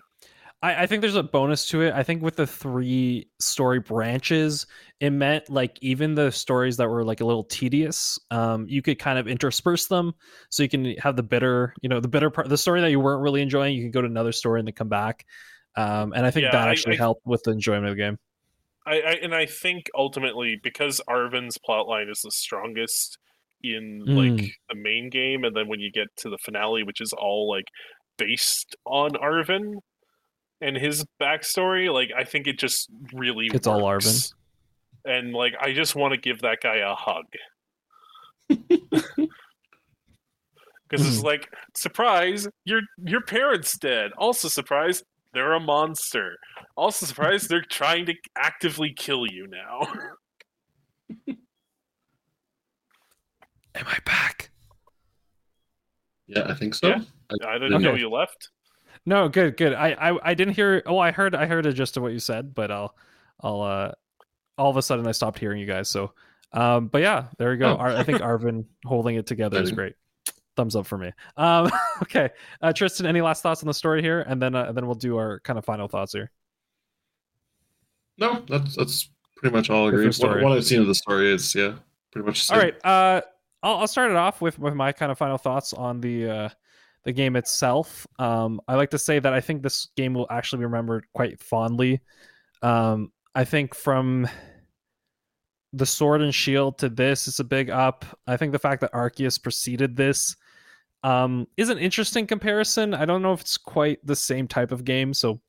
I, 0.63 0.83
I 0.83 0.87
think 0.87 1.01
there's 1.03 1.17
a 1.17 1.23
bonus 1.23 1.69
to 1.69 1.83
it. 1.83 1.93
I 1.95 2.03
think 2.03 2.23
with 2.23 2.37
the 2.37 2.47
three 2.47 3.29
story 3.39 3.79
branches, 3.81 4.67
it 5.01 5.11
meant 5.11 5.51
like 5.51 5.79
even 5.83 6.15
the 6.15 6.31
stories 6.33 6.77
that 6.79 6.89
were 6.89 7.05
like 7.05 7.21
a 7.21 7.25
little 7.27 7.45
tedious, 7.45 8.19
um, 8.31 8.67
you 8.69 8.81
could 8.83 8.99
kind 8.99 9.19
of 9.19 9.29
intersperse 9.29 9.87
them, 9.87 10.15
so 10.51 10.63
you 10.63 10.69
can 10.69 10.97
have 10.97 11.17
the 11.17 11.23
bitter, 11.23 11.75
you 11.83 11.89
know, 11.89 12.01
the 12.01 12.09
bitter 12.09 12.31
part, 12.31 12.49
the 12.49 12.57
story 12.59 12.81
that 12.81 12.91
you 12.91 13.01
weren't 13.01 13.23
really 13.23 13.43
enjoying. 13.43 13.75
You 13.77 13.83
can 13.83 13.91
go 13.91 14.01
to 14.01 14.07
another 14.07 14.33
story 14.33 14.61
and 14.61 14.67
then 14.67 14.75
come 14.75 14.89
back, 14.89 15.27
um, 15.77 16.13
and 16.15 16.25
I 16.25 16.31
think 16.31 16.45
Yeah, 16.45 16.53
that 16.53 16.69
I- 16.69 16.71
actually 16.71 16.95
I- 16.95 16.99
helped 16.99 17.27
with 17.27 17.43
the 17.43 17.51
enjoyment 17.53 17.87
of 17.87 17.97
the 17.97 18.03
game. 18.03 18.19
I, 18.87 19.01
I 19.01 19.11
and 19.23 19.35
I 19.35 19.47
think 19.47 19.91
ultimately 19.97 20.59
because 20.63 21.01
Arven's 21.09 21.59
plotline 21.59 22.09
is 22.11 22.21
the 22.23 22.31
strongest 22.31 23.19
in 23.63 24.05
Mm. 24.07 24.39
like 24.39 24.51
the 24.71 24.77
main 24.77 25.11
game, 25.11 25.45
and 25.45 25.55
then 25.57 25.67
when 25.69 25.81
you 25.81 25.91
get 25.91 26.07
to 26.19 26.31
the 26.31 26.39
finale, 26.39 26.83
which 26.85 27.01
is 27.01 27.13
all 27.13 27.51
like 27.51 27.67
based 28.17 28.77
on 28.87 29.17
Arven 29.17 29.81
and 30.61 30.77
his 30.77 31.05
backstory, 31.21 31.93
like 31.93 32.11
I 32.17 32.25
think 32.25 32.47
it 32.47 32.59
just 32.59 32.89
really 33.13 33.49
It's 33.53 33.67
all 33.67 33.85
Arven, 33.85 34.15
And 35.05 35.33
like 35.33 35.55
I 35.61 35.73
just 35.73 35.95
want 35.95 36.15
to 36.15 36.21
give 36.21 36.41
that 36.43 36.59
guy 36.63 36.77
a 36.77 36.95
hug. 36.95 37.27
Because 40.89 41.05
it's 41.05 41.19
Hmm. 41.19 41.27
like, 41.27 41.53
surprise, 41.77 42.47
your 42.65 42.81
your 43.05 43.21
parents 43.21 43.77
dead. 43.77 44.13
Also 44.17 44.47
surprise, 44.47 45.03
they're 45.35 45.55
a 45.55 45.59
monster. 45.61 46.37
Also 46.77 47.07
surprise, 47.07 47.49
they're 47.49 47.61
trying 47.69 48.07
to 48.07 48.15
actively 48.37 48.93
kill 48.97 49.27
you 49.27 49.49
now. 49.49 49.81
Am 53.75 53.85
I 53.87 53.99
back? 54.05 54.51
Yeah, 56.29 56.45
I 56.49 56.55
think 56.55 56.75
so. 56.75 56.89
Yeah. 56.89 57.01
I 57.45 57.59
didn't 57.59 57.83
know 57.83 57.95
you 57.97 58.09
left. 58.09 58.51
No, 59.07 59.29
good, 59.29 59.57
good. 59.57 59.73
I, 59.73 59.93
I, 59.93 60.31
I 60.31 60.35
didn't 60.35 60.55
hear. 60.55 60.83
Oh, 60.85 60.99
I 60.99 61.13
heard, 61.13 61.35
I 61.37 61.47
heard 61.47 61.65
a 61.65 61.73
gist 61.73 61.97
of 61.97 62.03
what 62.03 62.13
you 62.13 62.19
said, 62.19 62.55
but 62.55 62.73
I'll, 62.73 62.95
I'll, 63.41 63.63
uh, 63.63 63.93
all 64.59 64.71
of 64.71 64.77
a 64.77 64.83
sudden 64.83 65.07
I 65.07 65.13
stopped 65.13 65.39
hearing 65.39 65.61
you 65.61 65.67
guys. 65.67 65.89
So, 65.89 66.13
um, 66.53 66.89
but 66.89 67.03
yeah, 67.03 67.27
there 67.39 67.51
we 67.51 67.57
go. 67.57 67.73
Oh. 67.73 67.77
Ar- 67.77 67.97
I 67.97 68.03
think 68.03 68.21
Arven 68.21 68.67
holding 68.85 69.15
it 69.15 69.27
together 69.27 69.63
is 69.63 69.71
great. 69.71 69.95
Thumbs 70.57 70.75
up 70.75 70.87
for 70.87 70.99
me. 70.99 71.13
Um, 71.37 71.71
okay, 72.03 72.31
uh, 72.61 72.73
Tristan, 72.73 73.07
any 73.07 73.21
last 73.21 73.43
thoughts 73.43 73.63
on 73.63 73.69
the 73.69 73.75
story 73.75 74.03
here, 74.03 74.23
and 74.23 74.43
then, 74.43 74.55
uh, 74.55 74.65
and 74.65 74.77
then 74.77 74.87
we'll 74.87 74.95
do 74.97 75.17
our 75.19 75.41
kind 75.41 75.59
of 75.59 75.65
final 75.65 75.87
thoughts 75.87 76.13
here. 76.13 76.31
No, 78.19 78.43
that's 78.49 78.75
that's 78.75 79.11
pretty 79.37 79.55
much 79.55 79.71
all 79.71 79.87
I 79.87 79.89
agree. 79.91 80.11
story. 80.11 80.43
What, 80.43 80.51
what 80.51 80.59
I've 80.59 80.65
seen 80.65 80.81
of 80.81 80.87
the 80.87 80.95
story 80.95 81.33
is 81.33 81.55
yeah, 81.55 81.75
pretty 82.11 82.27
much. 82.27 82.49
the 82.49 82.55
All 82.55 82.61
right. 82.61 82.75
Uh, 82.85 83.21
I'll, 83.63 83.79
I'll 83.81 83.89
start 83.89 84.11
it 84.11 84.17
off 84.17 84.41
with 84.41 84.59
with 84.59 84.75
my 84.75 84.93
kind 84.93 85.13
of 85.13 85.19
final 85.19 85.39
thoughts 85.39 85.73
on 85.75 86.01
the 86.01 86.31
uh, 86.31 86.49
the 87.07 87.13
game 87.13 87.37
itself. 87.37 88.05
Um, 88.19 88.61
I 88.67 88.75
like 88.75 88.91
to 88.91 88.99
say 88.99 89.21
that 89.21 89.33
I 89.33 89.41
think 89.41 89.63
this 89.63 89.89
game 89.97 90.13
will 90.13 90.27
actually 90.29 90.59
be 90.59 90.65
remembered 90.65 91.07
quite 91.15 91.41
fondly. 91.41 92.01
Um, 92.63 93.13
I 93.33 93.45
think 93.45 93.77
from 93.77 94.29
the 95.73 95.87
Sword 95.87 96.21
and 96.21 96.35
Shield 96.35 96.79
to 96.79 96.89
this 96.89 97.29
is 97.29 97.39
a 97.39 97.45
big 97.45 97.71
up. 97.71 98.05
I 98.27 98.37
think 98.37 98.51
the 98.51 98.59
fact 98.59 98.81
that 98.81 98.93
Arceus 98.93 99.41
preceded 99.41 99.95
this 99.95 100.35
um, 101.05 101.47
is 101.57 101.69
an 101.69 101.79
interesting 101.79 102.27
comparison. 102.27 102.93
I 102.93 103.05
don't 103.05 103.23
know 103.23 103.33
if 103.33 103.41
it's 103.41 103.57
quite 103.57 104.05
the 104.05 104.17
same 104.17 104.49
type 104.49 104.73
of 104.73 104.85
game, 104.85 105.15
so 105.15 105.41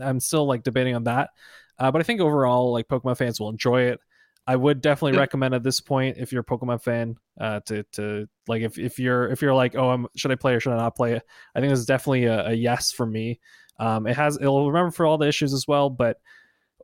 I'm 0.00 0.18
still 0.18 0.44
like 0.44 0.64
debating 0.64 0.96
on 0.96 1.04
that. 1.04 1.30
Uh, 1.78 1.92
but 1.92 2.00
I 2.00 2.02
think 2.02 2.20
overall, 2.20 2.72
like 2.72 2.88
Pokemon 2.88 3.16
fans 3.16 3.38
will 3.38 3.50
enjoy 3.50 3.82
it. 3.82 4.00
I 4.44 4.56
would 4.56 4.80
definitely 4.80 5.18
recommend 5.18 5.54
at 5.54 5.62
this 5.62 5.80
point 5.80 6.16
if 6.18 6.32
you're 6.32 6.42
a 6.42 6.44
Pokemon 6.44 6.82
fan 6.82 7.16
uh, 7.40 7.60
to 7.66 7.82
to 7.92 8.26
like 8.46 8.62
if, 8.62 8.78
if 8.78 8.98
you're 8.98 9.30
if 9.30 9.42
you're 9.42 9.54
like 9.54 9.74
oh 9.76 9.90
I'm, 9.90 10.06
should 10.16 10.30
I 10.30 10.36
play 10.36 10.54
or 10.54 10.60
should 10.60 10.72
I 10.72 10.76
not 10.76 10.96
play 10.96 11.14
it? 11.14 11.22
I 11.54 11.60
think 11.60 11.70
this 11.70 11.80
is 11.80 11.86
definitely 11.86 12.24
a, 12.24 12.48
a 12.48 12.52
yes 12.52 12.92
for 12.92 13.06
me. 13.06 13.40
Um, 13.78 14.06
it 14.06 14.16
has 14.16 14.36
it'll 14.40 14.70
remember 14.70 14.90
for 14.90 15.06
all 15.06 15.18
the 15.18 15.28
issues 15.28 15.52
as 15.52 15.66
well, 15.66 15.90
but 15.90 16.20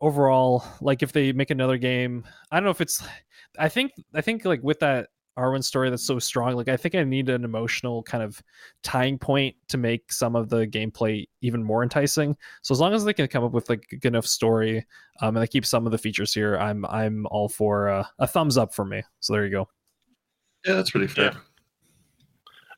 overall, 0.00 0.64
like 0.80 1.02
if 1.02 1.12
they 1.12 1.32
make 1.32 1.50
another 1.50 1.76
game, 1.76 2.24
I 2.50 2.56
don't 2.56 2.64
know 2.64 2.70
if 2.70 2.80
it's. 2.80 3.02
I 3.58 3.68
think 3.68 3.92
I 4.14 4.20
think 4.20 4.44
like 4.44 4.62
with 4.62 4.80
that 4.80 5.08
Arven 5.36 5.62
story 5.62 5.90
that's 5.90 6.06
so 6.06 6.18
strong, 6.18 6.54
like 6.54 6.68
I 6.68 6.76
think 6.76 6.94
I 6.94 7.04
need 7.04 7.28
an 7.28 7.44
emotional 7.44 8.02
kind 8.02 8.22
of 8.22 8.42
tying 8.82 9.18
point 9.18 9.56
to 9.68 9.78
make 9.78 10.12
some 10.12 10.36
of 10.36 10.48
the 10.48 10.66
gameplay 10.66 11.26
even 11.40 11.62
more 11.62 11.82
enticing. 11.82 12.36
So 12.62 12.72
as 12.72 12.80
long 12.80 12.94
as 12.94 13.04
they 13.04 13.12
can 13.12 13.28
come 13.28 13.44
up 13.44 13.52
with 13.52 13.68
like 13.68 13.86
a 13.92 13.96
good 13.96 14.12
enough 14.12 14.26
story, 14.26 14.86
um, 15.20 15.36
and 15.36 15.42
they 15.42 15.46
keep 15.46 15.66
some 15.66 15.86
of 15.86 15.92
the 15.92 15.98
features 15.98 16.34
here, 16.34 16.56
I'm 16.58 16.84
I'm 16.86 17.26
all 17.30 17.48
for 17.48 17.88
uh, 17.88 18.04
a 18.18 18.26
thumbs 18.26 18.58
up 18.58 18.74
for 18.74 18.84
me. 18.84 19.02
So 19.20 19.32
there 19.32 19.44
you 19.44 19.50
go. 19.50 19.68
Yeah, 20.66 20.74
that's 20.74 20.90
pretty 20.90 21.06
fair. 21.06 21.32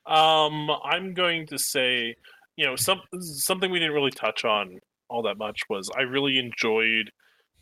Um, 0.06 0.70
I'm 0.84 1.14
going 1.14 1.46
to 1.48 1.58
say, 1.58 2.14
you 2.56 2.66
know, 2.66 2.76
some 2.76 3.00
something 3.20 3.70
we 3.70 3.78
didn't 3.78 3.94
really 3.94 4.10
touch 4.10 4.44
on 4.44 4.78
all 5.08 5.22
that 5.22 5.38
much 5.38 5.60
was 5.68 5.90
I 5.96 6.02
really 6.02 6.38
enjoyed 6.38 7.10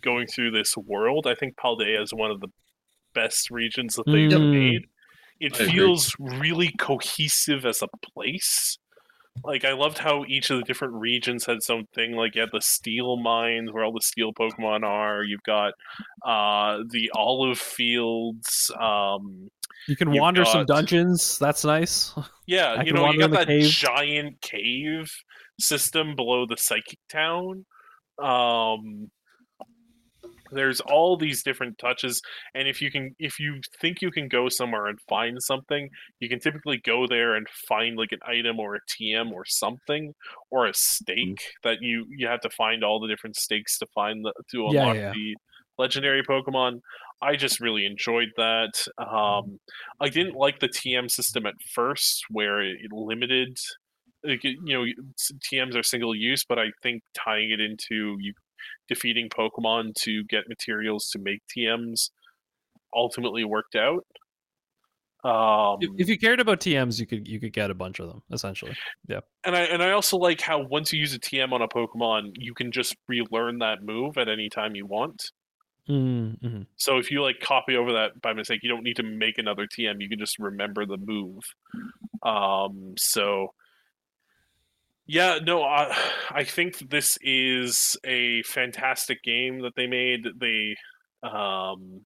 going 0.02 0.26
through 0.26 0.52
this 0.52 0.76
world. 0.76 1.26
I 1.26 1.34
think 1.34 1.56
Paldea 1.56 2.02
is 2.02 2.14
one 2.14 2.30
of 2.30 2.40
the 2.40 2.48
best 3.14 3.50
regions 3.50 3.94
that 3.96 4.06
they've 4.06 4.30
Mm. 4.30 4.50
made. 4.50 4.86
It 5.40 5.52
I 5.54 5.64
agree. 5.64 5.72
feels 5.72 6.14
really 6.18 6.72
cohesive 6.78 7.66
as 7.66 7.82
a 7.82 7.88
place. 8.14 8.78
Like 9.44 9.64
I 9.64 9.72
loved 9.72 9.98
how 9.98 10.24
each 10.26 10.50
of 10.50 10.58
the 10.58 10.64
different 10.64 10.94
regions 10.94 11.46
had 11.46 11.62
something. 11.62 12.12
Like 12.12 12.34
you 12.34 12.42
had 12.42 12.50
the 12.52 12.60
steel 12.60 13.16
mines 13.16 13.72
where 13.72 13.84
all 13.84 13.92
the 13.92 14.00
steel 14.02 14.32
Pokemon 14.32 14.82
are. 14.84 15.22
You've 15.22 15.42
got 15.44 15.74
uh, 16.24 16.82
the 16.90 17.10
olive 17.14 17.58
fields. 17.58 18.70
Um, 18.78 19.48
You 19.86 19.96
can 19.96 20.10
wander 20.10 20.44
some 20.44 20.66
dungeons. 20.66 21.38
That's 21.38 21.64
nice. 21.64 22.12
yeah, 22.46 22.82
you 22.84 22.92
know, 22.92 23.10
you 23.10 23.18
got 23.18 23.30
that 23.30 23.46
cave. 23.46 23.70
giant 23.70 24.40
cave 24.40 25.10
system 25.58 26.16
below 26.16 26.46
the 26.46 26.56
psychic 26.56 26.98
town. 27.08 27.64
Um, 28.22 29.10
there's 30.52 30.80
all 30.80 31.16
these 31.16 31.42
different 31.42 31.78
touches, 31.78 32.20
and 32.54 32.68
if 32.68 32.80
you 32.80 32.90
can, 32.90 33.14
if 33.18 33.38
you 33.38 33.60
think 33.80 34.00
you 34.00 34.10
can 34.10 34.28
go 34.28 34.48
somewhere 34.48 34.86
and 34.86 34.98
find 35.08 35.42
something, 35.42 35.90
you 36.20 36.28
can 36.28 36.40
typically 36.40 36.78
go 36.78 37.06
there 37.08 37.34
and 37.34 37.46
find 37.68 37.96
like 37.96 38.12
an 38.12 38.20
item 38.26 38.58
or 38.58 38.76
a 38.76 38.80
TM 38.80 39.32
or 39.32 39.44
something 39.46 40.14
or 40.50 40.66
a 40.66 40.74
stake 40.74 41.42
that 41.62 41.78
you 41.80 42.06
you 42.08 42.26
have 42.26 42.40
to 42.40 42.50
find 42.50 42.84
all 42.84 43.00
the 43.00 43.08
different 43.08 43.36
stakes 43.36 43.78
to 43.78 43.86
find 43.94 44.24
the 44.24 44.32
to 44.50 44.66
unlock 44.66 44.96
yeah. 44.96 45.12
the 45.12 45.36
legendary 45.78 46.22
Pokemon. 46.22 46.80
I 47.22 47.36
just 47.36 47.60
really 47.60 47.84
enjoyed 47.84 48.28
that. 48.36 48.72
Um, 48.98 49.58
I 50.00 50.08
didn't 50.08 50.36
like 50.36 50.60
the 50.60 50.68
TM 50.68 51.10
system 51.10 51.46
at 51.46 51.54
first, 51.74 52.24
where 52.30 52.60
it 52.60 52.92
limited. 52.92 53.58
Like, 54.24 54.44
you 54.44 54.56
know, 54.60 54.84
TMs 55.50 55.76
are 55.76 55.82
single 55.82 56.14
use, 56.14 56.44
but 56.44 56.58
I 56.58 56.66
think 56.82 57.02
tying 57.14 57.50
it 57.50 57.60
into 57.60 58.16
you 58.20 58.32
defeating 58.88 59.28
Pokemon 59.28 59.94
to 60.02 60.24
get 60.24 60.48
materials 60.48 61.08
to 61.10 61.18
make 61.18 61.40
TMs 61.46 62.10
ultimately 62.94 63.44
worked 63.44 63.76
out. 63.76 64.04
Um, 65.22 65.78
If, 65.98 66.08
you 66.08 66.18
cared 66.18 66.40
about 66.40 66.60
TMs, 66.60 66.98
you 66.98 67.06
could 67.06 67.28
you 67.28 67.38
could 67.38 67.52
get 67.52 67.70
a 67.70 67.74
bunch 67.74 67.98
of 67.98 68.08
them 68.08 68.22
essentially. 68.32 68.74
Yeah, 69.06 69.20
and 69.44 69.54
I 69.54 69.60
and 69.62 69.82
I 69.82 69.90
also 69.90 70.16
like 70.16 70.40
how 70.40 70.60
once 70.60 70.92
you 70.92 71.00
use 71.00 71.14
a 71.14 71.18
TM 71.18 71.52
on 71.52 71.60
a 71.60 71.68
Pokemon, 71.68 72.32
you 72.36 72.54
can 72.54 72.72
just 72.72 72.96
relearn 73.06 73.58
that 73.58 73.82
move 73.82 74.16
at 74.16 74.28
any 74.28 74.48
time 74.48 74.74
you 74.74 74.86
want. 74.86 75.30
Mm-hmm. 75.88 76.62
So 76.76 76.98
if 76.98 77.10
you 77.10 77.22
like 77.22 77.40
copy 77.40 77.76
over 77.76 77.92
that 77.92 78.20
by 78.22 78.32
mistake, 78.32 78.60
you 78.62 78.70
don't 78.70 78.84
need 78.84 78.96
to 78.96 79.02
make 79.02 79.38
another 79.38 79.66
TM. 79.66 79.96
You 79.98 80.08
can 80.08 80.18
just 80.18 80.38
remember 80.38 80.86
the 80.86 80.96
move. 80.96 81.42
Um, 82.22 82.94
so 82.96 83.52
yeah, 85.10 85.40
no, 85.42 85.64
I, 85.64 85.92
I 86.30 86.44
think 86.44 86.88
this 86.88 87.18
is 87.20 87.96
a 88.04 88.44
fantastic 88.44 89.24
game 89.24 89.62
that 89.62 89.72
they 89.74 89.88
made. 89.88 90.24
They 90.40 90.76
um, 91.24 92.02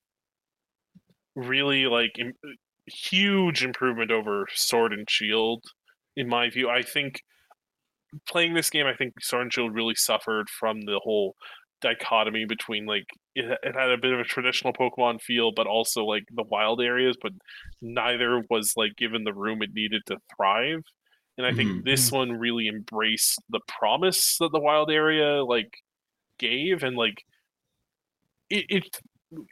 really 1.36 1.84
like 1.84 2.18
Im- 2.18 2.32
huge 2.86 3.62
improvement 3.62 4.10
over 4.10 4.46
Sword 4.54 4.94
and 4.94 5.08
Shield, 5.10 5.62
in 6.16 6.30
my 6.30 6.48
view. 6.48 6.70
I 6.70 6.80
think 6.80 7.20
playing 8.26 8.54
this 8.54 8.70
game, 8.70 8.86
I 8.86 8.94
think 8.94 9.12
Sword 9.20 9.42
and 9.42 9.52
Shield 9.52 9.74
really 9.74 9.96
suffered 9.96 10.48
from 10.48 10.80
the 10.80 10.98
whole 11.04 11.34
dichotomy 11.82 12.46
between 12.46 12.86
like 12.86 13.04
it, 13.34 13.58
it 13.62 13.74
had 13.76 13.90
a 13.90 13.98
bit 13.98 14.14
of 14.14 14.20
a 14.20 14.24
traditional 14.24 14.72
Pokemon 14.72 15.20
feel, 15.20 15.52
but 15.54 15.66
also 15.66 16.06
like 16.06 16.24
the 16.34 16.44
wild 16.50 16.80
areas, 16.80 17.18
but 17.20 17.32
neither 17.82 18.42
was 18.48 18.72
like 18.78 18.96
given 18.96 19.24
the 19.24 19.34
room 19.34 19.60
it 19.60 19.74
needed 19.74 20.00
to 20.06 20.16
thrive. 20.34 20.80
And 21.38 21.46
I 21.46 21.52
think 21.52 21.72
Mhm. 21.72 21.84
this 21.84 22.12
one 22.12 22.32
really 22.32 22.68
embraced 22.68 23.40
the 23.50 23.60
promise 23.68 24.38
that 24.38 24.52
the 24.52 24.60
wild 24.60 24.90
area 24.90 25.44
like 25.44 25.78
gave, 26.38 26.82
and 26.84 26.96
like 26.96 27.24
it, 28.50 28.64
it 28.68 29.00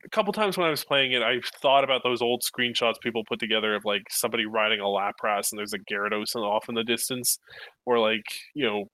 a 0.04 0.08
couple 0.10 0.32
times 0.32 0.56
when 0.56 0.66
I 0.66 0.70
was 0.70 0.84
playing 0.84 1.12
it, 1.12 1.22
I 1.22 1.40
thought 1.60 1.82
about 1.84 2.02
those 2.04 2.22
old 2.22 2.42
screenshots 2.42 3.00
people 3.00 3.24
put 3.24 3.40
together 3.40 3.74
of 3.74 3.84
like 3.84 4.02
somebody 4.10 4.46
riding 4.46 4.80
a 4.80 4.84
Lapras 4.84 5.50
and 5.50 5.58
there's 5.58 5.72
a 5.72 5.78
Gyarados 5.78 6.36
off 6.36 6.68
in 6.68 6.74
the 6.74 6.84
distance, 6.84 7.38
or 7.84 7.98
like 7.98 8.24
you 8.54 8.66
know 8.66 8.84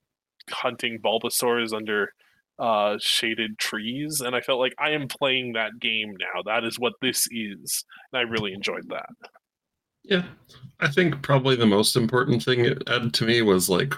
hunting 0.50 1.00
Bulbasaurs 1.00 1.74
under 1.74 2.14
uh, 2.58 2.98
shaded 3.00 3.58
trees, 3.58 4.20
and 4.20 4.36
I 4.36 4.40
felt 4.42 4.60
like 4.60 4.74
I 4.78 4.90
am 4.92 5.08
playing 5.08 5.54
that 5.54 5.78
game 5.80 6.14
now. 6.18 6.42
That 6.44 6.64
is 6.64 6.78
what 6.78 6.94
this 7.02 7.28
is, 7.32 7.84
and 8.12 8.20
I 8.20 8.22
really 8.22 8.52
enjoyed 8.52 8.88
that. 8.90 9.10
Yeah, 10.08 10.24
I 10.80 10.88
think 10.88 11.22
probably 11.22 11.54
the 11.54 11.66
most 11.66 11.94
important 11.94 12.42
thing 12.42 12.64
it 12.64 12.82
added 12.88 13.12
to 13.14 13.26
me 13.26 13.42
was 13.42 13.68
like 13.68 13.94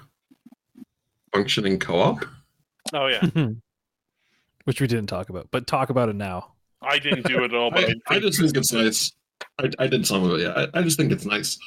functioning 1.33 1.79
co-op. 1.79 2.25
Oh 2.93 3.07
yeah, 3.07 3.27
Which 4.65 4.81
we 4.81 4.87
didn't 4.87 5.07
talk 5.07 5.29
about, 5.31 5.49
but 5.51 5.67
talk 5.67 5.91
about 5.91 6.09
it 6.09 6.17
now. 6.17 6.55
I 6.83 6.99
didn't 6.99 7.27
do 7.27 7.45
it 7.45 7.53
at 7.53 7.55
all, 7.55 7.71
but 7.71 7.85
I, 7.85 7.95
I, 8.09 8.17
I 8.17 8.21
just 8.21 8.41
think 8.41 8.57
it's 8.57 8.73
nice. 8.73 9.13
I, 9.59 9.71
I 9.79 9.87
did 9.87 10.07
some 10.07 10.25
of 10.25 10.33
it. 10.33 10.43
Yeah, 10.43 10.67
I, 10.75 10.81
I 10.81 10.83
just 10.83 10.99
think 10.99 11.13
it's 11.13 11.25
nice. 11.25 11.59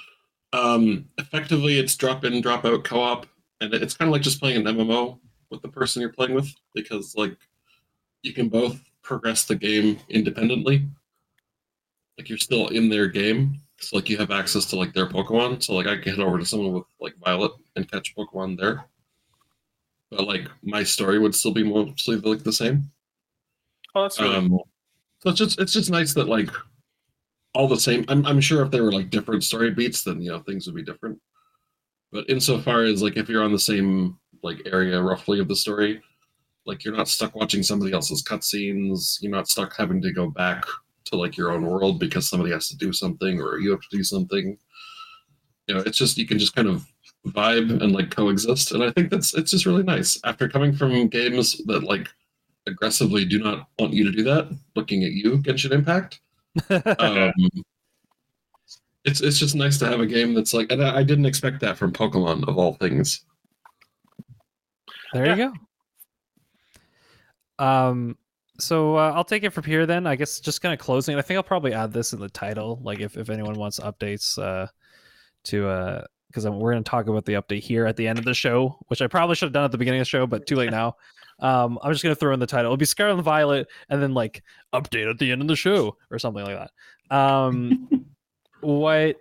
Um, 0.52 1.06
effectively, 1.18 1.80
it's 1.80 1.96
drop 1.96 2.26
in, 2.26 2.42
drop 2.42 2.66
out 2.66 2.84
co-op, 2.84 3.26
and 3.62 3.74
it's 3.74 3.96
kind 3.96 4.10
of 4.10 4.14
like 4.14 4.22
just 4.22 4.42
playing 4.42 4.68
an 4.68 4.76
MMO 4.76 5.20
with 5.50 5.62
the 5.62 5.70
person 5.70 6.02
you're 6.02 6.12
playing 6.12 6.34
with 6.34 6.54
because 6.76 7.16
like 7.16 7.38
you 8.24 8.34
can 8.34 8.50
both 8.50 8.82
progress 9.04 9.46
the 9.46 9.56
game 9.56 10.00
independently. 10.10 10.86
Like 12.18 12.30
you're 12.30 12.38
still 12.38 12.68
in 12.68 12.90
their 12.90 13.08
game, 13.08 13.60
so 13.84 13.98
like 13.98 14.10
you 14.10 14.18
have 14.18 14.32
access 14.32 14.66
to 14.68 14.76
like 14.76 14.94
their 14.94 15.08
Pokemon. 15.08 15.62
So 15.64 15.74
like 15.74 15.88
I 15.88 15.98
can 15.98 16.16
head 16.16 16.26
over 16.26 16.40
to 16.40 16.46
someone 16.46 16.74
with 16.74 16.84
like 17.00 17.16
Violet 17.24 17.52
and 17.76 17.90
catch 17.92 18.16
Pokemon 18.16 18.58
there. 18.60 18.86
But 20.10 20.28
like 20.28 20.48
my 20.64 20.84
story 20.84 21.20
would 21.20 21.36
still 21.36 21.54
be 21.54 21.64
mostly 21.64 22.18
like 22.18 22.44
the 22.44 22.54
same. 22.54 22.92
oh, 23.96 24.04
that's 24.04 24.20
really 24.20 24.36
Um, 24.36 24.50
cool. 24.50 24.68
So 25.22 25.30
it's 25.30 25.40
just 25.40 25.60
it's 25.60 25.74
just 25.74 25.90
nice 25.92 26.14
that 26.14 26.28
like 26.28 26.50
all 27.54 27.68
the 27.68 27.80
same. 27.80 28.06
I'm 28.08 28.26
I'm 28.26 28.42
sure 28.42 28.64
if 28.64 28.72
they 28.72 28.82
were 28.82 28.92
like 28.92 29.10
different 29.10 29.44
story 29.44 29.72
beats, 29.72 30.04
then 30.04 30.22
you 30.22 30.32
know 30.32 30.40
things 30.40 30.66
would 30.66 30.76
be 30.76 30.84
different. 30.84 31.20
But 32.12 32.30
insofar 32.30 32.84
as 32.84 33.02
like 33.02 33.18
if 33.18 33.30
you're 33.30 33.44
on 33.44 33.52
the 33.52 33.60
same 33.60 34.18
like 34.44 34.62
area 34.66 35.02
roughly 35.02 35.40
of 35.40 35.48
the 35.48 35.56
story, 35.56 36.02
like 36.66 36.84
you're 36.84 36.96
not 36.96 37.08
stuck 37.08 37.36
watching 37.36 37.64
somebody 37.64 37.94
else's 37.94 38.24
cutscenes. 38.24 39.18
You're 39.22 39.32
not 39.32 39.48
stuck 39.48 39.76
having 39.76 40.02
to 40.02 40.12
go 40.14 40.30
back 40.30 40.64
to 41.06 41.16
like 41.16 41.38
your 41.38 41.52
own 41.52 41.66
world 41.66 42.00
because 42.00 42.30
somebody 42.30 42.52
has 42.52 42.68
to 42.70 42.78
do 42.78 42.94
something 42.94 43.40
or 43.40 43.60
you 43.60 43.72
have 43.72 43.82
to 43.82 43.98
do 43.98 44.04
something. 44.04 44.58
You 45.68 45.76
know, 45.76 45.82
it's 45.82 45.98
just 45.98 46.18
you 46.18 46.28
can 46.28 46.40
just 46.40 46.56
kind 46.56 46.68
of 46.68 46.86
vibe 47.28 47.82
and 47.82 47.94
like 47.94 48.12
coexist, 48.12 48.72
and 48.72 48.84
I 48.84 48.92
think 48.92 49.10
that's 49.10 49.34
it's 49.34 49.52
just 49.52 49.66
really 49.66 49.84
nice. 49.84 50.20
After 50.24 50.50
coming 50.50 50.74
from 50.74 51.08
games 51.08 51.62
that 51.66 51.84
like 51.84 52.10
aggressively 52.68 53.26
do 53.26 53.40
not 53.40 53.68
want 53.80 53.94
you 53.94 54.04
to 54.04 54.12
do 54.12 54.24
that, 54.24 54.50
looking 54.76 55.04
at 55.04 55.12
you, 55.12 55.38
Genshin 55.40 55.72
Impact. 55.72 56.20
Um, 56.70 57.34
it's 59.06 59.22
it's 59.22 59.38
just 59.38 59.56
nice 59.56 59.78
to 59.80 59.88
have 59.88 60.00
a 60.00 60.06
game 60.06 60.34
that's 60.34 60.54
like, 60.54 60.72
and 60.72 60.84
I, 60.84 61.00
I 61.00 61.04
didn't 61.04 61.26
expect 61.26 61.60
that 61.62 61.78
from 61.78 61.92
Pokemon 61.92 62.48
of 62.48 62.58
all 62.58 62.76
things. 62.76 63.26
There 65.14 65.36
you 65.36 65.52
go. 67.60 67.66
Um, 67.66 68.18
so 68.60 68.98
uh, 68.98 69.12
I'll 69.16 69.24
take 69.24 69.44
it 69.44 69.52
from 69.52 69.64
here 69.64 69.86
then. 69.86 70.06
I 70.06 70.16
guess 70.16 70.40
just 70.40 70.62
kind 70.62 70.74
of 70.74 70.80
closing. 70.80 71.18
I 71.18 71.22
think 71.22 71.38
I'll 71.38 71.44
probably 71.44 71.74
add 71.74 71.92
this 71.92 72.14
in 72.14 72.20
the 72.20 72.30
title, 72.30 72.80
like 72.84 73.00
if, 73.00 73.18
if 73.18 73.30
anyone 73.30 73.56
wants 73.56 73.80
updates 73.80 74.38
uh, 74.38 74.68
to 75.46 75.68
uh, 75.68 76.04
because 76.28 76.46
we're 76.46 76.72
going 76.72 76.84
to 76.84 76.90
talk 76.90 77.08
about 77.08 77.26
the 77.26 77.34
update 77.34 77.62
here 77.62 77.86
at 77.86 77.96
the 77.96 78.08
end 78.08 78.18
of 78.18 78.26
the 78.26 78.34
show, 78.34 78.78
which 78.88 79.02
I 79.02 79.08
probably 79.08 79.36
should 79.36 79.46
have 79.46 79.54
done 79.54 79.66
at 79.66 79.72
the 79.72 79.78
beginning 79.78 80.02
of 80.02 80.06
the 80.06 80.10
show, 80.10 80.26
but 80.26 80.48
too 80.48 80.56
late 80.56 80.72
now. 80.72 80.96
Um, 81.40 81.78
I'm 81.84 81.92
just 81.92 82.04
going 82.04 82.16
to 82.16 82.20
throw 82.20 82.34
in 82.34 82.40
the 82.40 82.48
title. 82.48 82.66
It'll 82.66 82.78
be 82.78 82.86
Scarlet 82.86 83.16
and 83.16 83.24
Violet, 83.24 83.68
and 83.90 84.02
then 84.02 84.14
like 84.14 84.44
update 84.74 85.10
at 85.10 85.20
the 85.20 85.32
end 85.32 85.42
of 85.42 85.48
the 85.48 85.56
show 85.56 85.96
or 86.10 86.18
something 86.18 86.44
like 86.44 86.58
that. 86.58 87.16
Um, 87.16 88.08
what 88.62 89.18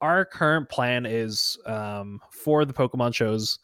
our 0.00 0.24
current 0.24 0.68
plan 0.68 1.06
is 1.06 1.56
um, 1.66 2.20
for 2.30 2.64
the 2.64 2.72
Pokemon 2.72 3.14
shows 3.14 3.58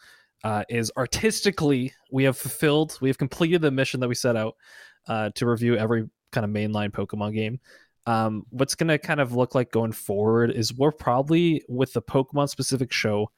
uh, 0.45 0.65
is 0.69 0.93
artistically 0.97 1.93
we 2.13 2.25
have 2.25 2.37
fulfilled, 2.37 2.99
we 3.01 3.09
have 3.09 3.19
completed 3.19 3.63
the 3.63 3.71
mission 3.71 4.01
that 4.01 4.09
we 4.09 4.15
set 4.15 4.37
out 4.37 4.57
uh, 5.07 5.31
to 5.35 5.47
review 5.47 5.77
every 5.77 6.09
kind 6.33 6.45
of 6.45 6.51
mainline 6.51 6.91
Pokemon 6.91 7.35
game. 7.35 7.61
Um, 8.07 8.45
what's 8.51 8.75
going 8.75 8.89
to 8.89 8.99
kind 8.99 9.21
of 9.21 9.35
look 9.35 9.55
like 9.55 9.71
going 9.71 9.93
forward 9.93 10.51
is 10.51 10.75
we're 10.75 10.93
probably 10.93 11.63
with 11.69 11.93
the 11.95 12.03
Pokemon 12.03 12.49
specific 12.49 12.93
show, 12.93 13.31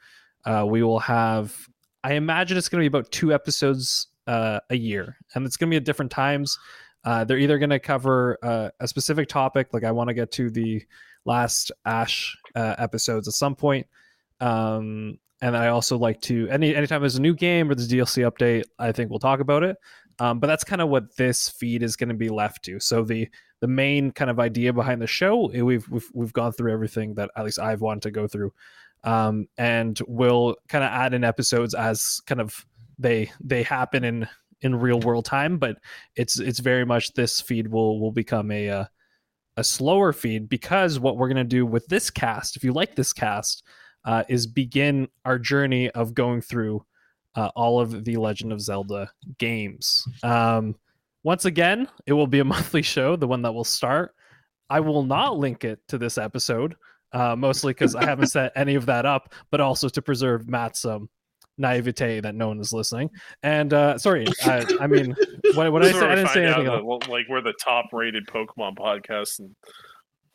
uh, 0.44 0.64
we 0.68 0.82
will 0.82 1.00
have. 1.00 1.54
I 2.02 2.14
imagine 2.14 2.56
it's 2.56 2.68
going 2.68 2.82
to 2.82 2.88
be 2.88 2.98
about 2.98 3.10
two 3.10 3.32
episodes 3.32 4.08
uh, 4.26 4.60
a 4.70 4.76
year, 4.76 5.16
and 5.34 5.46
it's 5.46 5.56
going 5.56 5.70
to 5.70 5.74
be 5.74 5.76
at 5.76 5.84
different 5.84 6.10
times. 6.10 6.58
Uh, 7.04 7.24
they're 7.24 7.38
either 7.38 7.58
going 7.58 7.70
to 7.70 7.78
cover 7.78 8.36
uh, 8.42 8.70
a 8.80 8.88
specific 8.88 9.28
topic, 9.28 9.68
like 9.72 9.84
I 9.84 9.92
want 9.92 10.08
to 10.08 10.14
get 10.14 10.32
to 10.32 10.50
the 10.50 10.82
last 11.24 11.70
Ash 11.84 12.36
uh, 12.54 12.74
episodes 12.78 13.28
at 13.28 13.34
some 13.34 13.54
point. 13.54 13.86
Um, 14.40 15.18
and 15.40 15.56
I 15.56 15.68
also 15.68 15.98
like 15.98 16.20
to 16.22 16.48
any 16.48 16.74
anytime 16.74 17.00
there's 17.02 17.16
a 17.16 17.22
new 17.22 17.34
game 17.34 17.68
or 17.68 17.72
a 17.72 17.76
DLC 17.76 18.28
update, 18.28 18.64
I 18.78 18.92
think 18.92 19.10
we'll 19.10 19.18
talk 19.18 19.40
about 19.40 19.62
it. 19.62 19.76
Um, 20.18 20.40
but 20.40 20.46
that's 20.46 20.64
kind 20.64 20.80
of 20.82 20.88
what 20.88 21.14
this 21.16 21.48
feed 21.50 21.82
is 21.82 21.96
going 21.96 22.08
to 22.08 22.14
be 22.14 22.28
left 22.30 22.64
to. 22.64 22.80
So 22.80 23.04
the 23.04 23.28
the 23.60 23.68
main 23.68 24.12
kind 24.12 24.30
of 24.30 24.38
idea 24.40 24.72
behind 24.72 25.00
the 25.02 25.06
show, 25.06 25.48
eh, 25.48 25.60
we've 25.62 25.88
we've 25.90 26.10
we've 26.14 26.32
gone 26.32 26.52
through 26.52 26.72
everything 26.72 27.14
that 27.14 27.30
at 27.36 27.44
least 27.44 27.58
I've 27.58 27.80
wanted 27.82 28.02
to 28.02 28.10
go 28.10 28.26
through. 28.26 28.52
um, 29.04 29.46
and 29.56 30.00
we'll 30.08 30.56
kind 30.68 30.84
of 30.84 30.90
add 30.90 31.14
in 31.14 31.24
episodes 31.24 31.74
as 31.74 32.20
kind 32.26 32.40
of 32.40 32.66
they 32.98 33.30
they 33.42 33.62
happen 33.62 34.04
in 34.04 34.28
in 34.62 34.74
real 34.74 35.00
world 35.00 35.24
time. 35.24 35.58
But 35.58 35.78
it's 36.16 36.38
it's 36.40 36.58
very 36.60 36.84
much 36.84 37.12
this 37.14 37.40
feed 37.40 37.68
will 37.68 38.00
will 38.00 38.12
become 38.12 38.50
a 38.50 38.68
uh, 38.70 38.84
a 39.56 39.64
slower 39.64 40.12
feed 40.12 40.48
because 40.48 40.98
what 40.98 41.16
we're 41.16 41.28
gonna 41.28 41.44
do 41.44 41.64
with 41.66 41.86
this 41.88 42.10
cast, 42.10 42.56
if 42.56 42.64
you 42.64 42.72
like 42.72 42.96
this 42.96 43.12
cast, 43.12 43.62
uh, 44.04 44.24
is 44.28 44.46
begin 44.46 45.08
our 45.24 45.38
journey 45.38 45.90
of 45.90 46.14
going 46.14 46.40
through 46.40 46.84
uh, 47.36 47.50
all 47.54 47.80
of 47.80 48.04
the 48.04 48.16
Legend 48.16 48.52
of 48.52 48.60
Zelda 48.60 49.10
games. 49.38 50.04
Um, 50.22 50.74
once 51.22 51.44
again, 51.44 51.88
it 52.06 52.12
will 52.12 52.26
be 52.26 52.40
a 52.40 52.44
monthly 52.56 52.82
show, 52.82 53.16
the 53.16 53.28
one 53.28 53.42
that 53.42 53.52
will 53.52 53.64
start. 53.64 54.14
I 54.68 54.80
will 54.80 55.04
not 55.04 55.36
link 55.36 55.64
it 55.64 55.78
to 55.88 55.98
this 55.98 56.18
episode, 56.18 56.74
uh, 57.12 57.36
mostly 57.36 57.72
because 57.72 57.94
I 57.94 58.04
haven't 58.04 58.28
set 58.28 58.52
any 58.56 58.74
of 58.74 58.86
that 58.86 59.06
up, 59.06 59.32
but 59.50 59.60
also 59.60 59.88
to 59.88 60.02
preserve 60.02 60.48
Matt's 60.48 60.84
um, 60.84 61.08
naivete 61.58 62.20
that 62.20 62.34
no 62.34 62.48
one 62.48 62.60
is 62.60 62.72
listening. 62.72 63.10
And 63.42 63.72
uh, 63.72 63.98
sorry, 63.98 64.26
I, 64.44 64.66
I 64.80 64.86
mean, 64.86 65.14
what, 65.54 65.72
what 65.72 65.84
I 65.84 65.92
say? 65.92 66.00
I 66.00 66.14
didn't 66.16 66.30
say 66.30 66.46
anything. 66.46 66.64
That, 66.64 67.08
like 67.08 67.26
we're 67.28 67.42
the 67.42 67.54
top 67.62 67.86
rated 67.92 68.26
Pokemon 68.26 68.76
podcast 68.76 69.38
and 69.38 69.54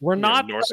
we're 0.02 0.16
not 0.16 0.48
North 0.48 0.66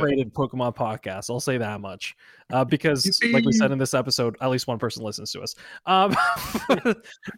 rated 0.00 0.32
Pokemon 0.32 0.76
podcast. 0.76 1.28
I'll 1.28 1.40
say 1.40 1.58
that 1.58 1.80
much, 1.80 2.16
uh, 2.52 2.64
because 2.64 3.20
like 3.32 3.44
we 3.44 3.52
said 3.52 3.72
in 3.72 3.78
this 3.78 3.94
episode, 3.94 4.36
at 4.40 4.48
least 4.48 4.68
one 4.68 4.78
person 4.78 5.02
listens 5.02 5.32
to 5.32 5.40
us. 5.40 5.56
Um, 5.86 6.16
and 6.68 6.94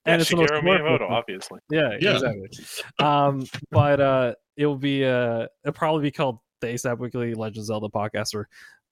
yeah, 0.07 0.15
it's 0.17 0.31
Shigeru 0.31 0.63
Miyamoto, 0.63 1.11
obviously. 1.11 1.61
Yeah, 1.71 1.97
yeah, 2.01 2.15
exactly. 2.15 2.51
Um, 2.99 3.47
but 3.71 4.01
uh, 4.01 4.35
it 4.57 4.67
will 4.67 4.77
be 4.77 5.05
uh, 5.05 5.47
it'll 5.65 5.73
probably 5.73 6.03
be 6.03 6.11
called 6.11 6.39
the 6.61 6.69
ASAP 6.69 6.99
Weekly 6.99 7.35
Legend 7.35 7.65
Zelda 7.65 7.89
podcast, 7.89 8.35
or 8.35 8.49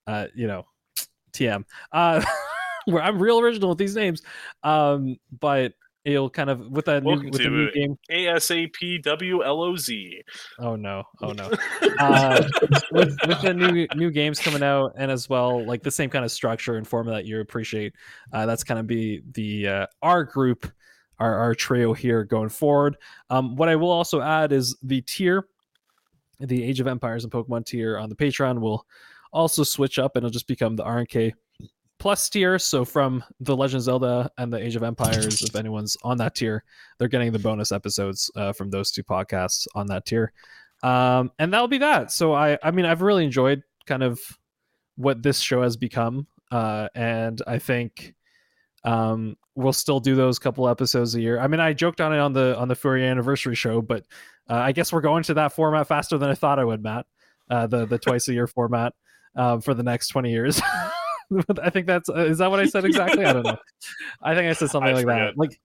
uh, 0.06 0.26
you 0.34 0.46
know, 0.46 0.64
TM. 1.32 1.64
Uh, 1.92 2.24
where 2.86 3.02
I'm 3.02 3.20
real 3.20 3.40
original 3.40 3.68
with 3.68 3.78
these 3.78 3.94
names. 3.94 4.22
Um, 4.62 5.18
but 5.40 5.74
it'll 6.06 6.30
kind 6.30 6.48
of 6.48 6.70
with 6.70 6.84
that 6.84 7.02
new, 7.02 7.28
with 7.28 7.32
the 7.32 7.48
new 7.48 7.70
game 7.72 7.98
ASAPWLOZ. 8.10 10.22
Oh 10.60 10.76
no, 10.76 11.02
oh 11.20 11.32
no. 11.32 11.50
uh, 11.98 12.48
with 12.92 13.16
with 13.26 13.42
the 13.42 13.52
new 13.52 13.88
new 13.96 14.10
games 14.12 14.38
coming 14.38 14.62
out 14.62 14.92
and 14.96 15.10
as 15.10 15.28
well 15.28 15.66
like 15.66 15.82
the 15.82 15.90
same 15.90 16.08
kind 16.08 16.24
of 16.24 16.30
structure 16.30 16.76
and 16.76 16.86
format 16.86 17.14
that 17.14 17.24
you 17.26 17.40
appreciate. 17.40 17.94
Uh, 18.32 18.46
that's 18.46 18.62
kind 18.62 18.78
of 18.78 18.86
be 18.86 19.22
the 19.32 19.66
uh, 19.66 19.86
our 20.00 20.22
group, 20.22 20.70
our 21.18 21.38
our 21.38 21.54
trio 21.54 21.92
here 21.92 22.24
going 22.24 22.50
forward. 22.50 22.96
Um, 23.28 23.56
what 23.56 23.68
I 23.68 23.74
will 23.74 23.90
also 23.90 24.20
add 24.20 24.52
is 24.52 24.76
the 24.82 25.00
tier, 25.02 25.48
the 26.38 26.62
Age 26.62 26.78
of 26.78 26.86
Empires 26.86 27.24
and 27.24 27.32
Pokemon 27.32 27.66
tier 27.66 27.98
on 27.98 28.08
the 28.08 28.16
Patreon 28.16 28.60
will 28.60 28.86
also 29.32 29.64
switch 29.64 29.98
up 29.98 30.14
and 30.14 30.24
it'll 30.24 30.32
just 30.32 30.46
become 30.46 30.76
the 30.76 30.84
RNK 30.84 31.32
plus 32.06 32.28
tier. 32.28 32.56
So 32.56 32.84
from 32.84 33.24
the 33.40 33.56
Legend 33.56 33.78
of 33.78 33.82
Zelda 33.82 34.30
and 34.38 34.52
the 34.52 34.58
Age 34.58 34.76
of 34.76 34.84
Empires, 34.84 35.42
if 35.42 35.56
anyone's 35.56 35.96
on 36.04 36.18
that 36.18 36.36
tier, 36.36 36.62
they're 36.98 37.08
getting 37.08 37.32
the 37.32 37.40
bonus 37.40 37.72
episodes 37.72 38.30
uh, 38.36 38.52
from 38.52 38.70
those 38.70 38.92
two 38.92 39.02
podcasts 39.02 39.66
on 39.74 39.88
that 39.88 40.06
tier. 40.06 40.32
Um, 40.84 41.32
and 41.40 41.52
that'll 41.52 41.66
be 41.66 41.78
that. 41.78 42.12
So 42.12 42.32
I, 42.32 42.58
I 42.62 42.70
mean, 42.70 42.86
I've 42.86 43.02
really 43.02 43.24
enjoyed 43.24 43.64
kind 43.88 44.04
of 44.04 44.20
what 44.94 45.20
this 45.20 45.40
show 45.40 45.62
has 45.62 45.76
become, 45.76 46.28
uh, 46.52 46.86
and 46.94 47.42
I 47.44 47.58
think 47.58 48.14
um, 48.84 49.36
we'll 49.56 49.72
still 49.72 49.98
do 49.98 50.14
those 50.14 50.38
couple 50.38 50.68
episodes 50.68 51.16
a 51.16 51.20
year. 51.20 51.40
I 51.40 51.48
mean, 51.48 51.58
I 51.58 51.72
joked 51.72 52.00
on 52.00 52.12
it 52.12 52.20
on 52.20 52.32
the 52.32 52.56
on 52.56 52.68
the 52.68 52.76
Furry 52.76 53.04
anniversary 53.04 53.56
show, 53.56 53.82
but 53.82 54.04
uh, 54.48 54.54
I 54.54 54.70
guess 54.70 54.92
we're 54.92 55.00
going 55.00 55.24
to 55.24 55.34
that 55.34 55.54
format 55.54 55.88
faster 55.88 56.18
than 56.18 56.30
I 56.30 56.34
thought 56.34 56.60
I 56.60 56.64
would, 56.64 56.84
Matt. 56.84 57.06
Uh, 57.50 57.66
the 57.66 57.84
the 57.84 57.98
twice 57.98 58.28
a 58.28 58.32
year 58.32 58.46
format 58.46 58.92
uh, 59.34 59.58
for 59.58 59.74
the 59.74 59.82
next 59.82 60.06
twenty 60.06 60.30
years. 60.30 60.62
I 61.62 61.70
think 61.70 61.86
that's 61.86 62.08
uh, 62.08 62.26
is 62.26 62.38
that 62.38 62.50
what 62.50 62.60
I 62.60 62.66
said 62.66 62.84
exactly? 62.84 63.24
I 63.24 63.32
don't 63.32 63.44
know. 63.44 63.58
I 64.22 64.34
think 64.34 64.48
I 64.48 64.52
said 64.52 64.70
something 64.70 64.90
I 64.90 64.94
like 64.94 65.04
forget. 65.04 65.34
that. 65.34 65.38
Like 65.38 65.60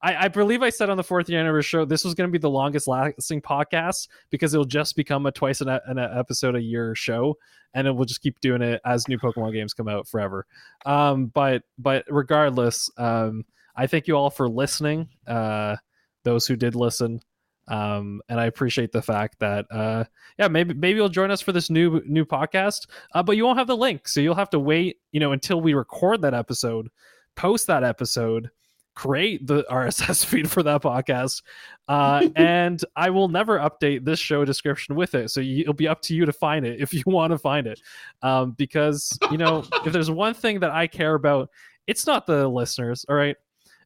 I, 0.00 0.26
I, 0.26 0.28
believe 0.28 0.62
I 0.62 0.70
said 0.70 0.90
on 0.90 0.96
the 0.96 1.02
fourth 1.02 1.28
year 1.28 1.40
anniversary 1.40 1.80
show 1.80 1.84
this 1.84 2.04
was 2.04 2.14
going 2.14 2.28
to 2.28 2.32
be 2.32 2.38
the 2.38 2.50
longest 2.50 2.86
lasting 2.86 3.42
podcast 3.42 4.08
because 4.30 4.54
it'll 4.54 4.64
just 4.64 4.94
become 4.94 5.26
a 5.26 5.32
twice 5.32 5.60
an, 5.60 5.68
an 5.68 5.98
episode 5.98 6.54
a 6.54 6.60
year 6.60 6.94
show, 6.94 7.36
and 7.74 7.86
it 7.86 7.92
will 7.92 8.04
just 8.04 8.22
keep 8.22 8.38
doing 8.40 8.62
it 8.62 8.80
as 8.84 9.08
new 9.08 9.18
Pokemon 9.18 9.52
games 9.52 9.74
come 9.74 9.88
out 9.88 10.06
forever. 10.06 10.46
Um, 10.86 11.26
but 11.26 11.62
but 11.78 12.04
regardless, 12.08 12.90
um, 12.96 13.44
I 13.74 13.86
thank 13.86 14.06
you 14.06 14.16
all 14.16 14.30
for 14.30 14.48
listening. 14.48 15.08
Uh, 15.26 15.76
those 16.24 16.46
who 16.46 16.56
did 16.56 16.74
listen, 16.74 17.20
um, 17.68 18.22
and 18.28 18.40
I 18.40 18.46
appreciate 18.46 18.92
the 18.92 19.02
fact 19.02 19.38
that 19.40 19.66
uh, 19.70 20.04
yeah, 20.38 20.48
maybe 20.48 20.74
maybe 20.74 20.96
you'll 20.96 21.08
join 21.08 21.30
us 21.30 21.40
for 21.40 21.52
this 21.52 21.70
new 21.70 22.02
new 22.06 22.24
podcast, 22.24 22.88
uh, 23.14 23.22
but 23.22 23.36
you 23.36 23.44
won't 23.44 23.58
have 23.58 23.66
the 23.66 23.76
link, 23.76 24.08
so 24.08 24.20
you'll 24.20 24.34
have 24.34 24.50
to 24.50 24.58
wait, 24.58 24.96
you 25.12 25.20
know, 25.20 25.32
until 25.32 25.60
we 25.60 25.74
record 25.74 26.22
that 26.22 26.34
episode, 26.34 26.88
post 27.36 27.66
that 27.66 27.84
episode, 27.84 28.50
create 28.94 29.46
the 29.46 29.64
RSS 29.70 30.24
feed 30.24 30.50
for 30.50 30.62
that 30.62 30.82
podcast, 30.82 31.42
uh, 31.88 32.26
and 32.36 32.82
I 32.96 33.10
will 33.10 33.28
never 33.28 33.58
update 33.58 34.04
this 34.04 34.18
show 34.18 34.44
description 34.44 34.94
with 34.94 35.14
it. 35.14 35.30
So 35.30 35.40
you, 35.40 35.60
it'll 35.60 35.74
be 35.74 35.88
up 35.88 36.00
to 36.02 36.14
you 36.14 36.24
to 36.24 36.32
find 36.32 36.64
it 36.64 36.80
if 36.80 36.94
you 36.94 37.02
want 37.06 37.32
to 37.32 37.38
find 37.38 37.66
it, 37.66 37.80
um, 38.22 38.52
because 38.52 39.16
you 39.30 39.36
know 39.36 39.64
if 39.84 39.92
there's 39.92 40.10
one 40.10 40.32
thing 40.32 40.60
that 40.60 40.70
I 40.70 40.86
care 40.86 41.14
about, 41.14 41.50
it's 41.86 42.06
not 42.06 42.26
the 42.26 42.48
listeners. 42.48 43.04
All 43.10 43.16
right, 43.16 43.36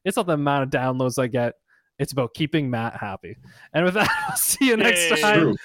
it's 0.05 0.15
not 0.15 0.25
the 0.25 0.33
amount 0.33 0.63
of 0.63 0.69
downloads 0.69 1.21
I 1.21 1.27
get 1.27 1.55
it's 2.03 2.11
about 2.11 2.33
keeping 2.33 2.69
Matt 2.69 2.97
happy. 2.97 3.37
And 3.73 3.85
with 3.85 3.93
that, 3.93 4.09
I'll 4.29 4.35
see 4.35 4.65
you 4.65 4.77
next 4.77 4.99
hey, 4.99 5.21
time. 5.21 5.55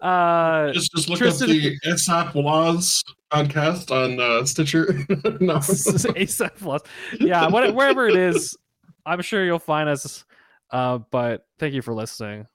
Uh, 0.00 0.72
just, 0.72 0.90
just 0.92 1.10
look 1.10 1.18
Tristan... 1.18 1.50
up 1.50 1.54
the 1.54 1.78
ASAP 1.86 2.34
Laws 2.34 3.04
podcast 3.30 3.90
on 3.90 4.18
uh, 4.18 4.44
Stitcher. 4.46 4.94
no. 5.40 5.56
ASAP 5.58 6.62
Laws. 6.62 6.80
Yeah, 7.20 7.46
what, 7.48 7.74
wherever 7.74 8.08
it 8.08 8.16
is, 8.16 8.56
I'm 9.04 9.20
sure 9.20 9.44
you'll 9.44 9.58
find 9.58 9.86
us. 9.86 10.24
Uh, 10.70 10.98
but 11.10 11.46
thank 11.58 11.74
you 11.74 11.82
for 11.82 11.92
listening. 11.92 12.46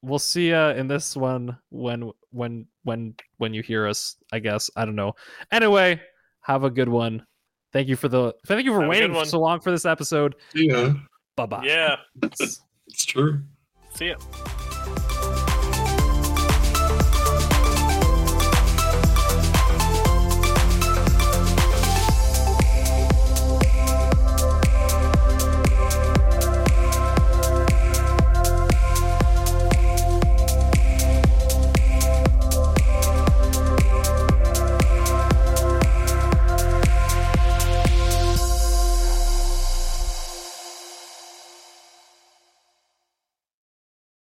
We'll 0.00 0.18
see 0.18 0.48
you 0.48 0.56
in 0.56 0.88
this 0.88 1.14
one 1.14 1.58
when 1.68 2.12
when 2.30 2.66
when 2.84 3.14
when 3.36 3.52
you 3.52 3.62
hear 3.62 3.86
us. 3.86 4.16
I 4.32 4.38
guess 4.38 4.70
I 4.74 4.86
don't 4.86 4.96
know. 4.96 5.16
Anyway, 5.52 6.00
have 6.40 6.64
a 6.64 6.70
good 6.70 6.88
one. 6.88 7.26
Thank 7.74 7.88
you 7.88 7.96
for 7.96 8.08
the 8.08 8.34
thank 8.46 8.64
you 8.64 8.72
for 8.72 8.80
have 8.80 8.88
waiting 8.88 9.24
so 9.26 9.38
long 9.38 9.60
for 9.60 9.70
this 9.70 9.84
episode. 9.84 10.36
Yeah. 10.54 10.94
Bye 11.36 11.46
bye. 11.46 11.64
Yeah. 11.64 11.96
it's 12.22 13.04
true. 13.04 13.42
See 13.94 14.08
ya. 14.08 14.16